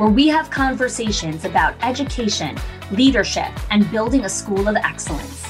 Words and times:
where 0.00 0.08
we 0.08 0.28
have 0.28 0.48
conversations 0.48 1.44
about 1.44 1.74
education, 1.82 2.56
leadership, 2.90 3.50
and 3.70 3.88
building 3.90 4.24
a 4.24 4.28
school 4.30 4.66
of 4.66 4.74
excellence. 4.76 5.46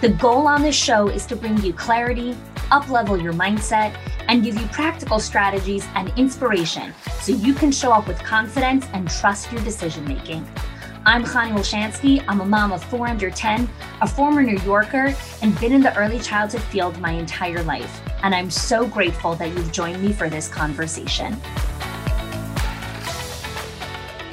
The 0.00 0.08
goal 0.08 0.46
on 0.46 0.62
this 0.62 0.74
show 0.74 1.08
is 1.08 1.26
to 1.26 1.36
bring 1.36 1.58
you 1.58 1.74
clarity, 1.74 2.34
uplevel 2.70 3.22
your 3.22 3.34
mindset, 3.34 3.94
and 4.26 4.42
give 4.42 4.58
you 4.58 4.66
practical 4.68 5.20
strategies 5.20 5.86
and 5.96 6.10
inspiration 6.18 6.94
so 7.20 7.32
you 7.32 7.52
can 7.52 7.70
show 7.70 7.92
up 7.92 8.08
with 8.08 8.18
confidence 8.20 8.86
and 8.94 9.06
trust 9.10 9.52
your 9.52 9.60
decision 9.64 10.08
making. 10.08 10.48
I'm 11.04 11.22
Khani 11.22 11.52
Wolshansky. 11.52 12.24
I'm 12.26 12.40
a 12.40 12.46
mom 12.46 12.72
of 12.72 12.82
four 12.82 13.06
under 13.06 13.30
10, 13.30 13.68
a 14.00 14.08
former 14.08 14.42
New 14.42 14.58
Yorker, 14.60 15.14
and 15.42 15.60
been 15.60 15.72
in 15.72 15.82
the 15.82 15.94
early 15.98 16.20
childhood 16.20 16.62
field 16.62 16.98
my 17.00 17.10
entire 17.10 17.62
life. 17.64 18.00
And 18.22 18.34
I'm 18.34 18.50
so 18.50 18.86
grateful 18.86 19.34
that 19.34 19.48
you've 19.48 19.72
joined 19.72 20.02
me 20.02 20.14
for 20.14 20.30
this 20.30 20.48
conversation. 20.48 21.38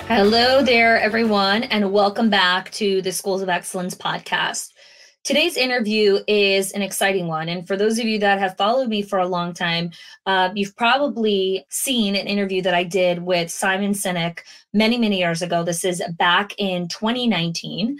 Hello 0.07 0.63
there, 0.63 0.97
everyone, 0.97 1.63
and 1.63 1.91
welcome 1.91 2.29
back 2.29 2.71
to 2.71 3.01
the 3.01 3.11
Schools 3.11 3.41
of 3.41 3.49
Excellence 3.49 3.93
podcast. 3.93 4.71
Today's 5.25 5.57
interview 5.57 6.19
is 6.29 6.71
an 6.71 6.81
exciting 6.81 7.27
one. 7.27 7.49
And 7.49 7.67
for 7.67 7.75
those 7.75 7.99
of 7.99 8.05
you 8.05 8.17
that 8.19 8.39
have 8.39 8.55
followed 8.55 8.87
me 8.87 9.01
for 9.01 9.19
a 9.19 9.27
long 9.27 9.53
time, 9.53 9.91
uh, 10.25 10.49
you've 10.55 10.77
probably 10.77 11.65
seen 11.69 12.15
an 12.15 12.25
interview 12.25 12.61
that 12.61 12.73
I 12.73 12.85
did 12.85 13.23
with 13.23 13.51
Simon 13.51 13.91
Sinek 13.91 14.39
many, 14.73 14.97
many 14.97 15.19
years 15.19 15.41
ago. 15.41 15.61
This 15.61 15.83
is 15.83 16.01
back 16.17 16.53
in 16.57 16.87
2019. 16.87 17.97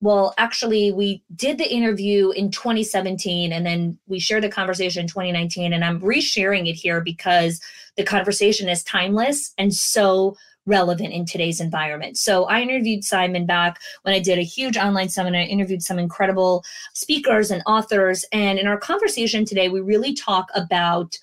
Well, 0.00 0.32
actually, 0.38 0.92
we 0.92 1.24
did 1.34 1.58
the 1.58 1.68
interview 1.68 2.30
in 2.30 2.52
2017 2.52 3.52
and 3.52 3.66
then 3.66 3.98
we 4.06 4.20
shared 4.20 4.44
the 4.44 4.48
conversation 4.48 5.02
in 5.02 5.08
2019. 5.08 5.72
And 5.72 5.84
I'm 5.84 6.00
resharing 6.00 6.68
it 6.68 6.74
here 6.74 7.00
because 7.00 7.60
the 7.96 8.04
conversation 8.04 8.68
is 8.68 8.84
timeless 8.84 9.52
and 9.58 9.74
so 9.74 10.36
relevant 10.66 11.12
in 11.12 11.24
today's 11.24 11.60
environment. 11.60 12.16
So 12.16 12.44
I 12.44 12.60
interviewed 12.60 13.04
Simon 13.04 13.46
back 13.46 13.80
when 14.02 14.14
I 14.14 14.20
did 14.20 14.38
a 14.38 14.42
huge 14.42 14.76
online 14.76 15.08
seminar, 15.08 15.40
I 15.40 15.44
interviewed 15.44 15.82
some 15.82 15.98
incredible 15.98 16.64
speakers 16.94 17.50
and 17.50 17.62
authors. 17.66 18.24
And 18.32 18.58
in 18.58 18.66
our 18.66 18.78
conversation 18.78 19.44
today, 19.44 19.68
we 19.68 19.80
really 19.80 20.14
talk 20.14 20.48
about 20.54 21.18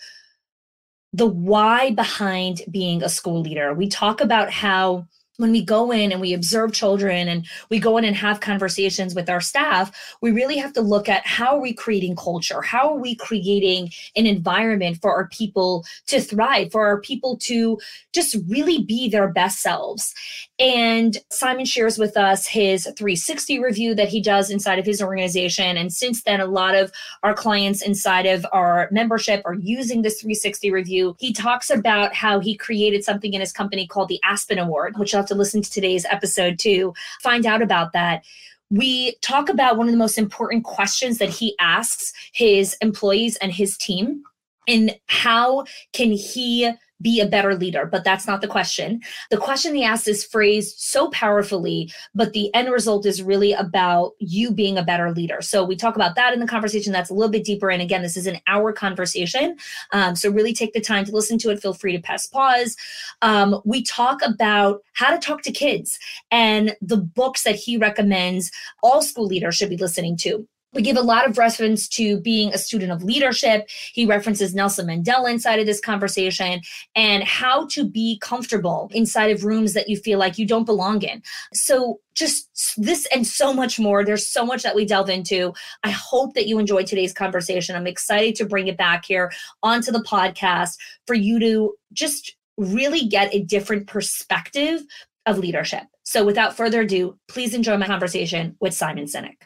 the 1.13 1.27
why 1.27 1.91
behind 1.91 2.61
being 2.69 3.03
a 3.03 3.09
school 3.09 3.41
leader. 3.41 3.73
We 3.73 3.87
talk 3.87 4.21
about 4.21 4.51
how 4.51 5.07
when 5.37 5.51
we 5.51 5.63
go 5.63 5.91
in 5.91 6.11
and 6.11 6.19
we 6.19 6.33
observe 6.33 6.73
children 6.73 7.27
and 7.27 7.47
we 7.69 7.79
go 7.79 7.97
in 7.97 8.03
and 8.03 8.15
have 8.15 8.39
conversations 8.39 9.15
with 9.15 9.29
our 9.29 9.41
staff, 9.41 9.91
we 10.21 10.31
really 10.31 10.57
have 10.57 10.73
to 10.73 10.81
look 10.81 11.07
at 11.07 11.25
how 11.25 11.55
are 11.55 11.61
we 11.61 11.73
creating 11.73 12.15
culture? 12.15 12.61
How 12.61 12.89
are 12.89 12.99
we 12.99 13.15
creating 13.15 13.91
an 14.15 14.25
environment 14.25 14.97
for 15.01 15.15
our 15.15 15.27
people 15.27 15.85
to 16.07 16.19
thrive, 16.19 16.71
for 16.71 16.85
our 16.85 16.99
people 16.99 17.37
to 17.43 17.79
just 18.13 18.35
really 18.47 18.83
be 18.83 19.09
their 19.09 19.27
best 19.27 19.61
selves? 19.61 20.13
And 20.59 21.17
Simon 21.29 21.65
shares 21.65 21.99
with 21.99 22.17
us 22.17 22.47
his 22.47 22.85
360 22.85 23.59
review 23.59 23.93
that 23.93 24.09
he 24.09 24.21
does 24.21 24.49
inside 24.49 24.79
of 24.79 24.85
his 24.85 25.01
organization. 25.01 25.77
And 25.77 25.93
since 25.93 26.23
then, 26.23 26.41
a 26.41 26.47
lot 26.47 26.73
of 26.73 26.91
our 27.21 27.35
clients 27.35 27.83
inside 27.83 28.25
of 28.25 28.45
our 28.51 28.89
membership 28.91 29.43
are 29.45 29.53
using 29.53 30.01
this 30.01 30.19
360 30.19 30.71
review. 30.71 31.15
He 31.19 31.31
talks 31.31 31.69
about 31.69 32.15
how 32.15 32.39
he 32.39 32.55
created 32.55 33.03
something 33.03 33.33
in 33.33 33.41
his 33.41 33.53
company 33.53 33.85
called 33.85 34.09
the 34.09 34.19
Aspen 34.23 34.57
Award, 34.57 34.97
which 34.97 35.13
you'll 35.13 35.21
have 35.21 35.29
to 35.29 35.35
listen 35.35 35.61
to 35.61 35.69
today's 35.69 36.05
episode 36.05 36.57
to 36.59 36.93
find 37.21 37.45
out 37.45 37.61
about 37.61 37.93
that 37.93 38.23
we 38.69 39.15
talk 39.21 39.47
about 39.47 39.77
one 39.77 39.87
of 39.87 39.93
the 39.93 39.97
most 39.97 40.17
important 40.17 40.65
questions 40.65 41.19
that 41.19 41.29
he 41.29 41.55
asks 41.57 42.11
his 42.33 42.75
employees 42.81 43.37
and 43.37 43.53
his 43.53 43.77
team 43.77 44.23
and 44.67 44.99
how 45.07 45.63
can 45.93 46.11
he 46.11 46.69
be 47.01 47.19
a 47.19 47.27
better 47.27 47.55
leader, 47.55 47.85
but 47.85 48.03
that's 48.03 48.27
not 48.27 48.41
the 48.41 48.47
question. 48.47 49.01
The 49.29 49.37
question 49.37 49.75
he 49.75 49.83
asks 49.83 50.07
is 50.07 50.25
phrased 50.25 50.79
so 50.79 51.09
powerfully, 51.09 51.91
but 52.15 52.33
the 52.33 52.53
end 52.53 52.71
result 52.71 53.05
is 53.05 53.21
really 53.21 53.53
about 53.53 54.13
you 54.19 54.51
being 54.51 54.77
a 54.77 54.83
better 54.83 55.11
leader. 55.11 55.41
So 55.41 55.63
we 55.63 55.75
talk 55.75 55.95
about 55.95 56.15
that 56.15 56.33
in 56.33 56.39
the 56.39 56.47
conversation. 56.47 56.91
That's 56.93 57.09
a 57.09 57.13
little 57.13 57.31
bit 57.31 57.43
deeper. 57.43 57.69
And 57.69 57.81
again, 57.81 58.01
this 58.01 58.17
is 58.17 58.27
an 58.27 58.39
hour 58.47 58.73
conversation. 58.73 59.57
Um, 59.93 60.15
so 60.15 60.31
really 60.31 60.53
take 60.53 60.73
the 60.73 60.81
time 60.81 61.05
to 61.05 61.11
listen 61.11 61.37
to 61.39 61.49
it. 61.51 61.61
Feel 61.61 61.73
free 61.73 61.95
to 61.95 62.01
press 62.01 62.25
pause. 62.25 62.75
Um, 63.21 63.61
we 63.63 63.83
talk 63.83 64.21
about 64.23 64.81
how 64.93 65.11
to 65.11 65.19
talk 65.19 65.41
to 65.43 65.51
kids 65.51 65.99
and 66.31 66.75
the 66.81 66.97
books 66.97 67.43
that 67.43 67.55
he 67.55 67.77
recommends 67.77 68.51
all 68.81 69.01
school 69.01 69.25
leaders 69.25 69.55
should 69.55 69.69
be 69.69 69.77
listening 69.77 70.17
to. 70.17 70.47
We 70.77 70.83
give 70.83 70.95
a 70.95 71.01
lot 71.01 71.27
of 71.27 71.39
reference 71.39 71.87
to 71.87 72.19
being 72.19 72.53
a 72.53 72.57
student 72.59 72.91
of 72.91 73.03
leadership. 73.03 73.67
He 73.93 74.05
references 74.05 74.53
Nelson 74.53 74.85
Mandela 74.85 75.31
inside 75.31 75.59
of 75.59 75.65
this 75.65 75.81
conversation 75.81 76.61
and 76.95 77.23
how 77.23 77.65
to 77.69 77.83
be 77.83 78.19
comfortable 78.19 78.87
inside 78.93 79.31
of 79.31 79.43
rooms 79.43 79.73
that 79.73 79.89
you 79.89 79.97
feel 79.97 80.19
like 80.19 80.37
you 80.37 80.45
don't 80.45 80.65
belong 80.65 81.01
in. 81.01 81.23
So, 81.51 81.99
just 82.13 82.75
this 82.77 83.07
and 83.07 83.25
so 83.25 83.55
much 83.55 83.79
more. 83.79 84.05
There's 84.05 84.27
so 84.27 84.45
much 84.45 84.61
that 84.61 84.75
we 84.75 84.85
delve 84.85 85.09
into. 85.09 85.51
I 85.83 85.89
hope 85.89 86.35
that 86.35 86.45
you 86.45 86.59
enjoyed 86.59 86.85
today's 86.85 87.11
conversation. 87.11 87.75
I'm 87.75 87.87
excited 87.87 88.35
to 88.35 88.45
bring 88.45 88.67
it 88.67 88.77
back 88.77 89.03
here 89.05 89.31
onto 89.63 89.91
the 89.91 90.03
podcast 90.03 90.77
for 91.07 91.15
you 91.15 91.39
to 91.39 91.73
just 91.91 92.35
really 92.55 93.07
get 93.07 93.33
a 93.33 93.41
different 93.41 93.87
perspective 93.87 94.81
of 95.25 95.39
leadership. 95.39 95.85
So, 96.03 96.23
without 96.23 96.55
further 96.55 96.81
ado, 96.81 97.17
please 97.27 97.55
enjoy 97.55 97.77
my 97.77 97.87
conversation 97.87 98.55
with 98.59 98.75
Simon 98.75 99.05
Sinek. 99.05 99.37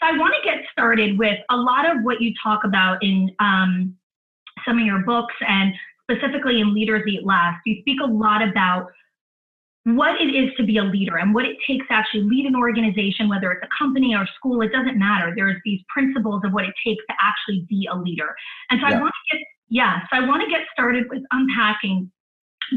So 0.00 0.08
I 0.08 0.16
want 0.16 0.34
to 0.34 0.48
get 0.48 0.64
started 0.72 1.18
with 1.18 1.38
a 1.50 1.56
lot 1.56 1.88
of 1.88 2.02
what 2.02 2.20
you 2.20 2.32
talk 2.42 2.64
about 2.64 3.02
in 3.02 3.30
um, 3.38 3.96
some 4.66 4.78
of 4.78 4.86
your 4.86 5.00
books 5.00 5.34
and 5.46 5.72
specifically 6.10 6.60
in 6.60 6.74
Leaders 6.74 7.02
Eat 7.06 7.24
Last. 7.24 7.60
You 7.66 7.80
speak 7.80 7.98
a 8.02 8.06
lot 8.06 8.42
about 8.42 8.90
what 9.84 10.20
it 10.20 10.34
is 10.34 10.50
to 10.56 10.64
be 10.64 10.76
a 10.76 10.84
leader 10.84 11.16
and 11.16 11.34
what 11.34 11.44
it 11.44 11.56
takes 11.66 11.86
to 11.88 11.94
actually 11.94 12.22
lead 12.22 12.46
an 12.46 12.54
organization, 12.54 13.28
whether 13.28 13.50
it's 13.52 13.64
a 13.64 13.68
company 13.76 14.14
or 14.14 14.26
school, 14.36 14.60
it 14.62 14.72
doesn't 14.72 14.98
matter. 14.98 15.32
There's 15.34 15.56
these 15.64 15.80
principles 15.88 16.42
of 16.44 16.52
what 16.52 16.64
it 16.64 16.74
takes 16.84 17.02
to 17.08 17.14
actually 17.20 17.66
be 17.68 17.88
a 17.90 17.96
leader. 17.96 18.34
And 18.70 18.80
so 18.80 18.88
yeah. 18.88 18.98
I 18.98 19.00
want 19.00 19.12
to 19.12 19.36
get, 19.36 19.46
yeah, 19.68 20.00
so 20.10 20.22
I 20.22 20.26
want 20.26 20.42
to 20.42 20.50
get 20.50 20.60
started 20.72 21.06
with 21.08 21.22
unpacking 21.30 22.10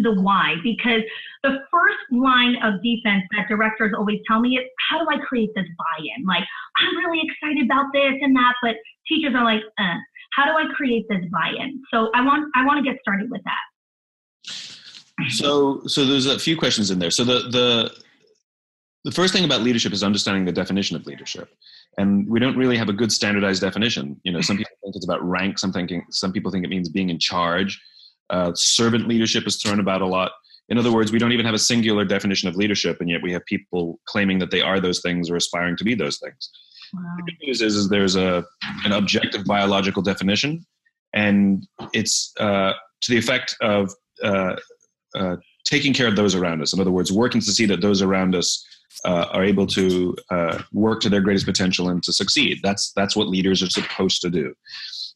the 0.01 0.13
why 0.22 0.56
because 0.63 1.01
the 1.44 1.60
first 1.72 1.98
line 2.12 2.56
of 2.63 2.81
defense 2.81 3.24
that 3.36 3.48
directors 3.48 3.94
always 3.98 4.19
tell 4.28 4.40
me 4.40 4.57
is 4.57 4.66
how 4.90 5.04
do 5.04 5.10
I 5.10 5.18
create 5.25 5.50
this 5.56 5.66
buy-in? 5.78 6.25
Like 6.25 6.44
I'm 6.78 6.98
really 6.98 7.22
excited 7.22 7.66
about 7.66 7.86
this 7.94 8.13
and 8.22 8.36
that, 8.36 8.54
but 8.62 8.75
teachers 9.07 9.34
are 9.36 9.44
like, 9.44 9.62
uh, 9.78 9.95
how 10.34 10.45
do 10.45 10.51
I 10.51 10.74
create 10.74 11.06
this 11.10 11.24
buy-in? 11.31 11.81
So 11.92 12.10
I 12.16 12.24
want 12.25 12.51
I 12.56 12.66
want 12.66 12.84
to 12.84 12.90
get 12.90 13.00
started 13.01 13.30
with 13.30 13.42
that. 13.44 14.54
So 15.30 15.86
so 15.86 16.06
there's 16.06 16.25
a 16.25 16.40
few 16.40 16.57
questions 16.57 16.92
in 16.92 17.00
there. 17.00 17.12
So 17.12 17.24
the 17.24 17.50
the 17.50 18.04
the 19.04 19.12
first 19.12 19.34
thing 19.34 19.44
about 19.44 19.62
leadership 19.62 19.94
is 19.94 20.04
understanding 20.04 20.45
the 20.45 20.51
definition 20.51 20.95
of 20.95 21.06
leadership 21.06 21.50
and 21.98 22.28
we 22.28 22.40
don't 22.40 22.57
really 22.57 22.78
have 22.78 22.90
a 22.90 22.94
good 22.94 23.12
standardized 23.12 23.62
definition 23.62 24.19
you 24.24 24.31
know 24.31 24.42
some 24.42 24.57
people 24.60 24.72
think 24.81 24.95
it's 24.95 25.06
about 25.06 25.24
rank 25.24 25.60
some 25.60 25.72
thinking 25.72 26.04
some 26.10 26.31
people 26.31 26.51
think 26.51 26.63
it 26.63 26.69
means 26.69 26.90
being 26.90 27.10
in 27.10 27.19
charge 27.19 27.81
uh, 28.30 28.54
servant 28.56 29.08
leadership 29.08 29.46
is 29.48 29.62
thrown 29.62 29.80
about 29.80 30.02
a 30.02 30.06
lot. 30.06 30.31
In 30.70 30.78
other 30.78 30.92
words, 30.92 31.12
we 31.12 31.20
don't 31.20 31.34
even 31.34 31.46
have 31.46 31.56
a 31.56 31.60
singular 31.60 32.06
definition 32.06 32.48
of 32.48 32.56
leadership, 32.56 32.98
and 33.00 33.10
yet 33.10 33.22
we 33.22 33.34
have 33.34 33.46
people 33.46 34.00
claiming 34.06 34.40
that 34.40 34.52
they 34.52 34.62
are 34.62 34.80
those 34.80 35.02
things 35.02 35.30
or 35.30 35.36
aspiring 35.36 35.75
to 35.78 35.84
be 35.84 35.94
those 35.94 36.20
things. 36.20 36.50
Wow. 36.94 37.02
The 37.18 37.24
good 37.24 37.38
news 37.42 37.62
is, 37.62 37.75
is 37.75 37.90
there's 37.90 38.16
a 38.16 38.46
an 38.86 38.92
objective 38.92 39.46
biological 39.46 40.02
definition, 40.02 40.66
and 41.14 41.68
it's 41.92 42.34
uh, 42.40 42.74
to 43.02 43.12
the 43.12 43.18
effect 43.18 43.56
of 43.62 43.92
uh, 44.24 44.56
uh, 45.16 45.36
taking 45.66 45.94
care 45.94 46.08
of 46.08 46.16
those 46.16 46.36
around 46.36 46.62
us. 46.62 46.74
In 46.74 46.80
other 46.80 46.92
words, 46.92 47.12
working 47.12 47.42
to 47.42 47.52
see 47.52 47.66
that 47.66 47.81
those 47.81 48.02
around 48.02 48.36
us 48.36 48.66
uh, 49.06 49.26
are 49.31 49.44
able 49.44 49.68
to 49.68 50.16
uh, 50.30 50.62
work 50.72 51.02
to 51.02 51.10
their 51.10 51.22
greatest 51.22 51.46
potential 51.46 51.90
and 51.90 52.02
to 52.04 52.14
succeed. 52.14 52.60
That's 52.64 52.92
that's 52.96 53.16
what 53.16 53.28
leaders 53.28 53.62
are 53.64 53.69
supposed 53.69 54.22
to 54.22 54.30
do. 54.30 54.54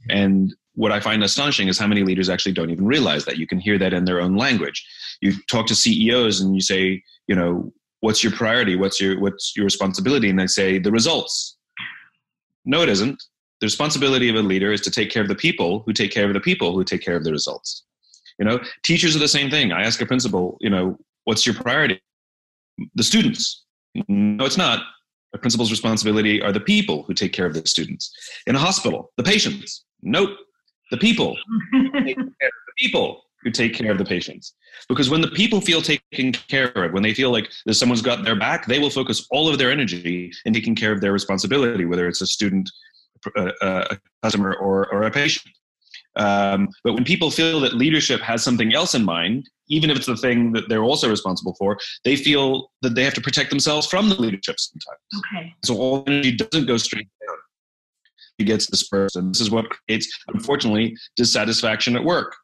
And 0.10 0.54
what 0.78 0.92
I 0.92 1.00
find 1.00 1.24
astonishing 1.24 1.68
is 1.70 1.80
how 1.80 1.88
many 1.88 2.04
leaders 2.04 2.30
actually 2.30 2.52
don't 2.52 2.70
even 2.70 2.86
realize 2.86 3.26
that. 3.26 3.38
You 3.38 3.48
can 3.48 3.60
hear 3.60 3.80
that 3.80 3.94
in 3.94 4.06
their 4.06 4.22
own 4.22 4.36
language. 4.36 4.86
You 5.22 5.34
talk 5.50 5.66
to 5.68 5.76
CEOs 5.76 6.40
and 6.40 6.54
you 6.54 6.62
say, 6.62 7.02
you 7.28 7.36
know, 7.36 7.74
what's 8.02 8.24
your 8.24 8.32
priority? 8.32 8.76
What's 8.76 9.02
your 9.02 9.20
what's 9.20 9.54
your 9.56 9.66
responsibility? 9.66 10.30
And 10.30 10.40
they 10.40 10.46
say 10.46 10.78
the 10.78 10.92
results. 10.92 11.58
No, 12.64 12.84
it 12.84 12.90
isn't. 12.90 13.22
The 13.60 13.66
responsibility 13.66 14.30
of 14.30 14.36
a 14.36 14.42
leader 14.44 14.72
is 14.72 14.82
to 14.82 14.92
take 14.92 15.10
care 15.10 15.24
of 15.24 15.28
the 15.28 15.36
people 15.36 15.82
who 15.88 15.94
take 15.94 16.12
care 16.12 16.28
of 16.28 16.34
the 16.34 16.40
people 16.40 16.74
who 16.74 16.84
take 16.84 17.02
care 17.02 17.16
of 17.16 17.24
the 17.24 17.32
results. 17.32 17.84
You 18.38 18.46
know, 18.46 18.60
teachers 18.84 19.16
are 19.16 19.20
the 19.20 19.28
same 19.28 19.50
thing. 19.50 19.72
I 19.72 19.82
ask 19.82 20.00
a 20.00 20.06
principal, 20.06 20.58
you 20.60 20.70
know, 20.70 20.96
what's 21.24 21.44
your 21.44 21.56
priority? 21.56 22.00
The 22.94 23.04
students. 23.04 23.66
No, 24.08 24.46
it's 24.46 24.58
not. 24.58 24.84
A 25.34 25.40
principal's 25.40 25.72
responsibility 25.72 26.40
are 26.40 26.52
the 26.52 26.60
people 26.60 27.02
who 27.04 27.16
take 27.16 27.34
care 27.34 27.48
of 27.48 27.56
the 27.56 27.66
students. 27.66 28.12
In 28.46 28.56
a 28.56 28.60
hospital, 28.60 29.12
the 29.18 29.24
patients. 29.24 29.84
Nope. 30.04 30.38
The 30.92 30.98
people. 30.98 31.38
the 31.82 32.32
people 32.78 33.24
who 33.44 33.52
take 33.52 33.74
care 33.74 33.92
of 33.92 33.98
the 33.98 34.06
patients. 34.06 34.54
Because 34.90 35.10
when 35.10 35.22
the 35.22 35.28
people 35.28 35.62
feel 35.62 35.82
taken 35.82 36.32
care 36.32 36.68
of, 36.68 36.94
when 36.94 37.04
they 37.04 37.14
feel 37.14 37.32
like 37.32 37.52
someone's 37.72 38.02
got 38.02 38.24
their 38.24 38.36
back, 38.38 38.66
they 38.66 38.80
will 38.80 38.90
focus 38.90 39.28
all 39.32 39.48
of 39.48 39.58
their 39.58 39.72
energy 39.72 40.32
in 40.46 40.54
taking 40.54 40.76
care 40.76 40.92
of 40.92 41.02
their 41.02 41.12
responsibility, 41.12 41.86
whether 41.86 42.08
it's 42.08 42.22
a 42.22 42.28
student, 42.28 42.70
a, 43.36 43.52
a 43.62 43.98
customer, 44.24 44.56
or, 44.56 44.92
or 44.92 45.04
a 45.04 45.12
patient. 45.12 45.48
Um, 46.18 46.70
but 46.84 46.94
when 46.94 47.04
people 47.04 47.30
feel 47.30 47.60
that 47.60 47.76
leadership 47.76 48.22
has 48.22 48.44
something 48.44 48.74
else 48.74 48.96
in 48.96 49.06
mind, 49.06 49.48
even 49.70 49.90
if 49.90 49.98
it's 49.98 50.08
the 50.08 50.18
thing 50.18 50.52
that 50.54 50.68
they're 50.68 50.84
also 50.84 51.10
responsible 51.10 51.54
for, 51.60 51.78
they 52.04 52.16
feel 52.16 52.72
that 52.82 52.96
they 52.96 53.04
have 53.04 53.14
to 53.14 53.22
protect 53.22 53.50
themselves 53.50 53.86
from 53.86 54.10
the 54.10 54.20
leadership 54.20 54.56
sometimes. 54.60 55.00
Okay. 55.18 55.54
So 55.64 55.78
all 55.78 56.04
energy 56.08 56.36
doesn't 56.36 56.66
go 56.66 56.78
straight 56.78 57.08
down. 57.26 57.38
Gets 58.40 58.68
dispersed. 58.68 59.16
And 59.16 59.34
this 59.34 59.42
is 59.42 59.50
what 59.50 59.66
creates, 59.70 60.08
unfortunately, 60.28 60.96
dissatisfaction 61.16 61.96
at 61.96 62.04
work. 62.04 62.36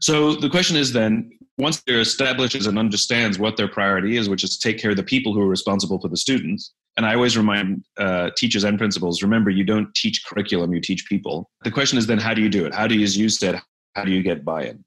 So 0.00 0.34
the 0.34 0.48
question 0.48 0.76
is 0.76 0.94
then, 0.94 1.30
once 1.58 1.82
they're 1.86 2.00
establishes 2.00 2.66
and 2.66 2.78
understands 2.78 3.38
what 3.38 3.58
their 3.58 3.68
priority 3.68 4.16
is, 4.16 4.30
which 4.30 4.42
is 4.42 4.56
to 4.56 4.68
take 4.68 4.80
care 4.80 4.92
of 4.92 4.96
the 4.96 5.02
people 5.02 5.34
who 5.34 5.42
are 5.42 5.46
responsible 5.46 6.00
for 6.00 6.08
the 6.08 6.16
students, 6.16 6.72
and 6.96 7.04
I 7.04 7.14
always 7.14 7.36
remind 7.36 7.84
uh, 7.98 8.30
teachers 8.36 8.64
and 8.64 8.78
principals, 8.78 9.22
remember, 9.22 9.50
you 9.50 9.62
don't 9.62 9.94
teach 9.94 10.24
curriculum, 10.24 10.72
you 10.72 10.80
teach 10.80 11.06
people. 11.06 11.50
The 11.62 11.70
question 11.70 11.98
is 11.98 12.06
then, 12.06 12.18
how 12.18 12.32
do 12.32 12.40
you 12.40 12.48
do 12.48 12.64
it? 12.64 12.74
How 12.74 12.86
do 12.86 12.94
you, 12.94 13.04
as 13.04 13.16
you 13.16 13.28
said, 13.28 13.60
how 13.94 14.04
do 14.04 14.10
you 14.10 14.22
get 14.22 14.44
buy-in? 14.44 14.82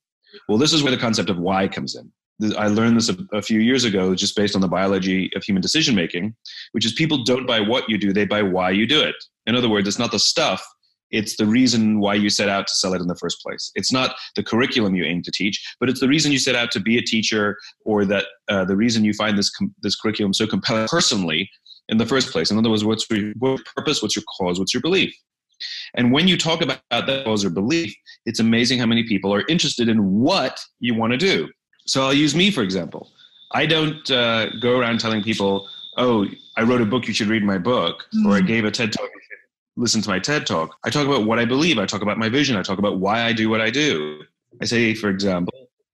Well, 0.48 0.58
this 0.58 0.74
is 0.74 0.82
where 0.82 0.92
the 0.92 0.98
concept 0.98 1.30
of 1.30 1.38
why 1.38 1.68
comes 1.68 1.96
in. 1.96 2.12
I 2.58 2.68
learned 2.68 2.96
this 2.96 3.10
a, 3.10 3.18
a 3.34 3.42
few 3.42 3.60
years 3.60 3.84
ago, 3.84 4.16
just 4.16 4.36
based 4.36 4.56
on 4.56 4.62
the 4.62 4.68
biology 4.68 5.30
of 5.36 5.44
human 5.44 5.62
decision 5.62 5.94
making, 5.94 6.34
which 6.72 6.86
is 6.86 6.94
people 6.94 7.24
don't 7.24 7.46
buy 7.46 7.60
what 7.60 7.90
you 7.90 7.98
do, 7.98 8.14
they 8.14 8.26
buy 8.26 8.42
why 8.42 8.72
you 8.72 8.88
do 8.88 9.02
it. 9.02 9.16
In 9.50 9.56
other 9.56 9.70
words, 9.70 9.88
it's 9.88 10.00
not 10.00 10.12
the 10.12 10.20
stuff, 10.20 10.64
it's 11.12 11.38
the 11.38 11.46
reason 11.46 12.00
why 12.00 12.14
you 12.14 12.30
set 12.30 12.50
out 12.50 12.68
to 12.68 12.76
sell 12.76 12.94
it 12.94 13.02
in 13.02 13.08
the 13.08 13.16
first 13.16 13.42
place. 13.42 13.72
It's 13.76 13.92
not 13.92 14.16
the 14.36 14.44
curriculum 14.44 14.96
you 14.96 15.04
aim 15.04 15.22
to 15.24 15.32
teach, 15.32 15.60
but 15.80 15.90
it's 15.90 16.00
the 16.00 16.08
reason 16.08 16.32
you 16.32 16.40
set 16.40 16.56
out 16.56 16.72
to 16.72 16.80
be 16.80 16.98
a 16.98 17.02
teacher, 17.02 17.58
or 17.86 18.06
that 18.06 18.26
uh, 18.48 18.66
the 18.66 18.76
reason 18.76 19.04
you 19.04 19.14
find 19.14 19.38
this 19.38 19.50
com- 19.50 19.74
this 19.82 19.96
curriculum 19.96 20.34
so 20.34 20.46
compelling 20.46 20.88
personally 20.88 21.50
in 21.88 21.98
the 21.98 22.06
first 22.06 22.32
place. 22.32 22.52
In 22.52 22.58
other 22.58 22.70
words, 22.70 22.86
what's 22.86 23.10
your, 23.10 23.34
what's 23.40 23.60
your 23.60 23.74
purpose? 23.76 24.02
What's 24.02 24.16
your 24.16 24.26
cause? 24.38 24.60
What's 24.60 24.74
your 24.74 24.82
belief? 24.82 25.14
And 25.96 26.14
when 26.14 26.28
you 26.28 26.38
talk 26.38 26.62
about 26.62 26.80
that 26.92 27.26
cause 27.26 27.44
or 27.44 27.50
belief, 27.50 27.94
it's 28.26 28.40
amazing 28.40 28.80
how 28.80 28.86
many 28.86 29.04
people 29.04 29.34
are 29.34 29.44
interested 29.50 29.90
in 29.90 30.20
what 30.22 30.60
you 30.80 30.94
want 30.94 31.12
to 31.12 31.18
do. 31.18 31.50
So 31.86 32.04
I'll 32.04 32.14
use 32.14 32.36
me 32.36 32.52
for 32.52 32.62
example. 32.62 33.12
I 33.52 33.66
don't 33.66 34.10
uh, 34.12 34.52
go 34.62 34.78
around 34.78 35.00
telling 35.00 35.24
people, 35.24 35.68
"Oh, 35.98 36.28
I 36.56 36.62
wrote 36.62 36.82
a 36.82 36.86
book. 36.86 37.08
You 37.08 37.16
should 37.16 37.30
read 37.30 37.44
my 37.44 37.58
book," 37.58 38.06
mm-hmm. 38.16 38.28
or 38.28 38.36
"I 38.36 38.42
mm. 38.42 38.48
gave 38.48 38.64
a 38.64 38.70
TED 38.70 38.94
talk 38.94 39.10
listen 39.80 40.02
to 40.02 40.10
my 40.10 40.20
TED 40.20 40.46
talk, 40.46 40.76
I 40.84 40.90
talk 40.90 41.08
about 41.08 41.26
what 41.26 41.40
I 41.40 41.46
believe. 41.46 41.80
I 41.80 41.86
talk 41.86 42.02
about 42.02 42.18
my 42.18 42.30
vision. 42.30 42.58
I 42.58 42.62
talk 42.62 42.80
about 42.80 43.00
why 43.00 43.24
I 43.24 43.32
do 43.32 43.50
what 43.50 43.62
I 43.62 43.70
do. 43.70 44.22
I 44.62 44.66
say, 44.66 44.94
for 44.94 45.10
example, 45.10 45.54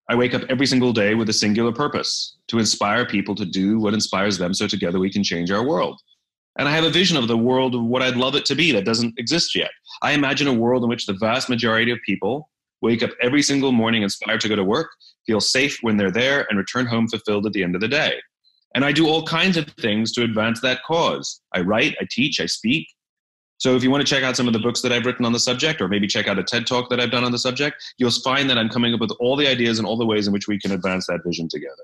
I 0.09 0.15
wake 0.15 0.33
up 0.33 0.41
every 0.49 0.65
single 0.65 0.91
day 0.91 1.13
with 1.13 1.29
a 1.29 1.33
singular 1.33 1.71
purpose 1.71 2.37
to 2.47 2.57
inspire 2.57 3.05
people 3.05 3.35
to 3.35 3.45
do 3.45 3.79
what 3.79 3.93
inspires 3.93 4.37
them 4.37 4.53
so 4.53 4.67
together 4.67 4.99
we 4.99 5.11
can 5.11 5.23
change 5.23 5.51
our 5.51 5.63
world. 5.63 6.01
And 6.57 6.67
I 6.67 6.71
have 6.71 6.83
a 6.83 6.89
vision 6.89 7.17
of 7.17 7.27
the 7.27 7.37
world 7.37 7.75
of 7.75 7.83
what 7.83 8.01
I'd 8.01 8.15
love 8.15 8.35
it 8.35 8.45
to 8.45 8.55
be 8.55 8.71
that 8.71 8.85
doesn't 8.85 9.19
exist 9.19 9.55
yet. 9.55 9.71
I 10.01 10.13
imagine 10.13 10.47
a 10.47 10.53
world 10.53 10.83
in 10.83 10.89
which 10.89 11.05
the 11.05 11.17
vast 11.19 11.49
majority 11.49 11.91
of 11.91 11.99
people 12.05 12.49
wake 12.81 13.03
up 13.03 13.11
every 13.21 13.41
single 13.41 13.71
morning 13.71 14.03
inspired 14.03 14.41
to 14.41 14.49
go 14.49 14.55
to 14.55 14.63
work, 14.63 14.89
feel 15.27 15.41
safe 15.41 15.77
when 15.81 15.97
they're 15.97 16.11
there, 16.11 16.47
and 16.49 16.57
return 16.57 16.85
home 16.85 17.07
fulfilled 17.07 17.45
at 17.45 17.53
the 17.53 17.63
end 17.63 17.75
of 17.75 17.81
the 17.81 17.87
day. 17.87 18.15
And 18.73 18.83
I 18.83 18.91
do 18.91 19.07
all 19.07 19.25
kinds 19.25 19.57
of 19.57 19.67
things 19.79 20.11
to 20.13 20.23
advance 20.23 20.61
that 20.61 20.81
cause. 20.87 21.41
I 21.53 21.61
write, 21.61 21.95
I 21.99 22.07
teach, 22.09 22.39
I 22.39 22.45
speak, 22.45 22.87
so 23.57 23.75
if 23.75 23.83
you 23.83 23.91
want 23.91 24.05
to 24.05 24.09
check 24.09 24.23
out 24.23 24.35
some 24.35 24.47
of 24.47 24.53
the 24.53 24.59
books 24.59 24.81
that 24.81 24.91
I've 24.91 25.05
written 25.05 25.25
on 25.25 25.31
the 25.31 25.39
subject, 25.39 25.81
or 25.81 25.87
maybe 25.87 26.07
check 26.07 26.27
out 26.27 26.37
a 26.37 26.43
TED 26.43 26.67
talk 26.67 26.89
that 26.89 26.99
I've 26.99 27.11
done 27.11 27.23
on 27.23 27.31
the 27.31 27.39
subject, 27.39 27.77
you'll 27.97 28.11
find 28.11 28.49
that 28.49 28.57
I'm 28.57 28.69
coming 28.69 28.93
up 28.93 28.99
with 28.99 29.11
all 29.19 29.35
the 29.35 29.47
ideas 29.47 29.79
and 29.79 29.87
all 29.87 29.97
the 29.97 30.05
ways 30.05 30.27
in 30.27 30.33
which 30.33 30.47
we 30.47 30.59
can 30.59 30.71
advance 30.71 31.07
that 31.07 31.21
vision 31.25 31.47
together. 31.47 31.83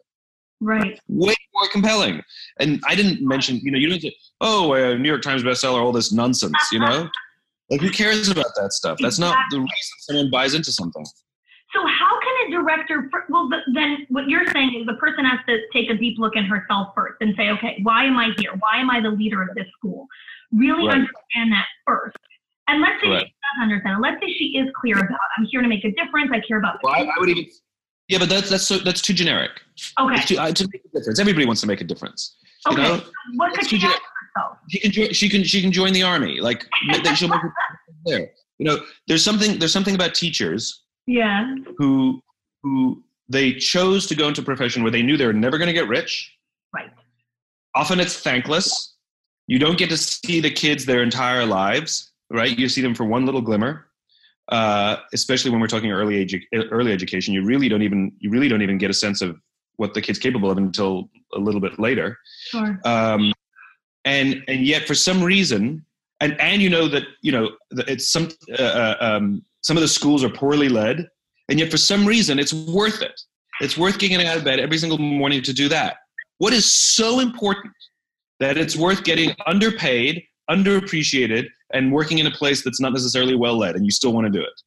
Right. 0.59 0.99
Way 1.07 1.33
more 1.53 1.67
compelling. 1.71 2.21
And 2.59 2.81
I 2.87 2.95
didn't 2.95 3.25
mention, 3.25 3.57
you 3.63 3.71
know, 3.71 3.77
you 3.77 3.89
don't 3.89 4.01
say, 4.01 4.15
oh, 4.41 4.73
a 4.73 4.97
New 4.97 5.09
York 5.09 5.21
Times 5.21 5.43
bestseller, 5.43 5.81
all 5.81 5.91
this 5.91 6.11
nonsense, 6.11 6.57
you 6.71 6.79
know? 6.79 7.09
like, 7.69 7.81
who 7.81 7.89
cares 7.89 8.29
about 8.29 8.51
that 8.57 8.73
stuff? 8.73 8.97
That's 9.01 9.17
exactly. 9.17 9.37
not 9.37 9.45
the 9.51 9.59
reason 9.59 9.93
someone 9.99 10.31
buys 10.31 10.53
into 10.53 10.71
something. 10.71 11.05
So 11.73 11.79
how 11.87 12.19
can 12.19 12.47
a 12.47 12.51
director? 12.51 13.09
Well, 13.29 13.49
then 13.73 14.05
what 14.09 14.27
you're 14.27 14.45
saying 14.47 14.75
is 14.77 14.85
the 14.85 14.95
person 14.95 15.23
has 15.23 15.39
to 15.47 15.59
take 15.71 15.89
a 15.89 15.95
deep 15.95 16.19
look 16.19 16.35
in 16.35 16.43
herself 16.43 16.89
first 16.93 17.15
and 17.21 17.33
say, 17.37 17.49
okay, 17.51 17.79
why 17.83 18.03
am 18.03 18.17
I 18.17 18.31
here? 18.37 18.51
Why 18.59 18.81
am 18.81 18.89
I 18.89 18.99
the 18.99 19.09
leader 19.09 19.41
of 19.41 19.49
this 19.55 19.67
school? 19.77 20.07
Really 20.53 20.87
right. 20.87 20.95
understand 20.95 21.51
that 21.51 21.65
first. 21.85 22.17
And 22.67 22.81
let's 22.81 23.01
say 23.03 23.09
right. 23.09 23.25
she 23.25 23.33
does 23.33 23.63
understand. 23.63 24.01
Let's 24.01 24.21
say 24.21 24.33
she 24.37 24.57
is 24.57 24.69
clear 24.79 24.97
about. 24.97 25.19
I'm 25.37 25.45
here 25.45 25.61
to 25.61 25.67
make 25.67 25.83
a 25.83 25.91
difference. 25.91 26.31
I 26.33 26.39
care 26.39 26.57
about. 26.57 26.79
Well, 26.83 26.93
I, 26.93 27.01
I, 27.01 27.19
would 27.19 27.29
even. 27.29 27.45
Yeah, 28.07 28.19
but 28.19 28.29
that's 28.29 28.49
that's 28.49 28.65
so 28.65 28.77
that's 28.79 29.01
too 29.01 29.13
generic. 29.13 29.51
Okay. 29.99 30.21
Too, 30.23 30.37
uh, 30.37 30.51
to 30.51 30.67
make 30.71 30.81
a 30.85 30.97
difference, 30.97 31.19
everybody 31.19 31.45
wants 31.45 31.61
to 31.61 31.67
make 31.67 31.81
a 31.81 31.83
difference. 31.83 32.37
Okay. 32.67 32.81
You 32.81 32.87
know? 32.87 33.01
What 33.35 33.53
could 33.53 33.67
she 33.67 33.77
do? 33.77 33.89
She 34.69 34.79
can 34.79 34.91
join. 34.91 35.13
She 35.13 35.29
can. 35.29 35.43
She 35.43 35.61
can 35.61 35.71
join 35.71 35.93
the 35.93 36.03
army. 36.03 36.39
Like 36.39 36.65
she'll 37.15 37.29
make 37.29 37.43
it 37.43 37.51
there. 38.05 38.31
You 38.57 38.65
know, 38.65 38.79
there's 39.07 39.23
something. 39.23 39.59
There's 39.59 39.73
something 39.73 39.95
about 39.95 40.13
teachers. 40.13 40.83
Yeah. 41.07 41.55
Who 41.77 42.21
who 42.63 43.03
they 43.27 43.53
chose 43.53 44.05
to 44.07 44.15
go 44.15 44.27
into 44.27 44.41
a 44.41 44.43
profession 44.43 44.83
where 44.83 44.91
they 44.91 45.01
knew 45.01 45.17
they 45.17 45.25
were 45.25 45.33
never 45.33 45.57
going 45.57 45.67
to 45.67 45.73
get 45.73 45.87
rich. 45.87 46.37
Right. 46.73 46.91
Often 47.75 48.01
it's 48.01 48.19
thankless 48.19 48.90
you 49.51 49.59
don't 49.59 49.77
get 49.77 49.89
to 49.89 49.97
see 49.97 50.39
the 50.39 50.49
kids 50.49 50.85
their 50.85 51.03
entire 51.03 51.45
lives, 51.45 52.13
right? 52.29 52.57
You 52.57 52.69
see 52.69 52.79
them 52.79 52.95
for 52.95 53.03
one 53.03 53.25
little 53.25 53.41
glimmer. 53.41 53.87
Uh, 54.47 54.95
especially 55.13 55.51
when 55.51 55.59
we're 55.59 55.67
talking 55.67 55.91
early 55.91 56.25
edu- 56.25 56.67
early 56.71 56.93
education, 56.93 57.33
you 57.33 57.43
really 57.43 57.67
don't 57.67 57.81
even 57.81 58.13
you 58.19 58.29
really 58.29 58.47
don't 58.47 58.61
even 58.61 58.77
get 58.77 58.89
a 58.89 58.93
sense 58.93 59.21
of 59.21 59.37
what 59.75 59.93
the 59.93 60.01
kid's 60.01 60.19
capable 60.19 60.49
of 60.49 60.57
until 60.57 61.09
a 61.35 61.39
little 61.39 61.59
bit 61.59 61.77
later. 61.79 62.17
Sure. 62.45 62.79
Um, 62.85 63.33
and 64.05 64.41
and 64.47 64.65
yet 64.65 64.87
for 64.87 64.95
some 64.95 65.21
reason, 65.21 65.85
and 66.21 66.39
and 66.39 66.61
you 66.61 66.69
know 66.69 66.87
that 66.87 67.03
you 67.21 67.33
know 67.33 67.49
it's 67.71 68.09
some 68.09 68.29
uh, 68.57 68.61
uh, 68.61 68.95
um, 69.01 69.43
some 69.59 69.75
of 69.75 69.81
the 69.81 69.89
schools 69.89 70.23
are 70.23 70.29
poorly 70.29 70.69
led, 70.69 71.09
and 71.49 71.59
yet 71.59 71.69
for 71.69 71.77
some 71.77 72.05
reason 72.05 72.39
it's 72.39 72.53
worth 72.53 73.01
it. 73.01 73.19
It's 73.59 73.77
worth 73.77 73.99
getting 73.99 74.25
out 74.25 74.37
of 74.37 74.45
bed 74.45 74.61
every 74.61 74.77
single 74.77 74.97
morning 74.97 75.41
to 75.43 75.51
do 75.51 75.67
that. 75.67 75.97
What 76.37 76.53
is 76.53 76.73
so 76.73 77.19
important 77.19 77.73
that 78.41 78.57
it's 78.57 78.75
worth 78.75 79.03
getting 79.05 79.33
underpaid, 79.45 80.23
underappreciated, 80.49 81.47
and 81.73 81.93
working 81.93 82.19
in 82.19 82.27
a 82.27 82.31
place 82.31 82.63
that's 82.63 82.81
not 82.81 82.91
necessarily 82.91 83.35
well 83.35 83.57
led, 83.57 83.75
and 83.75 83.85
you 83.85 83.91
still 83.91 84.11
want 84.11 84.25
to 84.25 84.31
do 84.31 84.41
it? 84.41 84.61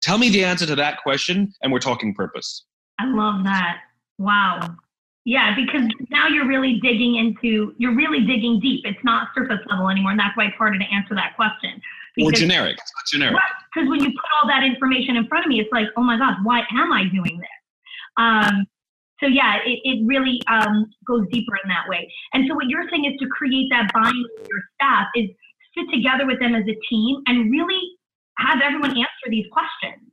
Tell 0.00 0.18
me 0.18 0.30
the 0.30 0.44
answer 0.44 0.66
to 0.66 0.74
that 0.74 1.00
question, 1.02 1.52
and 1.62 1.70
we're 1.70 1.78
talking 1.78 2.12
purpose. 2.14 2.64
I 2.98 3.06
love 3.06 3.44
that. 3.44 3.78
Wow. 4.18 4.76
Yeah, 5.24 5.54
because 5.54 5.88
now 6.10 6.26
you're 6.26 6.48
really 6.48 6.80
digging 6.80 7.14
into, 7.14 7.74
you're 7.78 7.94
really 7.94 8.26
digging 8.26 8.58
deep. 8.58 8.84
It's 8.84 9.04
not 9.04 9.28
surface 9.36 9.60
level 9.70 9.88
anymore, 9.88 10.10
and 10.10 10.18
that's 10.18 10.36
why 10.36 10.46
it's 10.46 10.56
harder 10.56 10.78
to 10.78 10.84
answer 10.86 11.14
that 11.14 11.36
question. 11.36 11.80
Because, 12.16 12.32
or 12.32 12.32
generic. 12.32 12.76
It's 12.78 12.92
not 12.96 13.20
generic. 13.20 13.40
Because 13.72 13.88
when 13.88 14.00
you 14.00 14.10
put 14.10 14.24
all 14.40 14.48
that 14.48 14.64
information 14.64 15.16
in 15.16 15.26
front 15.28 15.46
of 15.46 15.48
me, 15.48 15.60
it's 15.60 15.70
like, 15.70 15.86
oh 15.96 16.02
my 16.02 16.18
God, 16.18 16.38
why 16.42 16.62
am 16.72 16.92
I 16.92 17.04
doing 17.04 17.38
this? 17.38 17.48
Um, 18.16 18.66
so 19.22 19.28
yeah, 19.28 19.58
it, 19.64 19.78
it 19.84 20.04
really 20.04 20.40
um, 20.48 20.90
goes 21.06 21.26
deeper 21.30 21.54
in 21.62 21.68
that 21.68 21.88
way. 21.88 22.10
And 22.32 22.44
so 22.48 22.54
what 22.54 22.66
you're 22.66 22.88
saying 22.90 23.04
is 23.04 23.12
to 23.20 23.26
create 23.28 23.68
that 23.70 23.92
buy-in 23.94 24.26
with 24.36 24.48
your 24.48 24.60
staff 24.74 25.06
is 25.14 25.30
sit 25.76 25.86
together 25.94 26.26
with 26.26 26.40
them 26.40 26.54
as 26.54 26.64
a 26.64 26.76
team 26.90 27.22
and 27.26 27.50
really 27.50 27.80
have 28.38 28.60
everyone 28.62 28.90
answer 28.90 29.28
these 29.30 29.46
questions. 29.52 30.10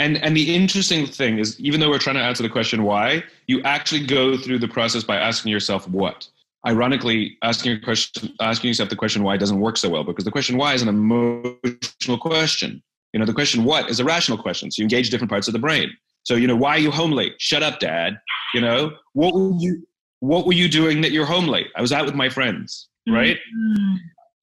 And 0.00 0.16
and 0.18 0.36
the 0.36 0.54
interesting 0.54 1.06
thing 1.06 1.38
is, 1.38 1.58
even 1.60 1.80
though 1.80 1.90
we're 1.90 1.98
trying 1.98 2.16
to 2.16 2.22
answer 2.22 2.42
the 2.42 2.48
question 2.48 2.82
why, 2.82 3.22
you 3.46 3.62
actually 3.62 4.06
go 4.06 4.36
through 4.36 4.58
the 4.58 4.68
process 4.68 5.04
by 5.04 5.16
asking 5.16 5.52
yourself 5.52 5.88
what. 5.88 6.28
ironically 6.66 7.36
asking 7.42 7.72
a 7.72 7.80
question, 7.80 8.34
asking 8.40 8.68
yourself 8.68 8.88
the 8.88 8.96
question 8.96 9.22
why 9.22 9.36
doesn't 9.36 9.60
work 9.60 9.76
so 9.76 9.88
well 9.88 10.04
because 10.04 10.24
the 10.24 10.30
question 10.30 10.56
why 10.56 10.74
is 10.74 10.82
an 10.82 10.88
emotional 10.88 12.18
question. 12.18 12.82
You 13.12 13.20
know, 13.20 13.26
the 13.26 13.32
question 13.32 13.64
what 13.64 13.88
is 13.88 14.00
a 14.00 14.04
rational 14.04 14.38
question. 14.38 14.70
So 14.70 14.82
you 14.82 14.84
engage 14.84 15.10
different 15.10 15.30
parts 15.30 15.48
of 15.48 15.52
the 15.52 15.58
brain. 15.58 15.90
So 16.24 16.34
you 16.34 16.46
know, 16.46 16.56
why 16.56 16.70
are 16.70 16.78
you 16.78 16.90
home 16.90 17.12
late? 17.12 17.34
Shut 17.38 17.62
up, 17.62 17.80
Dad. 17.80 18.18
You 18.54 18.60
know, 18.60 18.92
what 19.12 19.34
were 19.34 19.52
you 19.58 19.86
what 20.20 20.46
were 20.46 20.52
you 20.52 20.68
doing 20.68 21.00
that 21.02 21.12
you're 21.12 21.26
home 21.26 21.46
late? 21.46 21.68
I 21.76 21.80
was 21.80 21.92
out 21.92 22.04
with 22.04 22.14
my 22.14 22.28
friends, 22.28 22.88
right? 23.08 23.36
Mm-hmm. 23.36 23.94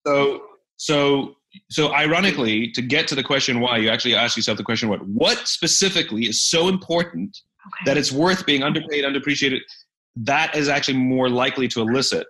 So 0.05 0.41
so 0.77 1.36
so 1.70 1.94
ironically, 1.94 2.72
to 2.72 2.82
get 2.82 3.08
to 3.10 3.15
the 3.15 3.24
question 3.24 3.60
why, 3.60 3.77
you 3.77 3.89
actually 3.89 4.15
ask 4.15 4.36
yourself 4.36 4.58
the 4.58 4.63
question 4.63 4.89
what 4.89 5.05
what 5.08 5.48
specifically 5.48 6.25
is 6.27 6.44
so 6.44 6.67
important 6.67 7.38
okay. 7.67 7.84
that 7.86 7.98
it's 7.98 8.12
worth 8.12 8.46
being 8.46 8.63
underpaid, 8.63 9.03
underappreciated. 9.03 9.60
That 10.17 10.55
is 10.55 10.70
actually 10.70 10.98
more 10.98 11.29
likely 11.29 11.67
to 11.70 11.82
elicit 11.82 12.27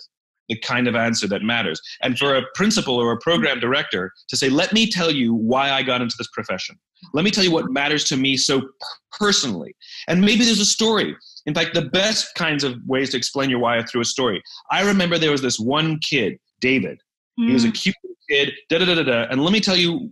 the 0.50 0.58
kind 0.60 0.88
of 0.88 0.96
answer 0.96 1.28
that 1.28 1.42
matters. 1.42 1.82
And 2.02 2.18
for 2.18 2.36
a 2.36 2.44
principal 2.54 2.96
or 2.96 3.12
a 3.12 3.18
program 3.18 3.60
director 3.60 4.12
to 4.30 4.38
say, 4.38 4.50
let 4.50 4.74
me 4.74 4.90
tell 4.90 5.12
you 5.12 5.34
why 5.34 5.72
I 5.72 5.84
got 5.84 6.02
into 6.02 6.16
this 6.18 6.30
profession. 6.34 6.78
Let 7.14 7.26
me 7.26 7.32
tell 7.32 7.44
you 7.44 7.52
what 7.52 7.72
matters 7.72 8.04
to 8.06 8.18
me 8.18 8.38
so 8.38 8.62
personally. 9.12 9.76
And 10.08 10.22
maybe 10.22 10.46
there's 10.46 10.60
a 10.60 10.66
story. 10.66 11.16
In 11.46 11.54
fact, 11.54 11.74
the 11.74 11.84
best 11.84 12.34
kinds 12.36 12.64
of 12.64 12.78
ways 12.86 13.12
to 13.12 13.18
explain 13.18 13.50
your 13.50 13.60
why 13.60 13.78
are 13.78 13.86
through 13.86 14.02
a 14.02 14.06
story. 14.06 14.42
I 14.72 14.82
remember 14.82 15.18
there 15.18 15.32
was 15.32 15.42
this 15.42 15.60
one 15.60 16.00
kid, 16.00 16.40
David. 16.60 17.00
Mm. 17.40 17.48
He 17.48 17.54
was 17.54 17.66
a 17.66 17.70
mm. 17.70 17.82
cute 17.82 17.96
kid, 18.30 18.54
da 18.70 18.80
da 18.80 18.86
da 18.86 18.96
da 18.96 19.04
da. 19.04 19.28
And 19.30 19.44
let 19.44 19.54
me 19.54 19.60
tell 19.60 19.76
you, 19.76 20.12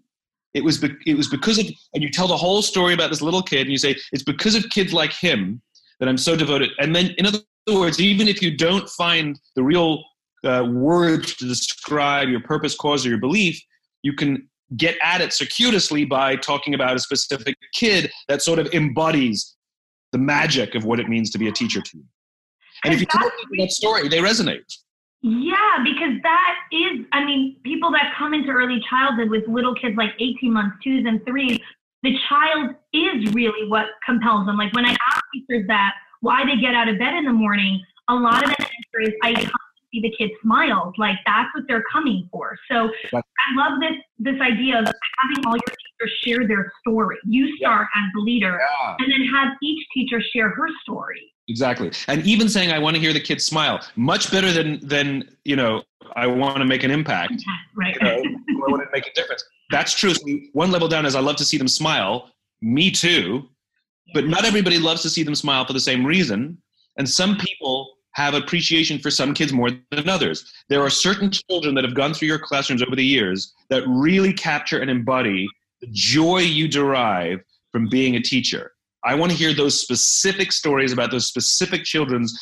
it 0.54 0.64
was 0.64 0.78
be- 0.78 0.96
it 1.08 1.18
was 1.18 1.28
because 1.28 1.58
of 1.58 1.66
and 1.94 2.04
you 2.04 2.10
tell 2.10 2.28
the 2.28 2.38
whole 2.38 2.62
story 2.62 2.94
about 2.94 3.10
this 3.10 3.22
little 3.22 3.42
kid, 3.42 3.62
and 3.62 3.72
you 3.72 3.78
say 3.78 3.96
it's 4.12 4.24
because 4.24 4.54
of 4.54 4.70
kids 4.70 4.94
like 4.94 5.12
him 5.12 5.62
that 6.00 6.08
I'm 6.08 6.18
so 6.18 6.36
devoted. 6.36 6.70
And 6.80 6.96
then, 6.96 7.16
in 7.18 7.26
other 7.26 7.40
words, 7.68 8.00
even 8.00 8.28
if 8.28 8.42
you 8.42 8.56
don't 8.56 8.88
find 8.90 9.40
the 9.56 9.64
real 9.64 10.04
uh, 10.44 10.66
words 10.70 11.36
to 11.38 11.48
describe 11.48 12.30
your 12.30 12.42
purpose, 12.42 12.76
cause, 12.76 13.06
or 13.06 13.10
your 13.10 13.20
belief, 13.20 13.62
you 14.02 14.14
can 14.14 14.48
get 14.78 14.98
at 15.04 15.22
it 15.22 15.34
circuitously 15.34 16.06
by 16.06 16.36
talking 16.36 16.74
about 16.74 16.96
a 16.96 17.00
specific 17.00 17.56
kid 17.74 18.12
that 18.28 18.42
sort 18.42 18.60
of 18.60 18.68
embodies 18.74 19.56
the 20.12 20.18
magic 20.18 20.76
of 20.76 20.86
what 20.86 21.00
it 21.00 21.08
means 21.08 21.30
to 21.32 21.38
be 21.38 21.48
a 21.48 21.52
teacher 21.52 21.82
to 21.82 21.98
you. 21.98 22.04
And 22.84 22.94
if 22.94 23.00
you 23.00 23.06
tell 23.06 23.22
people 23.22 23.66
that 23.66 23.72
story, 23.72 24.08
they 24.08 24.20
resonate. 24.20 24.64
Yeah, 25.22 25.56
because 25.84 26.22
that 26.22 26.56
is, 26.72 27.06
I 27.14 27.24
mean, 27.24 27.56
people 27.64 27.92
that 27.92 28.14
come 28.18 28.34
into 28.34 28.50
early 28.50 28.84
childhood 28.90 29.30
with 29.30 29.48
little 29.48 29.74
kids 29.74 29.96
like 29.96 30.12
18 30.20 30.52
months, 30.52 30.76
twos, 30.84 31.06
and 31.08 31.26
threes, 31.26 31.60
the 32.04 32.14
child 32.28 32.76
is 32.92 33.34
really 33.34 33.70
what 33.70 33.86
compels 34.06 34.46
them. 34.46 34.58
Like 34.58 34.74
when 34.74 34.86
I 34.86 34.96
ask 35.12 35.24
teachers 35.34 35.66
that, 35.68 35.94
why 36.20 36.46
they 36.46 36.60
get 36.60 36.74
out 36.74 36.90
of 36.90 37.00
bed 37.00 37.14
in 37.14 37.24
the 37.24 37.32
morning, 37.32 37.82
a 38.10 38.16
lot 38.16 38.44
of 38.44 38.50
the 38.50 38.62
answer 38.64 39.02
is, 39.02 39.14
I 39.24 39.34
come 39.34 39.52
see 39.94 40.02
the 40.02 40.14
kids 40.18 40.34
smiles. 40.42 40.94
Like 40.98 41.18
that's 41.26 41.50
what 41.54 41.66
they're 41.68 41.84
coming 41.92 42.28
for. 42.32 42.58
So 42.70 42.90
I 43.14 43.22
love 43.56 43.80
this 43.80 43.98
this 44.20 44.42
idea 44.42 44.80
of 44.80 44.86
having 44.86 45.46
all 45.46 45.54
your 45.54 45.62
teachers 45.62 46.18
share 46.24 46.48
their 46.48 46.72
story. 46.82 47.18
You 47.26 47.56
start 47.58 47.88
yeah. 47.96 48.02
as 48.02 48.10
the 48.16 48.22
leader, 48.22 48.60
yeah. 48.60 48.96
and 49.00 49.12
then 49.12 49.26
have 49.28 49.54
each 49.62 49.86
teacher 49.94 50.22
share 50.34 50.50
her 50.50 50.68
story. 50.82 51.22
Exactly. 51.50 51.92
And 52.08 52.26
even 52.26 52.48
saying 52.48 52.72
I 52.72 52.80
want 52.80 52.96
to 52.96 53.02
hear 53.02 53.12
the 53.12 53.20
kids 53.20 53.46
smile, 53.46 53.82
much 53.96 54.32
better 54.32 54.52
than 54.52 54.86
than, 54.86 55.36
you 55.44 55.56
know, 55.56 55.84
I 56.16 56.28
want 56.28 56.58
to 56.58 56.66
make 56.66 56.84
an 56.84 56.92
impact. 56.92 57.44
Right. 57.76 57.96
You 58.02 58.08
know, 58.08 58.40
I 58.68 58.72
want 58.72 58.82
to 58.84 58.90
make 58.94 59.08
a 59.08 59.14
difference. 59.14 59.44
That's 59.70 59.94
true. 59.94 60.14
So 60.14 60.26
one 60.54 60.72
level 60.72 60.88
down 60.88 61.06
is 61.06 61.16
I 61.16 61.20
love 61.20 61.36
to 61.38 61.46
see 61.46 61.58
them 61.58 61.68
smile. 61.68 62.30
Me 62.62 62.92
too. 62.92 63.50
But 64.14 64.28
not 64.28 64.46
everybody 64.46 64.78
loves 64.78 65.02
to 65.02 65.10
see 65.10 65.24
them 65.24 65.36
smile 65.36 65.66
for 65.66 65.74
the 65.74 65.80
same 65.80 66.06
reason. 66.06 66.58
And 66.98 67.10
some 67.10 67.38
people 67.38 67.93
have 68.14 68.34
appreciation 68.34 69.00
for 69.00 69.12
some 69.12 69.34
kids 69.34 69.52
more 69.52 69.72
than 69.92 70.10
others. 70.10 70.52
There 70.70 70.82
are 70.82 70.90
certain 70.90 71.32
children 71.32 71.76
that 71.76 71.84
have 71.84 71.96
gone 71.96 72.14
through 72.14 72.28
your 72.28 72.40
classrooms 72.40 72.84
over 72.84 72.96
the 72.96 73.06
years 73.06 73.54
that 73.70 73.84
really 73.88 74.34
capture 74.34 74.80
and 74.80 74.90
embody 74.90 75.48
the 75.82 75.88
joy 75.92 76.40
you 76.40 76.68
derive 76.68 77.40
from 77.72 77.90
being 77.90 78.16
a 78.16 78.22
teacher. 78.22 78.72
I 79.04 79.16
want 79.16 79.32
to 79.32 79.38
hear 79.38 79.54
those 79.54 79.82
specific 79.82 80.52
stories 80.52 80.94
about 80.94 81.12
those 81.12 81.28
specific 81.28 81.84
children's 81.84 82.34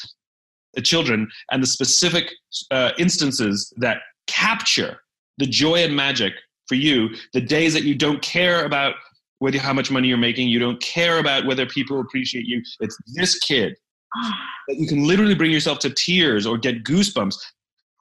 the 0.73 0.81
children 0.81 1.29
and 1.51 1.61
the 1.61 1.67
specific 1.67 2.31
uh, 2.71 2.91
instances 2.97 3.73
that 3.77 3.97
capture 4.27 5.01
the 5.37 5.45
joy 5.45 5.83
and 5.83 5.95
magic 5.95 6.33
for 6.67 6.75
you 6.75 7.09
the 7.33 7.41
days 7.41 7.73
that 7.73 7.83
you 7.83 7.95
don't 7.95 8.21
care 8.21 8.65
about 8.65 8.95
whether 9.39 9.59
how 9.59 9.73
much 9.73 9.91
money 9.91 10.07
you're 10.07 10.17
making 10.17 10.47
you 10.47 10.59
don't 10.59 10.81
care 10.81 11.19
about 11.19 11.45
whether 11.45 11.65
people 11.65 11.99
appreciate 11.99 12.45
you 12.45 12.61
it's 12.79 12.97
this 13.15 13.37
kid 13.39 13.75
Ah. 14.15 14.39
that 14.67 14.77
you 14.77 14.87
can 14.87 15.05
literally 15.05 15.35
bring 15.35 15.51
yourself 15.51 15.79
to 15.79 15.89
tears 15.89 16.45
or 16.45 16.57
get 16.57 16.83
goosebumps 16.83 17.37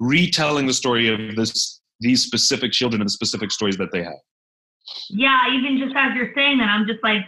retelling 0.00 0.66
the 0.66 0.72
story 0.72 1.08
of 1.08 1.36
this 1.36 1.80
these 2.00 2.22
specific 2.22 2.72
children 2.72 3.00
and 3.00 3.08
the 3.08 3.12
specific 3.12 3.50
stories 3.50 3.76
that 3.76 3.92
they 3.92 4.02
have 4.02 4.18
yeah 5.10 5.40
even 5.52 5.78
just 5.78 5.94
as 5.96 6.14
you're 6.16 6.32
saying 6.34 6.58
that 6.58 6.68
i'm 6.68 6.86
just 6.86 7.02
like 7.02 7.22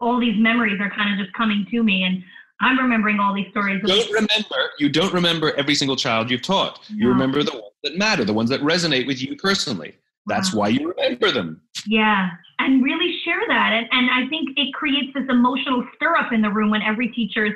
all 0.00 0.20
these 0.20 0.38
memories 0.38 0.78
are 0.80 0.90
kind 0.90 1.12
of 1.12 1.18
just 1.24 1.34
coming 1.36 1.66
to 1.70 1.82
me 1.82 2.04
and 2.04 2.22
I'm 2.62 2.78
remembering 2.78 3.18
all 3.18 3.34
these 3.34 3.48
stories. 3.50 3.80
You 3.82 3.88
don't 3.88 4.12
remember. 4.12 4.70
You 4.78 4.88
don't 4.88 5.12
remember 5.12 5.52
every 5.56 5.74
single 5.74 5.96
child 5.96 6.30
you've 6.30 6.42
taught. 6.42 6.78
No. 6.90 6.96
You 6.96 7.08
remember 7.08 7.42
the 7.42 7.52
ones 7.52 7.74
that 7.82 7.98
matter, 7.98 8.24
the 8.24 8.32
ones 8.32 8.48
that 8.50 8.60
resonate 8.60 9.06
with 9.06 9.20
you 9.20 9.36
personally. 9.36 9.96
That's 10.26 10.54
wow. 10.54 10.60
why 10.60 10.68
you 10.68 10.94
remember 10.96 11.32
them. 11.32 11.60
Yeah, 11.86 12.30
and 12.60 12.82
really 12.82 13.18
share 13.24 13.40
that. 13.48 13.72
And, 13.72 13.88
and 13.90 14.10
I 14.10 14.28
think 14.28 14.50
it 14.56 14.72
creates 14.72 15.12
this 15.14 15.24
emotional 15.28 15.84
stir 15.96 16.14
up 16.16 16.32
in 16.32 16.40
the 16.40 16.50
room 16.50 16.70
when 16.70 16.82
every 16.82 17.08
teacher's 17.08 17.52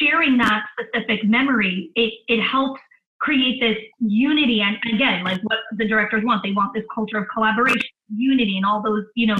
sharing 0.00 0.38
that 0.38 0.64
specific 0.72 1.24
memory. 1.24 1.90
It 1.94 2.12
it 2.28 2.42
helps 2.42 2.80
create 3.20 3.60
this 3.60 3.76
unity. 4.00 4.60
And 4.60 4.76
again, 4.92 5.24
like 5.24 5.40
what 5.42 5.58
the 5.76 5.86
directors 5.86 6.24
want, 6.24 6.42
they 6.42 6.52
want 6.52 6.74
this 6.74 6.84
culture 6.92 7.18
of 7.18 7.26
collaboration, 7.32 7.80
unity, 8.14 8.56
and 8.56 8.66
all 8.66 8.82
those 8.82 9.04
you 9.14 9.26
know 9.26 9.38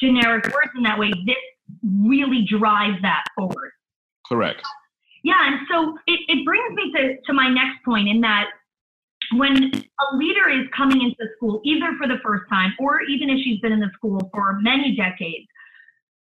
generic 0.00 0.44
words 0.46 0.70
in 0.76 0.82
that 0.82 0.98
way, 0.98 1.10
this 1.26 1.36
really 1.84 2.46
drives 2.48 3.00
that 3.02 3.24
forward. 3.36 3.70
Correct. 4.26 4.62
Yeah, 5.24 5.46
and 5.46 5.60
so 5.70 5.96
it, 6.06 6.20
it 6.28 6.44
brings 6.44 6.74
me 6.74 6.92
to, 6.96 7.16
to 7.26 7.32
my 7.32 7.48
next 7.48 7.84
point 7.84 8.08
in 8.08 8.20
that 8.22 8.46
when 9.34 9.56
a 9.56 10.16
leader 10.16 10.48
is 10.50 10.66
coming 10.76 11.00
into 11.00 11.16
the 11.18 11.28
school, 11.36 11.60
either 11.64 11.92
for 11.96 12.08
the 12.08 12.18
first 12.24 12.44
time 12.50 12.72
or 12.80 13.02
even 13.02 13.30
if 13.30 13.38
she's 13.44 13.60
been 13.60 13.72
in 13.72 13.80
the 13.80 13.90
school 13.94 14.18
for 14.34 14.58
many 14.60 14.96
decades, 14.96 15.46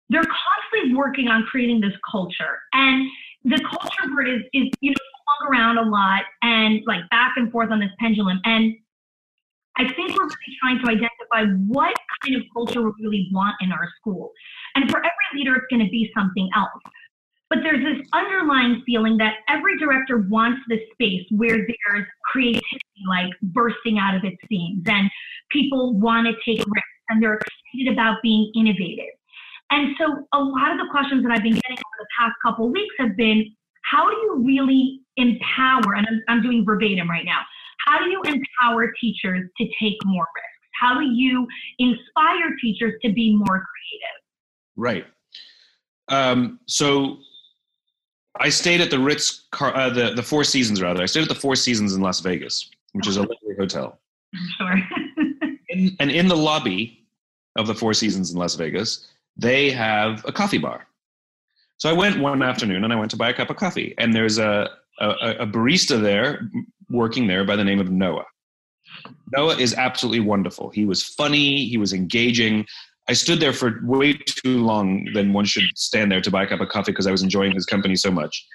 they're 0.08 0.22
constantly 0.22 0.94
working 0.96 1.28
on 1.28 1.42
creating 1.44 1.80
this 1.80 1.92
culture. 2.08 2.60
And 2.72 3.08
the 3.46 3.62
culture 3.70 4.14
word 4.14 4.28
is, 4.28 4.42
is 4.52 4.68
you 4.80 4.90
know, 4.90 4.96
swung 5.22 5.50
around 5.50 5.78
a 5.78 5.88
lot 5.88 6.22
and 6.42 6.80
like 6.86 7.08
back 7.10 7.32
and 7.36 7.50
forth 7.52 7.70
on 7.70 7.78
this 7.78 7.90
pendulum. 8.00 8.40
And 8.44 8.74
I 9.76 9.84
think 9.84 10.16
we're 10.16 10.24
really 10.24 10.56
trying 10.60 10.78
to 10.84 10.90
identify 10.90 11.54
what 11.68 11.94
kind 12.22 12.36
of 12.36 12.42
culture 12.52 12.82
we 12.82 12.90
really 13.00 13.28
want 13.32 13.54
in 13.60 13.70
our 13.70 13.88
school. 14.00 14.32
And 14.74 14.90
for 14.90 14.98
every 14.98 15.38
leader, 15.38 15.54
it's 15.54 15.66
going 15.70 15.84
to 15.84 15.90
be 15.90 16.10
something 16.16 16.48
else. 16.56 16.82
But 17.48 17.60
there's 17.62 17.84
this 17.84 18.04
underlying 18.12 18.82
feeling 18.84 19.16
that 19.18 19.34
every 19.48 19.78
director 19.78 20.18
wants 20.28 20.60
this 20.68 20.80
space 20.94 21.24
where 21.30 21.56
there's 21.56 22.06
creativity 22.32 22.82
like 23.08 23.30
bursting 23.42 23.98
out 23.98 24.16
of 24.16 24.24
its 24.24 24.36
seams 24.48 24.82
and 24.86 25.08
people 25.50 25.94
want 25.94 26.26
to 26.26 26.32
take 26.44 26.58
risks 26.58 26.96
and 27.08 27.22
they're 27.22 27.38
excited 27.38 27.92
about 27.92 28.16
being 28.22 28.50
innovative. 28.56 29.14
And 29.70 29.94
so 29.98 30.26
a 30.32 30.38
lot 30.38 30.72
of 30.72 30.78
the 30.78 30.86
questions 30.90 31.22
that 31.24 31.32
I've 31.32 31.42
been 31.42 31.54
getting 31.54 31.76
over 31.76 31.96
the 31.98 32.06
past 32.18 32.34
couple 32.44 32.70
weeks 32.70 32.94
have 32.98 33.16
been, 33.16 33.52
how 33.82 34.08
do 34.08 34.16
you 34.16 34.42
really 34.44 35.00
empower, 35.16 35.94
and 35.94 36.06
I'm, 36.08 36.22
I'm 36.28 36.42
doing 36.42 36.64
verbatim 36.64 37.10
right 37.10 37.24
now, 37.24 37.40
how 37.86 37.98
do 37.98 38.10
you 38.10 38.22
empower 38.22 38.92
teachers 39.00 39.48
to 39.58 39.64
take 39.80 39.96
more 40.04 40.26
risks? 40.34 40.56
How 40.80 40.98
do 40.98 41.06
you 41.06 41.46
inspire 41.78 42.54
teachers 42.60 42.94
to 43.02 43.12
be 43.12 43.34
more 43.34 43.46
creative? 43.46 44.16
Right. 44.76 45.06
Um, 46.08 46.60
so 46.66 47.18
I 48.38 48.48
stayed 48.48 48.80
at 48.80 48.90
the 48.90 48.98
Ritz, 48.98 49.44
uh, 49.58 49.90
the 49.90 50.12
the 50.14 50.22
Four 50.22 50.44
Seasons 50.44 50.82
rather. 50.82 51.02
I 51.02 51.06
stayed 51.06 51.22
at 51.22 51.28
the 51.28 51.34
Four 51.34 51.56
Seasons 51.56 51.94
in 51.94 52.02
Las 52.02 52.20
Vegas, 52.20 52.70
which 52.92 53.08
is 53.08 53.16
a 53.16 53.22
luxury 53.22 53.56
hotel. 53.58 53.98
Sure. 54.58 54.82
in, 55.70 55.96
and 55.98 56.10
in 56.10 56.28
the 56.28 56.36
lobby 56.36 57.06
of 57.56 57.66
the 57.66 57.74
Four 57.74 57.94
Seasons 57.94 58.32
in 58.32 58.38
Las 58.38 58.54
Vegas, 58.54 59.08
they 59.36 59.70
have 59.70 60.24
a 60.26 60.32
coffee 60.32 60.58
bar. 60.58 60.86
So 61.78 61.90
I 61.90 61.92
went 61.92 62.20
one 62.20 62.42
afternoon 62.42 62.84
and 62.84 62.92
I 62.92 62.96
went 62.96 63.10
to 63.10 63.16
buy 63.16 63.30
a 63.30 63.34
cup 63.34 63.50
of 63.50 63.56
coffee, 63.56 63.94
and 63.98 64.14
there's 64.14 64.38
a 64.38 64.70
a, 64.98 65.36
a 65.40 65.46
barista 65.46 66.00
there 66.00 66.50
working 66.88 67.26
there 67.26 67.44
by 67.44 67.56
the 67.56 67.64
name 67.64 67.80
of 67.80 67.90
Noah. 67.90 68.24
Noah 69.32 69.56
is 69.56 69.74
absolutely 69.74 70.20
wonderful. 70.20 70.70
He 70.70 70.84
was 70.84 71.02
funny. 71.02 71.66
He 71.66 71.76
was 71.76 71.92
engaging. 71.92 72.64
I 73.08 73.12
stood 73.12 73.40
there 73.40 73.52
for 73.52 73.80
way 73.84 74.14
too 74.14 74.64
long 74.64 75.06
than 75.14 75.32
one 75.32 75.44
should 75.44 75.64
stand 75.74 76.10
there 76.10 76.20
to 76.20 76.30
buy 76.30 76.44
a 76.44 76.46
cup 76.46 76.60
of 76.60 76.68
coffee 76.68 76.92
because 76.92 77.06
I 77.06 77.12
was 77.12 77.22
enjoying 77.22 77.52
his 77.52 77.66
company 77.66 77.96
so 77.96 78.10
much. 78.10 78.46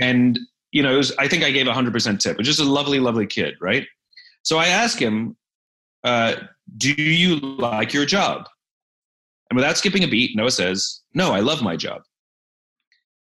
And, 0.00 0.38
you 0.72 0.82
know, 0.82 0.96
was, 0.96 1.12
I 1.18 1.26
think 1.26 1.42
I 1.42 1.50
gave 1.50 1.66
a 1.66 1.72
100% 1.72 2.20
tip. 2.20 2.36
But 2.36 2.44
just 2.44 2.60
a 2.60 2.64
lovely, 2.64 3.00
lovely 3.00 3.26
kid, 3.26 3.54
right? 3.60 3.86
So 4.42 4.58
I 4.58 4.66
asked 4.66 4.98
him, 4.98 5.36
uh, 6.04 6.36
Do 6.76 6.92
you 6.92 7.36
like 7.36 7.92
your 7.92 8.04
job? 8.04 8.48
And 9.50 9.56
without 9.56 9.78
skipping 9.78 10.04
a 10.04 10.08
beat, 10.08 10.36
Noah 10.36 10.50
says, 10.50 11.02
No, 11.14 11.32
I 11.32 11.40
love 11.40 11.62
my 11.62 11.76
job. 11.76 12.02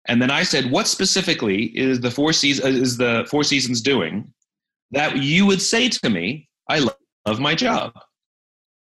And 0.07 0.21
then 0.21 0.31
I 0.31 0.43
said, 0.43 0.69
what 0.69 0.87
specifically 0.87 1.65
is 1.77 2.01
the 2.01 2.11
four 2.11 2.33
seasons 2.33 2.65
uh, 2.65 2.69
is 2.69 2.97
the 2.97 3.25
four 3.29 3.43
seasons 3.43 3.81
doing 3.81 4.31
that 4.91 5.17
you 5.17 5.45
would 5.45 5.61
say 5.61 5.89
to 5.89 6.09
me, 6.09 6.49
I 6.69 6.79
love 6.79 7.39
my 7.39 7.55
job. 7.55 7.93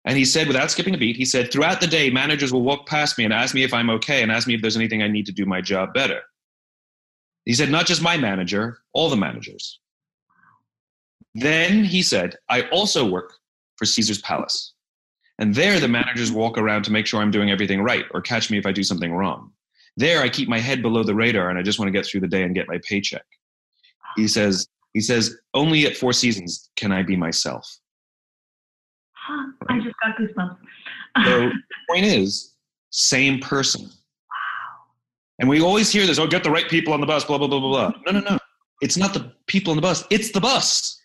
And 0.04 0.18
he 0.18 0.24
said, 0.24 0.48
without 0.48 0.70
skipping 0.70 0.94
a 0.94 0.98
beat, 0.98 1.16
he 1.16 1.24
said, 1.24 1.50
throughout 1.50 1.80
the 1.80 1.86
day, 1.86 2.10
managers 2.10 2.52
will 2.52 2.62
walk 2.62 2.86
past 2.86 3.16
me 3.16 3.24
and 3.24 3.32
ask 3.32 3.54
me 3.54 3.62
if 3.62 3.72
I'm 3.72 3.88
okay 3.90 4.22
and 4.22 4.30
ask 4.30 4.46
me 4.46 4.54
if 4.54 4.60
there's 4.60 4.76
anything 4.76 5.02
I 5.02 5.08
need 5.08 5.24
to 5.26 5.32
do 5.32 5.46
my 5.46 5.62
job 5.62 5.94
better. 5.94 6.20
He 7.46 7.54
said, 7.54 7.70
not 7.70 7.86
just 7.86 8.02
my 8.02 8.18
manager, 8.18 8.78
all 8.92 9.08
the 9.08 9.16
managers. 9.16 9.80
Then 11.34 11.84
he 11.84 12.02
said, 12.02 12.36
I 12.50 12.62
also 12.68 13.08
work 13.08 13.32
for 13.76 13.86
Caesar's 13.86 14.20
Palace. 14.20 14.73
And 15.38 15.54
there, 15.54 15.80
the 15.80 15.88
managers 15.88 16.30
walk 16.30 16.58
around 16.58 16.84
to 16.84 16.92
make 16.92 17.06
sure 17.06 17.20
I'm 17.20 17.30
doing 17.30 17.50
everything 17.50 17.82
right 17.82 18.04
or 18.12 18.20
catch 18.20 18.50
me 18.50 18.58
if 18.58 18.66
I 18.66 18.72
do 18.72 18.84
something 18.84 19.12
wrong. 19.12 19.50
There, 19.96 20.22
I 20.22 20.28
keep 20.28 20.48
my 20.48 20.58
head 20.58 20.82
below 20.82 21.02
the 21.02 21.14
radar 21.14 21.50
and 21.50 21.58
I 21.58 21.62
just 21.62 21.78
want 21.78 21.88
to 21.88 21.92
get 21.92 22.06
through 22.06 22.20
the 22.20 22.28
day 22.28 22.42
and 22.42 22.54
get 22.54 22.68
my 22.68 22.78
paycheck. 22.88 23.24
He 24.16 24.24
ah. 24.24 24.28
says, 24.28 24.68
he 24.92 25.00
says, 25.00 25.36
only 25.54 25.86
at 25.86 25.96
Four 25.96 26.12
Seasons 26.12 26.70
can 26.76 26.92
I 26.92 27.02
be 27.02 27.16
myself. 27.16 27.78
Huh, 29.12 29.52
I 29.68 29.80
just 29.80 29.96
got 30.02 30.16
goosebumps. 30.16 30.56
So 31.24 31.40
the 31.48 31.52
point 31.90 32.04
is, 32.06 32.54
same 32.90 33.40
person. 33.40 33.82
wow. 33.82 33.90
And 35.40 35.48
we 35.48 35.60
always 35.60 35.90
hear 35.90 36.06
this, 36.06 36.18
oh, 36.18 36.26
get 36.28 36.44
the 36.44 36.50
right 36.50 36.68
people 36.68 36.92
on 36.92 37.00
the 37.00 37.06
bus, 37.06 37.24
blah, 37.24 37.38
blah, 37.38 37.48
blah, 37.48 37.60
blah, 37.60 37.90
blah. 37.90 38.00
No, 38.06 38.20
no, 38.20 38.30
no. 38.30 38.38
It's 38.80 38.96
not 38.96 39.14
the 39.14 39.32
people 39.46 39.70
on 39.70 39.76
the 39.76 39.82
bus, 39.82 40.04
it's 40.10 40.30
the 40.30 40.40
bus. 40.40 41.00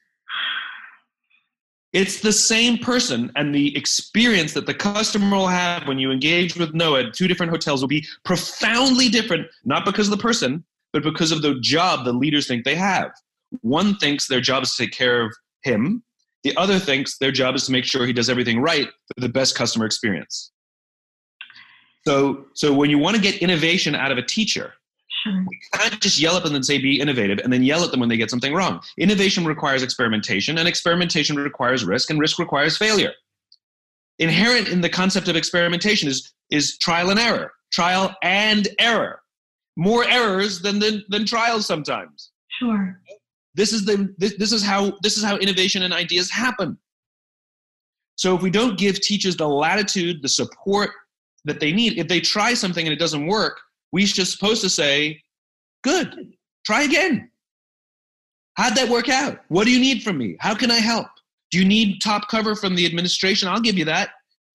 It's 1.92 2.22
the 2.22 2.32
same 2.32 2.78
person, 2.78 3.32
and 3.36 3.54
the 3.54 3.76
experience 3.76 4.54
that 4.54 4.68
the 4.68 4.74
customer 4.74 5.36
will 5.36 5.48
have 5.48 5.88
when 5.88 5.98
you 5.98 6.12
engage 6.12 6.56
with 6.56 6.76
Noah 6.76 7.06
at 7.06 7.14
two 7.14 7.28
different 7.28 7.52
hotels 7.52 7.82
will 7.82 7.88
be 7.88 8.06
profoundly 8.24 9.10
different, 9.10 9.48
not 9.66 9.86
because 9.86 10.08
of 10.08 10.12
the 10.12 10.22
person, 10.22 10.64
but 10.94 11.02
because 11.02 11.32
of 11.32 11.42
the 11.42 11.60
job 11.62 12.06
the 12.06 12.14
leaders 12.14 12.48
think 12.48 12.64
they 12.64 12.76
have. 12.76 13.12
One 13.62 13.98
thinks 13.98 14.28
their 14.28 14.42
job 14.42 14.64
is 14.64 14.76
to 14.76 14.84
take 14.84 14.92
care 14.92 15.24
of 15.24 15.34
him, 15.64 16.04
the 16.44 16.56
other 16.56 16.80
thinks 16.80 17.18
their 17.18 17.32
job 17.32 17.56
is 17.56 17.66
to 17.66 17.72
make 17.72 17.86
sure 17.86 18.06
he 18.06 18.14
does 18.14 18.30
everything 18.30 18.62
right 18.62 18.88
for 18.88 19.22
the 19.22 19.30
best 19.30 19.56
customer 19.56 19.86
experience. 19.86 20.52
So, 22.08 22.46
so 22.54 22.74
when 22.74 22.90
you 22.90 22.98
want 22.98 23.18
to 23.18 23.22
get 23.22 23.42
innovation 23.42 23.94
out 23.94 24.12
of 24.12 24.18
a 24.18 24.22
teacher, 24.22 24.74
You 25.26 25.46
can't 25.74 26.00
just 26.00 26.20
yell 26.20 26.38
at 26.38 26.44
them 26.44 26.56
and 26.56 26.66
say 26.66 26.78
be 26.78 27.00
innovative 27.00 27.40
and 27.44 27.52
then 27.52 27.64
yell 27.64 27.84
at 27.84 27.92
them 27.92 28.00
when 28.00 28.10
they 28.10 28.18
get 28.18 28.30
something 28.30 28.54
wrong. 28.54 28.82
Innovation 28.98 29.46
requires 29.46 29.84
experimentation, 29.84 30.58
and 30.58 30.68
experimentation 30.68 31.36
requires 31.36 31.84
risk, 31.84 32.10
and 32.10 32.20
risk 32.20 32.40
requires 32.40 32.78
failure. 32.78 33.12
Inherent 34.20 34.68
in 34.70 34.82
the 34.82 34.90
concept 34.90 35.28
of 35.28 35.36
experimentation 35.36 36.08
is, 36.08 36.34
is 36.52 36.78
trial 36.78 37.10
and 37.10 37.20
error, 37.20 37.52
trial 37.72 38.16
and 38.24 38.68
error. 38.80 39.22
More 39.78 40.06
errors 40.06 40.62
than, 40.62 40.80
than, 40.80 41.04
than 41.10 41.26
trials 41.26 41.66
sometimes. 41.66 42.32
Sure. 42.60 43.00
This 43.56 43.72
is, 43.74 43.86
the, 43.86 44.14
this, 44.18 44.36
this, 44.38 44.52
is 44.52 44.64
how, 44.64 44.94
this 45.04 45.18
is 45.18 45.24
how 45.24 45.38
innovation 45.38 45.84
and 45.84 45.94
ideas 45.94 46.30
happen. 46.30 46.78
So 48.16 48.36
if 48.36 48.42
we 48.42 48.50
don't 48.50 48.78
give 48.78 49.00
teachers 49.00 49.38
the 49.38 49.48
latitude, 49.48 50.22
the 50.22 50.28
support 50.28 50.92
that 51.46 51.62
they 51.62 51.72
need, 51.72 51.98
if 51.98 52.10
they 52.10 52.20
try 52.20 52.54
something 52.54 52.86
and 52.86 52.92
it 52.94 53.00
doesn't 53.00 53.28
work, 53.28 53.60
we're 53.92 54.06
just 54.06 54.32
supposed 54.32 54.62
to 54.62 54.70
say, 54.70 55.22
good, 55.84 56.34
try 56.66 56.84
again. 56.84 57.32
How'd 58.56 58.76
that 58.76 58.90
work 58.90 59.10
out? 59.10 59.40
What 59.48 59.66
do 59.66 59.72
you 59.72 59.80
need 59.80 60.04
from 60.04 60.18
me? 60.18 60.36
How 60.40 60.54
can 60.54 60.70
I 60.70 60.80
help? 60.80 61.08
Do 61.52 61.58
you 61.58 61.66
need 61.66 62.02
top 62.02 62.28
cover 62.28 62.56
from 62.56 62.76
the 62.76 62.86
administration? 62.86 63.48
I'll 63.48 63.62
give 63.62 63.78
you 63.78 63.86
that. 63.86 64.10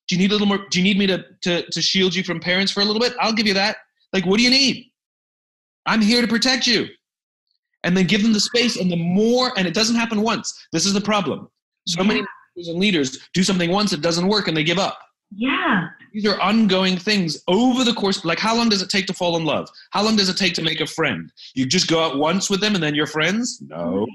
Do 0.09 0.15
you 0.15 0.21
need 0.21 0.31
a 0.31 0.35
little 0.35 0.47
more? 0.47 0.67
Do 0.71 0.79
you 0.79 0.85
need 0.85 0.99
me 0.99 1.07
to, 1.07 1.25
to, 1.43 1.63
to 1.71 1.83
shield 1.83 2.15
you 2.15 2.23
from 2.23 2.39
parents 2.39 2.71
for 2.71 2.81
a 2.81 2.85
little 2.85 3.01
bit? 3.01 3.15
I'll 3.19 3.33
give 3.33 3.47
you 3.47 3.55
that. 3.55 3.79
Like, 4.13 4.27
what 4.27 4.37
do 4.37 4.45
you 4.45 4.51
need? 4.51 4.91
I'm 5.87 6.03
here 6.03 6.21
to 6.21 6.29
protect 6.29 6.67
you. 6.67 6.87
And 7.83 7.97
then 7.97 8.07
give 8.07 8.23
them 8.23 8.33
the 8.33 8.41
space. 8.41 8.77
And 8.77 8.91
the 8.91 8.97
more, 8.97 9.53
and 9.57 9.67
it 9.67 9.75
doesn't 9.75 9.97
happen 9.97 10.21
once. 10.21 10.67
This 10.73 10.87
is 10.87 10.93
the 10.93 11.01
problem. 11.01 11.49
So 11.87 12.05
many 12.05 12.21
leaders 12.57 12.77
leaders 12.77 13.29
do 13.35 13.43
something 13.43 13.71
once, 13.71 13.93
it 13.93 14.01
doesn't 14.01 14.29
work, 14.29 14.49
and 14.49 14.57
they 14.57 14.65
give 14.65 14.79
up. 14.79 14.99
Yeah. 15.35 15.89
These 16.15 16.27
are 16.27 16.41
ongoing 16.41 16.97
things 16.97 17.43
over 17.49 17.83
the 17.83 17.93
course. 17.93 18.25
Like, 18.25 18.39
how 18.39 18.57
long 18.57 18.69
does 18.69 18.81
it 18.81 18.89
take 18.89 19.07
to 19.07 19.13
fall 19.13 19.37
in 19.37 19.45
love? 19.45 19.69
How 19.91 20.05
long 20.05 20.15
does 20.15 20.29
it 20.29 20.37
take 20.37 20.55
to 20.55 20.63
make 20.63 20.81
a 20.81 20.87
friend? 20.87 21.33
You 21.55 21.67
just 21.67 21.89
go 21.89 22.05
out 22.05 22.19
once 22.19 22.49
with 22.49 22.61
them 22.61 22.77
and 22.77 22.83
then 22.83 22.95
you're 22.95 23.09
friends? 23.09 23.61
No. 23.61 24.07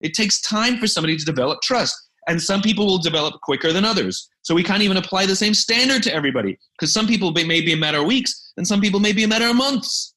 It 0.00 0.14
takes 0.14 0.40
time 0.40 0.78
for 0.78 0.88
somebody 0.88 1.16
to 1.16 1.24
develop 1.24 1.62
trust. 1.62 1.96
And 2.26 2.42
some 2.42 2.60
people 2.60 2.86
will 2.86 2.98
develop 2.98 3.40
quicker 3.40 3.72
than 3.72 3.84
others. 3.84 4.28
So 4.42 4.52
we 4.52 4.64
can't 4.64 4.82
even 4.82 4.96
apply 4.96 5.26
the 5.26 5.36
same 5.36 5.54
standard 5.54 6.02
to 6.02 6.12
everybody 6.12 6.58
because 6.76 6.92
some 6.92 7.06
people 7.06 7.30
may 7.30 7.60
be 7.60 7.72
a 7.72 7.76
matter 7.76 7.98
of 7.98 8.06
weeks 8.06 8.52
and 8.56 8.66
some 8.66 8.80
people 8.80 8.98
may 8.98 9.12
be 9.12 9.22
a 9.22 9.28
matter 9.28 9.46
of 9.46 9.54
months. 9.54 10.14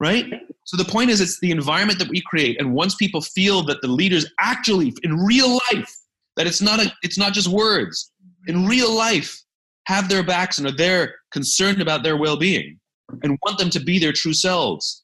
Right? 0.00 0.26
So 0.64 0.76
the 0.76 0.84
point 0.84 1.10
is, 1.10 1.20
it's 1.20 1.38
the 1.38 1.52
environment 1.52 2.00
that 2.00 2.08
we 2.08 2.20
create. 2.22 2.60
And 2.60 2.74
once 2.74 2.96
people 2.96 3.20
feel 3.20 3.62
that 3.66 3.80
the 3.80 3.88
leaders 3.88 4.26
actually, 4.40 4.92
in 5.04 5.14
real 5.16 5.60
life, 5.72 5.96
that 6.36 6.48
it's 6.48 6.60
not 6.60 6.84
a, 6.84 6.92
it's 7.02 7.18
not 7.18 7.32
just 7.32 7.46
words, 7.46 8.10
in 8.48 8.66
real 8.66 8.92
life, 8.92 9.40
have 9.88 10.10
their 10.10 10.22
backs 10.22 10.58
and 10.58 10.66
are 10.66 10.76
there 10.76 11.14
concerned 11.30 11.80
about 11.80 12.02
their 12.02 12.18
well-being 12.18 12.78
and 13.22 13.38
want 13.42 13.56
them 13.56 13.70
to 13.70 13.80
be 13.80 13.98
their 13.98 14.12
true 14.12 14.34
selves. 14.34 15.02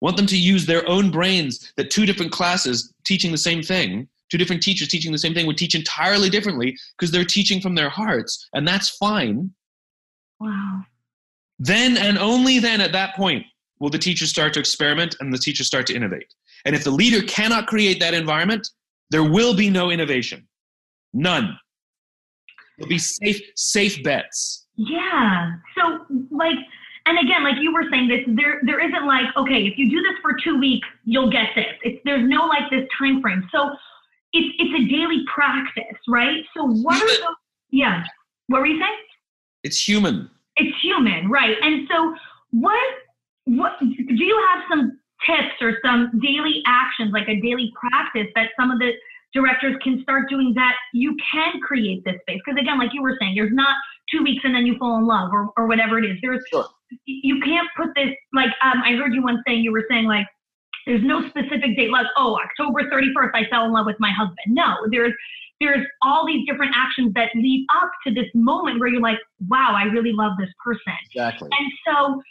Want 0.00 0.16
them 0.16 0.26
to 0.28 0.36
use 0.36 0.64
their 0.64 0.88
own 0.88 1.10
brains 1.10 1.74
that 1.76 1.90
two 1.90 2.06
different 2.06 2.32
classes 2.32 2.94
teaching 3.04 3.30
the 3.30 3.38
same 3.38 3.62
thing 3.62 4.08
two 4.28 4.38
different 4.38 4.60
teachers 4.60 4.88
teaching 4.88 5.12
the 5.12 5.18
same 5.18 5.34
thing 5.34 5.46
would 5.46 5.56
teach 5.56 5.76
entirely 5.76 6.28
differently 6.28 6.76
because 6.98 7.12
they're 7.12 7.24
teaching 7.24 7.60
from 7.60 7.76
their 7.76 7.88
hearts 7.88 8.48
and 8.54 8.66
that's 8.66 8.88
fine. 8.96 9.50
Wow. 10.40 10.82
then 11.58 11.96
and 11.96 12.18
only 12.18 12.58
then 12.58 12.80
at 12.80 12.92
that 12.92 13.14
point 13.14 13.44
will 13.78 13.90
the 13.90 13.98
teachers 13.98 14.30
start 14.30 14.52
to 14.54 14.60
experiment 14.60 15.16
and 15.20 15.32
the 15.32 15.38
teachers 15.38 15.66
start 15.66 15.86
to 15.88 15.94
innovate. 15.94 16.32
And 16.64 16.74
if 16.74 16.82
the 16.82 16.90
leader 16.90 17.24
cannot 17.26 17.66
create 17.66 18.00
that 18.00 18.14
environment 18.14 18.68
there 19.10 19.22
will 19.22 19.54
be 19.54 19.68
no 19.68 19.90
innovation. 19.90 20.48
None 21.12 21.56
it'll 22.78 22.88
be 22.88 22.98
safe 22.98 23.40
safe 23.54 24.02
bets 24.02 24.66
Yeah. 24.76 25.52
So 25.76 26.04
like 26.30 26.58
and 27.06 27.20
again, 27.20 27.44
like 27.44 27.54
you 27.60 27.72
were 27.72 27.84
saying, 27.90 28.08
this 28.08 28.24
there 28.26 28.60
there 28.64 28.80
isn't 28.80 29.06
like, 29.06 29.26
okay, 29.36 29.64
if 29.64 29.78
you 29.78 29.88
do 29.88 30.02
this 30.02 30.18
for 30.20 30.32
two 30.42 30.58
weeks, 30.58 30.86
you'll 31.04 31.30
get 31.30 31.50
this. 31.54 31.72
It's 31.82 32.00
there's 32.04 32.28
no 32.28 32.46
like 32.46 32.68
this 32.70 32.86
time 32.98 33.22
frame. 33.22 33.48
So 33.52 33.70
it's 34.32 34.54
it's 34.58 34.74
a 34.74 34.88
daily 34.92 35.24
practice, 35.32 35.98
right? 36.08 36.44
So 36.56 36.66
what 36.66 37.00
are 37.00 37.06
those 37.06 37.36
yeah. 37.70 38.04
What 38.48 38.60
were 38.60 38.66
you 38.66 38.80
saying? 38.80 38.98
it's 39.62 39.80
human 39.80 40.30
It's 40.56 40.76
human, 40.80 41.30
right? 41.30 41.56
And 41.62 41.88
so 41.90 42.14
what 42.50 42.94
what 43.44 43.78
do 43.80 44.24
you 44.24 44.46
have 44.48 44.64
some 44.68 44.98
tips 45.24 45.54
or 45.60 45.78
some 45.84 46.20
daily 46.20 46.62
actions, 46.66 47.12
like 47.12 47.28
a 47.28 47.40
daily 47.40 47.72
practice 47.78 48.26
that 48.34 48.50
some 48.58 48.70
of 48.70 48.78
the 48.78 48.92
directors 49.36 49.76
can 49.84 50.00
start 50.02 50.28
doing 50.28 50.52
that 50.56 50.72
you 50.92 51.16
can 51.30 51.60
create 51.60 52.02
this 52.04 52.16
space? 52.22 52.40
Because 52.44 52.58
again, 52.60 52.78
like 52.78 52.90
you 52.92 53.02
were 53.02 53.16
saying, 53.20 53.34
there's 53.36 53.52
not 53.52 53.76
two 54.10 54.22
weeks 54.22 54.42
and 54.44 54.54
then 54.54 54.64
you 54.66 54.76
fall 54.78 54.98
in 54.98 55.06
love 55.06 55.30
or, 55.32 55.50
or 55.56 55.66
whatever 55.66 55.98
it 55.98 56.04
is. 56.04 56.16
There's 56.22 56.42
Sure. 56.50 56.66
you 57.04 57.40
can't 57.40 57.68
put 57.76 57.88
this 57.94 58.10
like 58.32 58.50
um, 58.64 58.82
I 58.82 58.92
heard 58.92 59.12
you 59.14 59.22
once 59.22 59.40
saying 59.46 59.60
you 59.60 59.72
were 59.72 59.84
saying 59.90 60.06
like 60.06 60.26
there's 60.86 61.02
no 61.02 61.28
specific 61.28 61.76
date 61.76 61.90
like 61.90 62.06
oh 62.16 62.38
October 62.38 62.88
31st 62.90 63.30
I 63.34 63.48
fell 63.50 63.64
in 63.64 63.72
love 63.72 63.86
with 63.86 63.96
my 63.98 64.10
husband. 64.10 64.48
No, 64.48 64.76
there's 64.90 65.12
there's 65.60 65.86
all 66.02 66.26
these 66.26 66.46
different 66.46 66.74
actions 66.76 67.12
that 67.14 67.30
lead 67.34 67.66
up 67.82 67.90
to 68.06 68.12
this 68.12 68.26
moment 68.34 68.78
where 68.78 68.88
you're 68.88 69.00
like, 69.00 69.18
wow, 69.48 69.72
I 69.74 69.84
really 69.84 70.12
love 70.12 70.32
this 70.38 70.50
person. 70.62 70.92
exactly 71.06 71.48
And 71.58 71.72
so, 71.86 72.22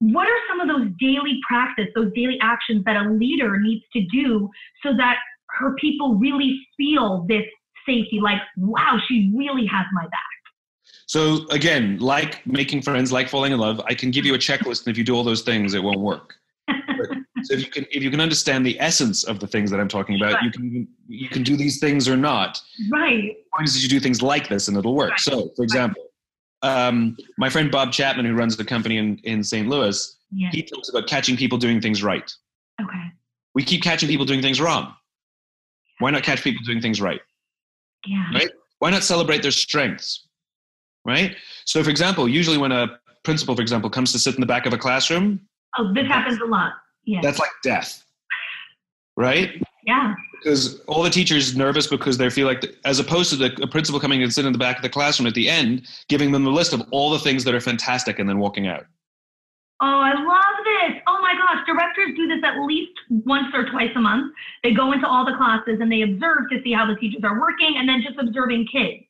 what 0.00 0.28
are 0.28 0.38
some 0.48 0.60
of 0.60 0.68
those 0.68 0.88
daily 1.00 1.40
practice, 1.48 1.86
those 1.94 2.12
daily 2.14 2.38
actions 2.40 2.84
that 2.84 2.94
a 2.96 3.10
leader 3.10 3.58
needs 3.58 3.84
to 3.94 4.06
do 4.12 4.48
so 4.82 4.96
that 4.96 5.16
her 5.58 5.74
people 5.76 6.14
really 6.16 6.60
feel 6.76 7.24
this 7.28 7.44
safety? 7.86 8.20
Like, 8.22 8.38
wow, 8.56 8.98
she 9.08 9.32
really 9.34 9.66
has 9.66 9.86
my 9.92 10.04
back. 10.04 10.20
So 11.06 11.46
again, 11.50 11.98
like 11.98 12.46
making 12.46 12.82
friends, 12.82 13.10
like 13.12 13.28
falling 13.28 13.52
in 13.52 13.58
love, 13.58 13.80
I 13.86 13.94
can 13.94 14.10
give 14.10 14.26
you 14.26 14.34
a 14.34 14.38
checklist, 14.38 14.86
and 14.86 14.88
if 14.92 14.98
you 14.98 15.04
do 15.04 15.14
all 15.16 15.24
those 15.24 15.42
things, 15.42 15.74
it 15.74 15.82
won't 15.82 16.00
work. 16.00 16.34
But- 16.66 16.76
so 17.44 17.54
if 17.54 17.60
you 17.60 17.70
can, 17.70 17.86
if 17.90 18.02
you 18.02 18.10
can 18.10 18.20
understand 18.20 18.66
the 18.66 18.78
essence 18.80 19.24
of 19.24 19.38
the 19.40 19.46
things 19.46 19.70
that 19.70 19.78
I'm 19.80 19.88
talking 19.88 20.16
about, 20.20 20.42
you 20.42 20.50
can 20.50 20.88
you 21.06 21.28
can 21.28 21.42
do 21.42 21.56
these 21.56 21.78
things 21.78 22.08
or 22.08 22.16
not. 22.16 22.60
Right. 22.90 23.22
The 23.22 23.56
point 23.56 23.68
is 23.68 23.74
that 23.74 23.80
you 23.82 23.88
do 23.88 24.00
things 24.00 24.20
like 24.22 24.48
this, 24.48 24.68
and 24.68 24.76
it'll 24.76 24.94
work. 24.94 25.10
Right. 25.12 25.20
So, 25.20 25.50
for 25.56 25.62
example, 25.62 26.02
um, 26.62 27.16
my 27.38 27.48
friend 27.48 27.70
Bob 27.70 27.92
Chapman, 27.92 28.26
who 28.26 28.34
runs 28.34 28.56
the 28.56 28.64
company 28.64 28.98
in 28.98 29.18
in 29.24 29.42
St. 29.44 29.68
Louis, 29.68 30.16
Yeah. 30.32 30.50
he 30.50 30.62
talks 30.62 30.88
about 30.88 31.06
catching 31.06 31.36
people 31.36 31.56
doing 31.58 31.80
things 31.80 32.02
right. 32.02 32.30
Okay. 32.82 33.04
We 33.54 33.62
keep 33.62 33.82
catching 33.82 34.08
people 34.08 34.26
doing 34.26 34.42
things 34.42 34.60
wrong. 34.60 34.92
Why 36.00 36.10
not 36.10 36.22
catch 36.22 36.42
people 36.42 36.62
doing 36.64 36.80
things 36.80 37.00
right? 37.00 37.20
Yeah. 38.06 38.24
Right. 38.32 38.50
Why 38.78 38.90
not 38.90 39.02
celebrate 39.02 39.42
their 39.42 39.50
strengths? 39.50 40.26
Right? 41.04 41.36
So, 41.64 41.82
for 41.82 41.90
example, 41.90 42.28
usually 42.28 42.58
when 42.58 42.70
a 42.72 42.98
principal, 43.24 43.56
for 43.56 43.62
example, 43.62 43.90
comes 43.90 44.12
to 44.12 44.18
sit 44.18 44.34
in 44.34 44.40
the 44.40 44.46
back 44.46 44.66
of 44.66 44.72
a 44.72 44.78
classroom, 44.78 45.40
Oh, 45.76 45.92
this 45.94 46.06
happens 46.06 46.40
a 46.40 46.44
lot. 46.46 46.72
Yeah. 47.04 47.20
that's 47.22 47.38
like 47.38 47.50
death. 47.62 48.04
Right? 49.16 49.62
yeah. 49.86 50.14
Because 50.42 50.80
all 50.86 51.02
the 51.02 51.10
teachers 51.10 51.56
nervous 51.56 51.86
because 51.88 52.16
they 52.16 52.30
feel 52.30 52.46
like, 52.46 52.64
as 52.84 53.00
opposed 53.00 53.30
to 53.30 53.36
the 53.36 53.60
a 53.62 53.66
principal 53.66 53.98
coming 53.98 54.22
and 54.22 54.32
sitting 54.32 54.46
in 54.46 54.52
the 54.52 54.58
back 54.58 54.76
of 54.76 54.82
the 54.82 54.88
classroom 54.88 55.26
at 55.26 55.34
the 55.34 55.48
end, 55.48 55.86
giving 56.08 56.30
them 56.30 56.44
the 56.44 56.50
list 56.50 56.72
of 56.72 56.82
all 56.92 57.10
the 57.10 57.18
things 57.18 57.42
that 57.44 57.54
are 57.54 57.60
fantastic 57.60 58.18
and 58.20 58.28
then 58.28 58.38
walking 58.38 58.68
out. 58.68 58.86
Oh, 59.80 59.86
I 59.86 60.12
love 60.14 60.47
this. 60.88 61.02
Oh 61.06 61.20
my 61.20 61.34
gosh, 61.34 61.64
directors 61.66 62.16
do 62.16 62.26
this 62.26 62.40
at 62.44 62.60
least 62.64 62.92
once 63.08 63.52
or 63.54 63.68
twice 63.70 63.90
a 63.96 64.00
month. 64.00 64.32
They 64.62 64.72
go 64.72 64.92
into 64.92 65.06
all 65.06 65.24
the 65.24 65.36
classes 65.36 65.78
and 65.80 65.90
they 65.90 66.02
observe 66.02 66.48
to 66.50 66.62
see 66.62 66.72
how 66.72 66.86
the 66.86 66.96
teachers 66.96 67.22
are 67.24 67.38
working 67.40 67.76
and 67.76 67.88
then 67.88 68.02
just 68.02 68.18
observing 68.18 68.66
kids. 68.72 69.04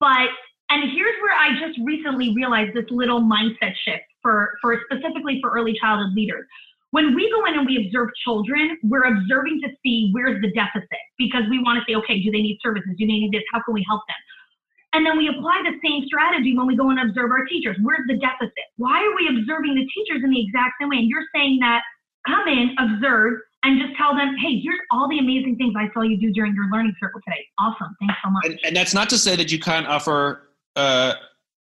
But, 0.00 0.28
and 0.70 0.90
here's 0.90 1.16
where 1.22 1.34
I 1.34 1.58
just 1.58 1.78
recently 1.84 2.34
realized 2.34 2.74
this 2.74 2.86
little 2.90 3.20
mindset 3.20 3.74
shift 3.84 4.04
for, 4.22 4.56
for 4.60 4.80
specifically 4.90 5.38
for 5.40 5.50
early 5.50 5.76
childhood 5.80 6.14
leaders. 6.14 6.46
When 6.90 7.14
we 7.14 7.30
go 7.30 7.44
in 7.46 7.58
and 7.58 7.66
we 7.66 7.86
observe 7.86 8.10
children, 8.22 8.78
we're 8.84 9.04
observing 9.04 9.60
to 9.64 9.70
see 9.82 10.10
where's 10.12 10.40
the 10.40 10.52
deficit 10.52 11.02
because 11.18 11.42
we 11.50 11.58
want 11.58 11.78
to 11.78 11.84
say, 11.90 11.96
okay, 11.96 12.22
do 12.22 12.30
they 12.30 12.40
need 12.40 12.58
services? 12.62 12.90
Do 12.96 13.06
they 13.06 13.18
need 13.18 13.32
this? 13.32 13.42
How 13.52 13.60
can 13.62 13.74
we 13.74 13.84
help 13.88 14.02
them? 14.06 14.16
And 14.94 15.04
then 15.04 15.18
we 15.18 15.28
apply 15.28 15.62
the 15.64 15.76
same 15.84 16.06
strategy 16.06 16.56
when 16.56 16.66
we 16.66 16.76
go 16.76 16.88
and 16.90 17.00
observe 17.00 17.30
our 17.30 17.44
teachers. 17.46 17.76
Where's 17.82 18.06
the 18.06 18.16
deficit? 18.16 18.64
Why 18.76 19.02
are 19.02 19.14
we 19.16 19.28
observing 19.28 19.74
the 19.74 19.86
teachers 19.92 20.22
in 20.22 20.30
the 20.30 20.40
exact 20.40 20.74
same 20.80 20.88
way? 20.88 20.98
And 20.98 21.08
you're 21.08 21.26
saying 21.34 21.58
that 21.60 21.82
come 22.26 22.46
in, 22.46 22.74
observe, 22.78 23.40
and 23.64 23.80
just 23.80 23.96
tell 23.96 24.14
them, 24.14 24.36
hey, 24.36 24.60
here's 24.60 24.78
all 24.92 25.08
the 25.08 25.18
amazing 25.18 25.56
things 25.56 25.74
I 25.76 25.90
saw 25.92 26.02
you 26.02 26.18
do 26.18 26.30
during 26.32 26.54
your 26.54 26.70
learning 26.70 26.94
circle 27.00 27.20
today. 27.26 27.44
Awesome. 27.58 27.96
Thanks 27.98 28.14
so 28.22 28.30
much. 28.30 28.46
And, 28.46 28.60
and 28.64 28.76
that's 28.76 28.94
not 28.94 29.10
to 29.10 29.18
say 29.18 29.36
that 29.36 29.50
you 29.50 29.58
can't 29.58 29.86
offer 29.86 30.50
uh, 30.76 31.14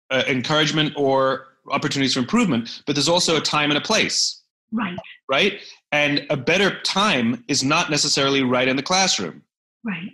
uh, 0.09 0.23
encouragement 0.27 0.93
or 0.97 1.47
opportunities 1.69 2.13
for 2.13 2.19
improvement, 2.19 2.81
but 2.87 2.95
there's 2.95 3.09
also 3.09 3.37
a 3.37 3.41
time 3.41 3.69
and 3.69 3.77
a 3.77 3.81
place. 3.81 4.41
Right. 4.71 4.97
Right? 5.27 5.59
And 5.91 6.25
a 6.29 6.37
better 6.37 6.79
time 6.81 7.43
is 7.47 7.63
not 7.63 7.89
necessarily 7.89 8.43
right 8.43 8.67
in 8.67 8.75
the 8.75 8.83
classroom. 8.83 9.43
Right. 9.83 10.09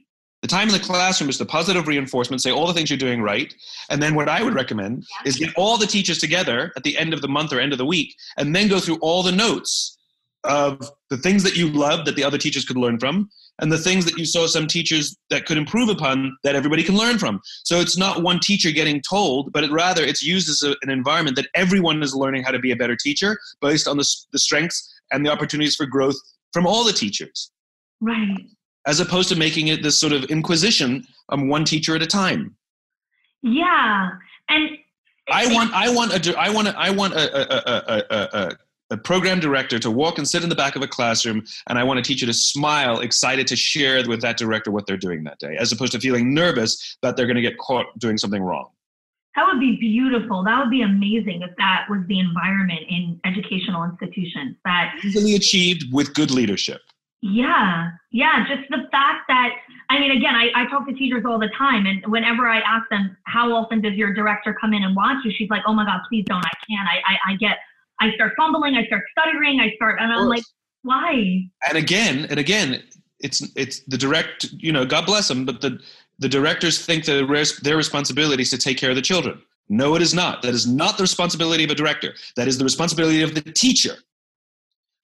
The 0.46 0.50
time 0.50 0.68
in 0.68 0.76
the 0.76 0.80
classroom 0.80 1.28
is 1.28 1.40
the 1.40 1.46
positive 1.48 1.88
reinforcement, 1.88 2.40
say 2.40 2.52
all 2.52 2.68
the 2.68 2.74
things 2.74 2.92
you're 2.92 3.00
doing 3.00 3.20
right. 3.20 3.52
And 3.90 4.00
then 4.00 4.14
what 4.14 4.30
I 4.30 4.44
would 4.44 4.54
recommend 4.54 5.04
is 5.26 5.38
get 5.38 5.52
all 5.56 5.76
the 5.76 5.88
teachers 5.88 6.20
together 6.20 6.72
at 6.78 6.84
the 6.84 6.96
end 7.00 7.16
of 7.16 7.24
the 7.24 7.28
month 7.28 7.52
or 7.52 7.60
end 7.60 7.72
of 7.72 7.80
the 7.80 7.86
week 7.86 8.16
and 8.38 8.56
then 8.56 8.68
go 8.68 8.80
through 8.80 9.00
all 9.02 9.24
the 9.24 9.32
notes 9.32 9.98
of 10.44 10.88
the 11.10 11.18
things 11.18 11.42
that 11.42 11.58
you 11.58 11.70
loved 11.70 12.06
that 12.06 12.16
the 12.16 12.24
other 12.24 12.38
teachers 12.38 12.64
could 12.64 12.78
learn 12.78 13.00
from 13.00 13.28
and 13.60 13.72
the 13.72 13.80
things 13.80 14.06
that 14.06 14.20
you 14.20 14.26
saw 14.26 14.46
some 14.46 14.68
teachers 14.68 15.18
that 15.32 15.48
could 15.48 15.58
improve 15.58 15.90
upon 15.90 16.38
that 16.44 16.54
everybody 16.54 16.84
can 16.84 16.96
learn 16.96 17.18
from. 17.18 17.42
So 17.64 17.80
it's 17.80 17.98
not 17.98 18.22
one 18.22 18.40
teacher 18.40 18.70
getting 18.70 19.02
told, 19.02 19.52
but 19.52 19.64
it 19.64 19.72
rather 19.72 20.04
it's 20.04 20.22
used 20.22 20.48
as 20.48 20.62
a, 20.62 20.76
an 20.84 20.92
environment 20.92 21.38
that 21.38 21.48
everyone 21.56 22.04
is 22.04 22.14
learning 22.14 22.44
how 22.44 22.52
to 22.52 22.60
be 22.60 22.70
a 22.70 22.76
better 22.76 22.96
teacher 22.96 23.40
based 23.62 23.88
on 23.88 23.98
the, 23.98 24.08
the 24.32 24.38
strengths 24.38 24.94
and 25.12 25.26
the 25.26 25.32
opportunities 25.32 25.76
for 25.76 25.88
growth 25.88 26.18
from 26.54 26.68
all 26.68 26.84
the 26.84 26.94
teachers. 26.94 27.50
Right 28.00 28.46
as 28.86 29.00
opposed 29.00 29.30
to 29.30 29.36
making 29.36 29.68
it 29.68 29.84
this 29.84 29.98
sort 29.98 30.14
of 30.14 30.24
inquisition 30.26 31.06
on 31.30 31.48
one 31.48 31.66
teacher 31.66 31.96
at 31.96 32.02
a 32.02 32.08
time. 32.08 32.56
Yeah, 33.42 34.12
and 34.50 34.70
I 35.32 35.54
want 35.54 35.74
I 35.74 35.90
want 35.90 36.28
a 36.28 36.40
I 36.40 36.50
want 36.50 36.68
a, 36.68 36.78
I 36.78 36.90
want 36.90 37.14
a 37.14 37.20
a, 37.20 38.04
a, 38.10 38.30
a, 38.34 38.52
a 38.92 38.98
program 38.98 39.40
director 39.40 39.80
to 39.80 39.90
walk 39.90 40.18
and 40.18 40.28
sit 40.28 40.44
in 40.44 40.50
the 40.50 40.56
back 40.56 40.76
of 40.76 40.82
a 40.82 40.88
classroom, 40.88 41.44
and 41.68 41.78
I 41.78 41.84
want 41.84 42.00
a 42.00 42.04
teacher 42.04 42.26
to 42.26 42.34
smile, 42.34 43.00
excited 43.00 43.48
to 43.48 43.56
share 43.56 44.08
with 44.08 44.22
that 44.22 44.38
director 44.38 44.72
what 44.72 44.86
they're 44.86 44.98
doing 44.98 45.24
that 45.24 45.40
day, 45.40 45.58
as 45.60 45.72
opposed 45.72 45.92
to 45.94 46.00
feeling 46.00 46.34
nervous 46.34 46.98
that 47.02 47.18
they're 47.18 47.26
going 47.26 47.36
to 47.36 47.42
get 47.42 47.58
caught 47.58 47.88
doing 47.98 48.18
something 48.18 48.42
wrong. 48.42 48.70
That 49.36 49.48
would 49.52 49.60
be 49.60 49.76
beautiful. 49.78 50.44
That 50.44 50.60
would 50.62 50.70
be 50.70 50.82
amazing 50.82 51.42
if 51.42 51.52
that 51.58 51.88
was 51.90 52.02
the 52.08 52.20
environment 52.20 52.82
in 52.88 53.20
educational 53.26 53.84
institutions. 53.84 54.56
That 54.64 54.96
easily 55.04 55.36
achieved 55.36 55.92
with 55.92 56.14
good 56.14 56.32
leadership. 56.32 56.82
Yeah, 57.22 57.90
yeah. 58.12 58.46
Just 58.48 58.70
the 58.70 58.88
fact 58.92 59.26
that, 59.30 59.50
I 59.90 60.00
mean, 60.00 60.12
again, 60.12 60.36
I, 60.36 60.50
I 60.56 60.70
talk 60.70 60.88
to 60.88 60.94
teachers 60.94 61.24
all 61.26 61.40
the 61.40 61.50
time, 61.58 61.86
and 61.88 62.06
whenever 62.08 62.48
I 62.48 62.60
ask 62.60 62.88
them, 62.90 63.18
how 63.26 63.52
often 63.54 63.82
does 63.82 63.94
your 63.94 64.14
director 64.14 64.56
come 64.60 64.74
in 64.74 64.84
and 64.84 64.96
watch 64.96 65.18
you? 65.26 65.32
She's 65.36 65.50
like, 65.50 65.64
oh 65.66 65.74
my 65.74 65.86
God, 65.86 66.02
please 66.08 66.24
don't. 66.28 66.46
I 66.46 66.52
can't. 66.70 66.88
I, 66.88 67.14
I, 67.14 67.34
I 67.34 67.36
get, 67.38 67.58
I 68.00 68.14
start 68.14 68.34
fumbling, 68.38 68.76
I 68.76 68.86
start 68.86 69.04
stuttering, 69.18 69.60
I 69.60 69.72
start, 69.76 70.00
and 70.00 70.14
I'm 70.14 70.28
like, 70.28 70.44
why? 70.84 71.50
And 71.68 71.78
again, 71.78 72.28
and 72.30 72.40
again, 72.40 72.84
it's, 73.20 73.42
it's 73.56 73.80
the 73.88 73.98
direct, 73.98 74.46
you 74.58 74.72
know, 74.72 74.86
God 74.86 75.08
bless 75.08 75.28
them, 75.28 75.46
but 75.46 75.62
the, 75.62 75.80
the 76.20 76.30
directors 76.30 76.86
think 76.86 77.06
that 77.06 77.60
their 77.64 77.78
responsibility 77.78 78.44
is 78.44 78.52
to 78.52 78.58
take 78.58 78.78
care 78.78 78.92
of 78.92 78.96
the 78.96 79.02
children. 79.02 79.42
No, 79.68 79.96
it 79.96 80.02
is 80.04 80.14
not. 80.14 80.44
That 80.44 80.54
is 80.54 80.68
not 80.68 80.98
the 80.98 81.04
responsibility 81.04 81.64
of 81.64 81.72
a 81.72 81.76
director. 81.76 82.14
That 82.36 82.48
is 82.48 82.60
the 82.60 82.64
responsibility 82.64 83.24
of 83.24 83.34
the 83.34 83.42
teacher. 83.42 83.96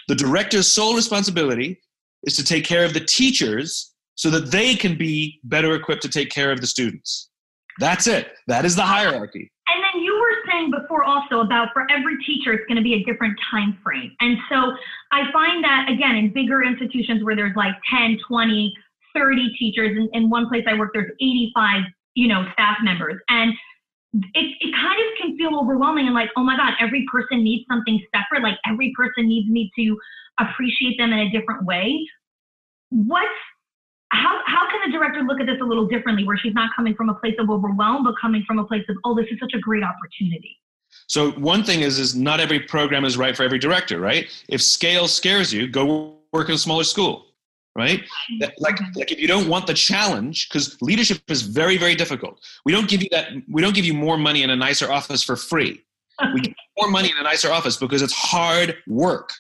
The 0.08 0.16
director's 0.16 0.68
sole 0.68 0.96
responsibility 0.96 1.80
is 2.24 2.36
to 2.38 2.44
take 2.44 2.66
care 2.66 2.86
of 2.86 2.94
the 2.94 3.00
teachers 3.00 3.94
so 4.16 4.30
that 4.30 4.52
they 4.52 4.76
can 4.76 4.98
be 4.98 5.40
better 5.44 5.74
equipped 5.76 6.02
to 6.04 6.10
take 6.10 6.30
care 6.30 6.52
of 6.52 6.62
the 6.62 6.68
students. 6.68 7.30
That's 7.80 8.08
it. 8.08 8.34
That 8.48 8.66
is 8.66 8.76
the 8.76 8.84
hierarchy. 8.84 9.52
And 9.68 9.84
then 9.84 10.04
you 10.04 10.14
were 10.14 10.52
saying 10.52 10.72
before 10.72 11.04
also 11.04 11.40
about 11.40 11.70
for 11.74 11.90
every 11.90 12.18
teacher 12.26 12.54
it's 12.54 12.66
going 12.68 12.78
to 12.78 12.84
be 12.84 12.96
a 12.96 13.04
different 13.04 13.40
time 13.50 13.78
frame. 13.84 14.12
And 14.20 14.38
so 14.50 14.76
I 15.12 15.32
find 15.32 15.64
that 15.64 15.90
again 15.90 16.16
in 16.16 16.34
bigger 16.34 16.64
institutions 16.64 17.24
where 17.24 17.36
there's 17.36 17.56
like 17.56 17.74
10, 17.90 18.20
20, 18.28 18.74
30 19.16 19.56
teachers 19.58 19.98
in, 19.98 20.10
in 20.14 20.30
one 20.30 20.48
place 20.50 20.66
I 20.68 20.78
work 20.78 20.92
there's 20.94 21.12
85, 21.22 21.84
you 22.16 22.28
know, 22.28 22.46
staff 22.54 22.78
members 22.84 23.22
and 23.30 23.54
it, 24.14 24.58
it 24.60 24.76
kind 24.76 25.00
of 25.00 25.18
can 25.22 25.38
feel 25.38 25.58
overwhelming 25.58 26.06
and 26.06 26.14
like, 26.14 26.30
oh 26.36 26.44
my 26.44 26.58
God, 26.58 26.74
every 26.82 27.06
person 27.12 27.44
needs 27.44 27.66
something 27.72 28.00
separate. 28.14 28.44
Like 28.44 28.58
every 28.68 28.94
person 28.96 29.28
needs 29.28 29.50
me 29.50 29.72
to 29.78 29.98
appreciate 30.50 30.98
them 30.98 31.12
in 31.14 31.20
a 31.20 31.30
different 31.30 31.66
way. 31.66 32.08
What's 32.90 33.30
how 34.12 34.42
how 34.46 34.70
can 34.70 34.92
the 34.92 34.98
director 34.98 35.22
look 35.22 35.40
at 35.40 35.46
this 35.46 35.58
a 35.62 35.64
little 35.64 35.88
differently 35.88 36.26
where 36.26 36.38
she's 36.38 36.54
not 36.54 36.70
coming 36.76 36.94
from 36.96 37.10
a 37.10 37.16
place 37.16 37.36
of 37.40 37.50
overwhelm 37.50 38.04
but 38.04 38.16
coming 38.20 38.44
from 38.46 38.60
a 38.60 38.66
place 38.66 38.84
of 38.90 38.98
oh 39.06 39.16
this 39.16 39.26
is 39.32 39.40
such 39.40 39.54
a 39.54 39.60
great 39.60 39.84
opportunity? 39.84 40.58
So 41.08 41.32
one 41.32 41.64
thing 41.64 41.82
is 41.82 42.00
is 42.00 42.16
not 42.16 42.40
every 42.40 42.60
program 42.60 43.06
is 43.06 43.18
right 43.18 43.36
for 43.36 43.44
every 43.44 43.60
director 43.60 44.00
right? 44.00 44.28
If 44.50 44.62
scale 44.62 45.08
scares 45.08 45.54
you 45.54 45.68
go 45.68 46.18
work 46.34 46.50
in 46.50 46.56
a 46.56 46.58
smaller 46.58 46.84
school 46.84 47.26
right? 47.76 48.02
Like 48.58 48.76
mm-hmm. 48.76 49.00
like 49.00 49.12
if 49.12 49.20
you 49.20 49.28
don't 49.28 49.48
want 49.48 49.68
the 49.68 49.74
challenge 49.74 50.50
because 50.50 50.82
leadership 50.82 51.22
is 51.30 51.42
very 51.42 51.78
very 51.78 51.96
difficult. 51.96 52.40
We 52.66 52.72
don't 52.72 52.90
give 52.90 53.02
you 53.02 53.10
that 53.12 53.30
we 53.50 53.62
don't 53.62 53.76
give 53.76 53.86
you 53.86 53.94
more 53.94 54.18
money 54.18 54.44
in 54.44 54.50
a 54.50 54.56
nicer 54.56 54.92
office 54.92 55.24
for 55.24 55.36
free. 55.36 55.84
We 56.34 56.42
give 56.42 56.54
more 56.78 56.92
money 56.92 57.10
in 57.10 57.18
a 57.18 57.24
nicer 57.24 57.52
office 57.52 57.78
because 57.78 58.02
it's 58.02 58.14
hard 58.14 58.78
work. 58.88 59.32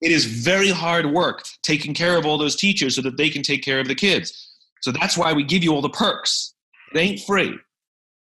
It 0.00 0.12
is 0.12 0.24
very 0.24 0.70
hard 0.70 1.06
work 1.06 1.44
taking 1.62 1.94
care 1.94 2.16
of 2.16 2.26
all 2.26 2.38
those 2.38 2.56
teachers 2.56 2.94
so 2.96 3.02
that 3.02 3.16
they 3.16 3.30
can 3.30 3.42
take 3.42 3.62
care 3.62 3.80
of 3.80 3.88
the 3.88 3.94
kids. 3.94 4.56
So 4.82 4.92
that's 4.92 5.16
why 5.16 5.32
we 5.32 5.42
give 5.42 5.64
you 5.64 5.74
all 5.74 5.82
the 5.82 5.88
perks. 5.90 6.54
It 6.94 6.98
ain't 6.98 7.20
free, 7.20 7.58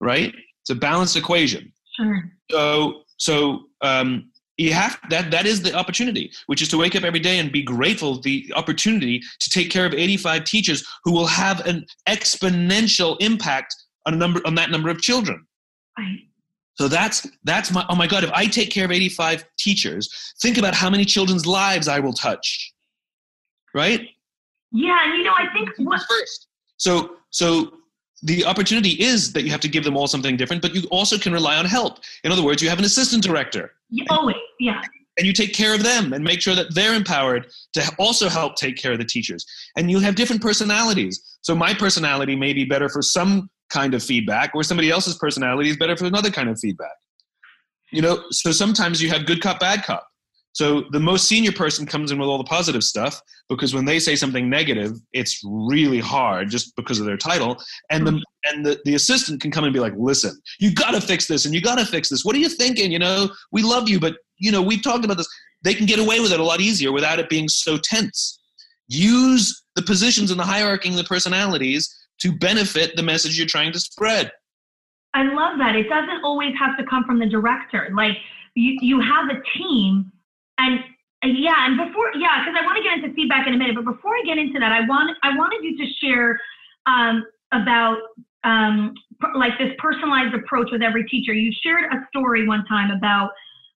right? 0.01 0.35
It's 0.62 0.71
a 0.71 0.75
balanced 0.75 1.16
equation. 1.16 1.73
Sure. 1.97 2.31
So, 2.51 3.03
so 3.16 3.64
um, 3.81 4.31
you 4.59 4.73
have 4.73 4.99
that. 5.11 5.31
That 5.31 5.47
is 5.47 5.62
the 5.62 5.75
opportunity, 5.75 6.31
which 6.47 6.62
is 6.62 6.68
to 6.68 6.79
wake 6.79 6.95
up 6.95 7.05
every 7.05 7.21
day 7.21 7.38
and 7.38 7.51
be 7.51 7.62
grateful 7.62 8.21
the 8.21 8.53
opportunity 8.55 9.21
to 9.40 9.51
take 9.51 9.71
care 9.71 9.87
of 9.87 9.95
85 9.95 10.45
teachers 10.45 10.87
who 11.05 11.12
will 11.12 11.27
have 11.27 11.66
an 11.66 11.87
exponential 12.09 13.16
impact 13.21 13.75
on 14.07 14.14
a 14.14 14.16
number 14.16 14.40
on 14.45 14.55
that 14.57 14.71
number 14.71 14.88
of 14.90 15.01
children. 15.01 15.47
Right. 15.99 16.21
So 16.74 16.88
that's 16.88 17.26
that's 17.44 17.70
my 17.70 17.85
oh 17.88 17.94
my 17.94 18.06
god! 18.06 18.24
If 18.24 18.30
I 18.32 18.46
take 18.46 18.70
care 18.70 18.85
of 18.85 18.90
85 18.90 19.44
teachers, 19.58 20.35
think 20.40 20.58
about 20.58 20.74
how 20.74 20.88
many 20.88 21.04
children's 21.04 21.46
lives 21.46 21.87
I 21.87 22.00
will 22.00 22.14
touch. 22.14 22.72
Right? 23.74 24.08
Yeah, 24.72 24.98
and 25.04 25.18
you 25.18 25.24
know, 25.24 25.35
I 25.37 25.52
think 25.52 25.70
what 25.78 26.00
first. 26.08 26.48
So 26.78 27.16
so 27.30 27.74
the 28.22 28.44
opportunity 28.44 28.90
is 28.90 29.32
that 29.32 29.42
you 29.42 29.50
have 29.50 29.61
to 29.61 29.68
give 29.68 29.85
them 29.85 29.96
all 29.96 30.06
something 30.06 30.37
different, 30.37 30.62
but 30.62 30.74
you 30.74 30.82
also 30.90 31.18
can 31.18 31.32
rely 31.32 31.56
on 31.56 31.64
help. 31.64 31.98
In 32.24 32.32
other 32.32 32.42
words, 32.42 32.62
you 32.62 32.68
have 32.68 32.78
an 32.78 32.85
assistant 32.85 33.22
director. 33.22 33.72
Always, 34.11 34.37
yeah. 34.61 34.80
And 35.18 35.26
you 35.26 35.32
take 35.32 35.52
care 35.52 35.74
of 35.74 35.82
them 35.82 36.12
and 36.12 36.24
make 36.24 36.40
sure 36.40 36.54
that 36.54 36.74
they're 36.74 36.94
empowered 36.94 37.52
to 37.74 37.82
also 37.98 38.28
help 38.28 38.56
take 38.56 38.76
care 38.76 38.92
of 38.92 38.98
the 38.98 39.04
teachers. 39.04 39.44
And 39.76 39.90
you 39.90 39.98
have 39.98 40.14
different 40.14 40.40
personalities. 40.40 41.20
So 41.42 41.54
my 41.54 41.74
personality 41.74 42.35
may 42.35 42.52
be 42.54 42.64
better 42.64 42.88
for 42.88 43.02
some 43.02 43.50
kind 43.72 43.94
of 43.94 44.02
feedback, 44.02 44.52
or 44.54 44.62
somebody 44.62 44.90
else's 44.90 45.16
personality 45.16 45.70
is 45.70 45.76
better 45.76 45.96
for 45.96 46.04
another 46.04 46.30
kind 46.30 46.48
of 46.48 46.58
feedback. 46.58 46.96
You 47.90 48.02
know, 48.02 48.24
so 48.30 48.52
sometimes 48.52 49.02
you 49.02 49.11
have 49.11 49.26
good 49.26 49.40
cop, 49.42 49.61
bad 49.61 49.85
cop. 49.85 50.06
So 50.52 50.85
the 50.90 51.00
most 51.00 51.26
senior 51.26 51.52
person 51.52 51.87
comes 51.87 52.12
in 52.12 52.18
with 52.18 52.28
all 52.28 52.37
the 52.37 52.44
positive 52.44 52.85
stuff 52.85 53.20
because 53.48 53.74
when 53.74 53.87
they 53.87 53.98
say 53.98 54.14
something 54.14 54.50
negative, 54.50 54.92
it's 55.12 55.40
really 55.44 55.98
hard 55.98 56.50
just 56.50 56.76
because 56.76 57.00
of 57.00 57.06
their 57.06 57.16
title. 57.16 57.56
And 57.90 58.06
the 58.06 58.22
and 58.44 58.66
the, 58.66 58.78
the 58.85 58.94
assistant 58.94 59.40
can 59.40 59.50
come 59.50 59.64
and 59.64 59.72
be 59.72 59.80
like, 59.80 59.94
listen, 59.96 60.38
you 60.61 60.74
gotta 60.74 61.00
fix 61.00 61.26
this 61.26 61.46
and 61.46 61.54
you 61.54 61.62
gotta 61.62 61.87
fix 61.87 62.11
this. 62.11 62.24
What 62.24 62.37
are 62.37 62.38
you 62.38 62.50
thinking? 62.50 62.92
You 62.92 62.98
know, 62.98 63.30
we 63.50 63.62
love 63.62 63.88
you, 63.88 63.98
but 63.98 64.16
you 64.38 64.52
know, 64.52 64.61
we've 64.61 64.82
talked 64.82 65.04
about 65.04 65.16
this. 65.16 65.28
They 65.62 65.74
can 65.74 65.87
get 65.87 65.98
away 65.98 66.20
with 66.20 66.32
it 66.32 66.40
a 66.40 66.44
lot 66.44 66.61
easier 66.61 66.92
without 66.92 67.18
it 67.18 67.30
being 67.30 67.48
so 67.48 67.78
tense. 67.78 68.38
Use 68.88 69.62
the 69.74 69.82
positions 69.82 70.30
and 70.30 70.38
the 70.38 70.44
hierarchy 70.44 70.88
and 70.90 70.98
the 70.98 71.04
personalities 71.04 71.88
to 72.22 72.32
benefit 72.32 72.96
the 72.96 73.02
message 73.02 73.37
you're 73.37 73.46
trying 73.46 73.72
to 73.72 73.80
spread. 73.80 74.30
I 75.14 75.24
love 75.24 75.58
that. 75.58 75.76
It 75.76 75.88
doesn't 75.88 76.24
always 76.24 76.54
have 76.58 76.76
to 76.78 76.85
come 76.85 77.04
from 77.04 77.18
the 77.18 77.26
director. 77.26 77.90
Like 77.94 78.16
you, 78.54 78.78
you 78.80 79.00
have 79.00 79.28
a 79.28 79.42
team 79.58 80.11
and 80.58 80.80
yeah, 81.24 81.66
and 81.66 81.76
before 81.76 82.11
yeah, 82.16 82.42
because 82.42 82.58
I 82.61 82.64
want 82.66 82.76
to 82.78 82.82
get 82.82 82.98
into 82.98 83.14
feedback 83.14 83.46
in 83.46 83.54
a 83.54 83.56
minute, 83.56 83.76
but 83.76 83.85
before 83.85 84.11
I 84.12 84.22
get 84.26 84.38
into 84.38 84.58
that, 84.58 84.72
I 84.72 84.80
want 84.87 85.16
I 85.22 85.37
wanted 85.37 85.62
you 85.62 85.78
to 85.78 85.87
share 86.02 86.40
um, 86.87 87.24
about 87.52 87.98
um, 88.42 88.94
like 89.37 89.56
this 89.58 89.70
personalized 89.78 90.35
approach 90.35 90.68
with 90.72 90.82
every 90.82 91.04
teacher. 91.04 91.32
You 91.32 91.52
shared 91.62 91.92
a 91.92 92.06
story 92.08 92.46
one 92.46 92.64
time 92.66 92.90
about 92.90 93.30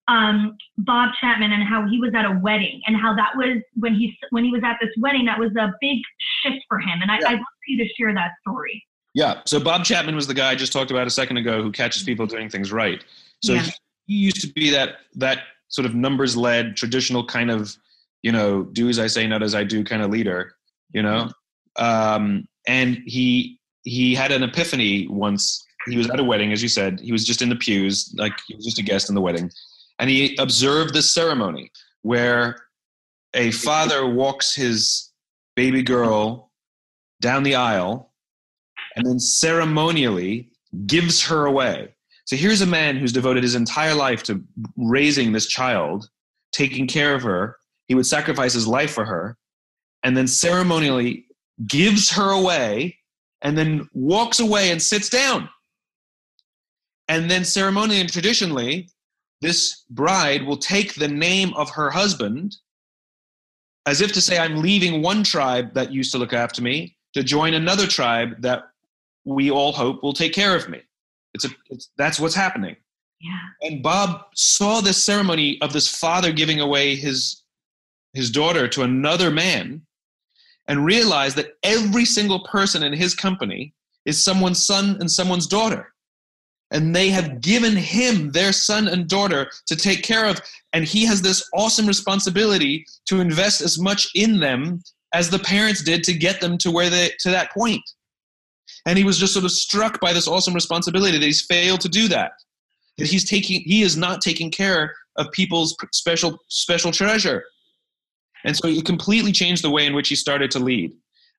um, 0.08 0.56
Bob 0.78 1.10
Chapman 1.20 1.52
and 1.52 1.62
how 1.62 1.86
he 1.88 1.98
was 1.98 2.12
at 2.14 2.24
a 2.24 2.38
wedding 2.42 2.80
and 2.86 2.96
how 2.96 3.14
that 3.14 3.30
was 3.36 3.62
when 3.74 3.94
he 3.94 4.16
when 4.30 4.44
he 4.44 4.50
was 4.50 4.62
at 4.64 4.76
this 4.80 4.90
wedding 4.98 5.24
that 5.26 5.38
was 5.38 5.50
a 5.56 5.72
big 5.80 5.98
shift 6.42 6.64
for 6.68 6.78
him. 6.78 7.00
And 7.02 7.10
I, 7.10 7.18
yeah. 7.20 7.28
I'd 7.28 7.34
love 7.34 7.40
for 7.40 7.68
you 7.68 7.84
to 7.84 7.88
share 7.94 8.14
that 8.14 8.32
story. 8.42 8.84
Yeah. 9.14 9.40
So 9.46 9.58
Bob 9.58 9.84
Chapman 9.84 10.14
was 10.14 10.26
the 10.26 10.34
guy 10.34 10.50
I 10.50 10.54
just 10.54 10.72
talked 10.72 10.90
about 10.90 11.06
a 11.06 11.10
second 11.10 11.38
ago 11.38 11.62
who 11.62 11.72
catches 11.72 12.02
people 12.02 12.26
doing 12.26 12.48
things 12.48 12.70
right. 12.70 13.04
So 13.42 13.54
yeah. 13.54 13.62
he, 13.62 13.72
he 14.06 14.14
used 14.14 14.40
to 14.42 14.52
be 14.52 14.70
that 14.70 14.98
that 15.14 15.40
sort 15.68 15.86
of 15.86 15.94
numbers 15.94 16.36
led 16.36 16.76
traditional 16.76 17.24
kind 17.24 17.50
of 17.50 17.76
you 18.22 18.30
know 18.30 18.62
do 18.62 18.88
as 18.88 18.98
I 18.98 19.08
say 19.08 19.26
not 19.26 19.42
as 19.42 19.54
I 19.54 19.64
do 19.64 19.82
kind 19.82 20.02
of 20.02 20.10
leader. 20.10 20.52
You 20.92 21.02
know, 21.02 21.30
um, 21.76 22.46
and 22.68 23.02
he 23.06 23.58
he 23.82 24.14
had 24.14 24.30
an 24.30 24.44
epiphany 24.44 25.08
once. 25.08 25.64
He 25.88 25.96
was 25.96 26.10
at 26.10 26.18
a 26.18 26.24
wedding, 26.24 26.52
as 26.52 26.62
you 26.62 26.68
said. 26.68 26.98
He 27.00 27.12
was 27.12 27.24
just 27.24 27.42
in 27.42 27.48
the 27.48 27.56
pews, 27.56 28.12
like 28.18 28.32
he 28.48 28.56
was 28.56 28.64
just 28.64 28.78
a 28.78 28.82
guest 28.82 29.08
in 29.08 29.14
the 29.14 29.20
wedding 29.20 29.50
and 29.98 30.10
he 30.10 30.36
observed 30.38 30.94
this 30.94 31.12
ceremony 31.12 31.70
where 32.02 32.56
a 33.34 33.50
father 33.50 34.06
walks 34.06 34.54
his 34.54 35.12
baby 35.56 35.82
girl 35.82 36.50
down 37.20 37.42
the 37.42 37.54
aisle 37.54 38.12
and 38.94 39.06
then 39.06 39.18
ceremonially 39.18 40.50
gives 40.86 41.22
her 41.22 41.46
away. 41.46 41.94
So 42.24 42.36
here's 42.36 42.60
a 42.60 42.66
man 42.66 42.96
who's 42.96 43.12
devoted 43.12 43.42
his 43.42 43.54
entire 43.54 43.94
life 43.94 44.22
to 44.24 44.42
raising 44.76 45.32
this 45.32 45.46
child, 45.46 46.10
taking 46.52 46.86
care 46.86 47.14
of 47.14 47.22
her. 47.22 47.56
He 47.86 47.94
would 47.94 48.06
sacrifice 48.06 48.52
his 48.52 48.66
life 48.66 48.90
for 48.90 49.04
her, 49.04 49.36
and 50.02 50.16
then 50.16 50.26
ceremonially 50.26 51.26
gives 51.66 52.10
her 52.10 52.30
away, 52.30 52.98
and 53.42 53.56
then 53.56 53.88
walks 53.92 54.40
away 54.40 54.70
and 54.70 54.82
sits 54.82 55.08
down. 55.08 55.48
And 57.06 57.30
then 57.30 57.44
ceremonially 57.44 58.00
and 58.00 58.12
traditionally, 58.12 58.88
this 59.46 59.84
bride 59.90 60.44
will 60.44 60.56
take 60.56 60.96
the 60.96 61.06
name 61.06 61.54
of 61.54 61.70
her 61.70 61.88
husband 61.88 62.56
as 63.86 64.00
if 64.00 64.10
to 64.12 64.20
say, 64.20 64.38
I'm 64.38 64.56
leaving 64.56 65.02
one 65.02 65.22
tribe 65.22 65.72
that 65.74 65.92
used 65.92 66.10
to 66.12 66.18
look 66.18 66.32
after 66.32 66.60
me 66.60 66.96
to 67.14 67.22
join 67.22 67.54
another 67.54 67.86
tribe 67.86 68.42
that 68.42 68.64
we 69.24 69.52
all 69.52 69.70
hope 69.70 70.02
will 70.02 70.12
take 70.12 70.32
care 70.32 70.56
of 70.56 70.68
me. 70.68 70.80
It's 71.34 71.44
a, 71.44 71.48
it's, 71.70 71.90
that's 71.96 72.18
what's 72.18 72.34
happening. 72.34 72.74
Yeah. 73.20 73.68
And 73.68 73.84
Bob 73.84 74.22
saw 74.34 74.80
this 74.80 75.02
ceremony 75.02 75.60
of 75.62 75.72
this 75.72 75.88
father 75.88 76.32
giving 76.32 76.60
away 76.60 76.96
his, 76.96 77.42
his 78.14 78.32
daughter 78.32 78.66
to 78.66 78.82
another 78.82 79.30
man 79.30 79.80
and 80.66 80.84
realized 80.84 81.36
that 81.36 81.52
every 81.62 82.04
single 82.04 82.40
person 82.40 82.82
in 82.82 82.92
his 82.92 83.14
company 83.14 83.72
is 84.06 84.24
someone's 84.24 84.66
son 84.66 84.96
and 84.98 85.08
someone's 85.08 85.46
daughter 85.46 85.92
and 86.70 86.94
they 86.94 87.10
have 87.10 87.40
given 87.40 87.76
him 87.76 88.32
their 88.32 88.52
son 88.52 88.88
and 88.88 89.08
daughter 89.08 89.50
to 89.66 89.76
take 89.76 90.02
care 90.02 90.26
of. 90.26 90.40
And 90.72 90.84
he 90.84 91.04
has 91.06 91.22
this 91.22 91.48
awesome 91.54 91.86
responsibility 91.86 92.84
to 93.06 93.20
invest 93.20 93.60
as 93.60 93.78
much 93.78 94.10
in 94.14 94.40
them 94.40 94.82
as 95.14 95.30
the 95.30 95.38
parents 95.38 95.82
did 95.82 96.02
to 96.04 96.12
get 96.12 96.40
them 96.40 96.58
to 96.58 96.70
where 96.70 96.90
they 96.90 97.10
to 97.20 97.30
that 97.30 97.52
point. 97.52 97.82
And 98.84 98.98
he 98.98 99.04
was 99.04 99.18
just 99.18 99.32
sort 99.32 99.44
of 99.44 99.52
struck 99.52 100.00
by 100.00 100.12
this 100.12 100.28
awesome 100.28 100.54
responsibility 100.54 101.18
that 101.18 101.24
he's 101.24 101.44
failed 101.44 101.80
to 101.82 101.88
do 101.88 102.08
that. 102.08 102.32
That 102.98 103.06
he's 103.06 103.28
taking 103.28 103.62
he 103.62 103.82
is 103.82 103.96
not 103.96 104.20
taking 104.20 104.50
care 104.50 104.94
of 105.16 105.30
people's 105.32 105.76
special 105.92 106.38
special 106.48 106.90
treasure. 106.90 107.44
And 108.44 108.56
so 108.56 108.68
it 108.68 108.84
completely 108.84 109.32
changed 109.32 109.62
the 109.62 109.70
way 109.70 109.86
in 109.86 109.94
which 109.94 110.08
he 110.08 110.14
started 110.14 110.50
to 110.52 110.58
lead 110.58 110.92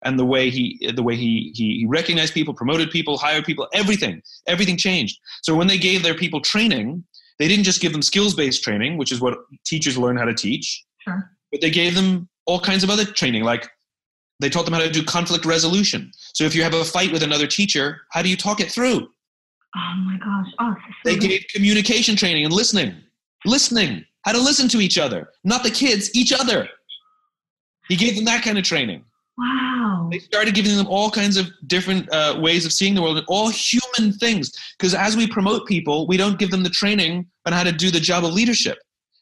and 0.03 0.19
the 0.19 0.25
way 0.25 0.49
he 0.49 0.91
the 0.95 1.03
way 1.03 1.15
he 1.15 1.51
he 1.55 1.85
recognized 1.87 2.33
people, 2.33 2.53
promoted 2.53 2.91
people, 2.91 3.17
hired 3.17 3.45
people, 3.45 3.67
everything 3.73 4.21
everything 4.47 4.77
changed. 4.77 5.19
So 5.43 5.55
when 5.55 5.67
they 5.67 5.77
gave 5.77 6.03
their 6.03 6.15
people 6.15 6.41
training, 6.41 7.03
they 7.39 7.47
didn't 7.47 7.65
just 7.65 7.81
give 7.81 7.91
them 7.91 8.01
skills 8.01 8.33
based 8.35 8.63
training, 8.63 8.97
which 8.97 9.11
is 9.11 9.21
what 9.21 9.37
teachers 9.65 9.97
learn 9.97 10.17
how 10.17 10.25
to 10.25 10.33
teach, 10.33 10.83
sure. 10.99 11.31
but 11.51 11.61
they 11.61 11.71
gave 11.71 11.95
them 11.95 12.29
all 12.45 12.59
kinds 12.59 12.83
of 12.83 12.89
other 12.89 13.05
training, 13.05 13.43
like 13.43 13.69
they 14.39 14.49
taught 14.49 14.65
them 14.65 14.73
how 14.73 14.79
to 14.79 14.89
do 14.89 15.03
conflict 15.03 15.45
resolution. 15.45 16.11
So 16.33 16.43
if 16.43 16.55
you 16.55 16.63
have 16.63 16.73
a 16.73 16.85
fight 16.85 17.11
with 17.11 17.23
another 17.23 17.47
teacher, 17.47 18.01
how 18.11 18.21
do 18.21 18.29
you 18.29 18.37
talk 18.37 18.59
it 18.59 18.71
through? 18.71 19.07
Oh 19.75 19.93
my 20.05 20.17
gosh! 20.17 20.53
Oh, 20.59 20.75
so 20.75 20.93
they 21.03 21.15
good. 21.17 21.29
gave 21.29 21.45
communication 21.53 22.15
training 22.15 22.45
and 22.45 22.53
listening, 22.53 22.95
listening, 23.45 24.05
how 24.23 24.31
to 24.31 24.39
listen 24.39 24.67
to 24.69 24.79
each 24.79 24.97
other, 24.97 25.29
not 25.43 25.63
the 25.63 25.71
kids, 25.71 26.09
each 26.15 26.33
other. 26.33 26.69
He 27.89 27.95
gave 27.95 28.15
them 28.15 28.25
that 28.25 28.43
kind 28.43 28.57
of 28.57 28.63
training. 28.63 29.03
Wow. 29.37 29.66
They 30.09 30.19
started 30.19 30.53
giving 30.53 30.75
them 30.75 30.87
all 30.87 31.09
kinds 31.09 31.37
of 31.37 31.47
different 31.67 32.11
uh, 32.11 32.39
ways 32.39 32.65
of 32.65 32.71
seeing 32.71 32.95
the 32.95 33.01
world, 33.01 33.17
and 33.17 33.25
all 33.27 33.49
human 33.49 34.13
things. 34.13 34.51
Because 34.77 34.93
as 34.93 35.15
we 35.15 35.27
promote 35.27 35.67
people, 35.67 36.07
we 36.07 36.17
don't 36.17 36.39
give 36.39 36.51
them 36.51 36.63
the 36.63 36.69
training 36.69 37.27
on 37.45 37.53
how 37.53 37.63
to 37.63 37.71
do 37.71 37.91
the 37.91 37.99
job 37.99 38.25
of 38.25 38.33
leadership. 38.33 38.77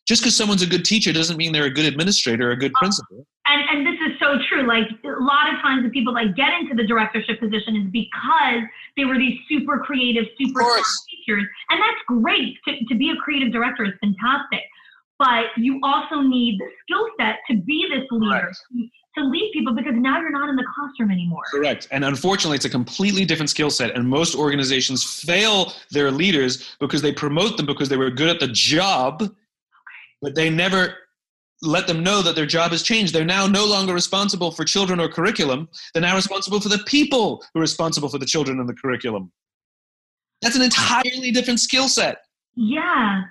Just 0.08 0.22
because 0.22 0.36
someone's 0.36 0.62
a 0.62 0.68
good 0.68 0.86
teacher 0.86 1.12
doesn't 1.12 1.36
mean 1.36 1.52
they're 1.52 1.66
a 1.66 1.74
good 1.74 1.86
administrator 1.86 2.50
or 2.50 2.52
a 2.52 2.58
good 2.58 2.74
principal. 2.74 3.26
And, 3.48 3.64
and 3.70 3.88
this 3.88 4.00
is 4.06 4.20
so 4.20 4.38
true. 4.48 4.68
Like 4.68 4.88
a 5.04 5.24
lot 5.24 5.52
of 5.52 5.60
times, 5.62 5.84
the 5.84 5.90
people 5.90 6.14
that 6.14 6.36
get 6.36 6.54
into 6.60 6.76
the 6.76 6.86
directorship 6.86 7.40
position 7.40 7.76
is 7.76 7.92
because 7.92 8.62
they 8.98 9.06
were 9.06 9.18
these 9.18 9.40
super 9.50 9.80
creative, 9.80 10.26
super 10.40 10.62
teachers, 11.10 11.46
and 11.70 11.82
that's 11.82 12.02
great. 12.08 12.58
To, 12.68 12.86
to 12.86 12.96
be 12.96 13.10
a 13.10 13.16
creative 13.16 13.52
director 13.52 13.86
is 13.86 13.94
fantastic 14.00 14.62
but 15.18 15.46
you 15.58 15.80
also 15.84 16.22
need 16.22 16.60
the 16.60 16.68
skill 16.84 17.08
set 17.20 17.38
to 17.50 17.58
be 17.58 17.88
this 17.90 18.06
leader, 18.12 18.52
to 19.18 19.24
lead 19.26 19.52
people 19.54 19.74
because 19.74 19.94
now 19.96 20.20
you're 20.20 20.32
not 20.32 20.50
in 20.50 20.56
the 20.56 20.66
classroom 20.76 21.12
anymore. 21.12 21.44
Correct. 21.52 21.88
And 21.92 22.04
unfortunately, 22.06 22.56
it's 22.56 22.66
a 22.66 22.70
completely 22.70 23.26
different 23.26 23.50
skill 23.50 23.70
set. 23.70 23.96
And 23.96 24.08
most 24.08 24.36
organizations 24.36 25.04
fail 25.04 25.74
their 25.92 26.12
leaders 26.12 26.76
because 26.80 27.02
they 27.02 27.14
promote 27.14 27.58
them 27.58 27.66
because 27.66 27.90
they 27.90 27.98
were 27.98 28.10
good 28.10 28.30
at 28.30 28.40
the 28.40 28.48
job, 28.48 29.22
okay. 29.22 29.34
but 30.22 30.36
they 30.36 30.50
never 30.50 30.96
let 31.62 31.88
them 31.88 32.04
know 32.04 32.22
that 32.22 32.36
their 32.36 32.46
job 32.46 32.72
has 32.72 32.84
changed. 32.84 33.14
They're 33.14 33.26
now 33.26 33.48
no 33.48 33.66
longer 33.66 33.94
responsible 33.94 34.52
for 34.52 34.66
children 34.66 35.00
or 35.00 35.08
curriculum. 35.08 35.70
They're 35.94 36.02
now 36.02 36.16
responsible 36.16 36.60
for 36.60 36.70
the 36.70 36.84
people 36.86 37.44
who 37.54 37.60
are 37.60 37.62
responsible 37.62 38.10
for 38.10 38.18
the 38.18 38.26
children 38.26 38.60
and 38.60 38.68
the 38.68 38.74
curriculum. 38.74 39.32
That's 40.42 40.56
an 40.56 40.62
entirely 40.62 41.32
different 41.32 41.60
skill 41.60 41.88
set. 41.88 42.18
Yeah. 42.56 43.24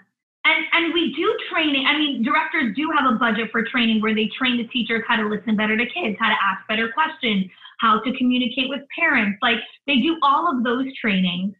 And, 0.44 0.64
and 0.72 0.92
we 0.92 1.14
do 1.14 1.34
training. 1.50 1.86
I 1.86 1.96
mean, 1.96 2.22
directors 2.22 2.76
do 2.76 2.90
have 2.96 3.10
a 3.10 3.16
budget 3.16 3.50
for 3.50 3.64
training 3.64 4.02
where 4.02 4.14
they 4.14 4.28
train 4.36 4.58
the 4.58 4.68
teachers 4.68 5.02
how 5.08 5.16
to 5.16 5.26
listen 5.26 5.56
better 5.56 5.76
to 5.76 5.86
kids, 5.86 6.16
how 6.20 6.28
to 6.28 6.36
ask 6.36 6.66
better 6.68 6.92
questions, 6.92 7.46
how 7.80 8.00
to 8.00 8.12
communicate 8.18 8.68
with 8.68 8.82
parents. 8.98 9.38
Like 9.40 9.56
they 9.86 9.96
do 9.96 10.18
all 10.22 10.54
of 10.54 10.62
those 10.62 10.86
trainings. 11.00 11.54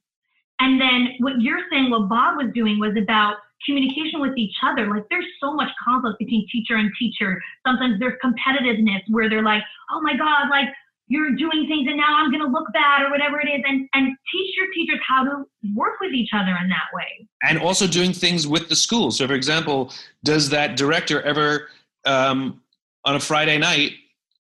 And 0.61 0.81
then 0.81 1.17
what 1.21 1.41
you're 1.41 1.65
saying, 1.71 1.91
what 1.91 2.09
Bob 2.09 2.37
was 2.37 2.53
doing 2.55 2.79
was 2.79 2.95
about 2.97 3.37
communication 3.65 4.21
with 4.21 4.37
each 4.37 4.55
other. 4.63 4.87
Like 4.87 5.09
there's 5.09 5.27
so 5.41 5.55
much 5.55 5.71
conflict 5.83 6.19
between 6.19 6.47
teacher 6.53 6.77
and 6.77 6.91
teacher. 6.99 7.41
Sometimes 7.67 7.99
there's 7.99 8.19
competitiveness 8.23 9.01
where 9.09 9.29
they're 9.31 9.43
like, 9.43 9.63
oh 9.91 10.01
my 10.01 10.17
God, 10.17 10.51
like 10.51 10.69
you're 11.07 11.33
doing 11.37 11.67
things 11.69 11.87
and 11.87 11.97
now 11.97 12.17
I'm 12.17 12.31
going 12.31 12.43
to 12.43 12.49
look 12.49 12.73
bad 12.73 13.03
or 13.03 13.11
whatever 13.11 13.39
it 13.41 13.49
is 13.49 13.63
and, 13.67 13.89
and 13.93 14.17
teach 14.33 14.57
your 14.57 14.67
teachers 14.75 14.99
how 15.07 15.25
to 15.25 15.45
work 15.75 16.01
with 16.01 16.13
each 16.13 16.31
other 16.35 16.57
in 16.63 16.69
that 16.69 16.89
way. 16.95 17.29
And 17.43 17.59
also 17.59 17.87
doing 17.87 18.13
things 18.13 18.47
with 18.47 18.69
the 18.69 18.77
school. 18.77 19.11
So, 19.11 19.27
for 19.27 19.35
example, 19.35 19.93
does 20.25 20.49
that 20.51 20.77
director 20.77 21.21
ever 21.23 21.69
um, 22.07 22.63
on 23.05 23.17
a 23.17 23.21
Friday 23.21 23.59
night, 23.59 23.93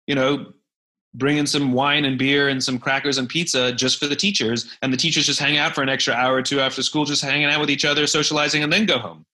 you 0.07 0.15
know, 0.15 0.53
bring 1.15 1.39
in 1.39 1.47
some 1.47 1.73
wine 1.73 2.05
and 2.05 2.19
beer 2.19 2.49
and 2.49 2.63
some 2.63 2.79
crackers 2.79 3.19
and 3.19 3.29
pizza 3.29 3.73
just 3.73 3.99
for 3.99 4.07
the 4.07 4.17
teachers 4.17 4.77
and 4.83 4.93
the 4.93 4.97
teachers 4.97 5.27
just 5.27 5.41
hang 5.41 5.57
out 5.57 5.75
for 5.75 5.83
an 5.83 5.89
extra 5.89 6.15
hour 6.15 6.35
or 6.35 6.43
two 6.43 6.61
after 6.61 6.83
school, 6.83 7.05
just 7.05 7.23
hanging 7.23 7.47
out 7.47 7.61
with 7.61 7.71
each 7.71 7.85
other, 7.85 8.07
socializing, 8.07 8.63
and 8.63 8.73
then 8.73 8.85
go 8.85 8.99
home? 8.99 9.25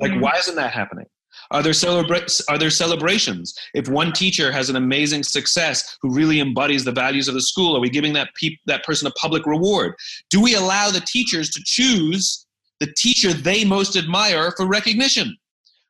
Like, 0.00 0.10
mm-hmm. 0.10 0.20
why 0.20 0.32
isn't 0.38 0.56
that 0.56 0.72
happening? 0.72 1.06
Are 1.50 1.62
there, 1.62 1.72
celebra- 1.72 2.40
are 2.48 2.58
there 2.58 2.70
celebrations? 2.70 3.54
If 3.74 3.88
one 3.88 4.12
teacher 4.12 4.50
has 4.50 4.70
an 4.70 4.76
amazing 4.76 5.22
success 5.22 5.96
who 6.00 6.14
really 6.14 6.40
embodies 6.40 6.84
the 6.84 6.92
values 6.92 7.28
of 7.28 7.34
the 7.34 7.40
school, 7.40 7.76
are 7.76 7.80
we 7.80 7.90
giving 7.90 8.12
that, 8.14 8.30
pe- 8.40 8.56
that 8.66 8.84
person 8.84 9.06
a 9.06 9.12
public 9.12 9.46
reward? 9.46 9.94
Do 10.30 10.40
we 10.40 10.54
allow 10.54 10.90
the 10.90 11.00
teachers 11.00 11.50
to 11.50 11.62
choose 11.64 12.46
the 12.80 12.92
teacher 12.96 13.32
they 13.32 13.64
most 13.64 13.96
admire 13.96 14.52
for 14.56 14.66
recognition? 14.66 15.36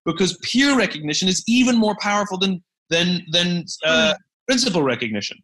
Because 0.05 0.37
peer 0.39 0.77
recognition 0.77 1.29
is 1.29 1.43
even 1.47 1.77
more 1.77 1.97
powerful 2.01 2.39
than, 2.39 2.63
than, 2.91 3.25
than 3.31 3.65
uh, 3.85 4.13
hmm. 4.13 4.17
principal 4.47 4.83
recognition. 4.83 5.39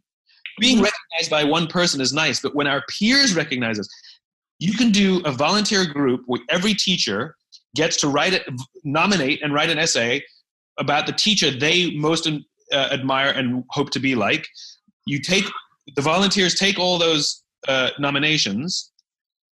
Being 0.59 0.79
hmm. 0.79 0.85
recognized 0.85 1.31
by 1.31 1.45
one 1.45 1.67
person 1.67 2.01
is 2.01 2.13
nice, 2.13 2.41
but 2.41 2.55
when 2.55 2.67
our 2.67 2.83
peers 2.99 3.35
recognize 3.35 3.79
us, 3.79 3.89
you 4.59 4.75
can 4.75 4.91
do 4.91 5.23
a 5.25 5.33
volunteer 5.33 5.87
group 5.87 6.23
where 6.27 6.41
every 6.51 6.75
teacher 6.75 7.35
gets 7.75 7.97
to 7.99 8.09
write 8.09 8.35
it, 8.35 8.47
nominate 8.85 9.43
and 9.43 9.55
write 9.55 9.71
an 9.71 9.79
essay 9.79 10.23
about 10.79 11.07
the 11.07 11.13
teacher 11.13 11.51
they 11.51 11.91
most 11.93 12.27
uh, 12.27 12.89
admire 12.91 13.31
and 13.31 13.65
hope 13.71 13.91
to 13.91 14.01
be 14.01 14.15
like. 14.15 14.47
You 15.07 15.21
take 15.21 15.45
the 15.97 16.03
volunteers 16.03 16.55
take 16.55 16.79
all 16.79 16.99
those 16.99 17.43
uh, 17.69 17.91
nominations 17.99 18.93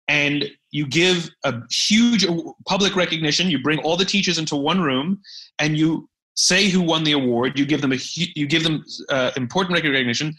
and 0.09 0.51
you 0.70 0.87
give 0.87 1.29
a 1.44 1.55
huge 1.70 2.27
public 2.66 2.96
recognition. 2.96 3.51
You 3.51 3.62
bring 3.62 3.79
all 3.81 3.96
the 3.96 4.05
teachers 4.05 4.38
into 4.38 4.57
one 4.57 4.81
room 4.81 5.20
and 5.59 5.77
you 5.77 6.09
say 6.35 6.68
who 6.68 6.81
won 6.81 7.05
the 7.05 7.12
award. 7.12 7.59
You 7.59 7.66
give 7.66 7.81
them 7.81 7.92
a 7.92 7.98
you 8.14 8.46
give 8.46 8.64
them 8.64 8.85
uh, 9.11 9.33
important 9.37 9.75
recognition. 9.75 10.35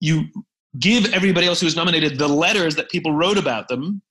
You 0.00 0.24
give 0.78 1.12
everybody 1.12 1.46
else 1.46 1.60
who 1.60 1.66
was 1.66 1.76
nominated 1.76 2.18
the 2.18 2.28
letters 2.28 2.76
that 2.76 2.90
people 2.90 3.12
wrote 3.12 3.38
about 3.38 3.68
them 3.68 4.02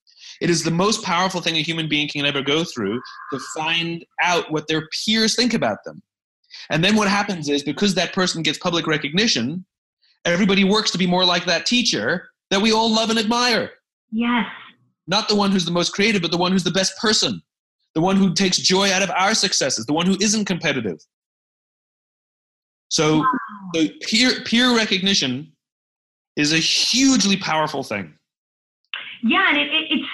It 0.42 0.50
is 0.50 0.64
the 0.64 0.72
most 0.72 1.04
powerful 1.04 1.42
thing 1.42 1.56
a 1.56 1.62
human 1.62 1.90
being 1.90 2.08
can 2.08 2.26
ever 2.26 2.42
go 2.42 2.64
through 2.64 3.02
to 3.32 3.40
find 3.56 4.06
out 4.22 4.52
what 4.52 4.68
their 4.68 4.88
peers 5.06 5.36
think 5.36 5.54
about 5.54 5.84
them. 5.84 6.02
And 6.70 6.84
then 6.84 6.96
what 6.96 7.08
happens 7.08 7.50
is 7.50 7.64
because 7.64 7.96
that 7.96 8.14
person 8.14 8.44
gets 8.44 8.58
public 8.58 8.88
recognition, 8.88 9.66
everybody 10.26 10.64
works 10.64 10.92
to 10.92 10.98
be 10.98 11.08
more 11.08 11.26
like 11.26 11.46
that 11.46 11.66
teacher 11.66 12.30
that 12.50 12.62
we 12.62 12.72
all 12.72 12.94
love 12.94 13.10
and 13.10 13.20
admire. 13.20 13.72
Yes. 14.12 14.46
Not 15.08 15.28
the 15.30 15.36
one 15.36 15.52
who's 15.52 15.66
the 15.66 15.72
most 15.72 15.94
creative, 15.94 16.22
but 16.22 16.32
the 16.32 16.38
one 16.38 16.52
who's 16.52 16.64
the 16.64 16.72
best 16.72 16.98
person, 16.98 17.42
the 17.96 18.02
one 18.02 18.16
who 18.16 18.34
takes 18.34 18.58
joy 18.58 18.92
out 18.92 19.02
of 19.02 19.10
our 19.12 19.34
successes, 19.34 19.86
the 19.86 19.94
one 19.94 20.06
who 20.06 20.18
isn't 20.22 20.46
competitive. 20.46 21.00
So, 22.90 23.20
Wow. 23.20 23.32
so 23.76 23.88
peer 24.02 24.42
peer 24.46 24.76
recognition 24.76 25.52
is 26.38 26.54
a 26.54 26.58
hugely 26.58 27.36
powerful 27.38 27.84
thing. 27.84 28.14
Yeah, 29.24 29.50
and 29.50 29.58
it, 29.58 29.74
it, 29.74 29.92
it 29.92 30.07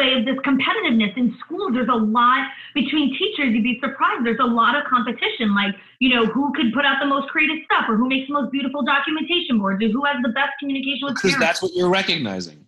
away 0.00 0.18
of 0.18 0.24
this 0.24 0.36
competitiveness 0.44 1.16
in 1.16 1.36
schools. 1.44 1.72
There's 1.74 1.88
a 1.88 1.94
lot 1.94 2.48
between 2.74 3.10
teachers. 3.18 3.52
You'd 3.52 3.62
be 3.62 3.78
surprised. 3.82 4.24
There's 4.24 4.40
a 4.40 4.46
lot 4.46 4.74
of 4.76 4.84
competition, 4.84 5.54
like 5.54 5.74
you 5.98 6.14
know 6.14 6.26
who 6.26 6.52
could 6.54 6.72
put 6.72 6.84
out 6.84 6.96
the 7.00 7.06
most 7.06 7.28
creative 7.28 7.58
stuff, 7.64 7.84
or 7.88 7.96
who 7.96 8.08
makes 8.08 8.26
the 8.28 8.34
most 8.34 8.50
beautiful 8.52 8.82
documentation 8.82 9.58
boards, 9.58 9.82
or 9.84 9.88
who 9.88 10.04
has 10.04 10.16
the 10.22 10.30
best 10.30 10.52
communication 10.58 11.00
with 11.06 11.14
Because 11.16 11.32
parents. 11.32 11.46
that's 11.46 11.62
what 11.62 11.72
you're 11.74 11.90
recognizing. 11.90 12.64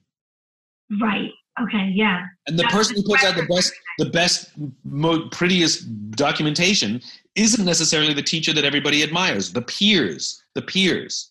right. 1.01 1.31
Okay. 1.63 1.91
Yeah. 1.93 2.25
And 2.47 2.59
the 2.59 2.63
That's 2.63 2.75
person 2.75 2.97
who 2.97 3.03
puts 3.03 3.25
out 3.25 3.37
the 3.37 3.43
best, 3.45 3.75
the 3.99 4.07
best, 4.07 4.53
mo- 4.85 5.29
prettiest 5.31 6.11
documentation 6.13 7.03
isn't 7.35 7.63
necessarily 7.67 8.15
the 8.15 8.23
teacher 8.23 8.55
that 8.55 8.65
everybody 8.65 9.03
admires. 9.03 9.53
The 9.53 9.61
peers, 9.61 10.43
the 10.55 10.63
peers. 10.63 11.31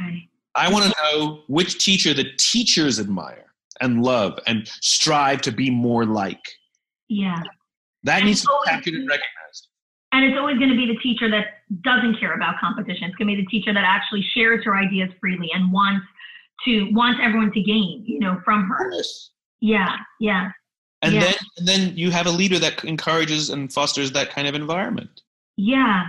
Okay. 0.00 0.26
I 0.54 0.72
want 0.72 0.84
to 0.86 0.94
know 1.02 1.42
which 1.48 1.84
teacher 1.84 2.14
the 2.14 2.24
teachers 2.38 2.98
admire 2.98 3.51
and 3.82 4.02
love 4.02 4.38
and 4.46 4.66
strive 4.80 5.42
to 5.42 5.52
be 5.52 5.68
more 5.70 6.06
like. 6.06 6.40
Yeah. 7.08 7.42
That 8.04 8.18
And 8.18 8.26
needs 8.26 8.42
to 8.42 8.48
be 8.64 8.70
captured 8.70 8.94
and 8.94 9.08
recognized. 9.08 9.68
And 10.12 10.24
it's 10.24 10.38
always 10.38 10.58
going 10.58 10.70
to 10.70 10.76
be 10.76 10.86
the 10.86 10.98
teacher 11.00 11.30
that 11.30 11.46
doesn't 11.82 12.18
care 12.18 12.34
about 12.34 12.58
competition. 12.60 13.04
It's 13.04 13.16
going 13.16 13.28
to 13.28 13.36
be 13.36 13.42
the 13.42 13.48
teacher 13.48 13.72
that 13.72 13.84
actually 13.84 14.22
shares 14.34 14.64
her 14.64 14.76
ideas 14.76 15.10
freely 15.20 15.50
and 15.54 15.72
wants 15.72 16.06
to 16.64 16.84
wants 16.92 17.18
everyone 17.22 17.52
to 17.52 17.60
gain, 17.62 18.04
you 18.06 18.20
know, 18.20 18.40
from 18.44 18.68
her. 18.68 18.92
Yeah. 19.60 19.96
Yeah. 20.20 20.50
And 21.02 21.14
Yeah. 21.14 21.20
then 21.20 21.34
and 21.58 21.68
then 21.68 21.96
you 21.96 22.10
have 22.10 22.26
a 22.26 22.30
leader 22.30 22.58
that 22.58 22.84
encourages 22.84 23.50
and 23.50 23.72
fosters 23.72 24.12
that 24.12 24.30
kind 24.30 24.46
of 24.46 24.54
environment. 24.54 25.22
Yeah. 25.56 26.08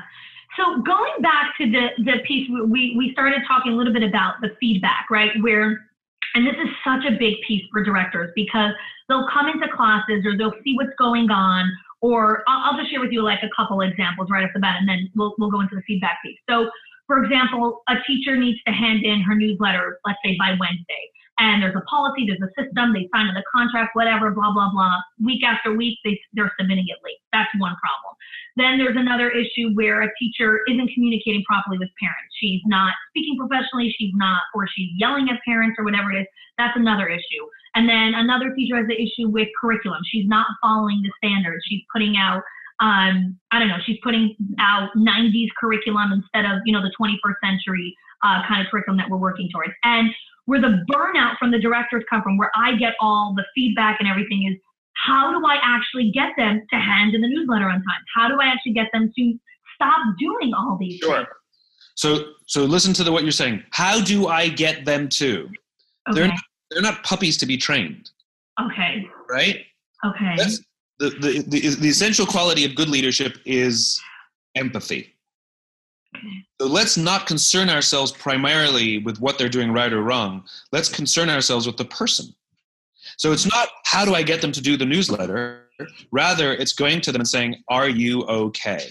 So 0.58 0.82
going 0.82 1.14
back 1.22 1.54
to 1.60 1.72
the 1.72 1.90
the 2.04 2.20
piece 2.28 2.50
we 2.50 2.96
we 2.98 3.12
started 3.14 3.42
talking 3.48 3.74
a 3.74 3.76
little 3.76 3.94
bit 3.94 4.04
about 4.04 4.42
the 4.42 4.56
feedback, 4.60 5.08
right? 5.10 5.32
Where 5.42 5.90
and 6.34 6.46
this 6.46 6.56
is 6.56 6.70
such 6.84 7.06
a 7.06 7.18
big 7.18 7.36
piece 7.48 7.64
for 7.72 7.84
directors 7.84 8.32
because 8.36 8.72
they'll 9.08 9.28
come 9.32 9.48
into 9.48 9.68
classes 9.76 10.26
or 10.26 10.38
they'll 10.38 10.56
see 10.64 10.76
what's 10.76 10.96
going 10.98 11.30
on 11.30 11.72
or 12.02 12.44
I'll, 12.48 12.72
I'll 12.72 12.78
just 12.78 12.92
share 12.92 13.00
with 13.00 13.12
you 13.12 13.24
like 13.24 13.40
a 13.44 13.50
couple 13.56 13.82
examples 13.82 14.30
right 14.32 14.44
off 14.44 14.52
the 14.54 14.60
bat 14.60 14.78
and 14.80 14.88
then 14.88 15.10
we'll 15.16 15.34
we'll 15.38 15.52
go 15.52 15.62
into 15.62 15.76
the 15.76 15.84
feedback 15.88 16.20
piece. 16.24 16.38
So 16.50 16.70
for 17.08 17.24
example, 17.24 17.82
a 17.90 17.96
teacher 18.08 18.38
needs 18.38 18.60
to 18.66 18.74
hand 18.74 19.04
in 19.04 19.22
her 19.22 19.36
newsletter, 19.36 20.00
let's 20.06 20.20
say 20.24 20.36
by 20.40 20.56
Wednesday. 20.60 21.04
And 21.40 21.64
there's 21.64 21.76
a 21.76 21.82
policy, 21.90 22.28
there's 22.28 22.42
a 22.46 22.54
system, 22.54 22.94
they 22.94 23.10
sign 23.14 23.34
the 23.34 23.44
contract, 23.50 23.96
whatever, 23.96 24.30
blah, 24.30 24.54
blah, 24.54 24.70
blah. 24.72 25.02
Week 25.24 25.44
after 25.44 25.74
week, 25.74 25.98
they, 26.06 26.20
they're 26.34 26.52
submitting 26.60 26.86
it 26.88 26.98
late. 27.04 27.18
That's 27.32 27.50
one 27.58 27.76
problem. 27.82 28.14
Then 28.56 28.78
there's 28.78 28.96
another 28.96 29.32
issue 29.32 29.74
where 29.74 30.04
a 30.04 30.10
teacher 30.20 30.62
isn't 30.70 30.92
communicating 30.94 31.44
properly 31.46 31.80
with 31.80 31.90
parents. 32.00 32.30
She's 32.40 32.62
not 32.66 32.94
speaking 33.10 33.38
professionally, 33.38 33.94
she's 33.98 34.14
not, 34.14 34.42
or 34.54 34.68
she's 34.68 34.90
yelling 34.96 35.28
at 35.30 35.42
parents 35.44 35.76
or 35.80 35.86
whatever 35.86 36.12
it 36.12 36.22
is. 36.22 36.28
That's 36.58 36.78
another 36.78 37.10
issue. 37.10 37.44
And 37.76 37.90
then 37.90 38.14
another 38.14 38.54
teacher 38.54 38.78
has 38.78 38.86
the 38.88 39.02
issue 39.02 39.28
with 39.28 39.48
curriculum. 39.60 40.02
She's 40.06 40.28
not 40.28 40.46
following 40.62 41.02
the 41.02 41.12
standards. 41.18 41.64
She's 41.68 41.82
putting 41.92 42.16
out, 42.16 42.44
um, 42.80 43.40
I 43.50 43.58
don't 43.58 43.70
know, 43.70 43.82
she's 43.84 43.98
putting 44.04 44.36
out 44.60 44.90
90s 44.96 45.50
curriculum 45.60 46.12
instead 46.14 46.46
of, 46.46 46.62
you 46.66 46.74
know, 46.74 46.82
the 46.84 46.94
21st 47.00 47.36
century 47.44 47.96
uh, 48.24 48.42
kind 48.48 48.62
of 48.62 48.70
curriculum 48.70 48.98
that 48.98 49.10
we're 49.10 49.18
working 49.18 49.50
towards. 49.52 49.74
And 49.84 50.10
where 50.46 50.60
the 50.60 50.84
burnout 50.92 51.38
from 51.38 51.52
the 51.52 51.60
directors 51.60 52.04
come 52.10 52.22
from, 52.22 52.38
where 52.38 52.52
I 52.56 52.76
get 52.76 52.94
all 53.00 53.34
the 53.36 53.46
feedback 53.56 53.98
and 54.00 54.08
everything 54.10 54.50
is 54.52 54.58
how 54.96 55.38
do 55.38 55.46
I 55.46 55.58
actually 55.62 56.12
get 56.12 56.30
them 56.38 56.62
to 56.72 56.76
hand 56.80 57.16
in 57.16 57.22
the 57.22 57.28
newsletter 57.28 57.66
on 57.66 57.76
time? 57.76 58.02
How 58.16 58.28
do 58.28 58.40
I 58.40 58.46
actually 58.46 58.74
get 58.74 58.88
them 58.94 59.12
to 59.16 59.40
stop 59.76 60.00
doing 60.20 60.54
all 60.54 60.78
these 60.80 61.00
things? 61.02 61.26
So 61.96 62.34
so 62.48 62.64
listen 62.64 62.94
to 62.94 63.04
the, 63.04 63.12
what 63.12 63.24
you're 63.24 63.32
saying. 63.32 63.64
How 63.72 64.02
do 64.02 64.28
I 64.28 64.50
get 64.50 64.86
them 64.86 65.10
to? 65.10 65.50
They're 66.14 66.28
not, 66.28 66.40
they're 66.72 66.82
not 66.82 67.04
puppies 67.04 67.38
to 67.38 67.46
be 67.46 67.58
trained, 67.58 68.12
Okay. 68.62 69.08
right? 69.30 69.62
Okay. 70.06 70.34
That's 70.38 70.60
the, 71.00 71.10
the, 71.12 71.44
the, 71.48 71.76
the 71.76 71.90
essential 71.90 72.26
quality 72.26 72.66
of 72.66 72.76
good 72.76 72.90
leadership 72.90 73.38
is 73.46 74.02
empathy. 74.56 75.14
So 76.62 76.68
let's 76.68 76.98
not 76.98 77.28
concern 77.28 77.70
ourselves 77.70 78.12
primarily 78.12 79.00
with 79.00 79.20
what 79.20 79.38
they're 79.38 79.50
doing 79.50 79.72
right 79.72 79.92
or 79.92 80.02
wrong. 80.02 80.44
Let's 80.72 80.90
concern 80.90 81.30
ourselves 81.30 81.66
with 81.66 81.78
the 81.78 81.86
person. 81.86 82.34
So 83.18 83.32
it's 83.32 83.46
not 83.46 83.70
how 83.86 84.06
do 84.06 84.16
I 84.16 84.24
get 84.24 84.42
them 84.42 84.52
to 84.52 84.62
do 84.62 84.78
the 84.78 84.86
newsletter? 84.86 85.68
Rather, 86.12 86.54
it's 86.54 86.74
going 86.74 87.02
to 87.02 87.12
them 87.12 87.22
and 87.22 87.28
saying, 87.28 87.64
Are 87.70 87.90
you 87.90 88.24
okay? 88.24 88.90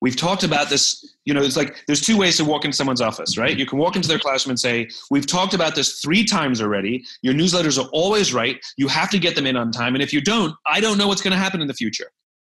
We've 0.00 0.16
talked 0.16 0.44
about 0.44 0.70
this, 0.70 1.16
you 1.24 1.34
know, 1.34 1.42
it's 1.42 1.56
like 1.56 1.82
there's 1.88 2.00
two 2.00 2.16
ways 2.16 2.36
to 2.36 2.44
walk 2.44 2.64
into 2.64 2.76
someone's 2.76 3.00
office, 3.00 3.36
right? 3.36 3.56
You 3.56 3.66
can 3.66 3.78
walk 3.78 3.96
into 3.96 4.06
their 4.06 4.18
classroom 4.18 4.52
and 4.52 4.60
say, 4.60 4.88
We've 5.10 5.26
talked 5.26 5.54
about 5.54 5.74
this 5.74 6.00
three 6.00 6.24
times 6.24 6.62
already. 6.62 7.04
Your 7.22 7.34
newsletters 7.34 7.82
are 7.82 7.88
always 7.90 8.32
right. 8.32 8.64
You 8.76 8.88
have 8.88 9.10
to 9.10 9.18
get 9.18 9.34
them 9.34 9.46
in 9.46 9.56
on 9.56 9.72
time. 9.72 9.94
And 9.94 10.02
if 10.02 10.12
you 10.12 10.20
don't, 10.20 10.54
I 10.66 10.80
don't 10.80 10.98
know 10.98 11.08
what's 11.08 11.22
going 11.22 11.32
to 11.32 11.38
happen 11.38 11.60
in 11.60 11.68
the 11.68 11.74
future. 11.74 12.10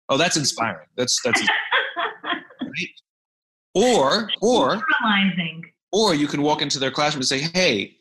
Oh, 0.09 0.17
that's 0.17 0.37
inspiring. 0.37 0.87
That's 0.97 1.21
that's 1.25 1.41
or 3.75 4.31
or 4.41 4.83
or 5.93 6.15
you 6.15 6.27
can 6.27 6.43
walk 6.43 6.63
into 6.63 6.79
their 6.79 6.91
classroom 6.91 7.21
and 7.21 7.27
say, 7.27 7.39
Hey, 7.55 7.97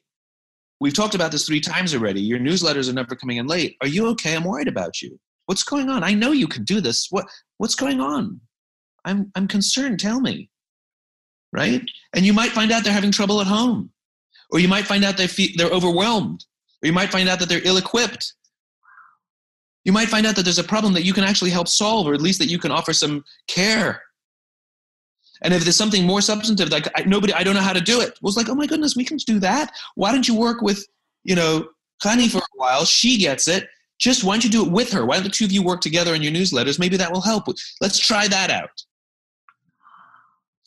we've 0.80 0.94
talked 0.94 1.16
about 1.16 1.32
this 1.32 1.46
three 1.46 1.62
times 1.62 1.94
already. 1.94 2.22
Your 2.22 2.40
newsletters 2.40 2.90
are 2.90 2.94
never 2.94 3.16
coming 3.16 3.38
in 3.38 3.48
late. 3.48 3.78
Are 3.82 3.88
you 3.88 4.08
okay? 4.08 4.36
I'm 4.36 4.44
worried 4.44 4.68
about 4.68 5.02
you. 5.02 5.20
What's 5.46 5.64
going 5.64 5.90
on? 5.90 6.04
I 6.04 6.14
know 6.14 6.32
you 6.32 6.48
can 6.48 6.64
do 6.64 6.82
this. 6.82 7.08
What 7.10 7.26
what's 7.58 7.76
going 7.76 8.02
on? 8.02 8.42
I'm 9.06 9.32
I'm 9.36 9.48
concerned. 9.48 10.00
Tell 10.00 10.20
me. 10.20 10.50
Right? 11.54 11.82
And 12.14 12.26
you 12.26 12.34
might 12.34 12.52
find 12.52 12.72
out 12.72 12.84
they're 12.84 12.92
having 12.92 13.12
trouble 13.12 13.40
at 13.40 13.48
home. 13.48 13.92
Or 14.52 14.60
you 14.60 14.68
might 14.68 14.86
find 14.86 15.04
out 15.04 15.18
they 15.18 15.28
feel 15.28 15.50
they're 15.56 15.72
overwhelmed. 15.72 16.46
Or 16.84 16.88
you 16.88 16.94
might 16.94 17.10
find 17.10 17.28
out 17.30 17.40
that 17.40 17.50
they're 17.50 17.66
ill 17.66 17.78
equipped. 17.78 18.34
You 19.86 19.94
might 19.94 20.10
find 20.10 20.26
out 20.26 20.36
that 20.36 20.44
there's 20.44 20.60
a 20.60 20.64
problem 20.64 20.94
that 20.94 21.06
you 21.06 21.14
can 21.14 21.24
actually 21.24 21.50
help 21.50 21.70
solve, 21.70 22.08
or 22.08 22.14
at 22.14 22.22
least 22.22 22.40
that 22.40 22.50
you 22.50 22.60
can 22.60 22.72
offer 22.72 22.92
some 22.92 23.24
care. 23.48 24.02
And 25.42 25.54
if 25.54 25.64
there's 25.64 25.76
something 25.76 26.06
more 26.06 26.22
substantive, 26.22 26.70
like 26.70 26.88
I, 26.96 27.04
nobody, 27.04 27.34
I 27.34 27.44
don't 27.44 27.56
know 27.56 27.62
how 27.62 27.74
to 27.74 27.82
do 27.82 28.02
it. 28.02 28.18
was 28.22 28.38
like, 28.38 28.50
oh 28.50 28.56
my 28.56 28.66
goodness, 28.66 28.96
we 28.96 29.06
can 29.06 29.18
do 29.18 29.40
that. 29.40 29.72
Why 29.96 30.12
don't 30.12 30.28
you 30.28 30.36
work 30.36 30.62
with, 30.62 30.86
you 31.24 31.36
know, 31.36 31.68
Khani 32.04 32.30
for 32.30 32.40
a 32.40 32.56
while? 32.56 32.86
She 32.86 33.18
gets 33.18 33.48
it. 33.48 33.68
Just 34.00 34.24
why 34.24 34.34
don't 34.34 34.44
you 34.44 34.50
do 34.50 34.66
it 34.66 34.72
with 34.72 34.92
her? 34.92 35.06
Why 35.06 35.16
don't 35.16 35.24
the 35.24 35.30
two 35.30 35.46
of 35.46 35.52
you 35.52 35.64
work 35.64 35.82
together 35.82 36.14
in 36.14 36.22
your 36.22 36.32
newsletters? 36.32 36.80
Maybe 36.80 36.98
that 36.98 37.12
will 37.12 37.22
help. 37.22 37.46
Let's 37.82 37.98
try 38.00 38.28
that 38.28 38.52
out. 38.52 38.70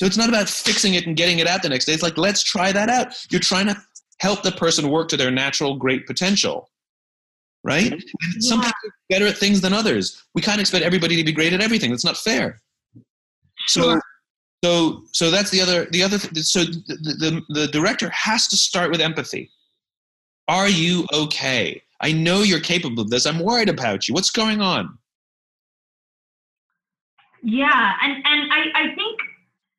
So 0.01 0.07
it's 0.07 0.17
not 0.17 0.29
about 0.29 0.49
fixing 0.49 0.95
it 0.95 1.07
and 1.07 1.17
getting 1.17 1.41
it 1.41 1.47
out 1.47 1.63
the 1.63 1.69
next 1.69 1.85
day. 1.85 1.93
It's 1.93 2.03
like, 2.03 2.17
let's 2.17 2.43
try 2.43 2.73
that 2.73 2.89
out. 2.89 3.15
You're 3.31 3.41
trying 3.41 3.67
to 3.67 3.77
help 4.19 4.43
the 4.43 4.51
person 4.53 4.89
work 4.89 5.09
to 5.11 5.17
their 5.17 5.31
natural 5.31 5.77
great 5.77 6.07
potential. 6.07 6.71
Right? 7.63 7.93
And 7.93 8.43
some 8.43 8.61
people 8.61 8.73
are 8.87 8.95
better 9.11 9.27
at 9.27 9.37
things 9.37 9.61
than 9.61 9.75
others. 9.75 10.25
We 10.35 10.41
can't 10.41 10.61
expect 10.61 10.85
everybody 10.85 11.17
to 11.17 11.25
be 11.25 11.33
great 11.33 11.53
at 11.53 11.61
everything. 11.61 11.91
That's 11.91 12.05
not 12.05 12.17
fair. 12.17 12.61
So. 13.67 14.01
So 14.63 15.03
so 15.13 15.31
that's 15.31 15.51
the 15.51 15.61
other 15.61 15.87
the 15.87 16.03
other 16.03 16.19
th- 16.19 16.45
so 16.45 16.65
the, 16.65 17.43
the 17.49 17.61
the 17.61 17.67
director 17.69 18.11
has 18.11 18.47
to 18.49 18.57
start 18.57 18.91
with 18.91 19.01
empathy. 19.01 19.51
Are 20.49 20.69
you 20.69 21.07
okay? 21.13 21.83
I 22.01 22.13
know 22.13 22.43
you're 22.43 22.61
capable 22.61 23.03
of 23.03 23.11
this. 23.11 23.27
I'm 23.27 23.39
worried 23.39 23.69
about 23.69 24.09
you. 24.09 24.15
What's 24.15 24.31
going 24.31 24.61
on? 24.61 24.99
Yeah, 27.43 27.93
and 28.03 28.17
and 28.17 28.53
I 28.53 28.65
I 28.75 28.95
think 28.95 29.21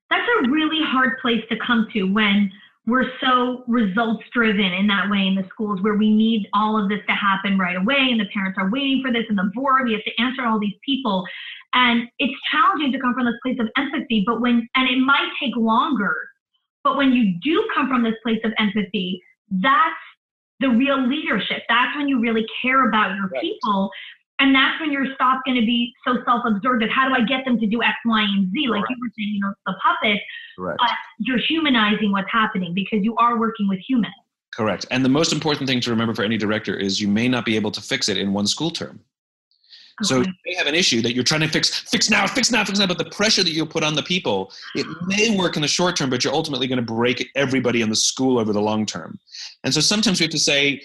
that's 0.09 0.27
a 0.43 0.49
really 0.49 0.81
hard 0.83 1.19
place 1.21 1.43
to 1.49 1.57
come 1.65 1.87
to 1.93 2.03
when 2.03 2.51
we're 2.87 3.11
so 3.21 3.63
results 3.67 4.23
driven 4.33 4.73
in 4.73 4.87
that 4.87 5.09
way 5.09 5.27
in 5.27 5.35
the 5.35 5.47
schools 5.49 5.81
where 5.81 5.93
we 5.93 6.09
need 6.09 6.47
all 6.53 6.81
of 6.81 6.89
this 6.89 6.99
to 7.07 7.13
happen 7.13 7.57
right 7.57 7.77
away 7.77 8.09
and 8.09 8.19
the 8.19 8.25
parents 8.33 8.57
are 8.59 8.71
waiting 8.71 9.01
for 9.05 9.13
this 9.13 9.23
and 9.29 9.37
the 9.37 9.51
board 9.53 9.85
we 9.85 9.93
have 9.93 10.03
to 10.03 10.21
answer 10.21 10.43
all 10.45 10.59
these 10.59 10.73
people 10.83 11.23
and 11.73 12.07
it's 12.19 12.33
challenging 12.51 12.91
to 12.91 12.99
come 12.99 13.13
from 13.13 13.25
this 13.25 13.35
place 13.43 13.57
of 13.59 13.67
empathy 13.77 14.23
but 14.25 14.41
when 14.41 14.67
and 14.75 14.89
it 14.89 14.97
might 14.99 15.29
take 15.41 15.55
longer 15.55 16.15
but 16.83 16.97
when 16.97 17.13
you 17.13 17.33
do 17.43 17.67
come 17.75 17.87
from 17.87 18.03
this 18.03 18.15
place 18.23 18.39
of 18.43 18.51
empathy 18.59 19.21
that's 19.61 19.95
the 20.59 20.69
real 20.69 21.07
leadership 21.07 21.63
that's 21.69 21.95
when 21.97 22.07
you 22.07 22.19
really 22.19 22.45
care 22.61 22.87
about 22.87 23.15
your 23.15 23.27
Right. 23.27 23.41
people 23.41 23.89
and 24.39 24.55
that's 24.55 24.79
when 24.81 24.91
your 24.91 25.05
stop 25.13 25.41
going 25.45 25.59
to 25.59 25.65
be 25.65 25.93
so 26.05 26.17
self-absorbed 26.25 26.81
of 26.81 26.89
how 26.89 27.07
do 27.07 27.13
I 27.13 27.23
get 27.23 27.45
them 27.45 27.59
to 27.59 27.67
do 27.67 27.83
X, 27.83 27.93
Y, 28.07 28.21
and 28.23 28.51
Z? 28.51 28.69
Like 28.69 28.83
you 28.89 28.95
were 28.99 29.11
saying, 29.15 29.29
you 29.35 29.39
know, 29.39 29.53
the 29.67 29.75
puppet, 29.83 30.19
Correct. 30.57 30.79
but 30.79 30.89
you're 31.19 31.37
humanizing 31.37 32.11
what's 32.11 32.31
happening 32.31 32.73
because 32.73 33.03
you 33.03 33.15
are 33.17 33.39
working 33.39 33.67
with 33.69 33.77
humans. 33.87 34.15
Correct. 34.51 34.87
And 34.89 35.05
the 35.05 35.09
most 35.09 35.31
important 35.31 35.69
thing 35.69 35.79
to 35.81 35.91
remember 35.91 36.15
for 36.15 36.23
any 36.23 36.37
director 36.37 36.75
is 36.75 36.99
you 36.99 37.07
may 37.07 37.27
not 37.27 37.45
be 37.45 37.55
able 37.55 37.69
to 37.69 37.81
fix 37.81 38.09
it 38.09 38.17
in 38.17 38.33
one 38.33 38.47
school 38.47 38.71
term. 38.71 38.99
Okay. 40.01 40.07
So 40.07 40.21
you 40.21 40.33
may 40.45 40.55
have 40.55 40.67
an 40.67 40.75
issue 40.75 41.01
that 41.01 41.13
you're 41.13 41.23
trying 41.23 41.41
to 41.41 41.47
fix, 41.47 41.69
fix 41.89 42.09
now, 42.09 42.25
fix 42.27 42.51
now, 42.51 42.63
fix 42.63 42.79
now, 42.79 42.87
but 42.87 42.97
the 42.97 43.05
pressure 43.05 43.43
that 43.43 43.51
you'll 43.51 43.67
put 43.67 43.83
on 43.83 43.95
the 43.95 44.03
people, 44.03 44.51
it 44.75 44.85
may 45.05 45.37
work 45.37 45.55
in 45.55 45.61
the 45.61 45.67
short 45.67 45.95
term, 45.95 46.09
but 46.09 46.23
you're 46.23 46.33
ultimately 46.33 46.67
going 46.67 46.77
to 46.77 46.93
break 46.93 47.29
everybody 47.35 47.81
in 47.81 47.89
the 47.89 47.95
school 47.95 48.39
over 48.39 48.51
the 48.51 48.61
long 48.61 48.85
term. 48.85 49.19
And 49.63 49.73
so 49.73 49.79
sometimes 49.79 50.19
we 50.19 50.23
have 50.25 50.31
to 50.31 50.39
say, 50.39 50.81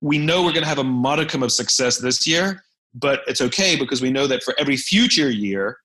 we 0.00 0.18
know 0.18 0.42
we're 0.42 0.52
going 0.52 0.62
to 0.62 0.68
have 0.68 0.78
a 0.78 0.84
modicum 0.84 1.42
of 1.42 1.52
success 1.52 1.98
this 1.98 2.26
year, 2.26 2.64
but 2.94 3.20
it's 3.26 3.40
okay 3.40 3.76
because 3.76 4.00
we 4.00 4.10
know 4.10 4.26
that 4.26 4.42
for 4.42 4.54
every 4.58 4.76
future 4.76 5.30
year, 5.30 5.78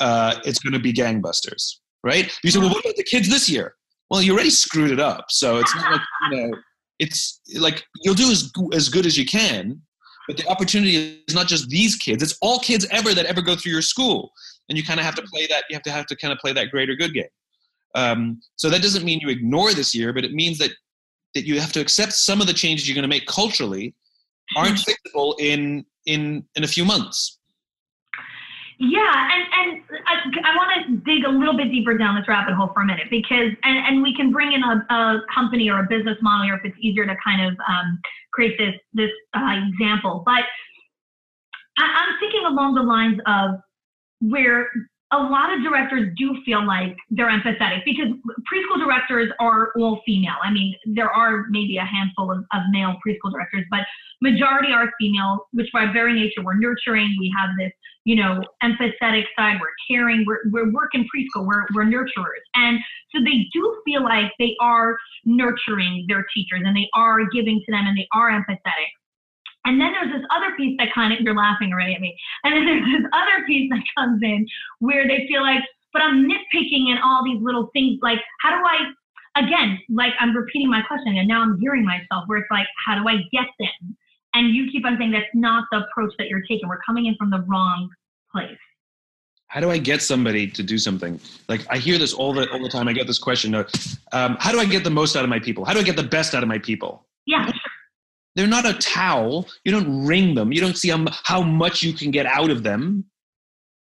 uh, 0.00 0.40
it's 0.44 0.58
going 0.58 0.72
to 0.72 0.78
be 0.78 0.92
gangbusters, 0.92 1.76
right? 2.02 2.32
You 2.42 2.50
say, 2.50 2.58
well, 2.58 2.68
what 2.68 2.84
about 2.84 2.96
the 2.96 3.04
kids 3.04 3.28
this 3.28 3.48
year? 3.48 3.74
Well, 4.10 4.22
you 4.22 4.34
already 4.34 4.50
screwed 4.50 4.90
it 4.90 5.00
up. 5.00 5.26
So 5.30 5.58
it's 5.58 5.74
not 5.74 5.92
like, 5.92 6.00
you 6.30 6.36
know, 6.36 6.56
it's 6.98 7.40
like 7.58 7.84
you'll 8.02 8.14
do 8.14 8.30
as, 8.30 8.52
as 8.72 8.88
good 8.88 9.06
as 9.06 9.16
you 9.18 9.26
can, 9.26 9.80
but 10.26 10.36
the 10.36 10.46
opportunity 10.48 11.22
is 11.26 11.34
not 11.34 11.46
just 11.46 11.68
these 11.68 11.96
kids, 11.96 12.22
it's 12.22 12.36
all 12.40 12.58
kids 12.58 12.86
ever 12.90 13.14
that 13.14 13.26
ever 13.26 13.42
go 13.42 13.56
through 13.56 13.72
your 13.72 13.82
school. 13.82 14.32
And 14.68 14.76
you 14.76 14.84
kind 14.84 14.98
of 14.98 15.06
have 15.06 15.14
to 15.14 15.22
play 15.22 15.46
that, 15.46 15.64
you 15.70 15.74
have 15.76 15.82
to 15.84 15.90
have 15.90 16.06
to 16.06 16.16
kind 16.16 16.32
of 16.32 16.38
play 16.38 16.52
that 16.52 16.70
greater 16.70 16.94
good 16.94 17.14
game. 17.14 17.24
Um, 17.94 18.40
so 18.56 18.68
that 18.68 18.82
doesn't 18.82 19.04
mean 19.04 19.20
you 19.20 19.28
ignore 19.28 19.72
this 19.72 19.94
year, 19.94 20.12
but 20.12 20.24
it 20.24 20.32
means 20.32 20.58
that, 20.58 20.70
that 21.34 21.46
you 21.46 21.60
have 21.60 21.72
to 21.72 21.80
accept 21.80 22.12
some 22.12 22.40
of 22.40 22.46
the 22.46 22.52
changes 22.52 22.88
you're 22.88 22.94
going 22.94 23.02
to 23.02 23.08
make 23.08 23.26
culturally 23.26 23.94
aren't 24.56 24.78
fixable 24.78 25.34
in, 25.40 25.84
in, 26.06 26.44
in 26.56 26.64
a 26.64 26.68
few 26.68 26.84
months. 26.84 27.35
Yeah, 28.78 29.28
and 29.32 29.42
and 29.54 29.82
I, 30.06 30.52
I 30.52 30.56
want 30.56 30.86
to 30.86 30.96
dig 31.10 31.24
a 31.24 31.30
little 31.30 31.56
bit 31.56 31.70
deeper 31.70 31.96
down 31.96 32.14
this 32.14 32.28
rabbit 32.28 32.54
hole 32.54 32.70
for 32.74 32.82
a 32.82 32.84
minute 32.84 33.06
because, 33.10 33.52
and, 33.62 33.78
and 33.86 34.02
we 34.02 34.14
can 34.14 34.30
bring 34.30 34.52
in 34.52 34.62
a, 34.62 34.84
a 34.92 35.22
company 35.34 35.70
or 35.70 35.80
a 35.80 35.86
business 35.88 36.18
model, 36.20 36.50
or 36.50 36.56
if 36.56 36.64
it's 36.64 36.76
easier 36.80 37.06
to 37.06 37.14
kind 37.24 37.40
of 37.40 37.56
um, 37.66 37.98
create 38.32 38.58
this 38.58 38.74
this 38.92 39.10
uh, 39.34 39.54
example. 39.72 40.22
But 40.26 40.44
I, 41.78 41.84
I'm 41.84 42.18
thinking 42.20 42.44
along 42.44 42.74
the 42.74 42.82
lines 42.82 43.18
of 43.26 43.60
where 44.20 44.68
a 45.12 45.18
lot 45.18 45.52
of 45.52 45.62
directors 45.62 46.12
do 46.18 46.36
feel 46.44 46.66
like 46.66 46.96
they're 47.10 47.30
empathetic 47.30 47.84
because 47.84 48.08
preschool 48.52 48.84
directors 48.84 49.30
are 49.38 49.70
all 49.78 50.00
female. 50.04 50.34
I 50.42 50.50
mean, 50.50 50.74
there 50.84 51.10
are 51.10 51.44
maybe 51.48 51.76
a 51.76 51.84
handful 51.84 52.32
of, 52.32 52.38
of 52.52 52.62
male 52.70 52.96
preschool 53.06 53.30
directors, 53.30 53.64
but 53.70 53.80
majority 54.20 54.72
are 54.72 54.90
female, 54.98 55.46
which 55.52 55.68
by 55.72 55.92
very 55.92 56.12
nature 56.12 56.42
we're 56.42 56.54
nurturing. 56.54 57.14
We 57.20 57.32
have 57.38 57.50
this, 57.56 57.70
you 58.04 58.16
know, 58.16 58.42
empathetic 58.64 59.24
side. 59.38 59.58
We're 59.60 59.74
caring. 59.88 60.24
We're, 60.26 60.40
we're 60.50 60.72
working 60.72 61.06
preschool. 61.14 61.46
We're, 61.46 61.66
we're 61.72 61.84
nurturers. 61.84 62.42
And 62.56 62.78
so 63.14 63.22
they 63.22 63.46
do 63.52 63.80
feel 63.84 64.02
like 64.02 64.32
they 64.40 64.56
are 64.60 64.98
nurturing 65.24 66.06
their 66.08 66.26
teachers 66.34 66.62
and 66.64 66.76
they 66.76 66.88
are 66.94 67.20
giving 67.32 67.62
to 67.64 67.72
them 67.72 67.86
and 67.86 67.96
they 67.96 68.08
are 68.12 68.30
empathetic. 68.30 68.90
And 69.66 69.80
then 69.80 69.92
there's 69.92 70.12
this 70.12 70.26
other 70.30 70.54
piece 70.56 70.76
that 70.78 70.88
kind 70.94 71.12
of, 71.12 71.20
you're 71.20 71.34
laughing 71.34 71.72
already 71.72 71.94
at 71.94 72.00
me. 72.00 72.16
And 72.44 72.54
then 72.54 72.64
there's 72.64 73.02
this 73.02 73.10
other 73.12 73.44
piece 73.46 73.68
that 73.70 73.82
comes 73.98 74.22
in 74.22 74.46
where 74.78 75.06
they 75.06 75.26
feel 75.28 75.42
like, 75.42 75.60
but 75.92 76.02
I'm 76.02 76.28
nitpicking 76.28 76.88
and 76.88 77.00
all 77.04 77.24
these 77.24 77.42
little 77.42 77.68
things. 77.72 77.98
Like, 78.00 78.20
how 78.40 78.56
do 78.56 78.64
I, 78.64 79.42
again, 79.42 79.78
like 79.90 80.12
I'm 80.20 80.34
repeating 80.36 80.70
my 80.70 80.82
question 80.82 81.16
and 81.18 81.26
now 81.26 81.42
I'm 81.42 81.58
hearing 81.58 81.84
myself 81.84 82.24
where 82.26 82.38
it's 82.38 82.50
like, 82.50 82.66
how 82.86 82.94
do 82.94 83.08
I 83.08 83.16
get 83.32 83.46
them? 83.58 83.96
And 84.34 84.54
you 84.54 84.70
keep 84.70 84.84
on 84.86 84.96
saying 84.98 85.10
that's 85.10 85.26
not 85.34 85.64
the 85.72 85.78
approach 85.78 86.12
that 86.18 86.28
you're 86.28 86.42
taking. 86.42 86.68
We're 86.68 86.80
coming 86.86 87.06
in 87.06 87.16
from 87.16 87.30
the 87.30 87.40
wrong 87.48 87.88
place. 88.30 88.58
How 89.48 89.60
do 89.60 89.70
I 89.70 89.78
get 89.78 90.02
somebody 90.02 90.48
to 90.48 90.62
do 90.62 90.76
something? 90.76 91.18
Like 91.48 91.66
I 91.70 91.78
hear 91.78 91.98
this 91.98 92.12
all 92.12 92.34
the 92.34 92.50
all 92.50 92.60
the 92.60 92.68
time. 92.68 92.88
I 92.88 92.92
get 92.92 93.06
this 93.06 93.18
question: 93.18 93.54
um, 93.54 94.36
How 94.40 94.50
do 94.50 94.58
I 94.58 94.66
get 94.66 94.82
the 94.82 94.90
most 94.90 95.16
out 95.16 95.22
of 95.22 95.30
my 95.30 95.38
people? 95.38 95.64
How 95.64 95.72
do 95.72 95.78
I 95.78 95.84
get 95.84 95.96
the 95.96 96.02
best 96.02 96.34
out 96.34 96.42
of 96.42 96.48
my 96.48 96.58
people? 96.58 97.05
They're 98.36 98.46
not 98.46 98.66
a 98.66 98.74
towel. 98.74 99.48
You 99.64 99.72
don't 99.72 100.06
wring 100.06 100.34
them. 100.34 100.52
You 100.52 100.60
don't 100.60 100.76
see 100.76 100.90
how, 100.90 101.04
how 101.24 101.42
much 101.42 101.82
you 101.82 101.94
can 101.94 102.10
get 102.10 102.26
out 102.26 102.50
of 102.50 102.62
them. 102.62 103.04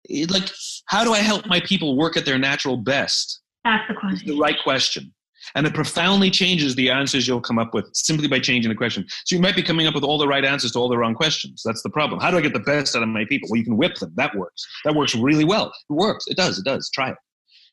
It, 0.03 0.29
like, 0.29 0.49
how 0.87 1.03
do 1.03 1.13
I 1.13 1.19
help 1.19 1.47
my 1.47 1.61
people 1.61 1.97
work 1.97 2.17
at 2.17 2.25
their 2.25 2.37
natural 2.37 2.75
best? 2.75 3.41
That's 3.63 3.87
the 3.87 3.93
question. 3.93 4.19
It's 4.19 4.27
the 4.27 4.37
right 4.37 4.57
question. 4.61 5.13
And 5.55 5.65
it 5.65 5.73
profoundly 5.73 6.29
changes 6.29 6.75
the 6.75 6.89
answers 6.89 7.27
you'll 7.27 7.41
come 7.41 7.57
up 7.57 7.73
with 7.73 7.89
simply 7.93 8.27
by 8.27 8.39
changing 8.39 8.69
the 8.69 8.75
question. 8.75 9.05
So 9.25 9.35
you 9.35 9.41
might 9.41 9.55
be 9.55 9.63
coming 9.63 9.87
up 9.87 9.95
with 9.95 10.03
all 10.03 10.17
the 10.17 10.27
right 10.27 10.45
answers 10.45 10.73
to 10.73 10.79
all 10.79 10.89
the 10.89 10.97
wrong 10.97 11.15
questions. 11.15 11.63
That's 11.65 11.81
the 11.81 11.89
problem. 11.89 12.19
How 12.19 12.29
do 12.29 12.37
I 12.37 12.41
get 12.41 12.53
the 12.53 12.59
best 12.59 12.95
out 12.95 13.03
of 13.03 13.09
my 13.09 13.25
people? 13.25 13.47
Well, 13.49 13.57
you 13.57 13.65
can 13.65 13.77
whip 13.77 13.95
them. 13.95 14.13
That 14.17 14.35
works. 14.35 14.65
That 14.85 14.95
works 14.95 15.15
really 15.15 15.45
well. 15.45 15.67
It 15.89 15.93
works. 15.93 16.25
It 16.27 16.37
does. 16.37 16.59
It 16.59 16.65
does. 16.65 16.89
Try 16.93 17.11
it. 17.11 17.17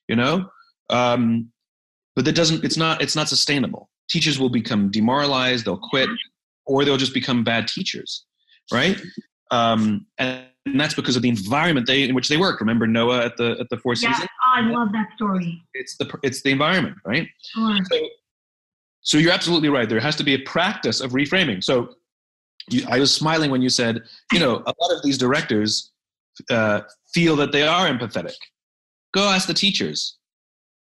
You 0.06 0.16
know? 0.16 0.48
Um, 0.90 1.50
but 2.14 2.24
that 2.24 2.34
doesn't, 2.34 2.64
it's 2.64 2.76
not, 2.76 3.02
it's 3.02 3.16
not 3.16 3.28
sustainable. 3.28 3.90
Teachers 4.08 4.38
will 4.38 4.48
become 4.48 4.90
demoralized. 4.90 5.64
They'll 5.66 5.76
quit 5.76 6.08
or 6.68 6.84
they'll 6.84 6.96
just 6.96 7.14
become 7.14 7.42
bad 7.42 7.66
teachers, 7.66 8.24
right? 8.72 9.00
Um, 9.50 10.06
and, 10.18 10.44
and, 10.66 10.78
that's 10.78 10.92
because 10.92 11.16
of 11.16 11.22
the 11.22 11.30
environment 11.30 11.86
they 11.86 12.02
in 12.02 12.14
which 12.14 12.28
they 12.28 12.36
work. 12.36 12.60
Remember 12.60 12.86
Noah 12.86 13.24
at 13.24 13.38
the 13.38 13.56
at 13.58 13.70
the 13.70 13.78
Four 13.78 13.94
Seasons? 13.94 14.18
Oh, 14.20 14.52
I 14.54 14.60
love 14.60 14.92
that 14.92 15.08
story. 15.16 15.62
It's 15.72 15.96
the 15.96 16.12
it's 16.22 16.42
the 16.42 16.50
environment, 16.50 16.96
right? 17.06 17.26
Sure. 17.54 17.78
So, 17.90 18.08
so 19.00 19.18
you're 19.18 19.32
absolutely 19.32 19.70
right. 19.70 19.88
There 19.88 19.98
has 19.98 20.14
to 20.16 20.24
be 20.24 20.34
a 20.34 20.40
practice 20.40 21.00
of 21.00 21.12
reframing. 21.12 21.64
So 21.64 21.94
you, 22.68 22.84
I 22.88 22.98
was 22.98 23.14
smiling 23.14 23.50
when 23.50 23.62
you 23.62 23.70
said, 23.70 24.02
you 24.30 24.38
know, 24.38 24.56
a 24.56 24.74
lot 24.78 24.92
of 24.94 25.02
these 25.02 25.16
directors 25.16 25.90
uh, 26.50 26.82
feel 27.14 27.34
that 27.36 27.50
they 27.50 27.62
are 27.62 27.88
empathetic. 27.88 28.36
Go 29.14 29.22
ask 29.22 29.48
the 29.48 29.54
teachers. 29.54 30.18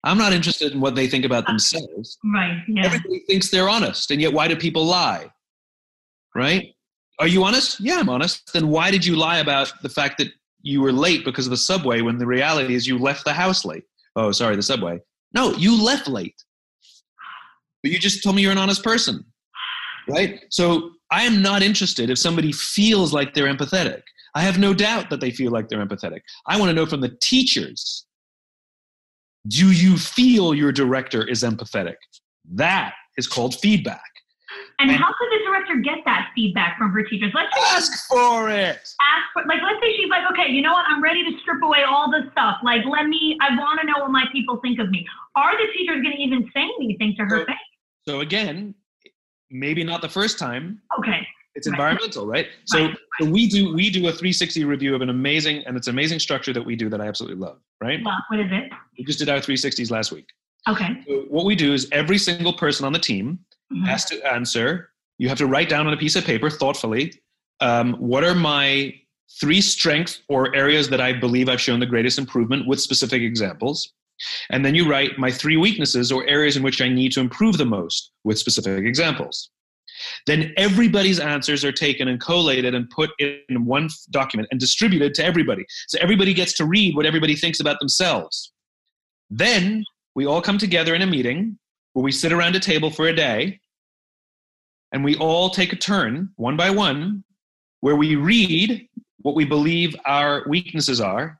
I'm 0.05 0.17
not 0.17 0.33
interested 0.33 0.71
in 0.71 0.79
what 0.79 0.95
they 0.95 1.07
think 1.07 1.25
about 1.25 1.47
themselves. 1.47 2.17
Right. 2.23 2.61
Yeah. 2.67 2.85
Everybody 2.85 3.19
thinks 3.27 3.49
they're 3.49 3.67
honest, 3.67 4.11
and 4.11 4.21
yet 4.21 4.31
why 4.31 4.47
do 4.47 4.55
people 4.55 4.85
lie? 4.85 5.29
Right? 6.35 6.67
Are 7.19 7.27
you 7.27 7.43
honest? 7.43 7.79
Yeah, 7.79 7.97
I'm 7.97 8.09
honest. 8.09 8.51
Then 8.53 8.67
why 8.67 8.91
did 8.91 9.05
you 9.05 9.15
lie 9.15 9.39
about 9.39 9.71
the 9.81 9.89
fact 9.89 10.17
that 10.17 10.27
you 10.61 10.81
were 10.81 10.91
late 10.91 11.23
because 11.23 11.45
of 11.45 11.51
the 11.51 11.57
subway 11.57 12.01
when 12.01 12.17
the 12.17 12.27
reality 12.27 12.75
is 12.75 12.85
you 12.85 12.97
left 12.97 13.23
the 13.23 13.33
house 13.33 13.63
late? 13.63 13.83
Oh, 14.15 14.31
sorry, 14.31 14.55
the 14.55 14.63
subway. 14.63 14.99
No, 15.33 15.53
you 15.53 15.81
left 15.81 16.07
late. 16.07 16.35
But 17.81 17.91
you 17.91 17.99
just 17.99 18.23
told 18.23 18.35
me 18.35 18.41
you're 18.41 18.51
an 18.51 18.57
honest 18.57 18.83
person, 18.83 19.23
right? 20.09 20.39
So 20.49 20.91
I 21.11 21.23
am 21.23 21.41
not 21.41 21.61
interested 21.61 22.09
if 22.09 22.17
somebody 22.17 22.51
feels 22.51 23.13
like 23.13 23.33
they're 23.33 23.53
empathetic. 23.53 24.01
I 24.33 24.41
have 24.41 24.57
no 24.57 24.73
doubt 24.73 25.09
that 25.11 25.21
they 25.21 25.31
feel 25.31 25.51
like 25.51 25.69
they're 25.69 25.85
empathetic. 25.85 26.21
I 26.47 26.57
want 26.59 26.69
to 26.69 26.73
know 26.73 26.85
from 26.85 27.01
the 27.01 27.15
teachers 27.21 28.05
do 29.47 29.71
you 29.71 29.97
feel 29.97 30.55
your 30.55 30.71
director 30.71 31.27
is 31.27 31.43
empathetic? 31.43 31.95
That 32.51 32.93
is 33.17 33.27
called 33.27 33.55
feedback. 33.55 34.01
And, 34.79 34.91
and 34.91 34.99
how 34.99 35.07
could 35.07 35.29
the 35.31 35.39
director 35.45 35.75
get 35.77 36.03
that 36.05 36.31
feedback 36.35 36.77
from 36.77 36.91
her 36.91 37.03
teachers? 37.03 37.31
Let's 37.33 37.51
ask 37.71 38.07
for 38.07 38.49
it. 38.49 38.77
Ask 38.99 39.25
for 39.33 39.43
like 39.47 39.61
let's 39.63 39.79
say 39.81 39.95
she's 39.95 40.09
like, 40.09 40.23
okay, 40.31 40.51
you 40.51 40.61
know 40.61 40.73
what? 40.73 40.85
I'm 40.87 41.01
ready 41.01 41.23
to 41.23 41.39
strip 41.39 41.63
away 41.63 41.83
all 41.87 42.11
this 42.11 42.29
stuff. 42.31 42.57
Like, 42.63 42.81
let 42.85 43.07
me. 43.07 43.37
I 43.41 43.55
want 43.57 43.79
to 43.79 43.87
know 43.87 43.99
what 43.99 44.11
my 44.11 44.25
people 44.33 44.59
think 44.61 44.79
of 44.79 44.89
me. 44.89 45.07
Are 45.35 45.55
the 45.57 45.71
teachers 45.73 46.01
going 46.01 46.15
to 46.15 46.21
even 46.21 46.49
say 46.53 46.67
anything 46.79 47.15
to 47.17 47.23
her 47.23 47.39
so, 47.39 47.45
face? 47.45 47.55
So 48.07 48.19
again, 48.19 48.75
maybe 49.49 49.83
not 49.83 50.01
the 50.01 50.09
first 50.09 50.37
time. 50.37 50.81
Okay. 50.99 51.25
It's 51.55 51.67
environmental, 51.67 52.27
right? 52.27 52.47
So, 52.65 52.87
right. 52.87 52.97
so 53.21 53.29
we 53.29 53.47
do 53.47 53.73
we 53.73 53.89
do 53.89 54.01
a 54.07 54.11
360 54.11 54.65
review 54.65 54.93
of 54.93 55.01
an 55.01 55.09
amazing 55.09 55.63
and 55.65 55.77
it's 55.77 55.87
amazing 55.87 56.19
structure 56.19 56.51
that 56.51 56.61
we 56.61 56.75
do 56.75 56.89
that 56.89 56.99
I 56.99 57.07
absolutely 57.07 57.39
love, 57.39 57.59
right? 57.81 58.01
Well, 58.03 58.17
what 58.27 58.41
is 58.41 58.51
it? 58.51 58.71
We 58.97 59.05
just 59.05 59.19
did 59.19 59.29
our 59.29 59.37
360s 59.37 59.89
last 59.89 60.11
week. 60.11 60.27
Okay. 60.67 61.01
So 61.07 61.25
what 61.29 61.45
we 61.45 61.55
do 61.55 61.73
is 61.73 61.87
every 61.93 62.17
single 62.17 62.51
person 62.51 62.85
on 62.85 62.91
the 62.91 62.99
team 62.99 63.39
mm-hmm. 63.71 63.85
has 63.85 64.05
to 64.05 64.25
answer. 64.25 64.89
You 65.17 65.29
have 65.29 65.37
to 65.37 65.47
write 65.47 65.69
down 65.69 65.87
on 65.87 65.93
a 65.93 65.97
piece 65.97 66.15
of 66.15 66.25
paper 66.25 66.49
thoughtfully 66.49 67.13
um, 67.61 67.93
what 67.93 68.23
are 68.23 68.35
my 68.35 68.93
three 69.39 69.61
strengths 69.61 70.21
or 70.29 70.55
areas 70.55 70.89
that 70.89 71.01
I 71.01 71.13
believe 71.13 71.49
I've 71.49 71.61
shown 71.61 71.79
the 71.79 71.85
greatest 71.85 72.17
improvement 72.17 72.67
with 72.67 72.79
specific 72.79 73.21
examples. 73.21 73.93
And 74.49 74.63
then 74.63 74.75
you 74.75 74.89
write 74.89 75.17
my 75.17 75.31
three 75.31 75.57
weaknesses 75.57 76.11
or 76.11 76.25
areas 76.27 76.55
in 76.55 76.63
which 76.63 76.81
I 76.81 76.87
need 76.87 77.11
to 77.13 77.19
improve 77.19 77.57
the 77.57 77.65
most 77.65 78.11
with 78.23 78.39
specific 78.39 78.85
examples. 78.85 79.49
Then 80.25 80.53
everybody's 80.57 81.19
answers 81.19 81.63
are 81.65 81.71
taken 81.71 82.07
and 82.07 82.19
collated 82.19 82.75
and 82.75 82.89
put 82.89 83.09
in 83.19 83.65
one 83.65 83.89
document 84.11 84.47
and 84.51 84.59
distributed 84.59 85.13
to 85.15 85.25
everybody. 85.25 85.65
So 85.87 85.97
everybody 86.01 86.33
gets 86.33 86.53
to 86.53 86.65
read 86.65 86.95
what 86.95 87.05
everybody 87.05 87.35
thinks 87.35 87.59
about 87.59 87.79
themselves. 87.79 88.51
Then 89.29 89.83
we 90.13 90.25
all 90.25 90.41
come 90.41 90.57
together 90.57 90.95
in 90.95 91.01
a 91.01 91.07
meeting 91.07 91.57
where 91.95 92.03
we 92.03 92.11
sit 92.11 92.33
around 92.33 92.57
a 92.57 92.59
table 92.59 92.91
for 92.91 93.07
a 93.07 93.15
day 93.15 93.57
and 94.91 95.01
we 95.01 95.15
all 95.15 95.49
take 95.49 95.71
a 95.71 95.77
turn, 95.77 96.29
one 96.35 96.57
by 96.57 96.69
one, 96.69 97.23
where 97.79 97.95
we 97.95 98.17
read 98.17 98.85
what 99.21 99.33
we 99.33 99.45
believe 99.45 99.95
our 100.05 100.43
weaknesses 100.45 100.99
are. 100.99 101.39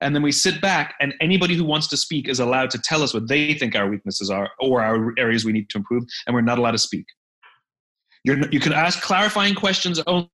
And 0.00 0.14
then 0.14 0.22
we 0.22 0.30
sit 0.30 0.60
back, 0.60 0.94
and 1.00 1.12
anybody 1.20 1.56
who 1.56 1.64
wants 1.64 1.88
to 1.88 1.96
speak 1.96 2.28
is 2.28 2.38
allowed 2.38 2.70
to 2.70 2.78
tell 2.78 3.02
us 3.02 3.12
what 3.12 3.26
they 3.26 3.54
think 3.54 3.74
our 3.74 3.88
weaknesses 3.88 4.30
are 4.30 4.48
or 4.60 4.80
our 4.80 5.12
areas 5.18 5.44
we 5.44 5.50
need 5.50 5.68
to 5.70 5.78
improve, 5.78 6.04
and 6.24 6.34
we're 6.34 6.42
not 6.42 6.58
allowed 6.58 6.70
to 6.70 6.78
speak. 6.78 7.04
You're, 8.22 8.48
you 8.50 8.60
can 8.60 8.72
ask 8.72 9.02
clarifying 9.02 9.56
questions 9.56 10.00
only. 10.06 10.30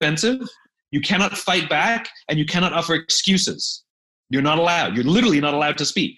Offensive. 0.00 0.48
You 0.92 1.00
cannot 1.00 1.36
fight 1.36 1.68
back, 1.68 2.08
and 2.28 2.38
you 2.38 2.46
cannot 2.46 2.72
offer 2.72 2.94
excuses. 2.94 3.82
You're 4.30 4.42
not 4.42 4.58
allowed. 4.58 4.94
You're 4.94 5.04
literally 5.04 5.40
not 5.40 5.54
allowed 5.54 5.78
to 5.78 5.84
speak. 5.84 6.14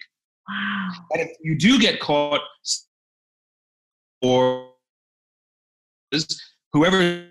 Wow. 0.47 0.89
And 1.11 1.21
if 1.21 1.37
you 1.41 1.57
do 1.57 1.79
get 1.79 1.99
caught 1.99 2.41
or 4.21 4.71
whoever 6.73 7.27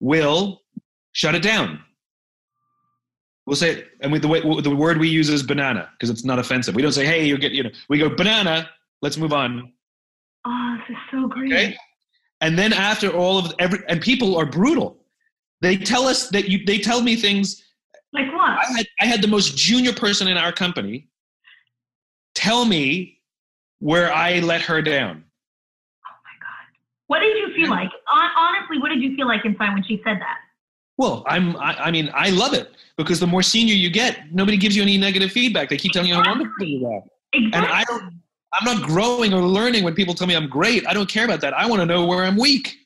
will 0.00 0.62
shut 1.12 1.34
it 1.34 1.42
down. 1.42 1.80
We'll 3.46 3.56
say, 3.56 3.84
and 4.00 4.10
with 4.10 4.22
the 4.22 4.28
way 4.28 4.40
the 4.40 4.74
word 4.74 4.98
we 4.98 5.08
use 5.08 5.28
is 5.28 5.42
banana 5.42 5.90
because 5.92 6.08
it's 6.08 6.24
not 6.24 6.38
offensive. 6.38 6.74
We 6.74 6.82
don't 6.82 6.92
say, 6.92 7.04
"Hey, 7.04 7.26
you 7.26 7.36
get," 7.36 7.52
you 7.52 7.62
know. 7.62 7.70
We 7.88 7.98
go 7.98 8.08
banana. 8.08 8.70
Let's 9.02 9.18
move 9.18 9.34
on. 9.34 9.72
Oh, 10.46 10.76
this 10.78 10.96
is 10.96 11.02
so 11.10 11.28
great. 11.28 11.52
Okay. 11.52 11.76
And 12.40 12.58
then 12.58 12.72
after 12.72 13.10
all 13.10 13.38
of 13.38 13.54
every, 13.58 13.80
and 13.88 14.00
people 14.00 14.36
are 14.36 14.46
brutal. 14.46 14.98
They 15.60 15.76
tell 15.76 16.06
us 16.06 16.28
that 16.30 16.48
you. 16.48 16.64
They 16.64 16.78
tell 16.78 17.02
me 17.02 17.16
things. 17.16 17.62
Like 18.14 18.32
what? 18.32 18.50
I 18.50 18.72
had 18.76 18.86
I 19.00 19.06
had 19.06 19.22
the 19.22 19.28
most 19.28 19.58
junior 19.58 19.92
person 19.92 20.26
in 20.26 20.38
our 20.38 20.52
company 20.52 21.08
tell 22.44 22.64
me 22.64 23.18
where 23.78 24.12
I 24.12 24.40
let 24.40 24.60
her 24.62 24.82
down. 24.82 25.24
Oh 26.06 26.16
my 26.24 26.36
god. 26.40 26.78
What 27.06 27.20
did 27.20 27.36
you 27.38 27.54
feel 27.54 27.70
like? 27.70 27.90
Honestly, 28.12 28.78
what 28.78 28.90
did 28.90 29.00
you 29.00 29.16
feel 29.16 29.26
like 29.26 29.44
inside 29.44 29.72
when 29.72 29.84
she 29.84 30.00
said 30.04 30.18
that? 30.20 30.38
Well, 30.96 31.24
I'm. 31.26 31.56
I, 31.56 31.86
I, 31.86 31.90
mean, 31.90 32.10
I 32.14 32.30
love 32.30 32.54
it 32.54 32.72
because 32.96 33.18
the 33.18 33.26
more 33.26 33.42
senior 33.42 33.74
you 33.74 33.90
get, 33.90 34.32
nobody 34.32 34.56
gives 34.56 34.76
you 34.76 34.82
any 34.82 34.96
negative 34.96 35.32
feedback. 35.32 35.68
They 35.68 35.76
keep 35.76 35.92
telling 35.92 36.08
you 36.08 36.14
how 36.14 36.24
wonderful 36.24 36.66
you 36.66 36.86
are, 36.86 37.02
exactly. 37.32 37.52
and 37.52 37.66
I 37.66 37.82
don't. 37.84 38.20
I'm 38.52 38.64
not 38.64 38.86
growing 38.86 39.34
or 39.34 39.42
learning 39.42 39.82
when 39.82 39.94
people 39.94 40.14
tell 40.14 40.28
me 40.28 40.36
I'm 40.36 40.48
great. 40.48 40.86
I 40.86 40.94
don't 40.94 41.08
care 41.08 41.24
about 41.24 41.40
that. 41.40 41.52
I 41.54 41.66
want 41.66 41.80
to 41.80 41.86
know 41.86 42.06
where 42.06 42.22
I'm 42.22 42.36
weak. 42.36 42.76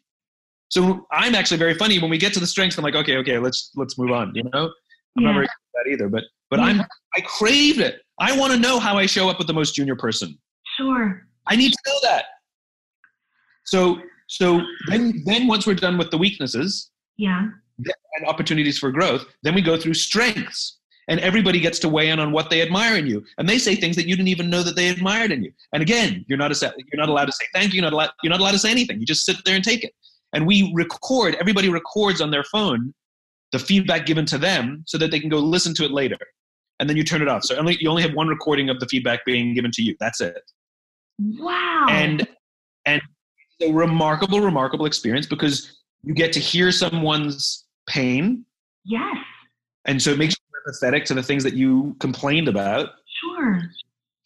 So 0.71 1.07
I'm 1.13 1.35
actually 1.35 1.59
very 1.59 1.75
funny 1.75 1.99
when 1.99 2.09
we 2.09 2.17
get 2.17 2.33
to 2.35 2.41
the 2.41 2.47
strengths. 2.47 2.79
I'm 2.79 2.85
like, 2.85 2.95
okay, 2.95 3.19
okay, 3.19 3.39
let's 3.39 3.73
let's 3.77 3.99
move 3.99 4.11
on. 4.11 4.35
You 4.35 4.45
know, 4.45 4.73
I'm 5.19 5.25
yeah. 5.25 5.27
not 5.27 5.35
very 5.35 5.47
good 5.47 5.51
at 5.51 5.85
that 5.85 5.91
either. 5.91 6.09
But 6.09 6.25
but 6.49 6.61
yeah. 6.61 6.65
I'm 6.67 6.81
I 7.15 7.21
craved 7.21 7.81
it. 7.81 8.01
I 8.21 8.37
want 8.37 8.53
to 8.53 8.59
know 8.59 8.79
how 8.79 8.97
I 8.99 9.07
show 9.07 9.29
up 9.29 9.39
with 9.39 9.47
the 9.47 9.55
most 9.55 9.75
junior 9.75 9.97
person. 9.97 10.39
Sure. 10.77 11.27
I 11.47 11.57
need 11.57 11.73
to 11.73 11.79
know 11.87 11.99
that. 12.03 12.25
So 13.65 13.99
so 14.29 14.61
then 14.89 15.23
then 15.25 15.47
once 15.47 15.67
we're 15.67 15.75
done 15.75 15.99
with 15.99 16.11
the 16.11 16.19
weaknesses, 16.19 16.91
yeah, 17.17 17.49
and 17.79 18.27
opportunities 18.27 18.79
for 18.79 18.91
growth, 18.91 19.25
then 19.43 19.55
we 19.55 19.63
go 19.63 19.77
through 19.77 19.95
strengths. 19.95 20.77
And 21.11 21.21
everybody 21.21 21.59
gets 21.59 21.79
to 21.79 21.89
weigh 21.89 22.11
in 22.11 22.21
on 22.21 22.33
what 22.33 22.51
they 22.51 22.61
admire 22.61 22.99
in 22.99 23.07
you, 23.07 23.25
and 23.39 23.49
they 23.49 23.59
say 23.59 23.75
things 23.75 23.97
that 23.97 24.07
you 24.07 24.15
didn't 24.15 24.29
even 24.29 24.51
know 24.51 24.63
that 24.63 24.77
they 24.77 24.91
admired 24.91 25.33
in 25.33 25.43
you. 25.43 25.51
And 25.73 25.83
again, 25.83 26.23
you're 26.29 26.37
not 26.37 26.53
a, 26.53 26.75
you're 26.77 27.01
not 27.01 27.09
allowed 27.09 27.25
to 27.25 27.33
say 27.33 27.47
thank 27.55 27.73
you. 27.73 27.81
You're 27.81 27.91
not 27.91 27.95
allowed, 27.95 28.11
you're 28.23 28.31
not 28.31 28.41
allowed 28.41 28.53
to 28.53 28.59
say 28.59 28.71
anything. 28.71 29.01
You 29.01 29.07
just 29.07 29.25
sit 29.25 29.37
there 29.47 29.55
and 29.55 29.65
take 29.65 29.85
it. 29.85 29.95
And 30.35 30.47
we 30.47 30.71
record. 30.75 31.35
Everybody 31.41 31.71
records 31.71 32.21
on 32.21 32.31
their 32.31 32.45
phone 32.45 32.93
the 33.53 33.59
feedback 33.59 34.05
given 34.05 34.27
to 34.27 34.37
them, 34.37 34.85
so 34.87 34.99
that 34.99 35.11
they 35.11 35.19
can 35.19 35.31
go 35.31 35.39
listen 35.39 35.73
to 35.77 35.85
it 35.85 35.93
later. 35.93 36.19
And 36.81 36.89
then 36.89 36.97
you 36.97 37.05
turn 37.05 37.23
it 37.23 37.29
off. 37.29 37.45
So 37.45 37.57
only 37.57 37.77
you 37.81 37.89
only 37.89 38.03
have 38.03 38.15
one 38.15 38.29
recording 38.29 38.71
of 38.71 38.81
the 38.81 38.87
feedback 38.87 39.25
being 39.25 39.55
given 39.55 39.71
to 39.73 39.83
you. 39.83 39.97
That's 39.99 40.21
it. 40.21 40.51
Wow. 41.19 41.87
And 41.89 42.27
and 42.87 43.03
a 43.61 43.73
remarkable, 43.73 44.41
remarkable 44.41 44.87
experience 44.87 45.27
because 45.27 45.79
you 46.03 46.15
get 46.15 46.33
to 46.35 46.41
hear 46.41 46.71
someone's 46.71 47.65
pain. 47.89 48.45
Yes. 48.85 49.17
And 49.85 50.01
so 50.01 50.11
it 50.11 50.19
makes 50.19 50.35
you 50.35 50.73
empathetic 50.73 51.05
to 51.07 51.15
the 51.15 51.23
things 51.23 51.43
that 51.45 51.55
you 51.55 51.97
complained 51.99 52.49
about. 52.49 52.91
Sure. 53.21 53.63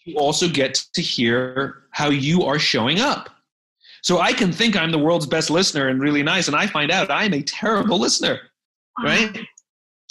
You 0.04 0.16
also 0.16 0.48
get 0.48 0.74
to 0.94 1.00
hear 1.00 1.84
how 1.92 2.10
you 2.10 2.42
are 2.42 2.58
showing 2.58 3.00
up. 3.00 3.30
So 4.02 4.18
I 4.18 4.32
can 4.32 4.52
think 4.52 4.76
I'm 4.76 4.90
the 4.90 4.98
world's 4.98 5.26
best 5.26 5.48
listener 5.48 5.88
and 5.88 6.00
really 6.00 6.24
nice, 6.24 6.48
and 6.48 6.56
I 6.56 6.66
find 6.66 6.90
out 6.90 7.10
I'm 7.10 7.32
a 7.32 7.42
terrible 7.42 8.00
listener, 8.00 8.40
wow. 8.98 9.04
right? 9.04 9.38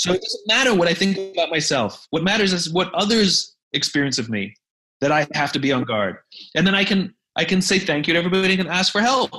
So 0.01 0.13
it 0.13 0.21
doesn't 0.21 0.47
matter 0.47 0.73
what 0.73 0.87
I 0.87 0.95
think 0.95 1.15
about 1.35 1.51
myself. 1.51 2.07
What 2.09 2.23
matters 2.23 2.53
is 2.53 2.73
what 2.73 2.91
others 2.95 3.55
experience 3.73 4.17
of 4.17 4.31
me 4.31 4.55
that 4.99 5.11
I 5.11 5.27
have 5.35 5.51
to 5.51 5.59
be 5.59 5.71
on 5.71 5.83
guard. 5.83 6.17
And 6.55 6.65
then 6.65 6.73
I 6.73 6.83
can 6.83 7.13
I 7.37 7.45
can 7.45 7.61
say 7.61 7.77
thank 7.77 8.07
you 8.07 8.13
to 8.13 8.19
everybody 8.19 8.59
and 8.59 8.67
ask 8.67 8.91
for 8.91 8.99
help. 8.99 9.31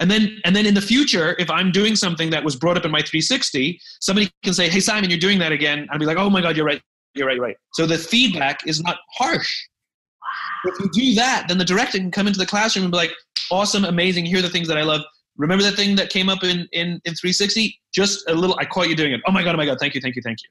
And 0.00 0.10
then, 0.10 0.40
and 0.44 0.56
then 0.56 0.66
in 0.66 0.74
the 0.74 0.80
future, 0.80 1.36
if 1.38 1.48
I'm 1.52 1.70
doing 1.70 1.94
something 1.94 2.30
that 2.30 2.42
was 2.42 2.56
brought 2.56 2.76
up 2.76 2.84
in 2.84 2.90
my 2.90 2.98
360, 2.98 3.80
somebody 4.00 4.28
can 4.42 4.52
say, 4.52 4.68
"Hey, 4.68 4.80
Simon, 4.80 5.08
you're 5.08 5.20
doing 5.20 5.38
that 5.38 5.52
again." 5.52 5.86
I'll 5.90 6.00
be 6.00 6.04
like, 6.04 6.16
"Oh 6.16 6.28
my 6.28 6.40
God, 6.40 6.56
you're 6.56 6.66
right. 6.66 6.82
You're 7.14 7.28
right. 7.28 7.36
You're 7.36 7.44
right." 7.44 7.56
So 7.74 7.86
the 7.86 7.96
feedback 7.96 8.66
is 8.66 8.82
not 8.82 8.96
harsh. 9.12 9.54
If 10.64 10.80
you 10.80 10.90
do 10.92 11.14
that, 11.14 11.46
then 11.46 11.58
the 11.58 11.64
director 11.64 11.98
can 11.98 12.10
come 12.10 12.26
into 12.26 12.40
the 12.40 12.46
classroom 12.46 12.86
and 12.86 12.90
be 12.90 12.96
like, 12.96 13.12
"Awesome, 13.52 13.84
amazing. 13.84 14.26
Here 14.26 14.40
are 14.40 14.42
the 14.42 14.50
things 14.50 14.66
that 14.66 14.78
I 14.78 14.82
love. 14.82 15.02
Remember 15.36 15.64
that 15.64 15.74
thing 15.74 15.96
that 15.96 16.10
came 16.10 16.28
up 16.28 16.44
in 16.44 16.68
in 16.72 17.00
in 17.04 17.14
360? 17.14 17.80
Just 17.92 18.28
a 18.28 18.34
little. 18.34 18.56
I 18.58 18.64
caught 18.64 18.88
you 18.88 18.96
doing 18.96 19.12
it. 19.12 19.20
Oh 19.26 19.32
my 19.32 19.42
God. 19.42 19.54
Oh 19.54 19.58
my 19.58 19.66
God. 19.66 19.78
Thank 19.80 19.94
you. 19.94 20.00
Thank 20.00 20.16
you. 20.16 20.22
Thank 20.22 20.38
you." 20.42 20.48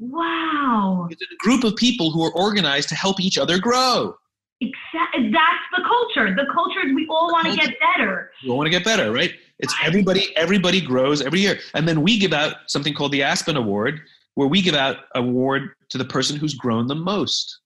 Wow. 0.00 1.08
It's 1.10 1.22
a 1.22 1.36
group 1.38 1.64
of 1.64 1.76
people 1.76 2.10
who 2.10 2.24
are 2.24 2.32
organized 2.32 2.88
to 2.90 2.94
help 2.94 3.20
each 3.20 3.36
other 3.36 3.58
grow. 3.58 4.14
Exactly. 4.60 5.30
That's 5.30 5.64
the 5.76 5.82
culture. 5.84 6.34
The 6.34 6.46
culture 6.52 6.86
is 6.86 6.94
we 6.94 7.06
all 7.08 7.30
want 7.32 7.46
to 7.46 7.56
get 7.56 7.74
better. 7.80 8.30
We 8.42 8.50
all 8.50 8.56
want 8.56 8.66
to 8.66 8.70
get 8.70 8.84
better, 8.84 9.12
right? 9.12 9.32
It's 9.60 9.74
everybody. 9.82 10.36
Everybody 10.36 10.80
grows 10.80 11.22
every 11.22 11.40
year, 11.40 11.58
and 11.74 11.86
then 11.86 12.02
we 12.02 12.18
give 12.18 12.32
out 12.32 12.56
something 12.66 12.94
called 12.94 13.12
the 13.12 13.22
Aspen 13.22 13.56
Award, 13.56 14.00
where 14.34 14.48
we 14.48 14.62
give 14.62 14.74
out 14.74 14.96
award 15.14 15.70
to 15.90 15.98
the 15.98 16.04
person 16.04 16.36
who's 16.36 16.54
grown 16.54 16.86
the 16.86 16.94
most. 16.94 17.60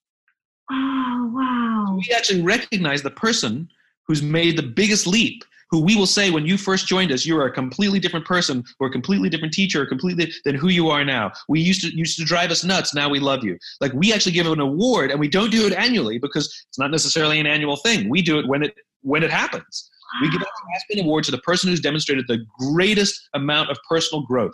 Oh 0.70 1.30
wow! 1.34 1.96
We 1.96 2.14
actually 2.14 2.42
recognize 2.42 3.02
the 3.02 3.10
person 3.10 3.68
who's 4.06 4.22
made 4.22 4.56
the 4.56 4.62
biggest 4.62 5.06
leap 5.06 5.44
who 5.72 5.80
we 5.80 5.96
will 5.96 6.06
say 6.06 6.30
when 6.30 6.44
you 6.44 6.58
first 6.58 6.86
joined 6.86 7.10
us, 7.10 7.24
you 7.24 7.36
are 7.38 7.46
a 7.46 7.50
completely 7.50 7.98
different 7.98 8.26
person 8.26 8.62
or 8.78 8.88
a 8.88 8.90
completely 8.90 9.30
different 9.30 9.54
teacher, 9.54 9.82
or 9.82 9.86
completely 9.86 10.30
than 10.44 10.54
who 10.54 10.68
you 10.68 10.90
are 10.90 11.02
now. 11.02 11.32
We 11.48 11.60
used 11.60 11.80
to 11.80 11.96
used 11.96 12.18
to 12.18 12.24
drive 12.24 12.50
us 12.50 12.62
nuts. 12.62 12.94
Now 12.94 13.08
we 13.08 13.18
love 13.18 13.42
you. 13.42 13.58
Like 13.80 13.92
we 13.94 14.12
actually 14.12 14.32
give 14.32 14.46
an 14.46 14.60
award, 14.60 15.10
and 15.10 15.18
we 15.18 15.28
don't 15.28 15.50
do 15.50 15.66
it 15.66 15.72
annually 15.72 16.18
because 16.18 16.44
it's 16.68 16.78
not 16.78 16.90
necessarily 16.90 17.40
an 17.40 17.46
annual 17.46 17.76
thing. 17.76 18.10
We 18.10 18.20
do 18.20 18.38
it 18.38 18.46
when 18.46 18.62
it 18.62 18.74
when 19.00 19.22
it 19.22 19.30
happens. 19.30 19.90
We 20.20 20.30
give 20.30 20.42
an 20.42 20.46
Aspen 20.76 21.06
Award 21.06 21.24
to 21.24 21.30
the 21.30 21.38
person 21.38 21.70
who's 21.70 21.80
demonstrated 21.80 22.26
the 22.28 22.44
greatest 22.58 23.28
amount 23.32 23.70
of 23.70 23.78
personal 23.88 24.26
growth. 24.26 24.52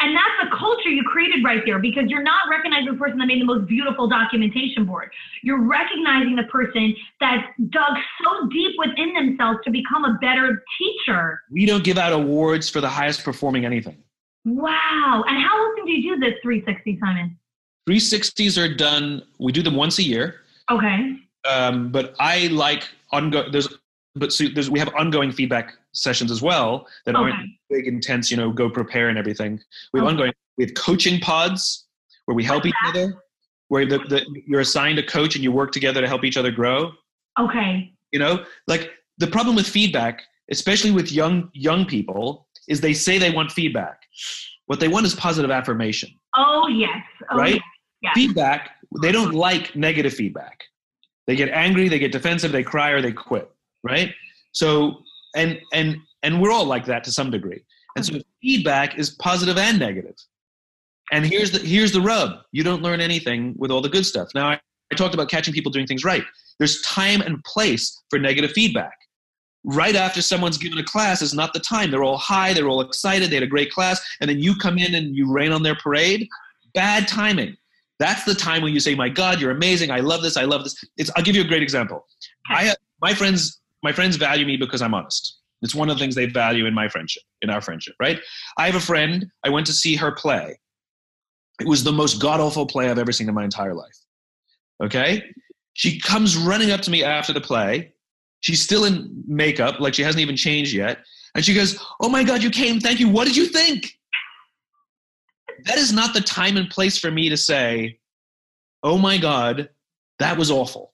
And 0.00 0.14
that's 0.14 0.50
the 0.50 0.56
culture 0.56 0.90
you 0.90 1.02
created 1.04 1.42
right 1.42 1.62
there 1.64 1.78
because 1.78 2.04
you're 2.08 2.22
not 2.22 2.48
recognizing 2.50 2.92
the 2.92 2.98
person 2.98 3.18
that 3.18 3.26
made 3.26 3.40
the 3.40 3.46
most 3.46 3.66
beautiful 3.66 4.06
documentation 4.06 4.84
board. 4.84 5.10
You're 5.42 5.62
recognizing 5.62 6.36
the 6.36 6.44
person 6.44 6.94
that 7.20 7.46
dug 7.70 7.96
so 8.22 8.48
deep 8.48 8.74
within 8.78 9.14
themselves 9.14 9.60
to 9.64 9.70
become 9.70 10.04
a 10.04 10.18
better 10.20 10.62
teacher. 10.78 11.40
We 11.50 11.64
don't 11.64 11.82
give 11.82 11.96
out 11.96 12.12
awards 12.12 12.68
for 12.68 12.82
the 12.82 12.88
highest 12.88 13.24
performing 13.24 13.64
anything. 13.64 13.96
Wow. 14.44 15.24
And 15.26 15.42
how 15.42 15.56
often 15.56 15.86
do 15.86 15.92
you 15.92 16.14
do 16.14 16.20
this 16.20 16.34
360, 16.42 16.98
Simon? 17.00 17.38
360s 17.88 18.62
are 18.62 18.74
done, 18.74 19.22
we 19.38 19.50
do 19.50 19.62
them 19.62 19.76
once 19.76 19.98
a 19.98 20.02
year. 20.02 20.42
Okay. 20.70 21.16
Um, 21.48 21.90
but 21.90 22.14
I 22.18 22.48
like 22.48 22.88
ongoing, 23.12 23.50
there's, 23.50 23.68
but 24.16 24.32
so 24.32 24.44
there's, 24.54 24.70
we 24.70 24.78
have 24.78 24.92
ongoing 24.94 25.30
feedback 25.30 25.74
sessions 25.92 26.30
as 26.30 26.42
well 26.42 26.86
that 27.04 27.14
okay. 27.14 27.30
aren't 27.30 27.50
big, 27.70 27.86
intense, 27.86 28.30
you 28.30 28.36
know, 28.36 28.50
go 28.50 28.68
prepare 28.68 29.08
and 29.08 29.18
everything. 29.18 29.60
We 29.92 30.00
have 30.00 30.06
okay. 30.06 30.12
ongoing, 30.12 30.32
we 30.58 30.64
have 30.64 30.74
coaching 30.74 31.20
pods 31.20 31.86
where 32.24 32.34
we 32.34 32.44
help 32.44 32.64
What's 32.64 32.68
each 32.68 32.74
that? 32.84 33.00
other, 33.00 33.22
where 33.68 33.86
the, 33.86 33.98
the, 33.98 34.24
you're 34.46 34.60
assigned 34.60 34.98
a 34.98 35.02
coach 35.02 35.34
and 35.34 35.44
you 35.44 35.52
work 35.52 35.72
together 35.72 36.00
to 36.00 36.08
help 36.08 36.24
each 36.24 36.36
other 36.36 36.50
grow. 36.50 36.92
Okay. 37.38 37.92
You 38.12 38.18
know, 38.18 38.44
like 38.66 38.90
the 39.18 39.26
problem 39.26 39.56
with 39.56 39.66
feedback, 39.66 40.22
especially 40.50 40.90
with 40.90 41.12
young 41.12 41.50
young 41.52 41.84
people, 41.84 42.46
is 42.68 42.80
they 42.80 42.94
say 42.94 43.18
they 43.18 43.30
want 43.30 43.52
feedback. 43.52 44.02
What 44.66 44.80
they 44.80 44.88
want 44.88 45.06
is 45.06 45.14
positive 45.14 45.50
affirmation. 45.50 46.10
Oh 46.36 46.68
yes. 46.68 47.02
Oh, 47.30 47.36
right? 47.36 47.60
Yes. 48.02 48.12
Feedback, 48.14 48.70
they 49.02 49.12
don't 49.12 49.34
like 49.34 49.74
negative 49.74 50.14
feedback. 50.14 50.62
They 51.26 51.34
get 51.34 51.48
angry, 51.48 51.88
they 51.88 51.98
get 51.98 52.12
defensive, 52.12 52.52
they 52.52 52.62
cry, 52.62 52.90
or 52.90 53.02
they 53.02 53.12
quit. 53.12 53.50
Right? 53.86 54.12
So 54.52 55.02
and 55.36 55.60
and 55.72 55.96
and 56.22 56.40
we're 56.40 56.50
all 56.50 56.64
like 56.64 56.86
that 56.86 57.04
to 57.04 57.12
some 57.12 57.30
degree. 57.30 57.62
And 57.94 58.04
so 58.04 58.14
mm-hmm. 58.14 58.20
feedback 58.42 58.98
is 58.98 59.10
positive 59.10 59.56
and 59.56 59.78
negative. 59.78 60.16
And 61.12 61.24
here's 61.24 61.52
the 61.52 61.60
here's 61.60 61.92
the 61.92 62.00
rub. 62.00 62.38
You 62.52 62.64
don't 62.64 62.82
learn 62.82 63.00
anything 63.00 63.54
with 63.56 63.70
all 63.70 63.80
the 63.80 63.88
good 63.88 64.04
stuff. 64.04 64.28
Now 64.34 64.48
I, 64.48 64.60
I 64.92 64.96
talked 64.96 65.14
about 65.14 65.30
catching 65.30 65.54
people 65.54 65.70
doing 65.70 65.86
things 65.86 66.04
right. 66.04 66.24
There's 66.58 66.80
time 66.82 67.20
and 67.20 67.42
place 67.44 68.02
for 68.10 68.18
negative 68.18 68.52
feedback. 68.52 68.96
Right 69.64 69.96
after 69.96 70.22
someone's 70.22 70.58
given 70.58 70.78
a 70.78 70.84
class 70.84 71.22
is 71.22 71.34
not 71.34 71.52
the 71.52 71.60
time. 71.60 71.90
They're 71.90 72.04
all 72.04 72.18
high 72.18 72.52
they're 72.52 72.68
all 72.68 72.80
excited 72.80 73.30
they 73.30 73.36
had 73.36 73.42
a 73.42 73.48
great 73.48 73.70
class 73.70 74.00
and 74.20 74.28
then 74.28 74.40
you 74.40 74.56
come 74.56 74.78
in 74.78 74.94
and 74.94 75.14
you 75.14 75.32
rain 75.32 75.52
on 75.52 75.62
their 75.62 75.76
parade. 75.76 76.28
Bad 76.74 77.08
timing. 77.08 77.56
That's 77.98 78.24
the 78.24 78.34
time 78.34 78.62
when 78.62 78.74
you 78.74 78.80
say 78.80 78.94
my 78.94 79.08
god 79.08 79.40
you're 79.40 79.52
amazing. 79.52 79.90
I 79.90 80.00
love 80.00 80.22
this. 80.22 80.36
I 80.36 80.44
love 80.44 80.64
this. 80.64 80.74
It's, 80.96 81.10
i'll 81.16 81.22
give 81.22 81.36
you 81.36 81.42
a 81.42 81.48
great 81.48 81.62
example. 81.62 82.04
I 82.50 82.64
have 82.64 82.76
my 83.00 83.14
friends 83.14 83.60
my 83.82 83.92
friends 83.92 84.16
value 84.16 84.46
me 84.46 84.56
because 84.56 84.82
I'm 84.82 84.94
honest. 84.94 85.38
It's 85.62 85.74
one 85.74 85.88
of 85.88 85.96
the 85.96 86.00
things 86.00 86.14
they 86.14 86.26
value 86.26 86.66
in 86.66 86.74
my 86.74 86.88
friendship, 86.88 87.22
in 87.42 87.50
our 87.50 87.60
friendship, 87.60 87.94
right? 88.00 88.20
I 88.58 88.66
have 88.66 88.74
a 88.74 88.80
friend, 88.80 89.26
I 89.44 89.48
went 89.48 89.66
to 89.66 89.72
see 89.72 89.96
her 89.96 90.12
play. 90.12 90.58
It 91.60 91.66
was 91.66 91.82
the 91.82 91.92
most 91.92 92.20
god 92.20 92.40
awful 92.40 92.66
play 92.66 92.90
I've 92.90 92.98
ever 92.98 93.12
seen 93.12 93.28
in 93.28 93.34
my 93.34 93.44
entire 93.44 93.74
life. 93.74 93.96
Okay? 94.82 95.24
She 95.72 95.98
comes 96.00 96.36
running 96.36 96.70
up 96.70 96.82
to 96.82 96.90
me 96.90 97.02
after 97.02 97.32
the 97.32 97.40
play. 97.40 97.92
She's 98.40 98.62
still 98.62 98.84
in 98.84 99.24
makeup, 99.26 99.80
like 99.80 99.94
she 99.94 100.02
hasn't 100.02 100.20
even 100.20 100.36
changed 100.36 100.74
yet. 100.74 100.98
And 101.34 101.44
she 101.44 101.54
goes, 101.54 101.82
Oh 102.00 102.08
my 102.08 102.22
God, 102.22 102.42
you 102.42 102.50
came. 102.50 102.80
Thank 102.80 103.00
you. 103.00 103.08
What 103.08 103.26
did 103.26 103.36
you 103.36 103.46
think? 103.46 103.98
That 105.64 105.78
is 105.78 105.92
not 105.92 106.14
the 106.14 106.20
time 106.20 106.56
and 106.56 106.68
place 106.68 106.98
for 106.98 107.10
me 107.10 107.28
to 107.28 107.36
say, 107.36 107.98
Oh 108.82 108.98
my 108.98 109.16
God, 109.16 109.70
that 110.18 110.36
was 110.36 110.50
awful. 110.50 110.92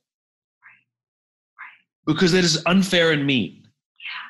Because 2.06 2.32
that 2.32 2.44
is 2.44 2.62
unfair 2.66 3.12
and 3.12 3.26
mean. 3.26 3.66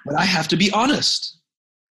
But 0.04 0.18
I 0.18 0.24
have 0.24 0.48
to 0.48 0.56
be 0.56 0.70
honest. 0.72 1.38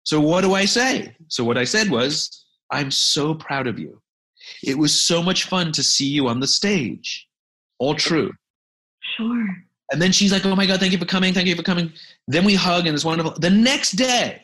So 0.04 0.20
what 0.20 0.42
do 0.42 0.54
I 0.54 0.64
say? 0.64 1.14
So 1.28 1.44
what 1.44 1.58
I 1.58 1.64
said 1.64 1.90
was, 1.90 2.44
I'm 2.70 2.90
so 2.90 3.34
proud 3.34 3.66
of 3.66 3.78
you. 3.78 4.00
It 4.62 4.78
was 4.78 4.98
so 5.06 5.22
much 5.22 5.44
fun 5.44 5.72
to 5.72 5.82
see 5.82 6.06
you 6.06 6.28
on 6.28 6.40
the 6.40 6.46
stage. 6.46 7.26
All 7.78 7.94
true. 7.94 8.30
Sure. 9.16 9.46
And 9.92 10.02
then 10.02 10.12
she's 10.12 10.32
like, 10.32 10.44
"Oh 10.46 10.56
my 10.56 10.66
god, 10.66 10.80
thank 10.80 10.92
you 10.92 10.98
for 10.98 11.04
coming, 11.04 11.32
thank 11.32 11.46
you 11.46 11.54
for 11.54 11.62
coming." 11.62 11.92
Then 12.26 12.44
we 12.44 12.54
hug 12.54 12.86
and 12.86 12.94
it's 12.94 13.04
wonderful. 13.04 13.32
The 13.38 13.50
next 13.50 13.92
day, 13.92 14.42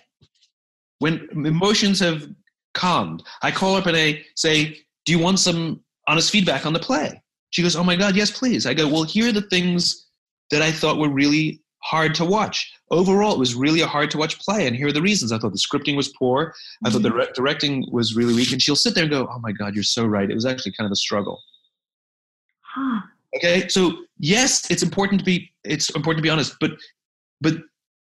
when 0.99 1.29
emotions 1.33 1.99
have 2.01 2.29
calmed, 2.75 3.23
I 3.43 3.51
call 3.51 3.77
up 3.77 3.87
and 3.87 3.97
I 3.97 4.25
say, 4.37 4.79
"Do 5.05 5.13
you 5.13 5.19
want 5.19 5.41
some 5.41 5.83
honest 6.07 6.31
feedback 6.31 6.65
on 6.65 6.73
the 6.73 6.79
play?" 6.79 7.21
She 7.51 7.63
goes, 7.63 7.75
"Oh 7.75 7.85
my 7.85 7.97
god, 7.97 8.15
yes, 8.15 8.31
please." 8.31 8.67
I 8.67 8.75
go, 8.75 8.87
"Well, 8.87 9.03
here 9.03 9.29
are 9.29 9.33
the 9.33 9.43
things 9.43 10.07
that 10.53 10.63
I 10.63 10.71
thought 10.71 10.99
were 10.99 11.09
really 11.09 11.61
hard 11.83 12.15
to 12.15 12.25
watch. 12.25 12.71
Overall, 12.93 13.33
it 13.33 13.39
was 13.41 13.57
really 13.57 13.81
a 13.81 13.87
hard 13.89 14.09
to 14.13 14.19
watch 14.19 14.39
play, 14.39 14.69
and 14.69 14.77
here 14.77 14.87
are 14.87 14.93
the 14.93 15.03
reasons. 15.03 15.33
I 15.33 15.39
thought 15.39 15.53
the 15.53 15.59
scripting 15.59 15.97
was 15.97 16.09
poor. 16.17 16.55
I 16.85 16.91
thought 16.91 17.03
the 17.03 17.09
Mm-hmm. 17.09 17.19
re- 17.19 17.29
directing 17.35 17.85
was 17.91 18.15
really 18.15 18.35
weak." 18.35 18.53
And 18.53 18.63
she'll 18.63 18.77
sit 18.77 18.95
there 18.95 19.03
and 19.05 19.11
go, 19.11 19.27
"Oh 19.29 19.41
my 19.41 19.51
god, 19.51 19.75
you're 19.75 19.83
so 19.83 20.07
right. 20.07 20.31
It 20.31 20.35
was 20.35 20.47
actually 20.47 20.73
kind 20.73 20.87
of 20.87 20.93
a 20.93 20.97
struggle." 20.97 21.41
Huh. 22.61 23.01
Okay, 23.37 23.67
so 23.69 23.93
yes, 24.19 24.71
it's 24.71 24.83
important 24.83 25.19
to 25.21 25.25
be 25.25 25.51
it's 25.65 25.91
important 25.91 26.19
to 26.19 26.23
be 26.23 26.31
honest, 26.31 26.55
but 26.61 26.73
but 27.41 27.55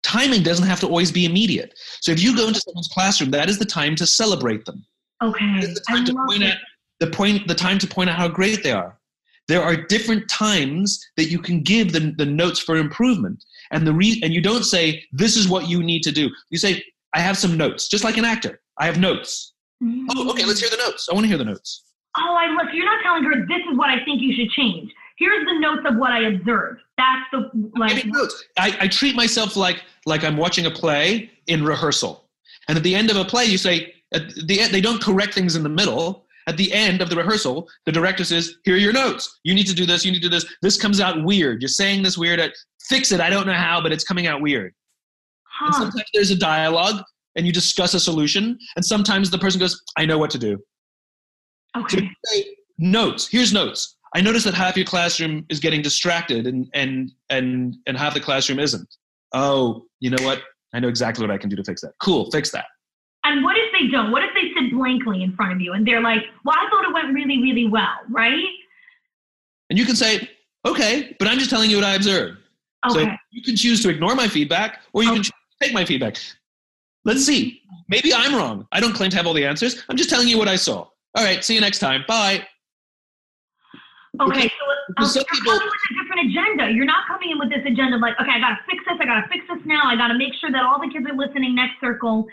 timing 0.02 0.44
doesn't 0.44 0.66
have 0.66 0.80
to 0.80 0.88
always 0.88 1.12
be 1.12 1.26
immediate. 1.26 1.74
So 2.02 2.12
if 2.12 2.22
you 2.24 2.36
go 2.36 2.48
into 2.48 2.62
someone's 2.62 2.88
classroom, 2.88 3.32
that 3.32 3.50
is 3.50 3.60
the 3.60 3.66
time 3.66 3.96
to 3.98 4.08
celebrate 4.08 4.66
them. 4.66 4.84
Okay. 5.22 5.60
The 5.62 5.82
I 5.90 6.04
to 6.06 6.14
love 6.14 6.28
point 6.30 6.44
it. 6.44 6.52
out 6.54 6.58
the 7.00 7.08
point 7.08 7.48
the 7.48 7.56
time 7.56 7.78
to 7.80 7.88
point 7.88 8.10
out 8.10 8.18
how 8.18 8.28
great 8.28 8.64
they 8.64 8.72
are. 8.72 8.99
There 9.50 9.64
are 9.64 9.76
different 9.76 10.30
times 10.30 11.04
that 11.18 11.26
you 11.26 11.40
can 11.40 11.64
give 11.64 11.92
the, 11.92 12.14
the 12.16 12.26
notes 12.26 12.60
for 12.60 12.78
improvement. 12.78 13.44
And 13.72 13.86
the 13.86 13.94
re- 13.94 14.22
and 14.24 14.32
you 14.32 14.42
don't 14.42 14.64
say, 14.64 15.04
this 15.12 15.36
is 15.36 15.50
what 15.50 15.68
you 15.68 15.84
need 15.84 16.04
to 16.04 16.12
do. 16.12 16.30
You 16.52 16.60
say, 16.60 16.84
I 17.14 17.20
have 17.20 17.36
some 17.36 17.58
notes, 17.58 17.88
just 17.88 18.04
like 18.04 18.18
an 18.18 18.26
actor. 18.26 18.62
I 18.78 18.86
have 18.86 19.00
notes. 19.00 19.54
Mm-hmm. 19.84 20.06
Oh, 20.12 20.30
okay, 20.32 20.46
let's 20.46 20.60
hear 20.60 20.70
the 20.70 20.78
notes. 20.78 21.08
I 21.10 21.16
want 21.16 21.24
to 21.24 21.28
hear 21.28 21.38
the 21.38 21.46
notes. 21.46 21.84
Oh, 22.16 22.38
I 22.40 22.48
look. 22.54 22.74
You're 22.74 22.86
not 22.86 23.02
telling 23.02 23.24
her 23.24 23.46
this 23.48 23.64
is 23.72 23.78
what 23.78 23.90
I 23.90 24.04
think 24.06 24.22
you 24.22 24.36
should 24.36 24.52
change. 24.52 24.92
Here's 25.18 25.46
the 25.46 25.60
notes 25.60 25.82
of 25.86 25.98
what 25.98 26.12
I 26.12 26.28
observed. 26.28 26.82
That's 26.98 27.26
the 27.32 27.72
like. 27.76 28.06
Notes. 28.06 28.44
I, 28.58 28.78
I 28.82 28.88
treat 28.88 29.16
myself 29.16 29.56
like 29.56 29.84
like 30.06 30.24
I'm 30.24 30.38
watching 30.38 30.68
a 30.68 30.72
play 30.72 31.32
in 31.48 31.64
rehearsal. 31.64 32.30
And 32.68 32.78
at 32.78 32.84
the 32.84 32.94
end 32.94 33.10
of 33.10 33.18
a 33.18 33.26
play, 33.26 33.46
you 33.46 33.58
say 33.58 33.94
at 34.14 34.30
the 34.48 34.60
end, 34.60 34.74
they 34.74 34.82
don't 34.82 35.02
correct 35.02 35.34
things 35.34 35.56
in 35.56 35.64
the 35.64 35.70
middle. 35.70 36.26
At 36.50 36.58
the 36.58 36.74
end 36.74 37.00
of 37.00 37.12
the 37.12 37.16
rehearsal, 37.16 37.70
the 37.86 37.92
director 37.92 38.24
says, 38.24 38.56
"Here 38.64 38.74
are 38.74 38.78
your 38.80 38.92
notes. 38.92 39.40
You 39.44 39.54
need 39.54 39.68
to 39.68 39.76
do 39.76 39.86
this. 39.86 40.04
You 40.04 40.12
need 40.12 40.18
to 40.24 40.28
do 40.30 40.36
this. 40.36 40.46
This 40.64 40.78
comes 40.78 41.00
out 41.00 41.24
weird. 41.24 41.62
You're 41.62 41.70
saying 41.70 42.02
this 42.02 42.18
weird. 42.18 42.42
Fix 42.90 43.12
it. 43.12 43.22
I 43.22 43.30
don't 43.30 43.46
know 43.46 43.54
how, 43.54 43.80
but 43.80 43.92
it's 43.92 44.04
coming 44.04 44.26
out 44.26 44.42
weird." 44.42 44.74
And 45.62 45.76
sometimes 45.76 46.10
there's 46.16 46.32
a 46.32 46.38
dialogue, 46.38 47.04
and 47.36 47.46
you 47.46 47.54
discuss 47.54 47.94
a 47.94 48.00
solution. 48.00 48.58
And 48.76 48.84
sometimes 48.84 49.30
the 49.30 49.38
person 49.38 49.60
goes, 49.60 49.80
"I 49.96 50.08
know 50.08 50.18
what 50.18 50.32
to 50.32 50.40
do." 50.40 50.58
Okay. 51.78 52.10
notes. 52.80 53.28
Here's 53.28 53.54
notes. 53.54 53.98
I 54.16 54.22
noticed 54.22 54.46
that 54.46 54.56
half 54.56 54.76
your 54.76 54.88
classroom 54.88 55.46
is 55.50 55.60
getting 55.60 55.84
distracted 55.84 56.48
and 56.48 56.68
and 56.74 57.12
and 57.30 57.76
and 57.86 57.96
half 57.96 58.16
the 58.16 58.20
classroom 58.20 58.58
isn't. 58.58 58.90
Oh, 59.34 59.86
you 60.00 60.10
know 60.10 60.24
what? 60.24 60.42
I 60.74 60.80
know 60.80 60.88
exactly 60.88 61.24
what 61.24 61.32
I 61.32 61.38
can 61.38 61.50
do 61.50 61.56
to 61.56 61.64
fix 61.64 61.82
that. 61.82 61.92
Cool, 62.02 62.32
fix 62.32 62.50
that. 62.52 62.66
And 63.24 63.44
what 63.44 63.58
if 63.58 63.72
they 63.72 63.88
don't? 63.88 64.12
What 64.12 64.24
if 64.24 64.32
they 64.34 64.49
blankly 64.72 65.24
in 65.24 65.36
front 65.36 65.52
of 65.54 65.62
you 65.62 65.74
and 65.74 65.86
they're 65.88 66.02
like, 66.02 66.24
"Well, 66.46 66.56
I 66.58 66.70
thought 66.70 66.86
it 66.86 66.94
went 66.94 67.14
really, 67.14 67.42
really 67.42 67.68
well," 67.68 67.98
right? 68.10 68.44
And 69.70 69.78
you 69.78 69.86
can 69.86 69.96
say, 69.96 70.30
okay, 70.66 71.16
but 71.20 71.28
I'm 71.28 71.38
just 71.38 71.50
telling 71.50 71.70
you 71.70 71.76
what 71.78 71.86
I 71.86 71.94
observed. 71.96 72.38
So 72.90 73.00
you 73.32 73.44
can 73.44 73.56
choose 73.56 73.82
to 73.84 73.90
ignore 73.90 74.16
my 74.16 74.28
feedback 74.28 74.82
or 74.94 75.04
you 75.04 75.10
can 75.10 75.20
Okay. 75.20 75.24
choose 75.30 75.32
to 75.60 75.66
take 75.66 75.74
my 75.74 75.86
feedback. 75.86 76.16
Let's 77.06 77.24
see. 77.26 77.62
Maybe 77.88 78.14
I'm 78.14 78.34
wrong. 78.36 78.68
I 78.72 78.80
don't 78.80 78.94
claim 78.94 79.10
to 79.12 79.18
have 79.18 79.28
all 79.28 79.34
the 79.34 79.46
answers. 79.46 79.84
I'm 79.90 79.96
just 79.98 80.10
telling 80.10 80.28
you 80.28 80.38
what 80.38 80.48
I 80.48 80.56
saw. 80.56 80.88
All 81.16 81.24
right, 81.24 81.44
see 81.44 81.54
you 81.56 81.62
next 81.62 81.80
time. 81.80 82.04
Bye. 82.08 82.46
Okay. 84.22 84.32
Okay, 84.32 84.48
So 84.50 84.66
um, 84.66 84.76
because 84.98 85.16
you're 85.16 85.26
people- 85.32 85.54
coming 85.54 85.68
with 85.68 85.92
a 85.92 86.04
different 86.04 86.30
agenda. 86.32 86.72
You're 86.74 86.86
not 86.86 87.08
coming 87.08 87.30
in 87.32 87.40
with 87.40 87.50
this 87.50 87.62
agenda 87.66 87.96
of 87.96 88.02
like, 88.02 88.20
okay, 88.20 88.32
I 88.32 88.40
gotta 88.40 88.58
fix 88.70 88.84
this. 88.88 88.98
I 89.00 89.06
gotta 89.06 89.28
fix 89.30 89.46
this 89.48 89.60
now. 89.66 89.82
I 89.86 89.96
gotta 89.96 90.18
make 90.18 90.34
sure 90.42 90.52
that 90.52 90.64
all 90.64 90.80
the 90.80 90.90
kids 90.92 91.06
are 91.08 91.16
listening. 91.16 91.54
Next 91.56 91.80
circle. 91.80 92.28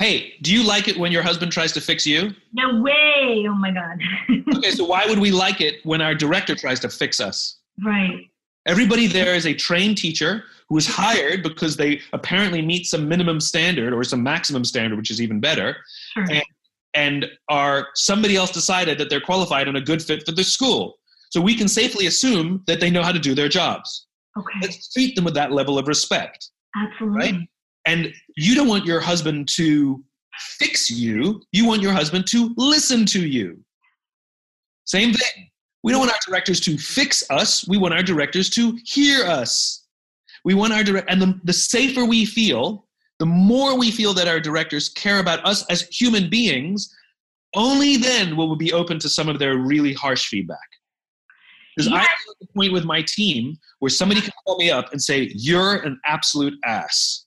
Hey, 0.00 0.32
do 0.40 0.50
you 0.52 0.66
like 0.66 0.88
it 0.88 0.96
when 0.98 1.12
your 1.12 1.22
husband 1.22 1.52
tries 1.52 1.72
to 1.72 1.80
fix 1.80 2.06
you? 2.06 2.34
No 2.54 2.80
way. 2.80 3.44
Oh 3.48 3.54
my 3.54 3.70
god. 3.70 3.98
Okay, 4.56 4.70
so 4.72 4.84
why 4.84 5.04
would 5.06 5.18
we 5.18 5.30
like 5.30 5.60
it 5.60 5.76
when 5.84 6.00
our 6.02 6.14
director 6.14 6.54
tries 6.56 6.80
to 6.80 6.88
fix 6.88 7.20
us? 7.20 7.58
right. 7.84 8.26
Everybody 8.66 9.06
there 9.06 9.34
is 9.34 9.46
a 9.46 9.54
trained 9.54 9.96
teacher 9.96 10.44
who 10.68 10.76
is 10.76 10.86
hired 10.86 11.42
because 11.42 11.76
they 11.76 12.00
apparently 12.12 12.60
meet 12.60 12.86
some 12.86 13.08
minimum 13.08 13.40
standard 13.40 13.92
or 13.94 14.04
some 14.04 14.22
maximum 14.22 14.64
standard, 14.64 14.96
which 14.98 15.10
is 15.10 15.20
even 15.22 15.38
better, 15.40 15.76
Sure. 16.14 16.26
And- 16.30 16.42
and 16.94 17.26
are 17.48 17.86
somebody 17.94 18.34
else 18.36 18.50
decided 18.50 18.98
that 18.98 19.08
they're 19.10 19.20
qualified 19.20 19.68
and 19.68 19.76
a 19.76 19.80
good 19.80 20.02
fit 20.02 20.26
for 20.26 20.32
the 20.32 20.42
school. 20.42 20.98
So 21.30 21.40
we 21.40 21.54
can 21.54 21.68
safely 21.68 22.06
assume 22.06 22.64
that 22.66 22.80
they 22.80 22.90
know 22.90 23.02
how 23.04 23.12
to 23.12 23.18
do 23.20 23.32
their 23.34 23.48
jobs. 23.48 24.06
Okay. 24.36 24.58
Let's 24.62 24.92
treat 24.92 25.14
them 25.14 25.24
with 25.24 25.34
that 25.34 25.52
level 25.52 25.78
of 25.78 25.86
respect. 25.86 26.50
Absolutely. 26.76 27.18
right? 27.32 27.48
And 27.90 28.14
you 28.36 28.54
don't 28.54 28.68
want 28.68 28.84
your 28.84 29.00
husband 29.00 29.48
to 29.56 30.00
fix 30.60 30.88
you, 30.92 31.42
you 31.50 31.66
want 31.66 31.82
your 31.82 31.92
husband 31.92 32.24
to 32.28 32.54
listen 32.56 33.04
to 33.06 33.26
you. 33.26 33.58
Same 34.84 35.12
thing. 35.12 35.50
We 35.82 35.90
don't 35.90 36.00
want 36.00 36.12
our 36.12 36.18
directors 36.24 36.60
to 36.60 36.78
fix 36.78 37.24
us, 37.30 37.66
we 37.66 37.78
want 37.78 37.92
our 37.94 38.02
directors 38.04 38.48
to 38.50 38.78
hear 38.84 39.24
us. 39.24 39.86
We 40.44 40.54
want 40.54 40.72
our 40.72 40.84
direct 40.84 41.10
and 41.10 41.20
the, 41.20 41.40
the 41.42 41.52
safer 41.52 42.04
we 42.04 42.24
feel, 42.24 42.86
the 43.18 43.26
more 43.26 43.76
we 43.76 43.90
feel 43.90 44.14
that 44.14 44.28
our 44.28 44.38
directors 44.38 44.88
care 44.88 45.18
about 45.18 45.44
us 45.44 45.66
as 45.68 45.82
human 45.88 46.30
beings, 46.30 46.94
only 47.56 47.96
then 47.96 48.36
will 48.36 48.50
we 48.50 48.56
be 48.56 48.72
open 48.72 49.00
to 49.00 49.08
some 49.08 49.28
of 49.28 49.40
their 49.40 49.58
really 49.58 49.92
harsh 49.92 50.28
feedback. 50.28 50.58
Because 51.76 51.92
I'm 51.92 52.00
at 52.00 52.08
the 52.40 52.46
point 52.54 52.72
with 52.72 52.84
my 52.84 53.02
team 53.02 53.58
where 53.80 53.90
somebody 53.90 54.20
can 54.20 54.30
call 54.46 54.58
me 54.58 54.70
up 54.70 54.92
and 54.92 55.02
say, 55.02 55.32
You're 55.34 55.78
an 55.78 56.00
absolute 56.06 56.54
ass. 56.64 57.26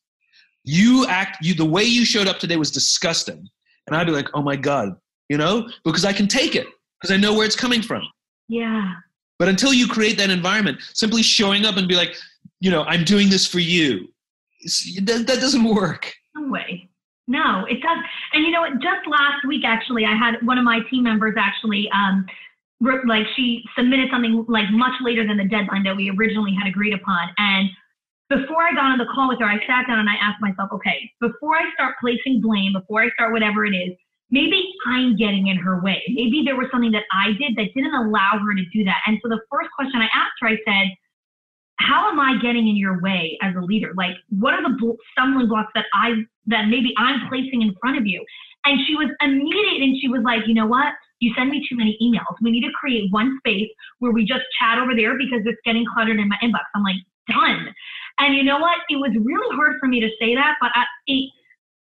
You 0.64 1.06
act 1.08 1.38
you 1.42 1.54
the 1.54 1.66
way 1.66 1.84
you 1.84 2.06
showed 2.06 2.28
up 2.28 2.40
today 2.40 2.56
was 2.56 2.72
disgusting. 2.72 3.48
And 3.88 3.96
I'd 3.96 4.08
be 4.08 4.14
like, 4.14 4.30
Oh 4.34 4.42
my 4.42 4.56
God, 4.56 4.96
you 5.30 5.38
know, 5.38 5.70
because 5.84 6.06
I 6.06 6.14
can 6.14 6.28
take 6.28 6.56
it, 6.56 6.68
because 7.00 7.14
I 7.14 7.18
know 7.18 7.34
where 7.34 7.46
it's 7.46 7.56
coming 7.56 7.82
from. 7.82 8.04
Yeah. 8.48 8.94
But 9.40 9.50
until 9.50 9.74
you 9.74 9.88
create 9.88 10.18
that 10.20 10.30
environment, 10.30 10.80
simply 10.94 11.24
showing 11.24 11.66
up 11.66 11.78
and 11.78 11.88
be 11.88 11.96
like, 11.96 12.16
you 12.60 12.72
know, 12.72 12.84
I'm 12.84 13.04
doing 13.04 13.30
this 13.30 13.46
for 13.46 13.60
you, 13.60 14.08
that, 15.02 15.26
that 15.28 15.40
doesn't 15.42 15.64
work. 15.64 16.14
No 16.36 16.50
way. 16.50 16.90
No, 17.28 17.66
it 17.70 17.82
does. 17.82 17.98
And 18.34 18.44
you 18.44 18.52
know 18.52 18.62
what? 18.62 18.74
Just 18.74 19.08
last 19.08 19.46
week, 19.48 19.64
actually, 19.66 20.06
I 20.06 20.16
had 20.16 20.36
one 20.46 20.58
of 20.58 20.64
my 20.64 20.80
team 20.90 21.04
members 21.04 21.36
actually, 21.38 21.90
um, 21.92 22.26
wrote- 22.82 23.06
like 23.06 23.26
she 23.36 23.64
submitted 23.78 24.10
something 24.12 24.46
like 24.48 24.70
much 24.72 24.94
later 25.02 25.26
than 25.26 25.38
the 25.38 25.46
deadline 25.46 25.84
that 25.84 25.96
we 25.96 26.10
originally 26.12 26.54
had 26.54 26.68
agreed 26.68 26.94
upon. 26.94 27.30
And 27.38 27.70
before 28.30 28.64
I 28.64 28.74
got 28.74 28.92
on 28.92 28.98
the 28.98 29.10
call 29.14 29.30
with 29.30 29.40
her, 29.40 29.46
I 29.46 29.60
sat 29.68 29.88
down 29.88 30.00
and 30.00 30.10
I 30.10 30.16
asked 30.22 30.42
myself, 30.42 30.70
okay, 30.74 31.12
before 31.20 31.56
I 31.56 31.70
start 31.74 31.96
placing 32.00 32.42
blame, 32.42 32.74
before 32.74 33.04
I 33.04 33.10
start 33.12 33.32
whatever 33.32 33.66
it 33.66 33.76
is, 33.76 33.94
maybe 34.32 34.64
I'm 34.88 35.16
getting 35.16 35.48
in 35.48 35.58
her 35.58 35.82
way. 35.82 36.02
Maybe 36.10 36.42
there 36.46 36.56
was 36.56 36.68
something 36.72 36.92
that 36.92 37.04
I 37.12 37.34
did 37.38 37.56
that 37.58 37.74
didn't 37.76 37.94
allow 37.94 38.40
her 38.40 38.56
to 38.56 38.66
do 38.74 38.84
that. 38.86 39.02
And 39.06 39.20
so 39.22 39.30
the 39.30 39.42
first 39.52 39.70
question 39.76 40.02
I 40.02 40.10
asked 40.16 40.40
her, 40.42 40.48
I 40.48 40.58
said, 40.66 40.96
how 41.78 42.10
am 42.10 42.20
I 42.20 42.40
getting 42.42 42.68
in 42.68 42.78
your 42.78 43.02
way 43.02 43.38
as 43.42 43.54
a 43.56 43.62
leader? 43.62 43.94
Like, 43.96 44.16
what 44.30 44.54
are 44.54 44.64
the 44.64 44.78
bl- 44.80 44.98
stumbling 45.12 45.48
blocks 45.48 45.72
that 45.76 45.86
I 45.94 46.24
that 46.48 46.68
maybe 46.68 46.94
I'm 46.98 47.28
placing 47.30 47.62
in 47.62 47.76
front 47.82 47.98
of 47.98 48.06
you? 48.06 48.24
And 48.66 48.80
she 48.88 48.96
was 48.96 49.10
immediate, 49.22 49.84
and 49.84 49.98
she 50.00 50.08
was 50.08 50.22
like, 50.24 50.48
you 50.48 50.54
know 50.54 50.68
what? 50.68 50.94
You 51.20 51.34
send 51.36 51.50
me 51.50 51.66
too 51.68 51.76
many 51.76 51.98
emails. 52.02 52.36
We 52.42 52.52
need 52.52 52.62
to 52.62 52.72
create 52.80 53.12
one 53.12 53.38
space 53.40 53.70
where 54.00 54.12
we 54.12 54.24
just 54.24 54.44
chat 54.60 54.78
over 54.80 54.96
there 54.96 55.18
because 55.18 55.42
it's 55.46 55.60
getting 55.66 55.86
cluttered 55.94 56.20
in 56.20 56.30
my 56.30 56.38
inbox. 56.42 56.64
I'm 56.74 56.84
like, 56.84 56.96
done. 57.28 57.74
And 58.20 58.36
you 58.36 58.44
know 58.44 58.60
what? 58.60 58.78
It 58.90 58.98
was 58.98 59.12
really 59.22 59.56
hard 59.56 59.78
for 59.80 59.88
me 59.88 60.00
to 60.00 60.10
say 60.20 60.36
that, 60.36 60.56
but 60.62 60.72
I, 60.76 60.84
it 61.08 61.30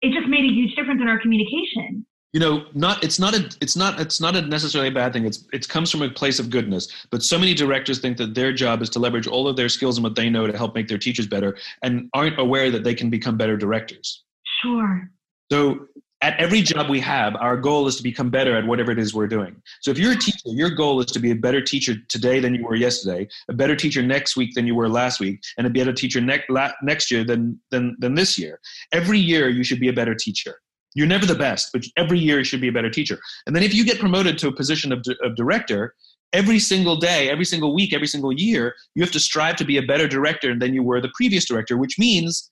it 0.02 0.14
just 0.14 0.28
made 0.28 0.46
a 0.46 0.54
huge 0.54 0.76
difference 0.76 1.02
in 1.02 1.08
our 1.10 1.20
communication. 1.20 2.06
you 2.34 2.40
know 2.40 2.66
not 2.74 3.04
it's 3.04 3.20
not 3.20 3.34
a 3.36 3.50
it's 3.60 3.76
not 3.76 4.00
it's 4.00 4.22
not 4.22 4.36
a 4.36 4.42
necessarily 4.44 4.88
a 4.90 4.92
bad 4.92 5.12
thing 5.14 5.26
it's 5.26 5.46
it 5.52 5.68
comes 5.68 5.90
from 5.92 6.02
a 6.04 6.10
place 6.10 6.40
of 6.40 6.50
goodness 6.52 6.88
but 7.10 7.24
so 7.24 7.38
many 7.40 7.54
directors 7.56 8.00
think 8.00 8.18
that 8.18 8.34
their 8.36 8.54
job 8.54 8.82
is 8.84 8.90
to 8.92 9.00
leverage 9.00 9.26
all 9.28 9.48
of 9.48 9.56
their 9.56 9.68
skills 9.68 9.98
and 9.98 10.04
what 10.04 10.16
they 10.16 10.30
know 10.30 10.46
to 10.46 10.56
help 10.56 10.76
make 10.76 10.88
their 10.88 10.98
teachers 11.00 11.26
better 11.28 11.58
and 11.84 12.08
aren't 12.14 12.40
aware 12.40 12.70
that 12.70 12.84
they 12.84 12.94
can 12.94 13.10
become 13.10 13.36
better 13.36 13.58
directors 13.58 14.24
Sure. 14.62 15.10
so 15.52 15.88
at 16.22 16.38
every 16.38 16.62
job 16.62 16.90
we 16.90 17.00
have 17.00 17.36
our 17.38 17.56
goal 17.56 17.88
is 17.88 17.96
to 17.96 18.04
become 18.04 18.30
better 18.30 18.56
at 18.56 18.66
whatever 18.66 18.92
it 18.92 19.00
is 19.00 19.14
we're 19.14 19.28
doing 19.28 19.56
so 19.82 19.92
if 19.92 19.98
you're 19.98 20.12
a 20.12 20.18
teacher 20.18 20.38
your 20.46 20.70
goal 20.70 21.00
is 21.00 21.06
to 21.08 21.20
be 21.20 21.32
a 21.32 21.36
better 21.36 21.62
teacher 21.62 21.96
today 22.08 22.40
than 22.40 22.54
you 22.54 22.64
were 22.64 22.76
yesterday 22.76 23.28
a 23.50 23.54
better 23.54 23.76
teacher 23.76 24.02
next 24.02 24.36
week 24.36 24.54
than 24.56 24.68
you 24.68 24.76
were 24.76 24.90
last 24.90 25.20
week 25.20 25.40
and 25.58 25.66
a 25.66 25.70
better 25.70 25.94
teacher 25.94 26.20
next 26.20 26.50
next 26.84 27.12
year 27.12 27.24
than 27.24 27.60
than 27.72 27.96
than 28.00 28.16
this 28.16 28.38
year 28.38 28.60
every 28.92 29.20
year 29.20 29.50
you 29.50 29.64
should 29.64 29.80
be 29.80 29.90
a 29.90 29.94
better 29.94 30.16
teacher 30.16 30.60
you're 30.96 31.08
never 31.08 31.26
the 31.26 31.36
best, 31.36 31.70
but 31.72 31.84
every 31.98 32.20
year 32.20 32.40
you 32.40 32.44
should 32.44 32.62
be 32.62 32.68
a 32.68 32.72
better 32.72 32.90
teacher. 32.90 33.20
And 33.46 33.56
then 33.56 33.64
if 33.64 33.74
you 33.74 33.86
get 33.86 34.00
promoted 34.00 34.38
to 34.40 34.48
a 34.48 34.52
position 34.52 34.92
of, 34.92 35.04
of 35.24 35.36
director, 35.36 35.94
every 36.34 36.60
single 36.60 36.96
day, 36.96 37.30
every 37.30 37.46
single 37.46 37.74
week, 37.74 37.94
every 37.94 38.08
single 38.08 38.32
year, 38.32 38.76
you 38.96 39.04
have 39.04 39.12
to 39.12 39.20
strive 39.20 39.56
to 39.58 39.66
be 39.66 39.78
a 39.78 39.84
better 39.84 40.08
director 40.08 40.58
than 40.58 40.74
you 40.74 40.84
were 40.84 41.00
the 41.00 41.12
previous 41.16 41.46
director, 41.46 41.78
which 41.78 42.00
means 42.00 42.52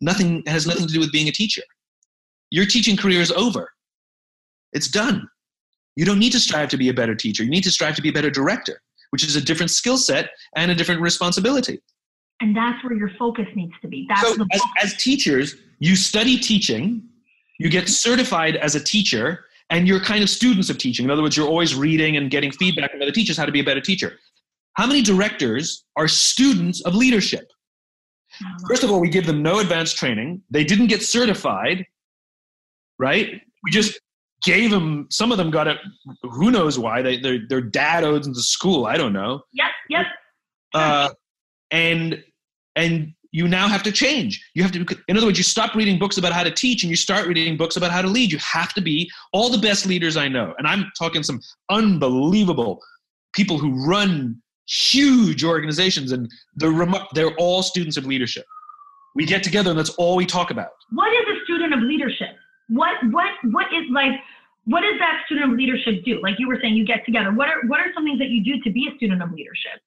nothing 0.00 0.42
has 0.46 0.66
nothing 0.66 0.86
to 0.86 0.92
do 0.92 1.00
with 1.00 1.12
being 1.12 1.28
a 1.28 1.32
teacher. 1.32 1.62
Your 2.54 2.66
teaching 2.66 2.96
career 2.96 3.20
is 3.20 3.32
over. 3.32 3.72
It's 4.72 4.86
done. 4.86 5.28
You 5.96 6.04
don't 6.04 6.20
need 6.20 6.30
to 6.30 6.38
strive 6.38 6.68
to 6.68 6.76
be 6.76 6.88
a 6.88 6.94
better 6.94 7.16
teacher. 7.16 7.42
You 7.42 7.50
need 7.50 7.64
to 7.64 7.70
strive 7.72 7.96
to 7.96 8.02
be 8.02 8.10
a 8.10 8.12
better 8.12 8.30
director, 8.30 8.80
which 9.10 9.24
is 9.24 9.34
a 9.34 9.40
different 9.40 9.72
skill 9.72 9.98
set 9.98 10.30
and 10.54 10.70
a 10.70 10.74
different 10.76 11.00
responsibility. 11.00 11.82
And 12.40 12.56
that's 12.56 12.84
where 12.84 12.96
your 12.96 13.10
focus 13.18 13.46
needs 13.56 13.72
to 13.82 13.88
be. 13.88 14.06
That's 14.08 14.20
so 14.20 14.34
the 14.36 14.46
as, 14.52 14.62
as 14.80 15.02
teachers, 15.02 15.56
you 15.80 15.96
study 15.96 16.38
teaching, 16.38 17.02
you 17.58 17.68
get 17.68 17.88
certified 17.88 18.54
as 18.54 18.76
a 18.76 18.84
teacher, 18.84 19.46
and 19.70 19.88
you're 19.88 19.98
kind 19.98 20.22
of 20.22 20.30
students 20.30 20.70
of 20.70 20.78
teaching. 20.78 21.06
In 21.06 21.10
other 21.10 21.22
words, 21.22 21.36
you're 21.36 21.48
always 21.48 21.74
reading 21.74 22.18
and 22.18 22.30
getting 22.30 22.52
feedback 22.52 22.92
from 22.92 23.02
other 23.02 23.10
teachers 23.10 23.36
how 23.36 23.46
to 23.46 23.52
be 23.52 23.60
a 23.60 23.64
better 23.64 23.80
teacher. 23.80 24.12
How 24.74 24.86
many 24.86 25.02
directors 25.02 25.86
are 25.96 26.06
students 26.06 26.82
of 26.82 26.94
leadership? 26.94 27.50
First 28.68 28.84
of 28.84 28.92
all, 28.92 29.00
we 29.00 29.08
give 29.08 29.26
them 29.26 29.42
no 29.42 29.58
advanced 29.58 29.96
training. 29.96 30.42
They 30.50 30.62
didn't 30.62 30.86
get 30.86 31.02
certified, 31.02 31.84
right? 32.98 33.40
We 33.64 33.70
just 33.70 33.98
gave 34.44 34.70
them. 34.70 35.06
Some 35.10 35.32
of 35.32 35.38
them 35.38 35.50
got 35.50 35.66
it. 35.68 35.78
Who 36.22 36.50
knows 36.50 36.78
why? 36.78 37.02
They 37.02 37.18
their 37.18 37.38
their 37.48 37.60
dad 37.60 38.04
owes 38.04 38.24
them 38.24 38.34
to 38.34 38.42
school. 38.42 38.86
I 38.86 38.96
don't 38.96 39.12
know. 39.12 39.42
Yep, 39.52 39.70
yep. 39.90 40.06
Uh, 40.74 41.10
and 41.70 42.22
and 42.76 43.14
you 43.34 43.48
now 43.48 43.66
have 43.66 43.82
to 43.82 43.90
change. 43.90 44.48
You 44.54 44.62
have 44.62 44.70
to, 44.70 44.86
in 45.08 45.16
other 45.16 45.26
words, 45.26 45.38
you 45.38 45.42
stop 45.42 45.74
reading 45.74 45.98
books 45.98 46.18
about 46.18 46.32
how 46.32 46.44
to 46.44 46.52
teach 46.52 46.84
and 46.84 46.90
you 46.90 46.94
start 46.94 47.26
reading 47.26 47.56
books 47.56 47.76
about 47.76 47.90
how 47.90 48.00
to 48.00 48.06
lead. 48.06 48.30
You 48.30 48.38
have 48.38 48.72
to 48.74 48.80
be 48.80 49.10
all 49.32 49.50
the 49.50 49.58
best 49.58 49.86
leaders 49.86 50.16
I 50.16 50.28
know. 50.28 50.54
And 50.56 50.68
I'm 50.68 50.92
talking 50.96 51.24
some 51.24 51.40
unbelievable 51.68 52.80
people 53.34 53.58
who 53.58 53.84
run 53.84 54.40
huge 54.68 55.42
organizations 55.42 56.12
and 56.12 56.30
they're, 56.54 56.86
they're 57.14 57.34
all 57.34 57.64
students 57.64 57.96
of 57.96 58.06
leadership. 58.06 58.44
We 59.16 59.26
get 59.26 59.42
together 59.42 59.70
and 59.70 59.78
that's 59.78 59.90
all 59.90 60.14
we 60.14 60.26
talk 60.26 60.52
about. 60.52 60.70
What 60.92 61.12
is 61.12 61.36
a 61.36 61.44
student 61.44 61.74
of 61.74 61.80
leadership? 61.80 62.36
What, 62.68 62.94
what, 63.10 63.28
what 63.50 63.66
is 63.72 63.84
like, 63.90 64.12
what 64.64 64.80
does 64.80 64.98
that 64.98 65.22
student 65.26 65.52
of 65.52 65.58
leadership 65.58 66.04
do? 66.04 66.20
Like 66.22 66.38
you 66.38 66.48
were 66.48 66.58
saying, 66.60 66.74
you 66.74 66.86
get 66.86 67.04
together. 67.04 67.32
What 67.32 67.48
are, 67.48 67.66
what 67.66 67.80
are 67.80 67.92
some 67.94 68.04
things 68.04 68.18
that 68.18 68.28
you 68.28 68.42
do 68.42 68.60
to 68.62 68.70
be 68.70 68.88
a 68.92 68.96
student 68.96 69.22
of 69.22 69.30
leadership? 69.32 69.80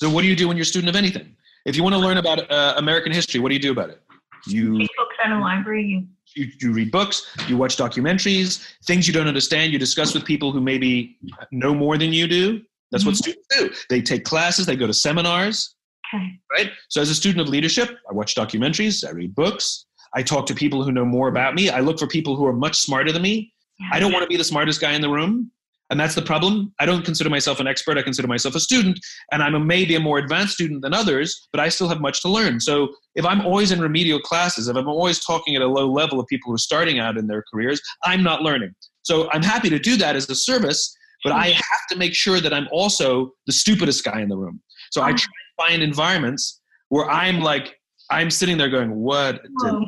So 0.00 0.10
what 0.10 0.22
do 0.22 0.28
you 0.28 0.36
do 0.36 0.48
when 0.48 0.56
you're 0.56 0.62
a 0.62 0.66
student 0.66 0.90
of 0.90 0.96
anything? 0.96 1.34
If 1.64 1.76
you 1.76 1.82
want 1.82 1.94
to 1.94 1.98
learn 1.98 2.18
about 2.18 2.50
uh, 2.50 2.74
American 2.76 3.12
history, 3.12 3.40
what 3.40 3.48
do 3.48 3.54
you 3.54 3.60
do 3.60 3.72
about 3.72 3.90
it? 3.90 4.02
You 4.46 4.76
Read 4.78 4.88
books 4.96 5.16
at 5.24 5.32
a 5.32 5.38
library. 5.38 6.06
You, 6.34 6.46
you, 6.60 6.72
read 6.72 6.90
books, 6.92 7.34
you 7.48 7.56
watch 7.56 7.76
documentaries, 7.76 8.64
things 8.86 9.08
you 9.08 9.14
don't 9.14 9.26
understand, 9.26 9.72
you 9.72 9.78
discuss 9.78 10.14
with 10.14 10.24
people 10.24 10.52
who 10.52 10.60
maybe 10.60 11.16
know 11.50 11.74
more 11.74 11.96
than 11.98 12.12
you 12.12 12.28
do. 12.28 12.62
That's 12.92 13.04
what 13.04 13.14
Mhm. 13.14 13.18
students 13.18 13.46
do. 13.58 13.70
They 13.90 14.00
take 14.02 14.24
classes, 14.24 14.66
they 14.66 14.76
go 14.76 14.86
to 14.86 14.94
seminars, 14.94 15.74
okay. 16.14 16.38
right? 16.52 16.70
So 16.88 17.00
as 17.00 17.10
a 17.10 17.14
student 17.14 17.40
of 17.40 17.48
leadership, 17.48 17.98
I 18.08 18.12
watch 18.12 18.34
documentaries, 18.34 19.06
I 19.06 19.10
read 19.10 19.34
books, 19.34 19.86
I 20.18 20.22
talk 20.22 20.46
to 20.46 20.54
people 20.54 20.82
who 20.82 20.90
know 20.90 21.04
more 21.04 21.28
about 21.28 21.54
me, 21.54 21.70
I 21.70 21.78
look 21.78 22.00
for 22.00 22.08
people 22.08 22.34
who 22.34 22.44
are 22.44 22.52
much 22.52 22.76
smarter 22.76 23.12
than 23.12 23.22
me. 23.22 23.52
Yeah. 23.78 23.90
I 23.92 24.00
don't 24.00 24.10
want 24.12 24.24
to 24.24 24.28
be 24.28 24.36
the 24.36 24.42
smartest 24.42 24.80
guy 24.80 24.92
in 24.92 25.00
the 25.00 25.08
room. 25.08 25.52
And 25.90 26.00
that's 26.00 26.16
the 26.16 26.22
problem. 26.22 26.74
I 26.80 26.86
don't 26.86 27.04
consider 27.04 27.30
myself 27.30 27.60
an 27.60 27.68
expert. 27.68 27.96
I 27.96 28.02
consider 28.02 28.26
myself 28.26 28.56
a 28.56 28.60
student. 28.60 28.98
And 29.30 29.44
I'm 29.44 29.54
a, 29.54 29.60
maybe 29.60 29.94
a 29.94 30.00
more 30.00 30.18
advanced 30.18 30.54
student 30.54 30.82
than 30.82 30.92
others, 30.92 31.48
but 31.52 31.60
I 31.60 31.68
still 31.68 31.88
have 31.88 32.00
much 32.00 32.20
to 32.22 32.28
learn. 32.28 32.58
So 32.58 32.88
if 33.14 33.24
I'm 33.24 33.46
always 33.46 33.70
in 33.70 33.80
remedial 33.80 34.18
classes, 34.18 34.66
if 34.66 34.76
I'm 34.76 34.88
always 34.88 35.24
talking 35.24 35.54
at 35.54 35.62
a 35.62 35.68
low 35.68 35.88
level 35.88 36.18
of 36.18 36.26
people 36.26 36.50
who 36.50 36.54
are 36.56 36.58
starting 36.58 36.98
out 36.98 37.16
in 37.16 37.28
their 37.28 37.44
careers, 37.54 37.80
I'm 38.02 38.24
not 38.24 38.42
learning. 38.42 38.74
So 39.02 39.30
I'm 39.30 39.44
happy 39.44 39.70
to 39.70 39.78
do 39.78 39.96
that 39.98 40.16
as 40.16 40.28
a 40.28 40.34
service, 40.34 40.92
but 41.22 41.32
I 41.32 41.50
mm-hmm. 41.50 41.52
have 41.52 41.84
to 41.92 41.96
make 41.96 42.14
sure 42.14 42.40
that 42.40 42.52
I'm 42.52 42.66
also 42.72 43.30
the 43.46 43.52
stupidest 43.52 44.02
guy 44.02 44.20
in 44.20 44.28
the 44.28 44.36
room. 44.36 44.60
So 44.90 45.00
I 45.00 45.10
mm-hmm. 45.10 45.16
try 45.16 45.68
to 45.68 45.70
find 45.70 45.82
environments 45.82 46.60
where 46.88 47.08
I'm 47.08 47.40
like, 47.40 47.77
I'm 48.10 48.30
sitting 48.30 48.56
there 48.56 48.68
going, 48.70 48.94
what 48.94 49.42
did 49.42 49.50
Whoa. 49.54 49.84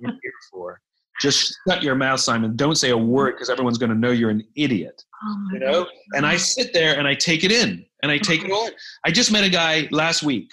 here 0.00 0.32
for? 0.50 0.80
Just 1.20 1.54
shut 1.68 1.82
your 1.82 1.94
mouth, 1.94 2.20
Simon. 2.20 2.56
Don't 2.56 2.74
say 2.76 2.90
a 2.90 2.96
word 2.96 3.32
because 3.34 3.48
everyone's 3.50 3.78
going 3.78 3.90
to 3.90 3.96
know 3.96 4.10
you're 4.10 4.30
an 4.30 4.44
idiot. 4.56 5.04
Oh 5.24 5.48
You 5.52 5.58
know? 5.60 5.72
God. 5.84 5.92
And 6.14 6.26
I 6.26 6.36
sit 6.36 6.72
there 6.72 6.98
and 6.98 7.06
I 7.06 7.14
take 7.14 7.44
it 7.44 7.52
in 7.52 7.84
and 8.02 8.10
I 8.10 8.18
take 8.18 8.44
it 8.44 8.50
all 8.50 8.66
in. 8.66 8.72
I 9.04 9.10
just 9.10 9.30
met 9.30 9.44
a 9.44 9.48
guy 9.50 9.88
last 9.90 10.22
week. 10.22 10.50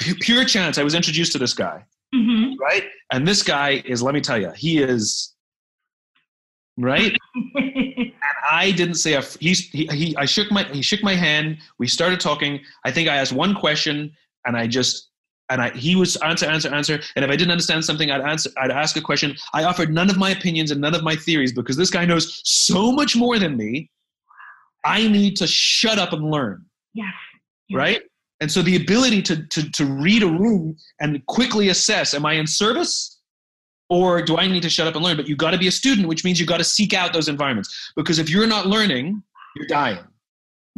Pu- 0.00 0.16
Pure 0.16 0.44
chance. 0.46 0.76
I 0.78 0.82
was 0.82 0.94
introduced 0.94 1.32
to 1.32 1.38
this 1.38 1.54
guy, 1.54 1.84
Mhm. 2.14 2.56
right? 2.60 2.84
And 3.12 3.26
this 3.26 3.42
guy 3.42 3.82
is, 3.84 4.02
let 4.02 4.14
me 4.14 4.20
tell 4.20 4.38
you, 4.40 4.50
he 4.52 4.78
is, 4.78 5.34
right? 6.76 7.16
And 8.20 8.36
I 8.50 8.70
didn't 8.72 8.94
say 8.94 9.14
a. 9.14 9.20
He's 9.40 9.68
he, 9.70 9.86
he. 9.92 10.16
I 10.16 10.24
shook 10.24 10.50
my. 10.50 10.64
He 10.64 10.82
shook 10.82 11.02
my 11.02 11.14
hand. 11.14 11.58
We 11.78 11.86
started 11.86 12.18
talking. 12.18 12.60
I 12.84 12.90
think 12.90 13.08
I 13.08 13.16
asked 13.16 13.32
one 13.32 13.54
question, 13.54 14.10
and 14.46 14.56
I 14.56 14.66
just 14.66 15.10
and 15.50 15.62
I 15.62 15.70
he 15.70 15.96
was 15.96 16.16
answer 16.16 16.46
answer 16.46 16.72
answer. 16.74 17.00
And 17.16 17.24
if 17.24 17.30
I 17.30 17.36
didn't 17.36 17.50
understand 17.50 17.84
something, 17.84 18.10
I'd 18.10 18.20
answer. 18.20 18.50
I'd 18.58 18.70
ask 18.70 18.96
a 18.96 19.00
question. 19.00 19.36
I 19.54 19.64
offered 19.64 19.92
none 19.92 20.10
of 20.10 20.16
my 20.16 20.30
opinions 20.30 20.70
and 20.70 20.80
none 20.80 20.94
of 20.94 21.02
my 21.02 21.16
theories 21.16 21.52
because 21.52 21.76
this 21.76 21.90
guy 21.90 22.04
knows 22.04 22.40
so 22.44 22.92
much 22.92 23.16
more 23.16 23.38
than 23.38 23.56
me. 23.56 23.90
I 24.84 25.08
need 25.08 25.36
to 25.36 25.46
shut 25.46 25.98
up 25.98 26.12
and 26.12 26.30
learn, 26.30 26.64
yes. 26.94 27.12
Yeah. 27.68 27.78
right? 27.78 28.02
And 28.40 28.50
so 28.50 28.62
the 28.62 28.76
ability 28.76 29.22
to 29.22 29.46
to 29.46 29.70
to 29.70 29.84
read 29.84 30.22
a 30.22 30.28
room 30.28 30.76
and 31.00 31.24
quickly 31.26 31.68
assess: 31.70 32.14
Am 32.14 32.24
I 32.26 32.34
in 32.34 32.46
service? 32.46 33.16
Or 33.90 34.20
do 34.20 34.36
I 34.36 34.46
need 34.46 34.62
to 34.64 34.68
shut 34.68 34.86
up 34.86 34.96
and 34.96 35.04
learn? 35.04 35.16
But 35.16 35.28
you 35.28 35.34
got 35.34 35.52
to 35.52 35.58
be 35.58 35.66
a 35.66 35.70
student, 35.70 36.08
which 36.08 36.22
means 36.22 36.38
you 36.38 36.44
got 36.44 36.58
to 36.58 36.64
seek 36.64 36.92
out 36.92 37.14
those 37.14 37.26
environments. 37.26 37.92
Because 37.96 38.18
if 38.18 38.28
you're 38.28 38.46
not 38.46 38.66
learning, 38.66 39.22
you're 39.56 39.66
dying. 39.66 40.04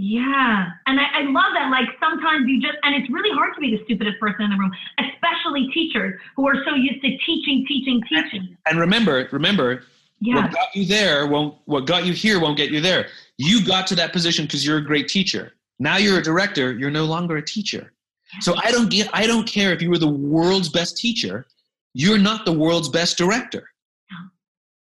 Yeah. 0.03 0.69
And 0.87 0.99
I, 0.99 1.05
I 1.13 1.23
love 1.25 1.53
that. 1.53 1.69
Like 1.71 1.89
sometimes 2.01 2.49
you 2.49 2.59
just, 2.59 2.79
and 2.85 2.95
it's 2.95 3.11
really 3.13 3.29
hard 3.37 3.55
to 3.55 3.61
be 3.61 3.77
the 3.77 3.85
stupidest 3.85 4.19
person 4.19 4.45
in 4.45 4.51
the 4.51 4.57
room, 4.57 4.73
especially 4.99 5.71
teachers 5.75 6.19
who 6.37 6.49
are 6.49 6.55
so 6.65 6.75
used 6.75 7.03
to 7.03 7.19
teaching, 7.27 7.67
teaching, 7.69 8.03
teaching. 8.09 8.57
And 8.65 8.81
remember, 8.81 9.29
remember, 9.31 9.83
Yeah. 10.21 10.37
what 10.37 10.53
got 10.53 10.75
you 10.75 10.87
there 10.87 11.27
won't 11.27 11.59
what 11.67 11.87
got 11.87 12.07
you 12.07 12.15
here 12.15 12.41
won't 12.41 12.57
get 12.57 12.71
you 12.71 12.81
there. 12.81 13.09
You 13.37 13.63
got 13.63 13.87
to 13.89 13.95
that 13.97 14.15
position 14.15 14.47
because 14.47 14.65
you're 14.67 14.79
a 14.79 14.85
great 14.85 15.07
teacher. 15.09 15.53
Now 15.79 15.99
you're 15.99 16.19
a 16.19 16.23
director, 16.23 16.73
you're 16.73 16.91
no 16.91 17.05
longer 17.05 17.37
a 17.37 17.45
teacher. 17.45 17.93
So 18.41 18.55
I 18.57 18.71
don't 18.71 18.91
get 18.91 19.11
I 19.13 19.27
don't 19.27 19.47
care 19.47 19.71
if 19.75 19.83
you 19.83 19.91
were 19.91 19.99
the 19.99 20.09
world's 20.09 20.71
best 20.71 20.97
teacher, 20.97 21.47
you're 21.93 22.19
not 22.19 22.47
the 22.47 22.53
world's 22.53 22.89
best 22.89 23.19
director. 23.19 23.69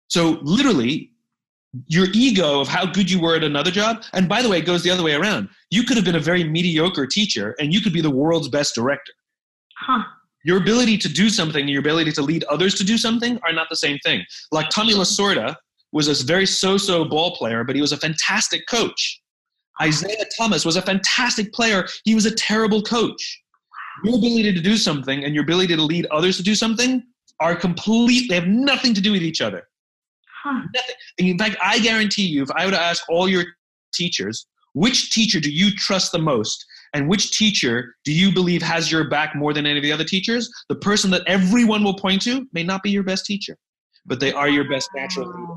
So 0.07 0.39
literally 0.43 1.11
your 1.87 2.07
ego 2.13 2.61
of 2.61 2.69
how 2.69 2.87
good 2.87 3.11
you 3.11 3.21
were 3.21 3.37
at 3.37 3.45
another 3.45 3.71
job, 3.71 4.03
and 4.13 4.29
by 4.29 4.43
the 4.43 4.49
way, 4.49 4.59
it 4.59 4.67
goes 4.67 4.83
the 4.83 4.91
other 4.91 5.03
way 5.03 5.15
around. 5.15 5.49
You 5.71 5.85
could 5.85 5.97
have 5.97 6.05
been 6.05 6.17
a 6.17 6.21
very 6.21 6.45
mediocre 6.45 7.07
teacher 7.07 7.55
and 7.59 7.73
you 7.73 7.81
could 7.81 7.93
be 7.93 8.01
the 8.01 8.11
world's 8.11 8.49
best 8.49 8.75
director. 8.75 9.13
Huh. 9.77 10.03
Your 10.45 10.59
ability 10.59 10.97
to 10.99 11.09
do 11.09 11.29
something 11.29 11.61
and 11.61 11.71
your 11.71 11.81
ability 11.81 12.13
to 12.13 12.23
lead 12.23 12.45
others 12.45 12.75
to 12.77 12.85
do 12.85 12.97
something 12.97 13.39
are 13.47 13.53
not 13.53 13.69
the 13.69 13.77
same 13.77 13.99
thing. 14.05 14.25
Like 14.51 14.71
Tommy 14.71 14.95
Lasorda 14.95 15.57
was 15.93 16.09
a 16.09 16.25
very 16.25 16.47
so-so 16.47 17.05
ball 17.05 17.37
player, 17.37 17.65
but 17.65 17.75
he 17.75 17.83
was 17.83 17.93
a 17.93 17.97
fantastic 17.97 18.67
coach. 18.67 19.21
Isiah 19.83 20.25
Thomas 20.37 20.65
was 20.65 20.77
a 20.77 20.83
fantastic 20.83 21.53
player. 21.53 21.87
He 22.05 22.15
was 22.15 22.27
a 22.27 22.35
terrible 22.35 22.83
coach. 22.83 23.43
Your 24.05 24.17
ability 24.17 24.53
to 24.55 24.61
do 24.61 24.77
something 24.77 25.25
and 25.25 25.35
your 25.35 25.45
ability 25.45 25.75
to 25.77 25.83
lead 25.83 26.07
others 26.07 26.37
to 26.39 26.43
do 26.43 26.55
something 26.55 27.03
are 27.41 27.55
complete, 27.55 28.29
they 28.29 28.35
have 28.35 28.49
nothing 28.49 28.95
to 28.95 29.01
do 29.01 29.13
with 29.13 29.23
each 29.23 29.41
other. 29.41 29.69
Huh. 30.49 30.63
In 31.19 31.39
fact, 31.39 31.57
I 31.63 31.79
guarantee 31.79 32.27
you, 32.27 32.43
if 32.43 32.51
I 32.53 32.65
were 32.65 32.73
to 32.73 32.81
ask 32.81 33.03
all 33.09 33.29
your 33.29 33.45
teachers, 33.93 34.47
which 34.75 35.11
teacher 35.11 35.41
do 35.41 35.51
you 35.51 35.71
trust 35.73 36.13
the 36.13 36.19
most? 36.19 36.65
And 36.95 37.09
which 37.09 37.33
teacher 37.37 37.97
do 38.05 38.13
you 38.13 38.33
believe 38.33 38.63
has 38.63 38.91
your 38.91 39.09
back 39.09 39.35
more 39.35 39.53
than 39.53 39.67
any 39.67 39.79
of 39.79 39.83
the 39.83 39.93
other 39.93 40.05
teachers? 40.05 40.51
The 40.69 40.77
person 40.77 41.11
that 41.11 41.23
everyone 41.27 41.85
will 41.85 41.95
point 41.97 42.23
to 42.23 42.47
may 42.53 42.63
not 42.63 42.83
be 42.83 42.91
your 42.91 43.03
best 43.03 43.27
teacher, 43.27 43.57
but 44.07 44.21
they 44.21 44.33
are 44.33 44.49
your 44.49 44.69
best 44.69 44.89
natural 44.95 45.27
leader. 45.29 45.55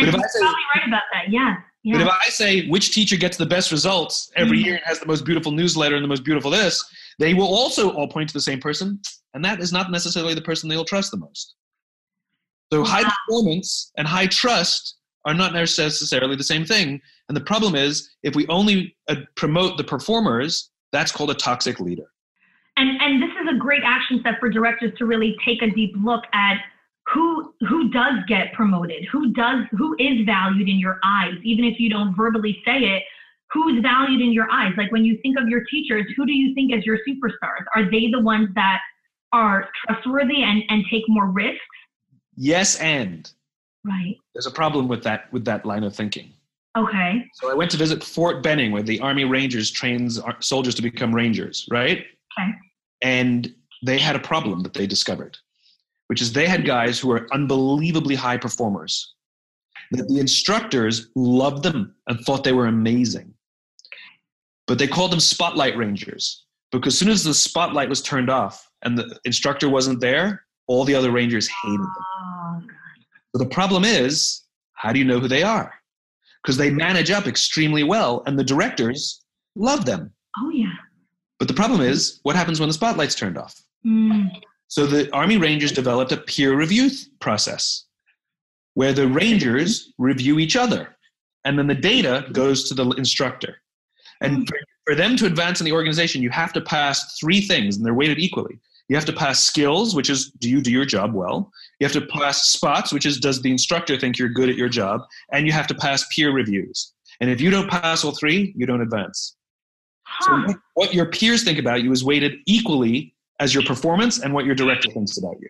But 0.00 0.08
if 0.08 0.14
I 0.14 0.18
say- 0.18 0.38
probably 0.40 0.62
right 0.76 0.88
about 0.88 1.02
that. 1.12 1.30
Yeah. 1.30 1.54
But 1.86 2.00
if 2.00 2.08
I 2.08 2.28
say 2.28 2.66
which 2.68 2.92
teacher 2.92 3.16
gets 3.16 3.36
the 3.36 3.46
best 3.46 3.70
results 3.70 4.30
every 4.36 4.58
Mhm. 4.58 4.64
year 4.64 4.74
and 4.76 4.84
has 4.86 5.00
the 5.00 5.06
most 5.06 5.24
beautiful 5.24 5.52
newsletter 5.52 5.96
and 5.96 6.04
the 6.04 6.08
most 6.08 6.24
beautiful 6.24 6.50
this, 6.50 6.82
they 7.18 7.34
will 7.34 7.46
also 7.46 7.90
all 7.90 8.08
point 8.08 8.28
to 8.30 8.32
the 8.32 8.40
same 8.40 8.60
person, 8.60 9.00
and 9.34 9.44
that 9.44 9.60
is 9.60 9.72
not 9.72 9.90
necessarily 9.90 10.34
the 10.34 10.40
person 10.42 10.68
they 10.68 10.76
will 10.76 10.84
trust 10.84 11.10
the 11.10 11.16
most. 11.18 11.54
So 12.72 12.84
high 12.84 13.04
performance 13.04 13.92
and 13.96 14.06
high 14.06 14.26
trust 14.26 14.96
are 15.24 15.34
not 15.34 15.52
necessarily 15.52 16.36
the 16.36 16.44
same 16.44 16.64
thing. 16.64 17.00
And 17.28 17.36
the 17.36 17.42
problem 17.42 17.74
is, 17.74 18.10
if 18.22 18.34
we 18.34 18.46
only 18.48 18.96
uh, 19.08 19.16
promote 19.36 19.76
the 19.78 19.84
performers, 19.84 20.70
that's 20.92 21.12
called 21.12 21.30
a 21.30 21.34
toxic 21.34 21.80
leader. 21.80 22.06
And 22.76 23.00
and 23.00 23.22
this 23.22 23.30
is 23.30 23.48
a 23.54 23.58
great 23.58 23.82
action 23.84 24.20
step 24.20 24.40
for 24.40 24.48
directors 24.48 24.92
to 24.98 25.06
really 25.06 25.36
take 25.44 25.62
a 25.62 25.70
deep 25.70 25.94
look 26.02 26.24
at 26.32 26.58
who 27.12 27.54
who 27.68 27.90
does 27.90 28.14
get 28.26 28.52
promoted, 28.52 29.04
who 29.10 29.32
does 29.32 29.64
who 29.72 29.94
is 29.98 30.26
valued 30.26 30.68
in 30.68 30.78
your 30.78 30.98
eyes, 31.04 31.34
even 31.42 31.64
if 31.64 31.78
you 31.78 31.88
don't 31.88 32.14
verbally 32.16 32.60
say 32.64 32.78
it. 32.78 33.02
Who's 33.52 33.80
valued 33.82 34.20
in 34.20 34.32
your 34.32 34.50
eyes? 34.50 34.72
Like 34.76 34.90
when 34.90 35.04
you 35.04 35.18
think 35.22 35.38
of 35.38 35.48
your 35.48 35.64
teachers, 35.70 36.04
who 36.16 36.26
do 36.26 36.32
you 36.32 36.54
think 36.54 36.72
as 36.72 36.84
your 36.84 36.98
superstars? 37.08 37.64
Are 37.76 37.88
they 37.88 38.10
the 38.10 38.20
ones 38.20 38.48
that 38.56 38.80
are 39.32 39.68
trustworthy 39.84 40.42
and, 40.42 40.62
and 40.68 40.84
take 40.90 41.04
more 41.06 41.26
risks? 41.26 41.60
Yes, 42.36 42.78
and 42.80 43.30
Right. 43.84 44.16
there's 44.34 44.46
a 44.46 44.50
problem 44.50 44.88
with 44.88 45.02
that 45.04 45.32
with 45.32 45.44
that 45.44 45.64
line 45.66 45.84
of 45.84 45.94
thinking. 45.94 46.32
Okay. 46.76 47.24
So 47.34 47.50
I 47.50 47.54
went 47.54 47.70
to 47.72 47.76
visit 47.76 48.02
Fort 48.02 48.42
Benning, 48.42 48.72
where 48.72 48.82
the 48.82 48.98
Army 49.00 49.24
Rangers 49.24 49.70
trains 49.70 50.20
soldiers 50.40 50.74
to 50.74 50.82
become 50.82 51.14
Rangers, 51.14 51.68
right? 51.70 51.98
Okay. 52.38 52.50
And 53.02 53.54
they 53.84 53.98
had 53.98 54.16
a 54.16 54.20
problem 54.20 54.62
that 54.62 54.72
they 54.74 54.86
discovered, 54.86 55.36
which 56.08 56.20
is 56.20 56.32
they 56.32 56.48
had 56.48 56.64
guys 56.64 56.98
who 56.98 57.08
were 57.08 57.28
unbelievably 57.32 58.16
high 58.16 58.38
performers. 58.38 59.14
That 59.92 60.08
the 60.08 60.18
instructors 60.18 61.10
loved 61.14 61.62
them 61.62 61.94
and 62.08 62.18
thought 62.20 62.42
they 62.42 62.52
were 62.54 62.66
amazing. 62.66 63.34
But 64.66 64.78
they 64.78 64.88
called 64.88 65.12
them 65.12 65.20
Spotlight 65.20 65.76
Rangers 65.76 66.44
because 66.72 66.94
as 66.94 66.98
soon 66.98 67.10
as 67.10 67.22
the 67.22 67.34
spotlight 67.34 67.90
was 67.90 68.00
turned 68.02 68.30
off 68.30 68.68
and 68.82 68.96
the 68.98 69.18
instructor 69.24 69.68
wasn't 69.68 70.00
there, 70.00 70.44
all 70.66 70.84
the 70.84 70.94
other 70.94 71.10
Rangers 71.10 71.48
hated 71.62 71.80
them. 71.80 71.94
Oh, 71.98 72.62
But 73.32 73.38
the 73.40 73.46
problem 73.48 73.84
is, 73.84 74.42
how 74.74 74.92
do 74.92 74.98
you 74.98 75.04
know 75.04 75.18
who 75.20 75.28
they 75.28 75.42
are? 75.42 75.72
Because 76.42 76.56
they 76.56 76.70
manage 76.70 77.10
up 77.10 77.26
extremely 77.26 77.84
well, 77.84 78.22
and 78.26 78.38
the 78.38 78.44
directors 78.44 79.22
love 79.56 79.84
them. 79.84 80.12
oh 80.38 80.50
yeah. 80.50 80.72
But 81.38 81.48
the 81.48 81.54
problem 81.54 81.80
is, 81.80 82.20
what 82.22 82.36
happens 82.36 82.60
when 82.60 82.68
the 82.68 82.74
spotlight's 82.74 83.14
turned 83.14 83.36
off? 83.36 83.54
Mm. 83.84 84.30
So 84.68 84.86
the 84.86 85.10
Army 85.12 85.36
Rangers 85.36 85.72
developed 85.72 86.12
a 86.12 86.16
peer 86.16 86.56
review 86.56 86.88
th- 86.88 87.06
process 87.20 87.84
where 88.74 88.92
the 88.92 89.06
Rangers 89.08 89.92
review 89.98 90.38
each 90.38 90.56
other, 90.56 90.96
and 91.44 91.58
then 91.58 91.66
the 91.66 91.74
data 91.74 92.26
goes 92.32 92.68
to 92.68 92.74
the 92.74 92.88
instructor. 92.92 93.56
And 94.20 94.48
for, 94.48 94.56
for 94.86 94.94
them 94.94 95.16
to 95.16 95.26
advance 95.26 95.60
in 95.60 95.64
the 95.64 95.72
organization, 95.72 96.22
you 96.22 96.30
have 96.30 96.52
to 96.54 96.60
pass 96.60 97.18
three 97.18 97.40
things, 97.40 97.76
and 97.76 97.84
they're 97.84 97.94
weighted 97.94 98.18
equally. 98.18 98.58
You 98.88 98.96
have 98.96 99.06
to 99.06 99.12
pass 99.12 99.42
skills, 99.42 99.94
which 99.94 100.10
is 100.10 100.30
do 100.38 100.50
you 100.50 100.60
do 100.60 100.70
your 100.70 100.84
job 100.84 101.14
well? 101.14 101.50
You 101.80 101.86
have 101.86 101.92
to 101.92 102.06
pass 102.06 102.44
spots, 102.48 102.92
which 102.92 103.06
is 103.06 103.18
does 103.18 103.40
the 103.40 103.50
instructor 103.50 103.96
think 103.96 104.18
you're 104.18 104.28
good 104.28 104.50
at 104.50 104.56
your 104.56 104.68
job? 104.68 105.02
And 105.32 105.46
you 105.46 105.52
have 105.52 105.66
to 105.68 105.74
pass 105.74 106.04
peer 106.14 106.32
reviews. 106.32 106.92
And 107.20 107.30
if 107.30 107.40
you 107.40 107.50
don't 107.50 107.70
pass 107.70 108.04
all 108.04 108.12
three, 108.12 108.52
you 108.56 108.66
don't 108.66 108.82
advance. 108.82 109.36
So 110.20 110.32
Huh. 110.32 110.42
what- 110.46 110.60
what 110.74 110.94
your 110.94 111.06
peers 111.06 111.42
think 111.44 111.58
about 111.58 111.82
you 111.82 111.92
is 111.92 112.04
weighted 112.04 112.40
equally 112.46 113.14
as 113.40 113.54
your 113.54 113.64
performance 113.64 114.20
and 114.20 114.34
what 114.34 114.44
your 114.44 114.54
director 114.54 114.90
thinks 114.90 115.16
about 115.16 115.36
you. 115.40 115.48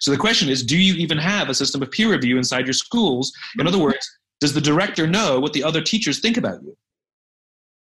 So 0.00 0.10
the 0.10 0.16
question 0.16 0.48
is, 0.48 0.62
do 0.62 0.76
you 0.76 0.94
even 0.94 1.18
have 1.18 1.48
a 1.48 1.54
system 1.54 1.82
of 1.82 1.90
peer 1.90 2.10
review 2.10 2.38
inside 2.38 2.66
your 2.66 2.74
schools? 2.74 3.32
In 3.58 3.66
other 3.66 3.78
words, 3.78 4.06
does 4.40 4.54
the 4.54 4.60
director 4.60 5.06
know 5.06 5.40
what 5.40 5.52
the 5.52 5.64
other 5.64 5.80
teachers 5.80 6.20
think 6.20 6.36
about 6.36 6.62
you? 6.62 6.76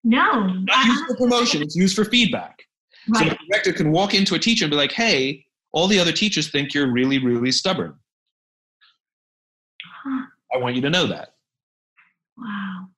No. 0.05 0.47
Not 0.47 0.86
used 0.86 1.03
uh-huh. 1.03 1.07
for 1.09 1.16
promotion, 1.16 1.62
it's 1.62 1.76
used 1.76 1.97
for 1.97 2.05
feedback. 2.05 2.66
So 3.14 3.24
the 3.24 3.38
director 3.50 3.72
can 3.72 3.90
walk 3.90 4.14
into 4.14 4.34
a 4.34 4.38
teacher 4.38 4.64
and 4.64 4.70
be 4.70 4.76
like, 4.76 4.92
hey, 4.92 5.44
all 5.72 5.86
the 5.88 5.98
other 5.98 6.12
teachers 6.12 6.50
think 6.50 6.74
you're 6.74 6.90
really, 6.90 7.18
really 7.18 7.50
stubborn. 7.50 7.94
Huh. 10.05 10.26
I 10.55 10.59
want 10.59 10.76
you 10.76 10.82
to 10.82 10.90
know 10.90 11.07
that. 11.07 11.34
Wow. 12.36 12.88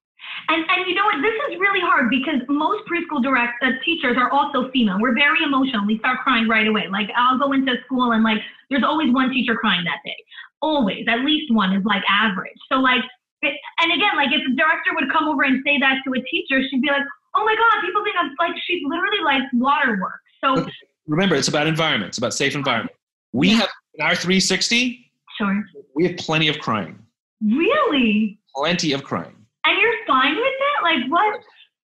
And 0.49 0.63
and 0.69 0.87
you 0.87 0.93
know 0.93 1.05
what? 1.05 1.21
This 1.21 1.33
is 1.49 1.59
really 1.59 1.79
hard 1.81 2.09
because 2.09 2.41
most 2.47 2.83
preschool 2.85 3.23
direct 3.23 3.63
uh, 3.63 3.71
teachers 3.83 4.15
are 4.17 4.29
also 4.29 4.69
female. 4.71 4.99
We're 4.99 5.15
very 5.15 5.43
emotional. 5.43 5.85
We 5.85 5.97
start 5.99 6.19
crying 6.19 6.47
right 6.47 6.67
away. 6.67 6.87
Like 6.87 7.09
I'll 7.15 7.39
go 7.39 7.53
into 7.53 7.73
school 7.85 8.11
and 8.11 8.23
like 8.23 8.39
there's 8.69 8.83
always 8.83 9.11
one 9.11 9.31
teacher 9.31 9.55
crying 9.55 9.83
that 9.85 9.99
day. 10.05 10.15
Always, 10.61 11.05
at 11.07 11.21
least 11.21 11.51
one 11.53 11.73
is 11.73 11.83
like 11.85 12.03
average. 12.09 12.57
So 12.71 12.77
like, 12.77 13.01
it, 13.41 13.53
and 13.81 13.91
again, 13.91 14.15
like 14.15 14.29
if 14.31 14.41
the 14.47 14.55
director 14.55 14.91
would 14.93 15.11
come 15.11 15.27
over 15.27 15.43
and 15.43 15.63
say 15.65 15.79
that 15.79 16.01
to 16.05 16.13
a 16.13 16.21
teacher, 16.29 16.61
she'd 16.69 16.81
be 16.81 16.89
like, 16.89 17.05
"Oh 17.35 17.45
my 17.45 17.55
God, 17.55 17.81
people 17.85 18.03
think 18.03 18.15
I'm 18.19 18.31
like 18.39 18.55
she's 18.65 18.81
literally 18.87 19.23
like 19.23 19.43
waterworks." 19.53 20.19
So 20.43 20.67
Remember, 21.07 21.35
it's 21.35 21.47
about 21.47 21.67
environment, 21.67 22.09
it's 22.09 22.17
about 22.17 22.33
safe 22.33 22.55
environment. 22.55 22.95
We 23.33 23.49
Yeah. 23.49 23.55
have 23.57 23.69
in 23.93 24.05
our 24.05 24.15
360, 24.15 25.11
sure. 25.37 25.63
we 25.95 26.07
have 26.07 26.17
plenty 26.17 26.47
of 26.47 26.57
crying. 26.59 26.97
Really? 27.43 28.39
Plenty 28.55 28.93
of 28.93 29.03
crying. 29.03 29.35
And 29.65 29.79
you're 29.81 29.93
fine 30.07 30.35
with 30.35 30.43
it? 30.45 30.83
Like 30.83 31.11
what? 31.11 31.39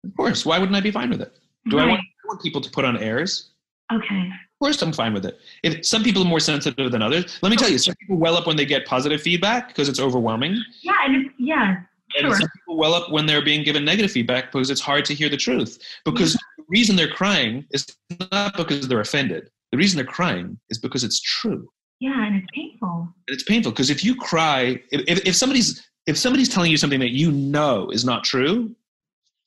Of 0.03 0.15
course. 0.15 0.45
Why 0.45 0.59
wouldn't 0.59 0.75
I 0.75 0.81
be 0.81 0.91
fine 0.91 1.09
with 1.09 1.21
it? 1.21 1.37
Do 1.69 1.79
I 1.79 1.85
want, 1.85 1.99
I 1.99 2.27
want 2.27 2.41
people 2.41 2.61
to 2.61 2.69
put 2.69 2.85
on 2.85 2.97
airs? 2.97 3.51
Okay. 3.91 4.19
Of 4.29 4.59
course, 4.59 4.81
I'm 4.81 4.91
fine 4.93 5.13
with 5.13 5.25
it. 5.25 5.39
If 5.63 5.85
some 5.85 6.03
people 6.03 6.21
are 6.23 6.25
more 6.27 6.39
sensitive 6.39 6.91
than 6.91 7.01
others, 7.01 7.39
let 7.41 7.49
me 7.49 7.55
tell 7.57 7.69
you, 7.69 7.77
some 7.77 7.95
people 7.99 8.17
well 8.17 8.35
up 8.35 8.47
when 8.47 8.55
they 8.57 8.65
get 8.65 8.85
positive 8.85 9.21
feedback 9.21 9.67
because 9.69 9.87
it's 9.89 9.99
overwhelming, 9.99 10.57
Yeah. 10.81 10.93
And 11.05 11.15
it's, 11.25 11.35
yeah. 11.37 11.77
And 12.18 12.28
Sure. 12.28 12.39
some 12.39 12.49
people 12.55 12.78
well 12.78 12.93
up 12.93 13.11
when 13.11 13.26
they're 13.26 13.43
being 13.43 13.63
given 13.63 13.86
negative 13.86 14.11
feedback 14.11 14.51
because 14.51 14.70
it's 14.70 14.82
hard 14.82 15.05
to 15.05 15.13
hear 15.13 15.30
the 15.30 15.38
truth. 15.38 15.80
Because 16.05 16.34
the 16.34 16.63
reason 16.70 16.95
they're 16.95 17.11
crying 17.11 17.65
is 17.72 17.86
not 18.32 18.55
because 18.57 18.88
they're 18.88 19.01
offended. 19.01 19.49
The 19.72 19.78
reason 19.78 19.97
they're 19.97 20.05
crying 20.05 20.57
is 20.70 20.78
because 20.78 21.03
it's 21.03 21.20
true. 21.22 21.70
Yeah. 21.99 22.26
And 22.26 22.36
it's 22.38 22.47
painful. 22.53 23.09
And 23.28 23.34
it's 23.34 23.43
painful 23.43 23.72
because 23.72 23.89
if 23.89 24.03
you 24.03 24.15
cry, 24.15 24.82
if, 24.91 25.01
if, 25.07 25.28
if 25.28 25.36
somebody's 25.36 25.88
if 26.05 26.18
somebody's 26.18 26.47
telling 26.49 26.72
you 26.72 26.78
something 26.78 26.99
that 27.01 27.11
you 27.11 27.32
know 27.32 27.89
is 27.89 28.05
not 28.05 28.24
true, 28.24 28.74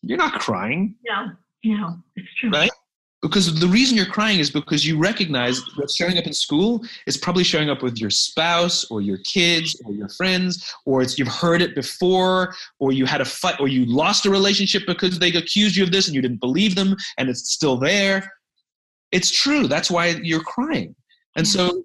you're 0.03 0.19
not 0.19 0.39
crying. 0.41 0.95
No. 1.07 1.31
No. 1.65 1.97
It's 2.17 2.29
true. 2.39 2.51
Right? 2.51 2.71
Because 3.23 3.55
the 3.61 3.67
reason 3.67 3.97
you're 3.97 4.07
crying 4.07 4.39
is 4.39 4.51
because 4.51 4.87
you 4.87 4.97
recognize 4.97 5.61
what's 5.77 5.95
showing 5.95 6.17
up 6.17 6.27
in 6.27 6.33
school 6.33 6.83
is 7.07 7.17
probably 7.17 7.45
showing 7.45 7.69
up 7.69 7.83
with 7.83 7.99
your 7.99 8.11
spouse 8.11 8.85
or 8.91 9.03
your 9.03 9.19
kids 9.19 9.81
or 9.85 9.93
your 9.93 10.09
friends 10.09 10.75
or 10.87 11.03
it's 11.03 11.19
you've 11.19 11.29
heard 11.29 11.61
it 11.61 11.75
before 11.75 12.55
or 12.79 12.93
you 12.93 13.05
had 13.05 13.21
a 13.21 13.25
fight 13.25 13.61
or 13.61 13.69
you 13.69 13.85
lost 13.85 14.25
a 14.25 14.31
relationship 14.31 14.83
because 14.87 15.19
they 15.19 15.29
accused 15.33 15.77
you 15.77 15.85
of 15.85 15.93
this 15.93 16.07
and 16.07 16.15
you 16.15 16.23
didn't 16.23 16.41
believe 16.41 16.75
them 16.75 16.97
and 17.19 17.29
it's 17.29 17.53
still 17.53 17.77
there. 17.77 18.33
It's 19.13 19.31
true. 19.31 19.67
That's 19.67 19.91
why 19.91 20.19
you're 20.23 20.43
crying. 20.43 20.95
And 21.37 21.47
so 21.47 21.69
hmm. 21.69 21.81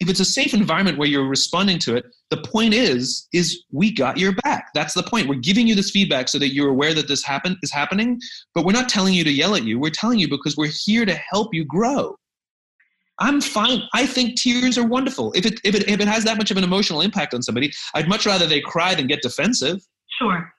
If 0.00 0.08
it's 0.08 0.20
a 0.20 0.24
safe 0.24 0.54
environment 0.54 0.98
where 0.98 1.08
you're 1.08 1.28
responding 1.28 1.78
to 1.78 1.96
it 1.96 2.04
the 2.30 2.42
point 2.42 2.74
is 2.74 3.28
is 3.32 3.64
we 3.72 3.92
got 3.92 4.18
your 4.18 4.32
back. 4.42 4.70
That's 4.74 4.94
the 4.94 5.02
point. 5.02 5.28
We're 5.28 5.36
giving 5.36 5.66
you 5.66 5.74
this 5.74 5.90
feedback 5.90 6.28
so 6.28 6.38
that 6.38 6.52
you're 6.52 6.70
aware 6.70 6.94
that 6.94 7.08
this 7.08 7.24
happen 7.24 7.56
is 7.62 7.72
happening 7.72 8.20
but 8.54 8.64
we're 8.64 8.72
not 8.72 8.88
telling 8.88 9.14
you 9.14 9.24
to 9.24 9.30
yell 9.30 9.54
at 9.54 9.64
you. 9.64 9.78
We're 9.78 9.90
telling 9.90 10.18
you 10.18 10.28
because 10.28 10.56
we're 10.56 10.72
here 10.84 11.04
to 11.04 11.14
help 11.14 11.54
you 11.54 11.64
grow. 11.64 12.16
I'm 13.20 13.40
fine. 13.40 13.82
I 13.92 14.06
think 14.06 14.36
tears 14.36 14.76
are 14.76 14.86
wonderful. 14.86 15.32
If 15.34 15.46
it 15.46 15.60
if 15.64 15.74
it 15.74 15.88
if 15.88 16.00
it 16.00 16.08
has 16.08 16.24
that 16.24 16.36
much 16.36 16.50
of 16.50 16.56
an 16.56 16.64
emotional 16.64 17.00
impact 17.00 17.32
on 17.32 17.42
somebody 17.42 17.72
i'd 17.94 18.08
much 18.08 18.26
rather 18.26 18.46
they 18.46 18.60
cry 18.60 18.94
than 18.94 19.06
get 19.06 19.22
defensive. 19.22 19.80
Sure. 20.18 20.52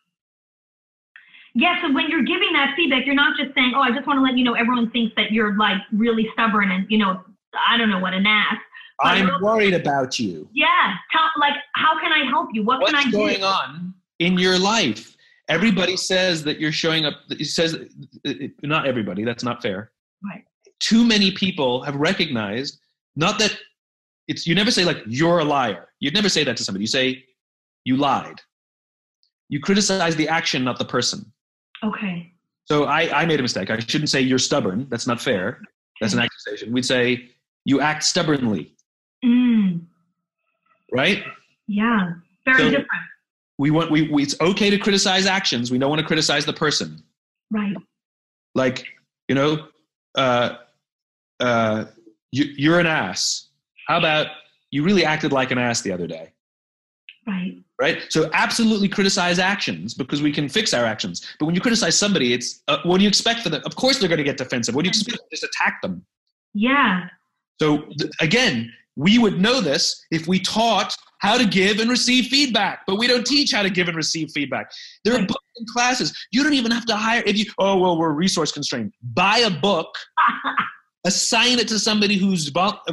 Yeah, 1.58 1.82
so 1.82 1.94
when 1.94 2.10
you're 2.10 2.24
giving 2.24 2.52
that 2.52 2.74
feedback, 2.76 3.06
you're 3.06 3.16
not 3.16 3.38
just 3.40 3.56
saying, 3.56 3.72
oh, 3.76 3.80
I 3.80 3.92
just 3.92 4.06
want 4.06 4.18
to 4.18 4.22
let 4.22 4.38
you 4.38 4.44
know 4.44 4.54
everyone 4.54 4.92
thinks 4.92 5.16
that 5.16 5.32
you're 5.32 5.56
like 5.56 5.78
really 5.94 6.28
stubborn 6.34 6.70
and, 6.70 6.86
you 6.90 6.98
know, 6.98 7.24
I 7.68 7.78
don't 7.78 7.90
know 7.90 8.00
what, 8.00 8.14
an 8.14 8.26
ass. 8.26 8.58
I'm 9.02 9.30
worried 9.42 9.74
about 9.74 10.20
you. 10.20 10.48
Yeah, 10.54 10.94
tell, 11.12 11.24
like, 11.40 11.56
how 11.74 12.00
can 12.00 12.14
I 12.14 12.26
help 12.30 12.50
you? 12.54 12.64
What 12.64 12.86
can 12.86 12.96
I 12.96 13.10
do? 13.10 13.18
what's 13.18 13.38
going 13.38 13.44
on 13.44 13.94
in 14.20 14.38
your 14.38 14.58
life? 14.58 15.16
Everybody 15.48 15.98
says 15.98 16.44
that 16.44 16.60
you're 16.60 16.72
showing 16.72 17.06
up 17.06 17.16
it 17.30 17.46
says 17.46 17.78
not 18.64 18.88
everybody 18.88 19.24
that's 19.24 19.44
not 19.44 19.62
fair. 19.62 19.92
Right. 20.24 20.44
too 20.80 21.06
many 21.06 21.30
people 21.32 21.84
have 21.84 21.96
recognized 21.98 22.80
not 23.16 23.38
that 23.38 23.56
it's 24.28 24.48
you 24.48 24.56
never 24.56 24.72
say 24.72 24.86
like 24.86 25.04
you're 25.06 25.40
a 25.40 25.44
liar. 25.44 25.90
You'd 26.00 26.16
never 26.16 26.30
say 26.30 26.44
that 26.44 26.58
to 26.58 26.64
somebody. 26.64 26.84
You 26.84 26.88
say 26.88 27.24
you 27.84 27.98
lied. 27.98 28.42
You 29.50 29.60
criticize 29.60 30.16
the 30.16 30.28
action 30.28 30.64
not 30.64 30.80
the 30.80 30.86
person. 30.86 31.32
Okay. 31.84 32.32
so 32.64 32.86
i, 32.86 33.22
I 33.22 33.26
made 33.26 33.40
a 33.40 33.44
mistake. 33.44 33.70
I 33.70 33.78
shouldn't 33.80 34.10
say 34.10 34.22
you're 34.22 34.40
stubborn. 34.40 34.88
That's 34.90 35.06
not 35.06 35.22
fair. 35.22 35.62
That's 36.02 36.14
an 36.14 36.20
accusation. 36.20 36.74
We'd 36.74 36.86
say 36.86 37.30
you 37.66 37.82
act 37.82 38.04
stubbornly 38.04 38.75
right? 40.92 41.24
Yeah, 41.68 42.12
very 42.46 42.58
So- 42.60 42.70
different. 42.70 42.88
we 43.58 43.72
want 43.72 43.90
we, 43.92 44.04
we 44.10 44.24
it's 44.24 44.40
okay 44.42 44.70
to 44.70 44.78
criticize 44.78 45.26
actions. 45.26 45.72
We 45.72 45.78
don't 45.78 45.90
want 45.90 46.02
to 46.02 46.06
criticize 46.08 46.46
the 46.46 46.54
person. 46.54 47.02
Right. 47.52 47.76
like 48.56 48.86
you 49.30 49.36
know 49.36 49.68
uh, 50.16 50.56
uh, 51.40 51.86
you, 52.32 52.46
you're 52.58 52.80
an 52.80 52.88
ass. 52.88 53.50
How 53.88 53.98
about 53.98 54.28
you 54.72 54.84
really 54.84 55.06
acted 55.06 55.32
like 55.32 55.52
an 55.52 55.58
ass 55.58 55.82
the 55.82 55.92
other 55.92 56.08
day? 56.08 56.32
Right. 57.28 57.58
right? 57.80 58.04
So 58.10 58.30
absolutely 58.34 58.88
criticize 58.88 59.40
actions 59.40 59.94
because 59.96 60.22
we 60.22 60.32
can 60.32 60.48
fix 60.48 60.74
our 60.74 60.86
actions. 60.86 61.36
But 61.40 61.46
when 61.48 61.56
you 61.56 61.62
criticize 61.62 61.98
somebody 61.98 62.34
it's 62.34 62.62
uh, 62.68 62.78
what 62.84 62.98
do 62.98 63.04
you 63.04 63.10
expect 63.10 63.42
for 63.42 63.50
them? 63.50 63.62
Of 63.66 63.76
course 63.76 64.00
they're 64.00 64.10
going 64.10 64.18
to 64.20 64.24
get 64.24 64.38
defensive. 64.38 64.76
What 64.76 64.84
do 64.84 64.88
you 64.88 64.92
expect? 64.92 65.18
Just 65.32 65.44
attack 65.44 65.82
them. 65.82 66.06
Yeah. 66.54 67.08
so 67.60 67.84
th- 68.00 68.12
again 68.22 68.72
we 68.96 69.18
would 69.18 69.40
know 69.40 69.62
this 69.62 70.04
if 70.12 70.28
we 70.28 70.40
taught 70.40 70.96
how 71.20 71.38
to 71.38 71.46
give 71.46 71.80
and 71.80 71.90
receive 71.90 72.26
feedback 72.26 72.82
but 72.88 72.98
we 72.98 73.08
don't 73.08 73.26
teach 73.26 73.52
how 73.52 73.64
to 73.64 73.70
give 73.70 73.88
and 73.88 73.98
receive 73.98 74.30
feedback. 74.32 74.70
There 75.04 75.16
are 75.16 75.26
books 75.26 75.52
and 75.58 75.68
classes. 75.68 76.14
You 76.32 76.44
don't 76.44 76.54
even 76.54 76.72
have 76.72 76.86
to 76.88 76.96
hire 76.96 77.24
if 77.26 77.38
you 77.38 77.46
oh 77.60 77.78
well 77.78 77.98
we're 77.98 78.12
resource 78.12 78.52
constrained. 78.52 78.94
Buy 79.14 79.40
a 79.40 79.50
book 79.50 79.96
assign 81.06 81.60
it 81.60 81.68
to 81.70 81.80
somebody 81.80 82.18
who's 82.18 82.52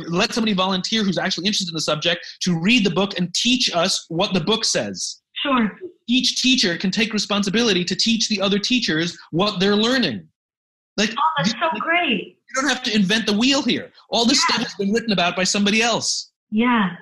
let 0.09 0.33
somebody 0.33 0.53
volunteer 0.53 1.03
who's 1.03 1.19
actually 1.19 1.47
interested 1.47 1.71
in 1.71 1.75
the 1.75 1.81
subject 1.81 2.25
to 2.43 2.59
read 2.59 2.85
the 2.85 2.91
book 2.91 3.19
and 3.19 3.35
teach 3.35 3.75
us 3.75 4.05
what 4.09 4.33
the 4.35 4.41
book 4.41 4.65
says. 4.65 5.21
Sure. 5.43 5.73
each 6.07 6.41
teacher 6.41 6.77
can 6.77 6.93
take 6.93 7.13
responsibility 7.13 7.85
to 7.85 7.97
teach 7.97 8.29
the 8.29 8.41
other 8.41 8.61
teachers 8.61 9.19
what 9.33 9.59
they're 9.59 9.75
learning. 9.75 10.29
Like 10.97 11.11
Oh, 11.11 11.31
that's 11.39 11.53
so 11.53 11.81
great. 11.81 12.39
You 12.55 12.63
don't 12.63 12.71
have 12.71 12.83
to 12.83 12.95
invent 12.95 13.27
the 13.27 13.33
wheel 13.33 13.63
here 13.63 13.91
all 14.11 14.25
this 14.25 14.39
Yeah. 14.49 14.55
stuff 14.57 14.67
has 14.67 14.75
been 14.75 14.93
written 14.93 15.13
about 15.13 15.37
by 15.37 15.45
somebody 15.45 15.83
else 15.83 16.31
Yeah. 16.51 16.97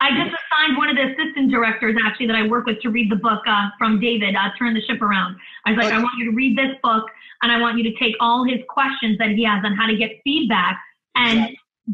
I 0.00 0.10
just 0.10 0.34
assigned 0.36 0.76
one 0.76 0.90
of 0.90 0.96
the 0.96 1.02
assistant 1.12 1.50
directors 1.50 1.96
actually 2.04 2.26
that 2.26 2.36
I 2.36 2.46
work 2.46 2.66
with 2.66 2.78
to 2.82 2.90
read 2.90 3.10
the 3.10 3.16
book 3.16 3.40
uh, 3.46 3.68
from 3.78 4.00
David, 4.00 4.34
uh, 4.34 4.50
Turn 4.58 4.74
the 4.74 4.82
Ship 4.82 5.00
Around. 5.00 5.36
I 5.64 5.70
was 5.70 5.78
like, 5.78 5.94
I 5.94 5.98
want 5.98 6.12
you 6.18 6.26
to 6.30 6.36
read 6.36 6.58
this 6.58 6.76
book 6.82 7.04
and 7.42 7.50
I 7.50 7.58
want 7.58 7.78
you 7.78 7.84
to 7.84 7.94
take 7.98 8.14
all 8.20 8.44
his 8.44 8.58
questions 8.68 9.16
that 9.18 9.30
he 9.30 9.44
has 9.44 9.64
on 9.64 9.74
how 9.74 9.86
to 9.86 9.96
get 9.96 10.10
feedback 10.22 10.78
and 11.16 11.48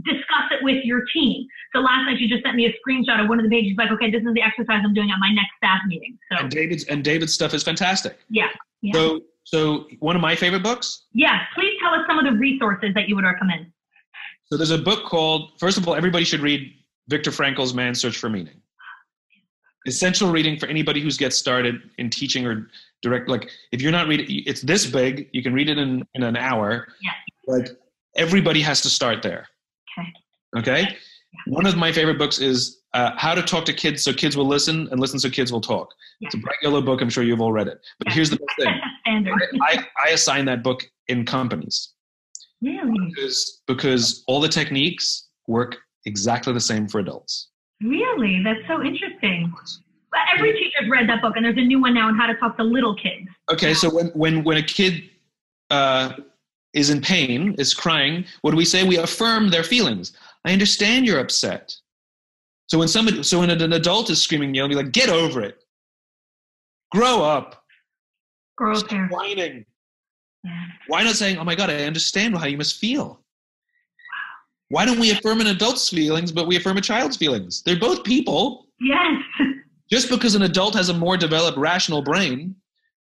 discuss 0.05 0.47
it 0.51 0.65
with 0.65 0.85
your 0.85 1.03
team. 1.13 1.47
So 1.73 1.81
last 1.81 2.05
night 2.07 2.19
she 2.19 2.27
just 2.27 2.43
sent 2.43 2.57
me 2.57 2.67
a 2.67 2.75
screenshot 2.83 3.23
of 3.23 3.29
one 3.29 3.39
of 3.39 3.45
the 3.45 3.51
pages. 3.51 3.77
Like, 3.79 3.91
okay, 3.93 4.11
this 4.11 4.23
is 4.23 4.35
the 4.35 4.43
exercise 4.43 4.81
I'm 4.85 4.95
doing 4.95 5.11
at 5.13 5.19
my 5.21 5.31
next 5.33 5.51
staff 5.59 5.81
meeting. 5.87 6.19
So 6.33 6.39
And 6.39 6.51
David's 6.51 6.85
and 6.85 7.05
David's 7.05 7.33
stuff 7.35 7.55
is 7.55 7.63
fantastic. 7.63 8.19
yeah, 8.29 8.49
yeah. 8.83 8.93
So 8.95 9.21
so 9.45 9.87
one 9.99 10.17
of 10.17 10.23
my 10.23 10.37
favorite 10.37 10.63
books. 10.63 11.07
yes, 11.13 11.41
please 11.55 11.73
tell 11.83 11.93
us 11.95 12.01
some 12.09 12.19
of 12.19 12.25
the 12.25 12.39
resources 12.39 12.91
that 12.95 13.09
you 13.09 13.15
would 13.17 13.25
recommend. 13.25 13.67
So 14.47 14.57
there's 14.57 14.71
a 14.71 14.79
book 14.79 15.05
called 15.05 15.53
First 15.59 15.79
of 15.79 15.87
all, 15.87 15.95
everybody 15.95 16.25
should 16.25 16.41
read 16.41 16.73
Viktor 17.09 17.31
Frankl's 17.31 17.73
Man's 17.75 18.01
Search 18.01 18.17
for 18.17 18.29
Meaning. 18.29 18.61
Essential 19.87 20.31
reading 20.31 20.59
for 20.59 20.67
anybody 20.67 21.01
who's 21.01 21.17
gets 21.17 21.37
started 21.37 21.77
in 21.99 22.11
teaching 22.11 22.47
or 22.47 22.69
direct. 23.01 23.29
Like 23.29 23.49
if 23.73 23.81
you're 23.81 23.93
not 23.93 24.09
reading, 24.09 24.27
it's 24.47 24.61
this 24.61 24.87
big. 24.87 25.29
You 25.33 25.43
can 25.43 25.55
read 25.55 25.69
it 25.71 25.79
in 25.79 26.07
in 26.15 26.23
an 26.23 26.37
hour. 26.37 26.87
Yeah. 27.01 27.13
Like 27.47 27.71
everybody 28.17 28.61
has 28.61 28.83
to 28.83 28.91
start 28.91 29.23
there. 29.23 29.49
Okay. 29.99 30.13
Okay. 30.59 30.97
One 31.47 31.65
of 31.65 31.77
my 31.77 31.93
favorite 31.93 32.19
books 32.19 32.41
is 32.41 32.80
uh, 32.95 33.13
How 33.17 33.35
to 33.35 33.43
Talk 33.43 33.65
to 33.67 33.73
Kids 33.73 34.03
So 34.03 34.13
Kids 34.13 34.37
Will 34.37 34.47
Listen 34.47 34.89
and 34.91 35.01
Listen 35.01 35.19
So 35.19 35.31
Kids 35.31 35.53
Will 35.53 35.61
Talk. 35.61 35.93
It's 36.21 36.35
a 36.35 36.39
bright 36.39 36.57
yellow 36.63 36.81
book. 36.83 37.01
I'm 37.01 37.11
sure 37.11 37.23
you've 37.25 37.41
all 37.41 37.53
read 37.53 37.69
it. 37.69 37.81
But 37.99 38.09
Yeah. 38.09 38.15
here's 38.15 38.31
the 38.31 38.37
best 38.37 38.59
thing. 38.59 38.81
Standard. 39.07 39.59
I, 39.63 39.85
I 40.07 40.11
assign 40.11 40.45
that 40.47 40.63
book 40.63 40.89
in 41.09 41.25
companies 41.25 41.91
Really? 42.63 42.93
because 43.15 43.63
because 43.67 44.23
all 44.27 44.41
the 44.41 44.49
techniques 44.49 45.29
work 45.47 45.77
exactly 46.05 46.53
the 46.53 46.61
same 46.61 46.87
for 46.89 46.99
adults. 47.01 47.49
Really? 47.83 48.43
That's 48.45 48.61
so 48.69 48.83
interesting. 48.83 49.53
Every 50.37 50.53
teacher's 50.53 50.89
read 50.91 51.09
that 51.09 51.23
book, 51.23 51.35
and 51.37 51.45
there's 51.45 51.57
a 51.57 51.61
new 51.65 51.81
one 51.81 51.95
now 51.95 52.09
on 52.09 52.17
how 52.19 52.27
to 52.27 52.35
talk 52.35 52.57
to 52.59 52.65
little 52.65 52.95
kids. 52.97 53.29
Okay, 53.51 53.73
so 53.75 53.89
when 53.95 54.07
when 54.09 54.45
when 54.45 54.57
a 54.59 54.63
kid 54.63 55.05
uh, 55.71 56.13
is 56.75 56.91
in 56.91 57.01
pain, 57.01 57.55
is 57.59 57.73
crying, 57.73 58.25
what 58.43 58.51
do 58.51 58.57
we 58.57 58.65
say? 58.65 58.83
We 58.85 58.99
affirm 58.99 59.51
their 59.51 59.63
feelings. 59.65 60.13
I 60.45 60.53
understand 60.53 61.07
you're 61.07 61.21
upset. 61.21 61.75
So 62.71 62.79
when 62.79 62.87
somebody, 62.87 63.25
so 63.25 63.41
when 63.41 63.51
an 63.51 63.73
adult 63.73 64.11
is 64.11 64.23
screaming, 64.23 64.55
yelling, 64.55 64.71
be 64.71 64.77
like, 64.77 64.93
"Get 64.93 65.09
over 65.09 65.43
it! 65.43 65.65
Grow 66.93 67.21
up! 67.25 67.65
Girls 68.57 68.81
Stop 68.81 69.11
whining." 69.11 69.67
Yeah. 70.45 70.65
Why 70.87 71.03
not 71.03 71.17
saying, 71.17 71.37
"Oh 71.39 71.45
my 71.45 71.57
God, 71.57 71.69
I 71.69 71.83
understand 71.83 72.39
how 72.39 72.47
you 72.47 72.57
must 72.57 72.79
feel"? 72.79 73.25
Why 74.69 74.85
don't 74.85 75.01
we 75.01 75.11
affirm 75.11 75.41
an 75.41 75.49
adult's 75.49 75.89
feelings, 75.89 76.31
but 76.31 76.47
we 76.47 76.57
affirm 76.57 76.77
a 76.77 76.81
child's 76.81 77.17
feelings? 77.17 77.61
They're 77.63 77.79
both 77.79 78.05
people. 78.05 78.69
Yes. 78.79 79.21
Just 79.91 80.09
because 80.09 80.37
an 80.37 80.43
adult 80.43 80.75
has 80.75 80.91
a 80.91 80.95
more 80.95 81.17
developed 81.17 81.59
rational 81.59 82.03
brain 82.03 82.55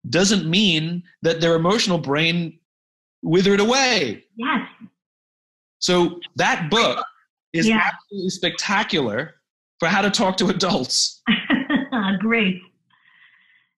doesn't 0.09 0.51
mean 0.51 1.05
that 1.23 1.41
their 1.41 1.55
emotional 1.55 1.99
brain 1.99 2.59
withered 3.23 3.61
away. 3.61 4.25
Yes. 4.35 4.69
So 5.79 6.19
that 6.35 6.71
book 6.71 7.07
is 7.53 7.69
Yeah. 7.69 7.81
absolutely 7.85 8.31
spectacular 8.31 9.40
for 9.81 9.89
how 9.89 10.03
to 10.03 10.11
talk 10.11 10.37
to 10.37 10.47
adults. 10.49 11.21
Great. 12.21 12.61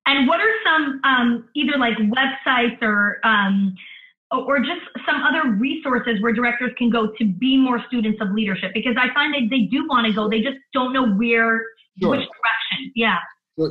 And 0.07 0.26
what 0.28 0.40
are 0.40 0.53
some 0.64 1.00
um, 1.05 1.48
either 1.55 1.78
like 1.78 1.96
websites 1.96 2.82
or 2.82 3.18
um, 3.24 3.74
or 4.32 4.59
just 4.59 4.80
some 5.07 5.22
other 5.22 5.50
resources 5.53 6.20
where 6.20 6.32
directors 6.32 6.72
can 6.76 6.90
go 6.90 7.12
to 7.18 7.24
be 7.24 7.57
more 7.57 7.82
students 7.86 8.20
of 8.20 8.32
leadership? 8.32 8.72
Because 8.74 8.96
I 8.98 9.12
find 9.14 9.32
that 9.34 9.48
they 9.50 9.61
do 9.70 9.86
want 9.88 10.07
to 10.07 10.12
go, 10.12 10.28
they 10.28 10.40
just 10.42 10.59
don't 10.74 10.92
know 10.92 11.09
where 11.14 11.62
Sure. 12.00 12.11
which 12.12 12.20
direction. 12.20 12.92
Yeah. 12.96 13.18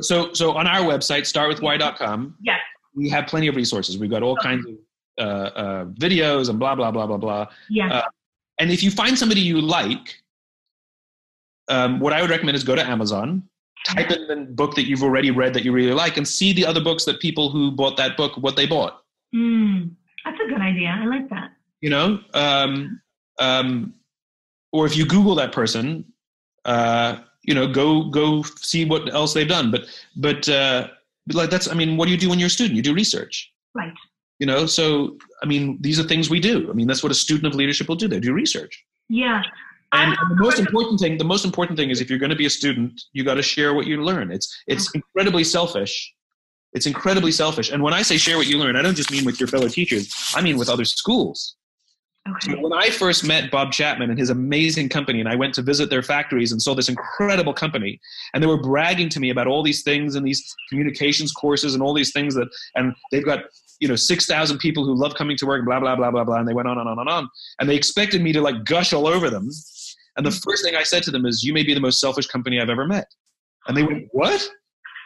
So, 0.02 0.32
so 0.32 0.52
on 0.52 0.68
our 0.68 0.82
website, 0.88 1.22
startwithwhy.com, 1.22 2.36
Yes. 2.40 2.60
we 2.94 3.08
have 3.10 3.26
plenty 3.26 3.48
of 3.48 3.56
resources. 3.56 3.98
We've 3.98 4.08
got 4.10 4.22
all 4.22 4.36
kinds 4.36 4.64
of 4.64 4.74
uh, 5.18 5.22
uh, 5.22 5.84
videos 5.86 6.48
and 6.48 6.56
blah, 6.60 6.76
blah, 6.76 6.92
blah, 6.92 7.08
blah, 7.08 7.16
blah. 7.16 7.48
Yeah. 7.68 7.92
Uh, 7.92 8.02
And 8.60 8.70
if 8.70 8.84
you 8.84 8.92
find 8.92 9.18
somebody 9.18 9.40
you 9.40 9.60
like, 9.60 10.21
um, 11.68 12.00
what 12.00 12.12
I 12.12 12.20
would 12.20 12.30
recommend 12.30 12.56
is 12.56 12.64
go 12.64 12.74
to 12.74 12.84
Amazon, 12.84 13.42
type 13.86 14.10
in 14.10 14.26
the 14.26 14.36
book 14.52 14.74
that 14.74 14.86
you've 14.86 15.02
already 15.02 15.30
read 15.30 15.54
that 15.54 15.64
you 15.64 15.72
really 15.72 15.92
like, 15.92 16.16
and 16.16 16.26
see 16.26 16.52
the 16.52 16.66
other 16.66 16.80
books 16.80 17.04
that 17.04 17.20
people 17.20 17.50
who 17.50 17.70
bought 17.70 17.96
that 17.96 18.16
book 18.16 18.36
what 18.36 18.56
they 18.56 18.66
bought. 18.66 19.02
Mm, 19.34 19.90
that's 20.24 20.38
a 20.44 20.48
good 20.48 20.60
idea. 20.60 20.96
I 21.00 21.06
like 21.06 21.28
that. 21.30 21.52
You 21.80 21.90
know, 21.90 22.20
um, 22.34 23.00
um, 23.38 23.94
or 24.72 24.86
if 24.86 24.96
you 24.96 25.06
Google 25.06 25.34
that 25.36 25.52
person, 25.52 26.04
uh, 26.64 27.18
you 27.42 27.54
know, 27.54 27.66
go 27.66 28.08
go 28.10 28.42
see 28.42 28.84
what 28.84 29.12
else 29.12 29.34
they've 29.34 29.48
done. 29.48 29.70
But 29.70 29.86
but 30.16 30.48
uh, 30.48 30.88
but 31.26 31.36
like 31.36 31.50
that's 31.50 31.68
I 31.68 31.74
mean, 31.74 31.96
what 31.96 32.06
do 32.06 32.12
you 32.12 32.18
do 32.18 32.28
when 32.28 32.38
you're 32.38 32.46
a 32.46 32.50
student? 32.50 32.76
You 32.76 32.82
do 32.82 32.94
research. 32.94 33.52
Right. 33.74 33.92
You 34.38 34.46
know, 34.46 34.66
so 34.66 35.16
I 35.42 35.46
mean, 35.46 35.78
these 35.80 35.98
are 36.00 36.04
things 36.04 36.30
we 36.30 36.40
do. 36.40 36.68
I 36.70 36.72
mean, 36.72 36.86
that's 36.86 37.02
what 37.02 37.12
a 37.12 37.16
student 37.16 37.46
of 37.46 37.54
leadership 37.54 37.88
will 37.88 37.96
do. 37.96 38.08
They 38.08 38.20
do 38.20 38.32
research. 38.32 38.84
Yeah. 39.08 39.42
And, 39.92 40.16
and 40.18 40.30
the 40.30 40.42
most 40.42 40.58
important 40.58 41.00
thing, 41.00 41.18
the 41.18 41.24
most 41.24 41.44
important 41.44 41.78
thing 41.78 41.90
is 41.90 42.00
if 42.00 42.08
you're 42.08 42.18
going 42.18 42.30
to 42.30 42.36
be 42.36 42.46
a 42.46 42.50
student, 42.50 43.00
you 43.12 43.24
got 43.24 43.34
to 43.34 43.42
share 43.42 43.74
what 43.74 43.86
you 43.86 44.02
learn. 44.02 44.30
It's 44.30 44.62
it's 44.66 44.90
incredibly 44.92 45.44
selfish. 45.44 46.12
It's 46.72 46.86
incredibly 46.86 47.32
selfish. 47.32 47.70
And 47.70 47.82
when 47.82 47.92
I 47.92 48.00
say 48.02 48.16
share 48.16 48.38
what 48.38 48.46
you 48.46 48.58
learn, 48.58 48.76
I 48.76 48.82
don't 48.82 48.94
just 48.96 49.10
mean 49.10 49.26
with 49.26 49.38
your 49.38 49.48
fellow 49.48 49.68
teachers. 49.68 50.10
I 50.34 50.40
mean 50.40 50.56
with 50.56 50.70
other 50.70 50.86
schools. 50.86 51.56
So 52.40 52.52
Okay. 52.52 52.62
when 52.62 52.72
I 52.72 52.88
first 52.90 53.24
met 53.26 53.50
Bob 53.50 53.72
Chapman 53.72 54.08
and 54.08 54.18
his 54.18 54.30
amazing 54.30 54.88
company, 54.88 55.18
and 55.18 55.28
I 55.28 55.34
went 55.34 55.54
to 55.54 55.62
visit 55.62 55.90
their 55.90 56.04
factories 56.04 56.52
and 56.52 56.62
saw 56.62 56.72
this 56.72 56.88
incredible 56.88 57.52
company, 57.52 58.00
and 58.32 58.40
they 58.40 58.46
were 58.46 58.62
bragging 58.62 59.08
to 59.08 59.18
me 59.20 59.30
about 59.30 59.48
all 59.48 59.62
these 59.64 59.82
things 59.82 60.14
and 60.14 60.24
these 60.24 60.40
communications 60.68 61.32
courses 61.32 61.74
and 61.74 61.82
all 61.82 61.92
these 61.92 62.12
things 62.12 62.36
that, 62.36 62.46
and 62.76 62.94
they've 63.10 63.24
got 63.24 63.40
you 63.80 63.88
know 63.88 63.96
six 63.96 64.26
thousand 64.26 64.58
people 64.58 64.84
who 64.84 64.94
love 64.94 65.14
coming 65.16 65.36
to 65.38 65.46
work, 65.46 65.64
blah 65.64 65.80
blah 65.80 65.96
blah 65.96 66.12
blah 66.12 66.22
blah, 66.22 66.36
and 66.36 66.46
they 66.46 66.54
went 66.54 66.68
on 66.68 66.78
and 66.78 66.88
on 66.88 67.00
and 67.00 67.08
on, 67.08 67.28
and 67.58 67.68
they 67.68 67.74
expected 67.74 68.22
me 68.22 68.32
to 68.32 68.40
like 68.40 68.64
gush 68.64 68.92
all 68.92 69.08
over 69.08 69.28
them, 69.28 69.48
and 70.16 70.26
the 70.26 70.30
hmm. 70.30 70.36
first 70.42 70.64
thing 70.64 70.76
I 70.76 70.82
said 70.82 71.02
to 71.04 71.10
them 71.10 71.26
is, 71.26 71.42
"You 71.42 71.52
may 71.52 71.62
be 71.62 71.74
the 71.74 71.80
most 71.80 72.00
selfish 72.00 72.26
company 72.26 72.60
I've 72.60 72.70
ever 72.70 72.86
met," 72.86 73.06
and 73.66 73.76
they 73.76 73.82
went, 73.82 74.08
"What?" 74.12 74.48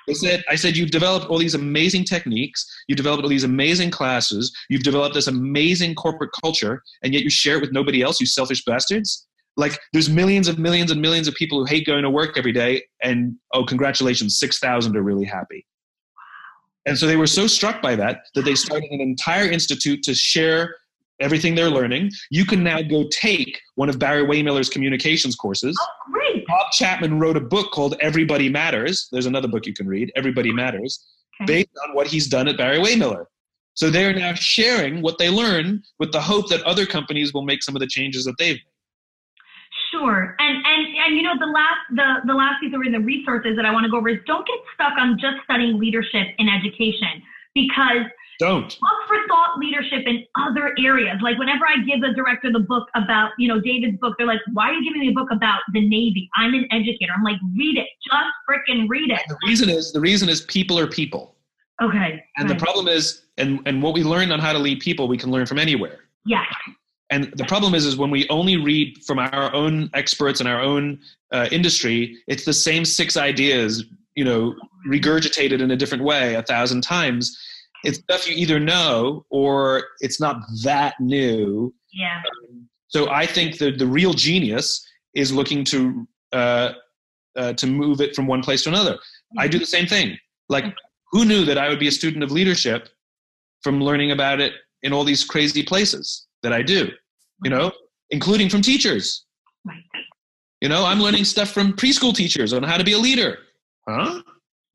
They 0.06 0.14
said, 0.14 0.44
I 0.48 0.54
said, 0.54 0.76
you've 0.76 0.92
developed 0.92 1.26
all 1.26 1.38
these 1.38 1.54
amazing 1.54 2.04
techniques, 2.04 2.64
you've 2.86 2.96
developed 2.96 3.24
all 3.24 3.28
these 3.28 3.44
amazing 3.44 3.90
classes, 3.90 4.56
you've 4.70 4.84
developed 4.84 5.14
this 5.14 5.26
amazing 5.26 5.96
corporate 5.96 6.30
culture, 6.40 6.82
and 7.02 7.12
yet 7.12 7.24
you 7.24 7.30
share 7.30 7.56
it 7.56 7.60
with 7.60 7.72
nobody 7.72 8.02
else, 8.02 8.20
you 8.20 8.26
selfish 8.26 8.64
bastards. 8.64 9.26
Like, 9.56 9.78
there's 9.92 10.08
millions 10.08 10.48
and 10.48 10.58
millions 10.58 10.92
and 10.92 11.00
millions 11.00 11.26
of 11.26 11.34
people 11.34 11.58
who 11.58 11.64
hate 11.64 11.86
going 11.86 12.02
to 12.02 12.10
work 12.10 12.38
every 12.38 12.52
day, 12.52 12.84
and 13.02 13.34
oh, 13.52 13.64
congratulations, 13.64 14.38
6,000 14.38 14.96
are 14.96 15.02
really 15.02 15.24
happy. 15.24 15.66
And 16.86 16.96
so 16.96 17.06
they 17.06 17.16
were 17.16 17.26
so 17.26 17.48
struck 17.48 17.82
by 17.82 17.96
that 17.96 18.20
that 18.34 18.44
they 18.44 18.54
started 18.54 18.88
an 18.92 19.00
entire 19.00 19.50
institute 19.50 20.04
to 20.04 20.14
share 20.14 20.76
everything 21.20 21.54
they're 21.54 21.70
learning. 21.70 22.10
You 22.30 22.44
can 22.44 22.62
now 22.62 22.82
go 22.82 23.08
take 23.10 23.60
one 23.74 23.88
of 23.88 23.98
Barry-Wehmiller's 23.98 24.68
communications 24.68 25.34
courses. 25.36 25.76
Oh, 25.80 26.12
great. 26.12 26.46
Bob 26.46 26.70
Chapman 26.72 27.18
wrote 27.18 27.36
a 27.36 27.40
book 27.40 27.72
called 27.72 27.96
Everybody 28.00 28.48
Matters. 28.48 29.08
There's 29.12 29.26
another 29.26 29.48
book 29.48 29.66
you 29.66 29.74
can 29.74 29.86
read, 29.86 30.12
Everybody 30.16 30.52
Matters, 30.52 31.04
Okay. 31.42 31.46
based 31.64 31.70
on 31.86 31.94
what 31.94 32.06
he's 32.06 32.28
done 32.28 32.48
at 32.48 32.56
Barry-Wehmiller. 32.56 33.26
So 33.74 33.90
they're 33.90 34.14
now 34.14 34.32
sharing 34.32 35.02
what 35.02 35.18
they 35.18 35.28
learn 35.28 35.82
with 35.98 36.10
the 36.12 36.20
hope 36.20 36.48
that 36.48 36.62
other 36.62 36.86
companies 36.86 37.34
will 37.34 37.42
make 37.42 37.62
some 37.62 37.76
of 37.76 37.80
the 37.80 37.86
changes 37.86 38.24
that 38.24 38.38
they've 38.38 38.54
made. 38.54 38.62
Sure. 39.90 40.34
And 40.38 40.56
and 40.66 40.86
and 40.96 41.16
you 41.16 41.22
know 41.22 41.34
the 41.38 41.46
last 41.46 41.80
the 41.94 42.26
the 42.26 42.34
last 42.34 42.60
piece 42.60 42.72
of 42.74 42.80
the 42.80 42.98
resources 42.98 43.54
that 43.56 43.64
I 43.66 43.70
want 43.70 43.84
to 43.84 43.90
go 43.90 43.98
over 43.98 44.08
is 44.08 44.18
don't 44.26 44.46
get 44.46 44.56
stuck 44.74 44.94
on 44.98 45.18
just 45.18 45.36
studying 45.44 45.78
leadership 45.78 46.28
in 46.38 46.48
education 46.48 47.22
because 47.54 48.04
Don't. 48.38 48.64
look 48.64 49.08
for 49.08 49.16
thought 49.28 49.58
leadership 49.58 50.04
in 50.06 50.24
other 50.38 50.74
areas. 50.78 51.18
Like 51.22 51.38
whenever 51.38 51.66
I 51.66 51.82
give 51.84 52.02
a 52.02 52.12
director 52.12 52.52
the 52.52 52.60
book 52.60 52.88
about, 52.94 53.32
you 53.38 53.48
know, 53.48 53.60
David's 53.60 53.98
book, 53.98 54.14
they're 54.18 54.26
like, 54.26 54.40
why 54.52 54.70
are 54.70 54.74
you 54.74 54.84
giving 54.84 55.00
me 55.00 55.08
a 55.08 55.12
book 55.12 55.28
about 55.30 55.60
the 55.72 55.80
Navy? 55.80 56.28
I'm 56.36 56.54
an 56.54 56.66
educator. 56.70 57.12
I'm 57.16 57.24
like, 57.24 57.38
read 57.56 57.78
it. 57.78 57.88
Just 58.04 58.26
freaking 58.48 58.88
read 58.88 59.10
it. 59.10 59.20
The 59.28 59.38
reason 59.46 59.68
is 59.68 59.92
the 59.92 60.00
reason 60.00 60.28
is 60.28 60.42
people 60.42 60.78
are 60.78 60.86
people. 60.86 61.34
Okay. 61.82 62.24
And 62.36 62.48
the 62.48 62.56
problem 62.56 62.88
is 62.88 63.22
and 63.38 63.60
and 63.66 63.82
what 63.82 63.94
we 63.94 64.02
learn 64.02 64.32
on 64.32 64.40
how 64.40 64.52
to 64.52 64.58
lead 64.58 64.80
people 64.80 65.08
we 65.08 65.18
can 65.18 65.30
learn 65.30 65.46
from 65.46 65.58
anywhere. 65.58 66.00
Yes. 66.24 66.46
And 67.10 67.32
the 67.36 67.44
problem 67.44 67.74
is, 67.74 67.86
is 67.86 67.96
when 67.96 68.10
we 68.10 68.28
only 68.30 68.56
read 68.56 69.04
from 69.04 69.18
our 69.20 69.54
own 69.54 69.90
experts 69.94 70.40
and 70.40 70.48
our 70.48 70.60
own 70.60 70.98
uh, 71.30 71.48
industry, 71.52 72.18
it's 72.26 72.44
the 72.44 72.52
same 72.52 72.84
six 72.84 73.16
ideas, 73.16 73.84
you 74.16 74.24
know, 74.24 74.56
regurgitated 74.88 75.60
in 75.60 75.70
a 75.70 75.76
different 75.76 76.02
way 76.02 76.34
a 76.34 76.42
thousand 76.42 76.80
times. 76.80 77.38
It's 77.86 77.98
stuff 77.98 78.28
you 78.28 78.34
either 78.36 78.58
know 78.58 79.24
or 79.30 79.84
it's 80.00 80.20
not 80.20 80.40
that 80.64 80.94
new. 81.00 81.74
Yeah. 81.92 82.22
So 82.88 83.10
I 83.10 83.26
think 83.26 83.58
that 83.58 83.78
the 83.78 83.86
real 83.86 84.12
genius 84.12 84.86
is 85.14 85.32
looking 85.32 85.64
to 85.64 86.06
uh, 86.32 86.72
uh, 87.36 87.52
to 87.54 87.66
move 87.66 88.00
it 88.00 88.14
from 88.14 88.26
one 88.26 88.42
place 88.42 88.62
to 88.62 88.68
another. 88.70 88.98
I 89.38 89.48
do 89.48 89.58
the 89.58 89.66
same 89.66 89.86
thing. 89.86 90.18
Like, 90.48 90.64
who 91.12 91.24
knew 91.24 91.44
that 91.44 91.58
I 91.58 91.68
would 91.68 91.78
be 91.78 91.88
a 91.88 91.92
student 91.92 92.22
of 92.22 92.30
leadership 92.30 92.88
from 93.62 93.82
learning 93.82 94.12
about 94.12 94.40
it 94.40 94.52
in 94.82 94.92
all 94.92 95.04
these 95.04 95.24
crazy 95.24 95.62
places 95.62 96.26
that 96.42 96.52
I 96.52 96.62
do? 96.62 96.90
You 97.44 97.50
know, 97.50 97.72
including 98.10 98.48
from 98.48 98.62
teachers. 98.62 99.24
Right. 99.64 99.82
You 100.60 100.68
know, 100.68 100.86
I'm 100.86 101.00
learning 101.00 101.24
stuff 101.24 101.50
from 101.50 101.74
preschool 101.74 102.14
teachers 102.14 102.52
on 102.52 102.62
how 102.62 102.78
to 102.78 102.84
be 102.84 102.92
a 102.92 102.98
leader. 102.98 103.38
Huh? 103.86 104.22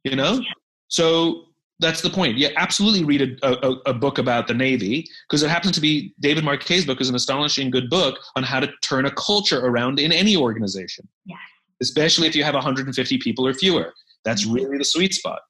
You 0.04 0.16
know? 0.16 0.42
So 0.90 1.46
that's 1.82 2.02
the 2.02 2.10
point. 2.10 2.38
Yeah, 2.38 2.50
absolutely 2.58 3.04
read 3.04 3.40
a, 3.44 3.68
a, 3.68 3.72
a 3.88 3.94
book 3.94 4.18
about 4.20 4.48
the 4.48 4.54
Navy 4.54 5.08
because 5.28 5.44
it 5.44 5.50
happens 5.50 5.74
to 5.74 5.82
be 5.82 6.14
David 6.20 6.44
Marquet's 6.44 6.86
book 6.86 7.02
is 7.02 7.10
an 7.10 7.16
astonishing 7.16 7.72
good 7.72 7.90
book 7.90 8.20
on 8.36 8.44
how 8.44 8.60
to 8.60 8.70
turn 8.82 9.06
a 9.06 9.12
culture 9.12 9.66
around 9.66 10.00
in 10.00 10.12
any 10.12 10.38
organization. 10.38 11.08
Yes. 11.26 11.40
Especially 11.82 12.28
if 12.28 12.36
you 12.36 12.44
have 12.44 12.54
150 12.54 13.18
people 13.18 13.48
or 13.48 13.54
fewer. 13.54 13.94
That's 14.24 14.46
really 14.46 14.78
the 14.78 14.86
sweet 14.86 15.14
spot. 15.14 15.42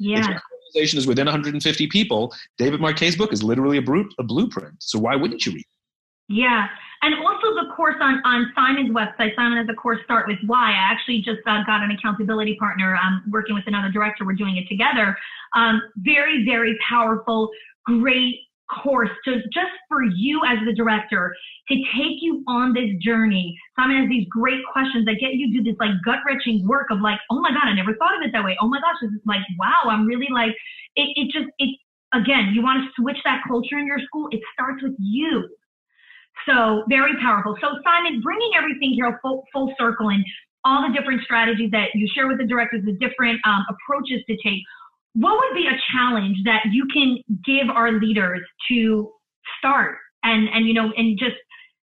If 0.00 0.06
Yeah. 0.08 0.28
your 0.28 0.40
organization 0.74 0.98
is 0.98 1.06
within 1.06 1.26
150 1.26 1.86
people, 1.86 2.34
David 2.58 2.80
Marquet's 2.80 3.16
book 3.16 3.32
is 3.32 3.42
literally 3.42 3.78
a, 3.78 3.82
bru- 3.82 4.10
a 4.18 4.22
blueprint. 4.24 4.74
So 4.80 4.98
why 4.98 5.14
wouldn't 5.14 5.46
you 5.46 5.52
read? 5.52 5.60
It? 5.60 6.34
Yeah. 6.34 6.66
And 7.02 7.14
also 7.14 7.39
course 7.80 7.96
on, 7.98 8.20
on 8.26 8.52
Simon's 8.54 8.90
website, 8.90 9.34
Simon 9.34 9.56
has 9.56 9.66
a 9.70 9.74
course, 9.74 10.00
Start 10.04 10.28
With 10.28 10.36
Why. 10.44 10.68
I 10.68 10.92
actually 10.92 11.22
just 11.24 11.40
uh, 11.46 11.64
got 11.64 11.82
an 11.82 11.90
accountability 11.90 12.56
partner. 12.56 12.94
I'm 12.94 13.22
working 13.30 13.54
with 13.54 13.64
another 13.66 13.90
director. 13.90 14.26
We're 14.26 14.34
doing 14.34 14.58
it 14.58 14.68
together. 14.68 15.16
Um, 15.56 15.80
very, 15.96 16.44
very 16.44 16.78
powerful, 16.86 17.48
great 17.86 18.36
course 18.84 19.08
to 19.24 19.36
just 19.44 19.72
for 19.88 20.04
you 20.04 20.42
as 20.46 20.58
the 20.66 20.74
director 20.74 21.34
to 21.68 21.74
take 21.96 22.20
you 22.20 22.44
on 22.46 22.74
this 22.74 22.90
journey. 23.00 23.58
Simon 23.78 24.02
has 24.02 24.10
these 24.10 24.26
great 24.28 24.60
questions 24.70 25.06
that 25.06 25.14
get 25.18 25.32
you 25.32 25.50
to 25.50 25.62
do 25.62 25.70
this 25.70 25.78
like 25.80 25.96
gut 26.04 26.18
wrenching 26.26 26.68
work 26.68 26.88
of 26.90 27.00
like, 27.00 27.18
oh 27.30 27.40
my 27.40 27.48
God, 27.48 27.64
I 27.64 27.72
never 27.72 27.94
thought 27.96 28.14
of 28.14 28.20
it 28.22 28.30
that 28.34 28.44
way. 28.44 28.58
Oh 28.60 28.68
my 28.68 28.78
gosh, 28.78 28.96
this 29.00 29.10
is 29.10 29.24
like, 29.24 29.40
wow, 29.58 29.88
I'm 29.88 30.04
really 30.04 30.28
like, 30.30 30.52
it, 30.96 31.08
it 31.16 31.32
just, 31.32 31.48
it, 31.58 31.74
again, 32.12 32.52
you 32.52 32.60
want 32.60 32.84
to 32.84 33.00
switch 33.00 33.18
that 33.24 33.40
culture 33.48 33.78
in 33.78 33.86
your 33.86 34.00
school. 34.00 34.28
It 34.32 34.40
starts 34.52 34.82
with 34.82 34.96
you. 34.98 35.48
So 36.46 36.84
very 36.88 37.12
powerful. 37.20 37.56
So 37.60 37.68
Simon, 37.84 38.20
bringing 38.20 38.50
everything 38.56 38.92
here 38.92 39.18
full, 39.22 39.44
full 39.52 39.72
circle 39.78 40.08
and 40.08 40.24
all 40.64 40.86
the 40.86 40.96
different 40.96 41.22
strategies 41.22 41.70
that 41.70 41.88
you 41.94 42.08
share 42.14 42.28
with 42.28 42.38
the 42.38 42.46
directors, 42.46 42.84
the 42.84 42.92
different 42.92 43.40
um, 43.46 43.64
approaches 43.68 44.22
to 44.28 44.36
take. 44.44 44.62
What 45.14 45.38
would 45.38 45.54
be 45.54 45.66
a 45.66 45.76
challenge 45.92 46.38
that 46.44 46.64
you 46.70 46.86
can 46.92 47.18
give 47.44 47.68
our 47.74 47.92
leaders 47.92 48.40
to 48.68 49.10
start 49.58 49.98
and 50.22 50.48
and 50.52 50.66
you 50.66 50.74
know 50.74 50.92
and 50.96 51.18
just 51.18 51.36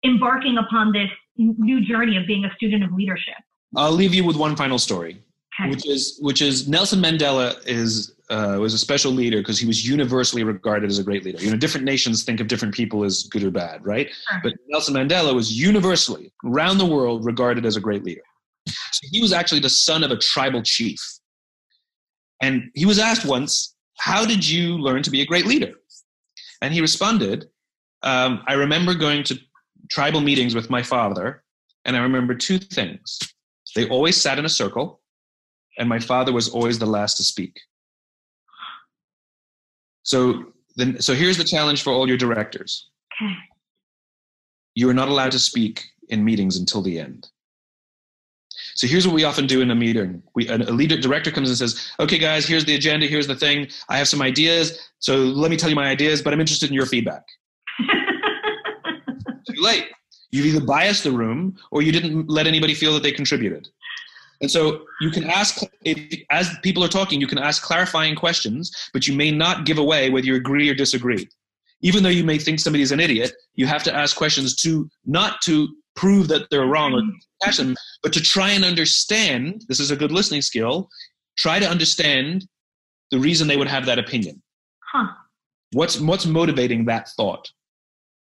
embarking 0.04 0.58
upon 0.58 0.92
this 0.92 1.08
new 1.36 1.84
journey 1.84 2.16
of 2.16 2.26
being 2.26 2.44
a 2.44 2.54
student 2.54 2.84
of 2.84 2.92
leadership? 2.92 3.34
I'll 3.74 3.92
leave 3.92 4.14
you 4.14 4.24
with 4.24 4.36
one 4.36 4.54
final 4.54 4.78
story, 4.78 5.18
Okay. 5.58 5.70
which 5.70 5.86
is 5.86 6.18
which 6.20 6.42
is 6.42 6.68
Nelson 6.68 7.00
Mandela 7.00 7.56
is 7.66 8.14
uh, 8.28 8.58
was 8.60 8.74
a 8.74 8.78
special 8.78 9.12
leader 9.12 9.38
because 9.38 9.58
he 9.58 9.66
was 9.66 9.88
universally 9.88 10.44
regarded 10.44 10.90
as 10.90 10.98
a 10.98 11.02
great 11.02 11.24
leader. 11.24 11.42
You 11.42 11.50
know, 11.50 11.56
different 11.56 11.86
nations 11.86 12.24
think 12.24 12.40
of 12.40 12.48
different 12.48 12.74
people 12.74 13.04
as 13.04 13.22
good 13.24 13.42
or 13.42 13.50
bad, 13.50 13.84
right? 13.86 14.08
Sure. 14.30 14.40
But 14.42 14.54
Nelson 14.68 14.94
Mandela 14.94 15.34
was 15.34 15.58
universally 15.58 16.32
around 16.44 16.78
the 16.78 16.86
world 16.86 17.24
regarded 17.24 17.64
as 17.64 17.76
a 17.76 17.80
great 17.80 18.04
leader. 18.04 18.22
So 18.66 19.08
he 19.10 19.20
was 19.22 19.32
actually 19.32 19.60
the 19.60 19.70
son 19.70 20.02
of 20.02 20.10
a 20.10 20.16
tribal 20.16 20.62
chief. 20.62 20.98
And 22.42 22.64
he 22.74 22.84
was 22.84 22.98
asked 22.98 23.24
once, 23.24 23.74
How 23.98 24.26
did 24.26 24.46
you 24.46 24.76
learn 24.76 25.02
to 25.04 25.10
be 25.10 25.22
a 25.22 25.26
great 25.26 25.46
leader? 25.46 25.72
And 26.60 26.74
he 26.74 26.80
responded, 26.80 27.48
um, 28.02 28.42
I 28.46 28.54
remember 28.54 28.94
going 28.94 29.22
to 29.24 29.38
tribal 29.90 30.20
meetings 30.20 30.54
with 30.54 30.70
my 30.70 30.82
father, 30.82 31.42
and 31.84 31.96
I 31.96 32.00
remember 32.00 32.34
two 32.34 32.58
things. 32.58 33.18
They 33.74 33.88
always 33.88 34.20
sat 34.20 34.38
in 34.38 34.44
a 34.44 34.48
circle, 34.48 35.00
and 35.78 35.88
my 35.88 35.98
father 35.98 36.32
was 36.32 36.48
always 36.48 36.78
the 36.78 36.86
last 36.86 37.16
to 37.18 37.24
speak. 37.24 37.60
So, 40.02 40.52
then, 40.76 41.00
so 41.00 41.14
here's 41.14 41.36
the 41.36 41.44
challenge 41.44 41.82
for 41.82 41.92
all 41.92 42.06
your 42.08 42.16
directors 42.16 42.88
Okay. 43.20 43.32
you 44.74 44.88
are 44.90 44.94
not 44.94 45.08
allowed 45.08 45.32
to 45.32 45.38
speak 45.38 45.84
in 46.08 46.24
meetings 46.24 46.56
until 46.58 46.82
the 46.82 46.98
end. 46.98 47.28
So 48.74 48.86
here's 48.86 49.06
what 49.06 49.14
we 49.14 49.24
often 49.24 49.46
do 49.46 49.62
in 49.62 49.70
a 49.70 49.74
meeting. 49.74 50.22
We, 50.34 50.48
a 50.48 50.56
leader 50.58 50.98
director 51.00 51.30
comes 51.30 51.48
and 51.48 51.56
says, 51.56 51.90
"Okay, 51.98 52.18
guys, 52.18 52.46
here's 52.46 52.64
the 52.66 52.74
agenda. 52.74 53.06
Here's 53.06 53.26
the 53.26 53.34
thing. 53.34 53.68
I 53.88 53.96
have 53.96 54.06
some 54.06 54.20
ideas. 54.20 54.78
So 54.98 55.16
let 55.16 55.50
me 55.50 55.56
tell 55.56 55.70
you 55.70 55.76
my 55.76 55.88
ideas, 55.88 56.20
but 56.22 56.32
I'm 56.34 56.40
interested 56.40 56.68
in 56.68 56.74
your 56.74 56.84
feedback." 56.86 57.22
Too 59.48 59.62
late. 59.62 59.86
You've 60.30 60.46
either 60.46 60.60
biased 60.64 61.04
the 61.04 61.12
room 61.12 61.56
or 61.70 61.80
you 61.82 61.90
didn't 61.92 62.28
let 62.28 62.46
anybody 62.46 62.74
feel 62.74 62.92
that 62.94 63.02
they 63.02 63.12
contributed. 63.12 63.68
And 64.40 64.50
so 64.50 64.84
you 65.00 65.10
can 65.10 65.24
ask, 65.24 65.62
if, 65.84 66.20
as 66.30 66.50
people 66.62 66.84
are 66.84 66.88
talking, 66.88 67.20
you 67.20 67.26
can 67.26 67.38
ask 67.38 67.62
clarifying 67.62 68.14
questions, 68.14 68.70
but 68.92 69.06
you 69.06 69.14
may 69.16 69.30
not 69.30 69.64
give 69.64 69.78
away 69.78 70.10
whether 70.10 70.26
you 70.26 70.34
agree 70.34 70.68
or 70.68 70.74
disagree. 70.74 71.28
Even 71.80 72.02
though 72.02 72.08
you 72.08 72.24
may 72.24 72.38
think 72.38 72.60
somebody 72.60 72.82
is 72.82 72.92
an 72.92 73.00
idiot, 73.00 73.32
you 73.54 73.66
have 73.66 73.82
to 73.84 73.94
ask 73.94 74.16
questions 74.16 74.56
to 74.56 74.88
not 75.04 75.40
to 75.42 75.68
prove 75.94 76.28
that 76.28 76.48
they're 76.50 76.66
wrong 76.66 76.94
or 76.94 77.02
catch 77.42 77.56
them, 77.56 77.74
but 78.02 78.12
to 78.12 78.20
try 78.20 78.50
and 78.50 78.64
understand. 78.64 79.64
This 79.68 79.80
is 79.80 79.90
a 79.90 79.96
good 79.96 80.12
listening 80.12 80.42
skill. 80.42 80.88
Try 81.36 81.58
to 81.58 81.68
understand 81.68 82.46
the 83.10 83.18
reason 83.18 83.46
they 83.46 83.56
would 83.56 83.68
have 83.68 83.86
that 83.86 83.98
opinion. 83.98 84.42
huh. 84.92 85.06
What's 85.72 86.00
what's 86.00 86.26
motivating 86.26 86.84
that 86.86 87.08
thought, 87.10 87.50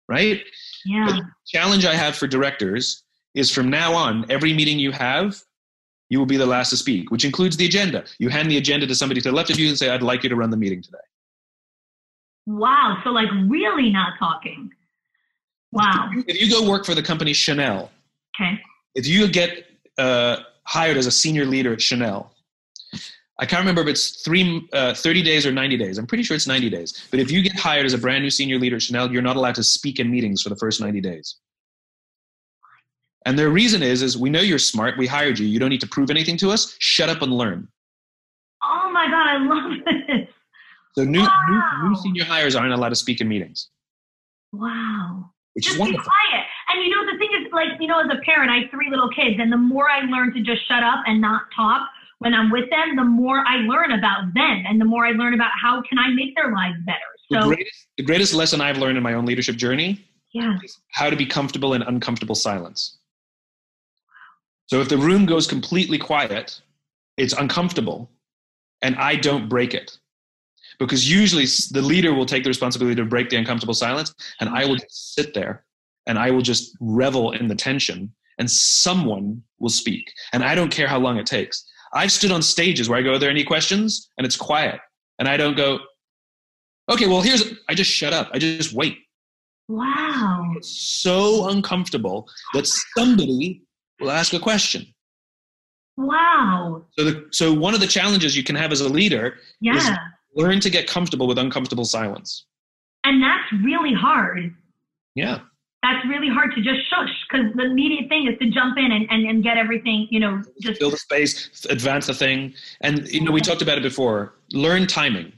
right? 0.07 0.41
Yeah. 0.85 1.05
The 1.07 1.21
challenge 1.47 1.85
I 1.85 1.93
have 1.93 2.15
for 2.15 2.27
directors 2.27 3.03
is 3.35 3.51
from 3.51 3.69
now 3.69 3.93
on, 3.93 4.25
every 4.29 4.53
meeting 4.53 4.79
you 4.79 4.91
have, 4.91 5.39
you 6.13 6.19
will 6.19 6.27
be 6.27 6.37
the 6.37 6.45
last 6.45 6.69
to 6.69 6.77
speak, 6.77 7.09
which 7.09 7.25
includes 7.25 7.57
the 7.57 7.65
agenda. 7.65 8.03
You 8.19 8.29
hand 8.29 8.49
the 8.49 8.57
agenda 8.57 8.85
to 8.85 8.93
somebody 8.93 9.19
to 9.21 9.29
the 9.31 9.35
left 9.35 9.49
of 9.49 9.57
you 9.59 9.67
and 9.67 9.75
say, 9.75 9.89
I'd 9.89 10.03
like 10.03 10.21
you 10.21 10.29
to 10.29 10.35
run 10.35 10.51
the 10.51 10.57
meeting 10.57 10.79
today. 10.79 11.05
Wow. 12.45 12.99
So 13.03 13.09
like 13.09 13.29
really 13.47 13.89
not 13.89 14.13
talking. 14.19 14.69
Wow. 15.71 16.11
If 16.27 16.39
you 16.39 16.51
go 16.51 16.69
work 16.69 16.85
for 16.85 16.93
the 16.93 17.01
company 17.01 17.33
Chanel, 17.33 17.89
Okay. 18.39 18.61
if 18.93 19.07
you 19.07 19.27
get 19.27 19.65
uh, 19.97 20.37
hired 20.65 20.97
as 20.97 21.07
a 21.07 21.11
senior 21.11 21.45
leader 21.45 21.73
at 21.73 21.81
Chanel, 21.81 22.31
I 23.39 23.47
can't 23.47 23.61
remember 23.61 23.81
if 23.81 23.87
it's 23.87 24.21
three, 24.23 24.67
uh, 24.71 24.93
30 24.93 25.23
days 25.23 25.47
or 25.47 25.51
90 25.51 25.77
days. 25.77 25.97
I'm 25.97 26.05
pretty 26.05 26.23
sure 26.23 26.35
it's 26.35 26.45
90 26.47 26.69
days. 26.69 27.07
But 27.09 27.19
if 27.21 27.31
you 27.31 27.41
get 27.41 27.55
hired 27.55 27.87
as 27.87 27.93
a 27.93 27.97
brand 27.97 28.23
new 28.23 28.29
senior 28.29 28.59
leader 28.59 28.75
at 28.75 28.83
Chanel, 28.83 29.11
you're 29.11 29.23
not 29.23 29.35
allowed 29.35 29.55
to 29.55 29.63
speak 29.63 29.99
in 29.99 30.11
meetings 30.11 30.43
for 30.43 30.49
the 30.49 30.55
first 30.57 30.79
90 30.79 31.01
days. 31.01 31.37
And 33.25 33.37
their 33.39 33.49
reason 33.49 33.81
is, 33.81 34.01
is 34.01 34.17
we 34.17 34.29
know 34.29 34.41
you're 34.41 34.59
smart. 34.59 34.97
We 34.97 35.07
hired 35.07 35.39
you. 35.39 35.47
You 35.47 35.59
don't 35.59 35.69
need 35.69 35.81
to 35.81 35.87
prove 35.87 36.09
anything 36.09 36.37
to 36.37 36.49
us. 36.51 36.75
Shut 36.79 37.09
up 37.09 37.21
and 37.21 37.31
learn. 37.33 37.67
Oh 38.63 38.89
my 38.93 39.05
God, 39.07 39.27
I 39.27 39.37
love 39.37 39.71
this. 40.09 40.27
So 40.95 41.03
new, 41.03 41.21
Wow. 41.21 41.29
new, 41.81 41.89
new 41.89 41.95
senior 41.97 42.23
hires 42.25 42.55
aren't 42.55 42.73
allowed 42.73 42.89
to 42.89 42.95
speak 42.95 43.19
in 43.21 43.27
meetings, 43.27 43.69
Wow. 44.51 45.31
which 45.53 45.65
just 45.65 45.79
is 45.79 45.83
be 45.83 45.93
quiet. 45.97 46.45
And 46.69 46.83
you 46.83 46.89
know, 46.89 47.11
the 47.11 47.17
thing 47.17 47.29
is, 47.41 47.51
like, 47.51 47.79
you 47.79 47.87
know, 47.87 47.99
as 47.99 48.07
a 48.11 48.21
parent, 48.23 48.51
I 48.51 48.59
have 48.59 48.69
three 48.71 48.89
little 48.89 49.09
kids, 49.09 49.37
and 49.39 49.51
the 49.51 49.57
more 49.57 49.89
I 49.89 50.01
learn 50.01 50.33
to 50.33 50.41
just 50.41 50.67
shut 50.67 50.83
up 50.83 51.03
and 51.07 51.19
not 51.19 51.43
talk 51.55 51.87
when 52.19 52.33
I'm 52.33 52.51
with 52.51 52.69
them, 52.69 52.95
the 52.95 53.03
more 53.03 53.43
I 53.45 53.57
learn 53.57 53.91
about 53.91 54.33
them, 54.33 54.63
and 54.67 54.79
the 54.79 54.85
more 54.85 55.05
I 55.05 55.11
learn 55.11 55.33
about 55.33 55.51
how 55.61 55.81
can 55.81 55.97
I 55.97 56.09
make 56.09 56.35
their 56.35 56.51
lives 56.53 56.77
better. 56.85 56.99
The, 57.29 57.41
So, 57.41 57.47
greatest, 57.47 57.87
the 57.97 58.03
greatest 58.03 58.33
lesson 58.33 58.61
I've 58.61 58.77
learned 58.77 58.97
in 58.97 59.03
my 59.03 59.13
own 59.13 59.25
leadership 59.25 59.55
journey 59.55 59.99
yeah, 60.33 60.57
is 60.63 60.77
how 60.91 61.09
to 61.09 61.15
be 61.15 61.25
comfortable 61.25 61.73
in 61.73 61.81
uncomfortable 61.81 62.35
silence. 62.35 62.99
So 64.67 64.79
if 64.81 64.89
the 64.89 64.97
room 64.97 65.25
goes 65.25 65.47
completely 65.47 65.97
quiet, 65.97 66.61
it's 67.17 67.33
uncomfortable, 67.33 68.09
and 68.81 68.95
I 68.95 69.15
don't 69.15 69.49
break 69.49 69.73
it. 69.73 69.97
Because 70.79 71.09
usually 71.09 71.45
the 71.71 71.81
leader 71.81 72.13
will 72.13 72.25
take 72.25 72.43
the 72.43 72.49
responsibility 72.49 72.95
to 72.95 73.05
break 73.05 73.29
the 73.29 73.35
uncomfortable 73.37 73.73
silence, 73.75 74.13
and 74.39 74.49
I 74.49 74.65
will 74.65 74.77
just 74.77 75.13
sit 75.13 75.33
there 75.33 75.65
and 76.07 76.19
I 76.19 76.31
will 76.31 76.41
just 76.41 76.75
revel 76.81 77.31
in 77.31 77.47
the 77.47 77.55
tension, 77.55 78.13
and 78.37 78.49
someone 78.49 79.41
will 79.59 79.69
speak. 79.69 80.11
And 80.33 80.43
I 80.43 80.53
don't 80.55 80.71
care 80.71 80.87
how 80.87 80.99
long 80.99 81.17
it 81.17 81.25
takes. 81.25 81.63
I've 81.93 82.11
stood 82.11 82.31
on 82.31 82.41
stages 82.41 82.89
where 82.89 82.99
I 82.99 83.01
go, 83.03 83.13
Are 83.13 83.19
there 83.19 83.29
any 83.29 83.43
questions? 83.43 84.09
And 84.17 84.25
it's 84.25 84.35
quiet. 84.35 84.79
And 85.19 85.27
I 85.27 85.37
don't 85.37 85.55
go, 85.55 85.79
Okay, 86.91 87.07
well, 87.07 87.21
here's, 87.21 87.53
I 87.69 87.73
just 87.73 87.89
shut 87.89 88.11
up. 88.11 88.29
I 88.33 88.39
just 88.39 88.73
wait. 88.73 88.97
wow, 89.69 90.51
It's 90.57 90.69
so 91.01 91.49
uncomfortable 91.49 92.27
that 92.53 92.67
somebody 92.97 93.61
will 94.03 94.11
ask 94.11 94.33
a 94.33 94.39
question. 94.39 94.85
wow, 95.97 96.83
So, 96.97 97.05
the, 97.05 97.27
so 97.31 97.53
one 97.53 97.73
of 97.73 97.79
the 97.79 97.87
challenges 97.87 98.35
you 98.35 98.43
can 98.43 98.55
have 98.55 98.71
as 98.71 98.81
a 98.81 98.89
leader 98.89 99.37
yeah. 99.61 99.95
learn 100.35 100.59
to 100.59 100.69
get 100.69 100.87
comfortable 100.87 101.27
with 101.27 101.37
uncomfortable 101.37 101.85
silence. 101.85 102.45
And 103.03 103.21
that's 103.21 103.63
really 103.63 103.93
hard. 103.93 104.53
Yeah. 105.15 105.39
That's 105.83 106.05
really 106.07 106.29
hard 106.29 106.55
to 106.55 106.61
just 106.61 106.89
shush 106.89 107.09
because 107.29 107.53
the 107.55 107.65
immediate 107.65 108.07
thing 108.07 108.27
is 108.27 108.39
to 108.39 108.49
jump 108.49 108.77
in 108.77 108.91
and, 108.91 109.05
and, 109.09 109.27
and 109.27 109.43
get 109.43 109.57
everything, 109.57 110.07
you 110.09 110.19
know, 110.19 110.41
just 110.61 110.79
Fill 110.79 110.91
the 110.91 110.97
space, 110.97 111.65
advance 111.69 112.07
the 112.07 112.13
thing. 112.13 112.53
And 112.81 113.05
you 113.09 113.21
know, 113.21 113.31
we 113.31 113.41
talked 113.41 113.61
about 113.61 113.77
it 113.77 113.83
before. 113.83 114.35
Learn 114.53 114.87
timing. 114.87 115.33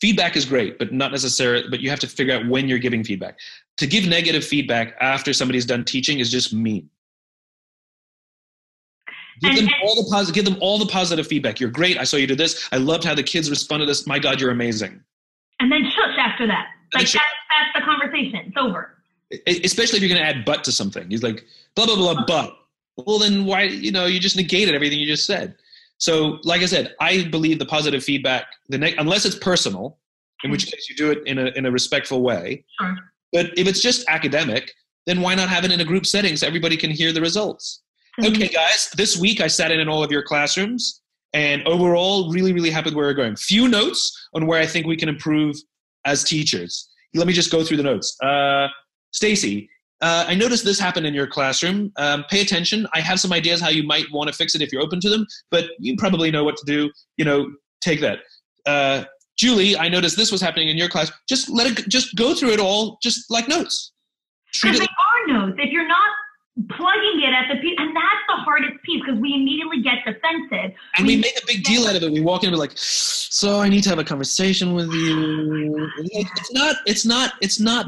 Feedback 0.00 0.34
is 0.34 0.46
great, 0.46 0.78
but 0.78 0.92
not 0.92 1.12
necessarily, 1.12 1.68
but 1.68 1.80
you 1.80 1.90
have 1.90 2.00
to 2.00 2.08
figure 2.08 2.34
out 2.34 2.48
when 2.48 2.68
you're 2.68 2.78
giving 2.78 3.04
feedback. 3.04 3.38
To 3.76 3.86
give 3.86 4.08
negative 4.08 4.44
feedback 4.44 4.94
after 5.00 5.34
somebody's 5.34 5.66
done 5.66 5.84
teaching 5.84 6.20
is 6.20 6.30
just 6.30 6.54
mean. 6.54 6.88
Give 9.42 9.56
them 9.56 9.68
all 9.84 10.02
the 10.02 10.08
positive. 10.10 10.34
Give 10.34 10.44
them 10.44 10.56
all 10.60 10.78
the 10.78 10.86
positive 10.86 11.26
feedback. 11.26 11.60
You're 11.60 11.70
great. 11.70 11.98
I 11.98 12.04
saw 12.04 12.16
you 12.16 12.26
do 12.26 12.36
this. 12.36 12.68
I 12.72 12.76
loved 12.76 13.04
how 13.04 13.14
the 13.14 13.22
kids 13.22 13.50
responded 13.50 13.86
to 13.86 13.90
this. 13.90 14.06
My 14.06 14.18
God, 14.18 14.40
you're 14.40 14.50
amazing. 14.50 15.00
and 15.60 15.70
then 15.70 15.82
shush 15.84 16.16
after 16.18 16.46
that. 16.46 16.66
Like 16.94 17.02
that's, 17.04 17.12
that's 17.14 17.72
the 17.74 17.80
conversation. 17.82 18.36
It's 18.46 18.56
over. 18.56 18.94
Especially 19.46 19.96
if 19.96 20.02
you're 20.02 20.10
going 20.14 20.20
to 20.20 20.26
add 20.26 20.44
but 20.44 20.62
to 20.64 20.72
something. 20.72 21.08
He's 21.10 21.22
like 21.22 21.44
blah 21.74 21.86
blah 21.86 21.96
blah 21.96 22.24
but 22.26 22.58
well 23.06 23.18
then 23.18 23.46
why 23.46 23.62
you 23.62 23.90
know 23.90 24.04
you 24.04 24.20
just 24.20 24.36
negated 24.36 24.74
everything 24.74 24.98
you 24.98 25.06
just 25.06 25.24
said 25.24 25.54
so 25.96 26.38
like 26.44 26.60
i 26.60 26.66
said 26.66 26.94
i 27.00 27.26
believe 27.30 27.58
the 27.58 27.64
positive 27.64 28.04
feedback 28.04 28.44
the 28.68 28.76
ne- 28.76 28.94
unless 28.96 29.24
it's 29.24 29.36
personal 29.36 29.96
in 30.44 30.50
which 30.50 30.66
case 30.70 30.86
you 30.90 30.94
do 30.96 31.10
it 31.10 31.26
in 31.26 31.38
a, 31.38 31.46
in 31.56 31.64
a 31.64 31.70
respectful 31.70 32.20
way 32.20 32.62
Sure. 32.78 32.94
but 33.32 33.46
if 33.58 33.66
it's 33.66 33.80
just 33.80 34.06
academic 34.10 34.74
then 35.06 35.22
why 35.22 35.34
not 35.34 35.48
have 35.48 35.64
it 35.64 35.72
in 35.72 35.80
a 35.80 35.84
group 35.86 36.04
setting 36.04 36.36
so 36.36 36.46
everybody 36.46 36.76
can 36.76 36.90
hear 36.90 37.10
the 37.12 37.20
results. 37.22 37.80
okay 38.24 38.48
guys 38.48 38.90
this 38.96 39.18
week 39.18 39.40
i 39.40 39.46
sat 39.46 39.70
in 39.70 39.80
in 39.80 39.88
all 39.88 40.04
of 40.04 40.10
your 40.10 40.22
classrooms 40.22 41.02
and 41.32 41.66
overall 41.66 42.30
really 42.30 42.52
really 42.52 42.70
happy 42.70 42.86
with 42.86 42.94
where 42.94 43.06
we're 43.06 43.14
going. 43.14 43.36
Few 43.36 43.68
notes 43.68 44.28
on 44.34 44.46
where 44.46 44.60
i 44.60 44.66
think 44.66 44.86
we 44.86 44.96
can 44.96 45.08
improve 45.08 45.56
as 46.04 46.24
teachers. 46.24 46.88
Let 47.14 47.26
me 47.26 47.32
just 47.32 47.52
go 47.52 47.62
through 47.62 47.76
the 47.76 47.82
notes. 47.82 48.16
Uh, 48.22 48.68
stacy 49.12 49.68
uh, 50.00 50.24
i 50.26 50.34
noticed 50.34 50.64
this 50.64 50.78
happened 50.78 51.06
in 51.06 51.14
your 51.14 51.26
classroom. 51.26 51.92
Um, 51.96 52.24
pay 52.28 52.40
attention. 52.40 52.86
I 52.92 53.00
have 53.00 53.20
some 53.20 53.32
ideas 53.32 53.60
how 53.60 53.68
you 53.68 53.84
might 53.84 54.06
want 54.12 54.28
to 54.28 54.34
fix 54.34 54.54
it 54.54 54.62
if 54.62 54.72
you're 54.72 54.82
open 54.82 55.00
to 55.00 55.10
them 55.10 55.26
but 55.50 55.64
you 55.78 55.96
probably 55.96 56.30
know 56.30 56.44
what 56.44 56.56
to 56.56 56.64
do. 56.66 56.90
You 57.16 57.24
know 57.24 57.50
take 57.80 58.00
that. 58.00 58.20
Uh, 58.66 59.04
julie 59.38 59.76
i 59.78 59.88
noticed 59.88 60.16
this 60.16 60.30
was 60.30 60.40
happening 60.40 60.68
in 60.68 60.76
your 60.76 60.88
class. 60.88 61.10
Just 61.28 61.48
let 61.48 61.66
it 61.66 61.88
just 61.88 62.14
go 62.16 62.34
through 62.34 62.50
it 62.50 62.60
all 62.60 62.98
just 63.02 63.30
like 63.30 63.48
notes. 63.48 63.92
Because 64.62 64.78
they 64.78 64.84
are 64.84 65.34
notes. 65.34 65.56
If 65.58 65.72
you're 65.72 65.88
not 65.88 66.10
plugging 66.68 67.22
it 67.22 67.32
at 67.32 67.48
the 67.48 67.60
piece, 67.60 67.76
and 67.78 67.96
that's 67.96 68.24
the 68.28 68.36
hardest 68.36 68.82
piece 68.82 69.02
because 69.04 69.18
we 69.20 69.34
immediately 69.34 69.82
get 69.82 70.04
defensive. 70.04 70.76
and 70.96 71.06
we 71.06 71.16
make 71.16 71.36
a 71.36 71.46
big 71.46 71.64
deal 71.64 71.86
out 71.86 71.96
of 71.96 72.02
it. 72.02 72.12
We 72.12 72.20
walk 72.20 72.42
in 72.42 72.48
and 72.48 72.54
be 72.54 72.58
like, 72.58 72.72
"So 72.76 73.60
I 73.60 73.68
need 73.68 73.82
to 73.84 73.88
have 73.88 73.98
a 73.98 74.04
conversation 74.04 74.74
with 74.74 74.92
you." 74.92 75.90
Like, 76.14 76.28
it's 76.36 76.52
not. 76.52 76.76
It's 76.86 77.06
not. 77.06 77.34
It's 77.40 77.58
not 77.58 77.86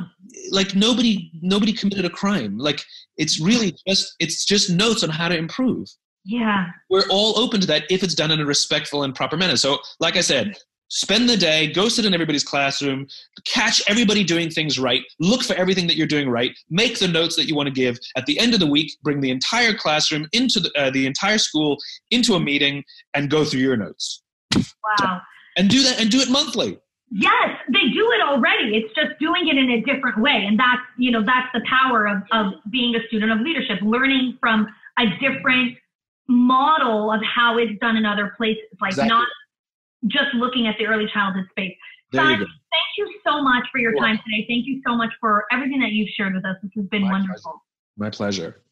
like 0.51 0.75
nobody. 0.75 1.31
Nobody 1.43 1.73
committed 1.73 2.05
a 2.05 2.11
crime. 2.11 2.59
Like 2.59 2.85
it's 3.17 3.39
really 3.41 3.77
just. 3.87 4.15
It's 4.19 4.45
just 4.45 4.71
notes 4.71 5.05
on 5.05 5.11
how 5.11 5.29
to 5.29 5.37
improve. 5.37 5.89
Yeah. 6.25 6.67
We're 6.89 7.07
all 7.11 7.39
open 7.39 7.61
to 7.61 7.67
that 7.67 7.85
if 7.91 8.03
it's 8.03 8.15
done 8.15 8.31
in 8.31 8.41
a 8.41 8.47
respectful 8.47 9.03
and 9.03 9.15
proper 9.15 9.37
manner. 9.37 9.57
So, 9.57 9.79
like 10.01 10.17
I 10.17 10.23
said. 10.23 10.57
Spend 10.89 11.29
the 11.29 11.37
day, 11.37 11.73
go 11.73 11.89
sit 11.89 12.05
in 12.05 12.15
everybody's 12.15 12.45
classroom, 12.45 13.07
catch 13.47 13.83
everybody 13.89 14.23
doing 14.23 14.51
things 14.51 14.79
right, 14.79 15.03
look 15.19 15.43
for 15.43 15.55
everything 15.55 15.87
that 15.87 15.97
you're 15.97 16.07
doing 16.07 16.29
right, 16.29 16.53
make 16.71 16.99
the 16.99 17.09
notes 17.09 17.37
that 17.37 17.47
you 17.49 17.57
want 17.57 17.67
to 17.67 17.73
give. 17.73 17.99
At 18.17 18.27
the 18.27 18.39
end 18.39 18.55
of 18.55 18.61
the 18.61 18.67
week, 18.67 18.93
bring 19.03 19.21
the 19.21 19.31
entire 19.31 19.75
classroom 19.75 20.29
into 20.33 20.61
the, 20.61 20.71
uh, 20.79 20.91
the 20.91 21.07
entire 21.07 21.39
school 21.39 21.79
into 22.11 22.35
a 22.35 22.41
meeting 22.41 22.85
and 23.15 23.31
go 23.31 23.45
through 23.45 23.61
your 23.61 23.77
notes 23.77 24.23
Wow. 24.55 25.21
and 25.57 25.69
do 25.69 25.83
that 25.83 26.01
and 26.01 26.11
do 26.11 26.21
it 26.21 26.31
monthly 26.31 26.79
Yes, 27.17 27.61
they 27.69 27.91
do 27.93 28.11
it 28.11 28.23
already. 28.23 28.77
It's 28.77 28.93
just 28.95 29.19
doing 29.21 29.47
it 29.47 29.57
in 29.57 29.71
a 29.71 29.81
different 29.83 30.19
way. 30.19 30.47
And 30.49 30.59
that's, 30.59 30.83
you 30.99 31.13
know, 31.13 31.23
that's 31.23 31.47
the 31.55 31.61
power 31.69 32.09
of, 32.09 32.23
of 32.33 32.55
being 32.71 32.97
a 32.97 33.07
student 33.07 33.31
of 33.31 33.41
leadership, 33.41 33.79
learning 33.83 34.37
from 34.41 34.67
a 34.99 35.07
different 35.21 35.79
model 36.29 37.13
of 37.13 37.21
how 37.23 37.59
it's 37.59 37.79
done 37.81 37.97
in 37.97 38.05
other 38.05 38.35
places, 38.37 38.65
like 38.81 38.91
Exactly. 38.93 39.11
not 39.11 39.29
just 40.09 40.35
looking 40.35 40.67
at 40.67 40.77
the 40.79 40.87
early 40.87 41.09
childhood 41.13 41.47
space. 41.51 41.75
there 42.13 42.23
Simon, 42.23 42.41
go 42.41 42.47
thank 42.47 42.99
you 42.99 43.21
so 43.27 43.43
much 43.43 43.65
for 43.73 43.79
your 43.79 43.93
You're 43.93 44.01
time 44.01 44.19
today. 44.25 44.47
Thank 44.49 44.67
you 44.67 44.81
so 44.87 44.95
much 44.95 45.11
for 45.21 45.45
everything 45.53 45.81
that 45.81 45.93
you've 45.93 46.11
shared 46.11 46.35
with 46.35 46.45
us. 46.45 46.57
This 46.63 46.73
has 46.77 46.87
been 46.87 47.03
My 47.03 47.13
wonderful. 47.13 47.63
my 47.97 48.11
pleasure 48.11 48.65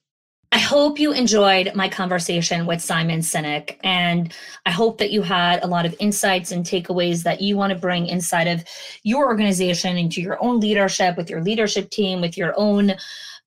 I 0.55 0.59
hope 0.59 0.99
you 0.99 1.15
enjoyed 1.15 1.75
my 1.75 1.89
conversation 1.89 2.67
with 2.67 2.83
Simon 2.83 3.21
Sinek, 3.21 3.79
and 3.83 4.35
I 4.67 4.71
hope 4.71 4.99
that 4.99 5.11
you 5.11 5.23
had 5.23 5.65
a 5.65 5.67
lot 5.67 5.87
of 5.87 5.97
insights 5.99 6.53
and 6.53 6.63
takeaways 6.63 7.23
that 7.23 7.41
you 7.41 7.57
want 7.57 7.73
to 7.73 7.79
bring 7.79 8.07
inside 8.07 8.49
of 8.49 8.63
your 9.03 9.25
organization 9.25 9.97
into 9.97 10.21
your 10.21 10.37
own 10.45 10.61
leadership, 10.61 11.17
with 11.17 11.31
your 11.31 11.41
leadership 11.41 11.89
team, 11.89 12.21
with 12.21 12.37
your 12.37 12.53
own, 12.59 12.93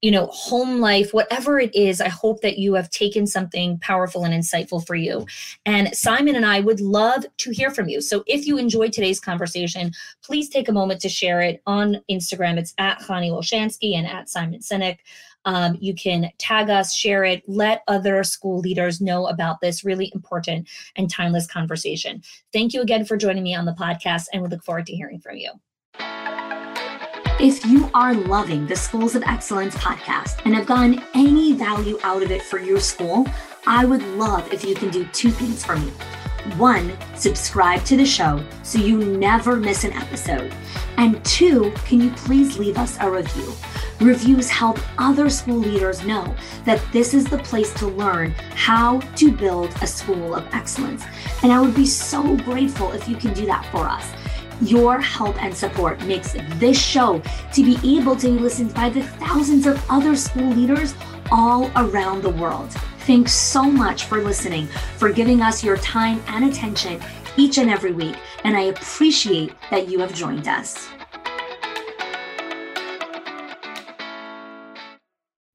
you 0.02 0.12
know, 0.12 0.28
home 0.28 0.80
life, 0.80 1.14
whatever 1.14 1.60
it 1.60 1.74
is. 1.74 2.00
I 2.00 2.10
hope 2.10 2.42
that 2.42 2.60
you 2.60 2.74
have 2.76 2.90
taken 2.90 3.26
something 3.26 3.80
powerful 3.80 4.24
and 4.24 4.34
insightful 4.34 4.86
for 4.86 4.96
you. 4.96 5.26
And 5.66 5.96
Simon 5.96 6.36
and 6.36 6.46
I 6.46 6.60
would 6.60 6.80
love 6.80 7.26
to 7.38 7.52
hear 7.52 7.72
from 7.72 7.90
you. 7.90 8.02
So 8.02 8.24
if 8.28 8.46
you 8.46 8.58
enjoyed 8.58 8.94
today's 8.94 9.20
conversation, 9.20 9.92
please 10.24 10.50
take 10.50 10.70
a 10.70 10.74
moment 10.74 11.02
to 11.02 11.10
share 11.10 11.42
it 11.42 11.62
on 11.66 12.02
Instagram. 12.10 12.58
It's 12.58 12.74
at 12.78 13.00
Hani 13.00 13.32
Wolshansky 13.32 13.96
and 13.96 14.06
at 14.06 14.30
Simon 14.30 14.60
Sinek. 14.60 14.98
Um, 15.46 15.78
you 15.80 15.94
can 15.94 16.32
tag 16.40 16.70
us, 16.70 16.94
share 16.94 17.24
it, 17.24 17.44
let 17.48 17.84
other 17.88 18.24
school 18.24 18.60
leaders 18.60 19.00
know 19.00 19.28
about 19.28 19.62
this 19.62 19.86
really 19.86 20.12
important 20.14 20.68
and 20.96 21.10
timeless 21.10 21.48
conversation. 21.48 22.22
Thank 22.52 22.74
you 22.74 22.82
again 22.82 23.06
for 23.06 23.16
joining 23.16 23.44
me 23.44 23.56
on 23.56 23.66
the 23.66 23.74
podcast, 23.74 24.26
and 24.34 24.42
we 24.42 24.50
look 24.50 24.64
forward 24.64 24.88
to 24.88 24.96
hearing 24.96 25.20
from 25.20 25.38
you. 25.38 25.52
If 27.38 27.66
you 27.66 27.90
are 27.94 28.14
loving 28.14 28.66
the 28.66 28.78
Schools 28.78 29.14
of 29.14 29.22
Excellence 29.24 29.76
podcast 29.76 30.40
and 30.46 30.56
have 30.56 30.66
gotten 30.66 31.04
any 31.14 31.52
value 31.52 32.00
out 32.02 32.24
of 32.24 32.32
it 32.32 32.42
for 32.42 32.60
your 32.60 32.80
school, 32.80 33.28
I 33.68 33.84
would 33.84 34.02
love 34.18 34.54
if 34.54 34.64
you 34.64 34.74
can 34.74 34.90
do 34.90 35.06
two 35.12 35.32
things 35.32 35.66
for 35.66 35.76
me. 35.76 35.90
One, 36.56 36.94
subscribe 37.14 37.84
to 37.86 37.98
the 37.98 38.06
show 38.06 38.42
so 38.64 38.80
you 38.80 39.18
never 39.18 39.58
miss 39.58 39.84
an 39.84 39.92
episode. 39.92 40.54
And 40.96 41.24
two, 41.26 41.74
can 41.84 42.00
you 42.00 42.12
please 42.12 42.58
leave 42.58 42.78
us 42.78 42.98
a 43.02 43.12
review? 43.12 43.52
Reviews 44.00 44.50
help 44.50 44.80
other 44.98 45.30
school 45.30 45.58
leaders 45.58 46.06
know 46.06 46.34
that 46.64 46.82
this 46.94 47.14
is 47.14 47.26
the 47.26 47.40
place 47.40 47.74
to 47.74 47.88
learn 47.88 48.32
how 48.56 49.02
to 49.18 49.30
build 49.30 49.76
a 49.82 49.88
school 49.88 50.36
of 50.36 50.48
excellence. 50.54 51.04
And 51.44 51.52
I 51.52 51.60
would 51.60 51.76
be 51.76 51.86
so 51.86 52.38
grateful 52.38 52.94
if 52.94 53.10
you 53.10 53.18
can 53.18 53.34
do 53.34 53.46
that 53.46 53.66
for 53.74 53.90
us. 53.90 54.10
Your 54.62 55.00
help 55.00 55.42
and 55.44 55.56
support 55.56 56.02
makes 56.06 56.34
this 56.56 56.82
show 56.82 57.22
to 57.54 57.64
be 57.64 57.98
able 57.98 58.16
to 58.16 58.28
be 58.28 58.40
listened 58.40 58.74
by 58.74 58.90
the 58.90 59.04
thousands 59.04 59.68
of 59.68 59.84
other 59.90 60.16
school 60.16 60.50
leaders 60.50 60.96
all 61.32 61.70
around 61.76 62.22
the 62.22 62.30
world. 62.30 62.72
Thanks 63.00 63.34
so 63.34 63.64
much 63.64 64.06
for 64.06 64.22
listening, 64.22 64.68
for 64.98 65.12
giving 65.12 65.42
us 65.42 65.64
your 65.64 65.78
time 65.78 66.24
and 66.28 66.46
attention 66.46 67.02
each 67.38 67.58
and 67.58 67.70
every 67.70 67.92
week. 67.92 68.16
And 68.44 68.56
I 68.56 68.62
appreciate 68.62 69.54
that 69.72 69.90
you 69.90 70.00
have 70.00 70.14
joined 70.14 70.48
us. 70.48 70.88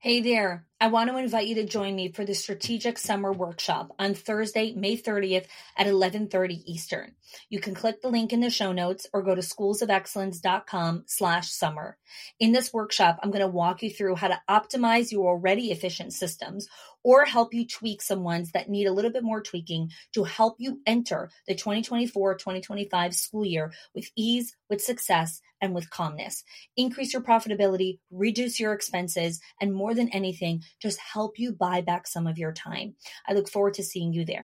Hey 0.03 0.23
there. 0.23 0.65
I 0.81 0.87
want 0.87 1.11
to 1.11 1.19
invite 1.19 1.47
you 1.47 1.57
to 1.57 1.67
join 1.67 1.95
me 1.95 2.11
for 2.11 2.25
the 2.25 2.35
Strategic 2.35 2.97
Summer 2.97 3.35
Workshop 3.35 3.95
on 3.99 4.15
Thursday, 4.15 4.73
May 4.73 4.97
30th 4.97 5.45
at 5.77 5.87
11:30 5.87 6.63
Eastern. 6.65 7.17
You 7.51 7.61
can 7.61 7.75
click 7.75 8.01
the 8.01 8.09
link 8.09 8.33
in 8.33 8.41
the 8.41 8.49
show 8.49 8.73
notes 8.73 9.07
or 9.13 9.23
go 9.23 9.35
to 9.35 9.43
schoolsofexcellence.com 9.43 11.05
slash 11.07 11.51
summer. 11.51 11.99
In 12.39 12.53
this 12.53 12.73
workshop, 12.73 13.19
I'm 13.23 13.31
going 13.31 13.43
to 13.43 13.47
walk 13.47 13.83
you 13.83 13.91
through 13.91 14.15
how 14.15 14.29
to 14.29 14.41
optimize 14.49 15.13
your 15.13 15.29
already 15.29 15.71
efficient 15.71 16.15
systems 16.15 16.67
or 17.03 17.25
help 17.25 17.55
you 17.55 17.67
tweak 17.67 18.03
some 18.03 18.23
ones 18.23 18.53
that 18.53 18.69
need 18.69 18.87
a 18.87 18.93
little 18.93 19.11
bit 19.11 19.23
more 19.23 19.43
tweaking 19.43 19.91
to 20.13 20.25
help 20.25 20.57
you 20.59 20.81
enter 20.87 21.31
the 21.47 21.55
2024-2025 21.55 23.15
school 23.15 23.45
year 23.45 23.73
with 23.95 24.11
ease, 24.17 24.57
with 24.69 24.81
success, 24.81 25.41
and 25.61 25.75
with 25.75 25.91
calmness. 25.91 26.43
Increase 26.77 27.13
your 27.13 27.23
profitability, 27.23 27.99
reduce 28.11 28.59
your 28.59 28.73
expenses, 28.73 29.41
and 29.61 29.75
more 29.75 29.95
than 29.95 30.09
anything, 30.09 30.63
just 30.81 30.99
help 30.99 31.39
you 31.39 31.53
buy 31.53 31.81
back 31.81 32.07
some 32.07 32.27
of 32.27 32.39
your 32.39 32.53
time. 32.53 32.95
I 33.29 33.35
look 33.35 33.49
forward 33.49 33.75
to 33.75 33.83
seeing 33.83 34.13
you 34.13 34.25
there. 34.25 34.39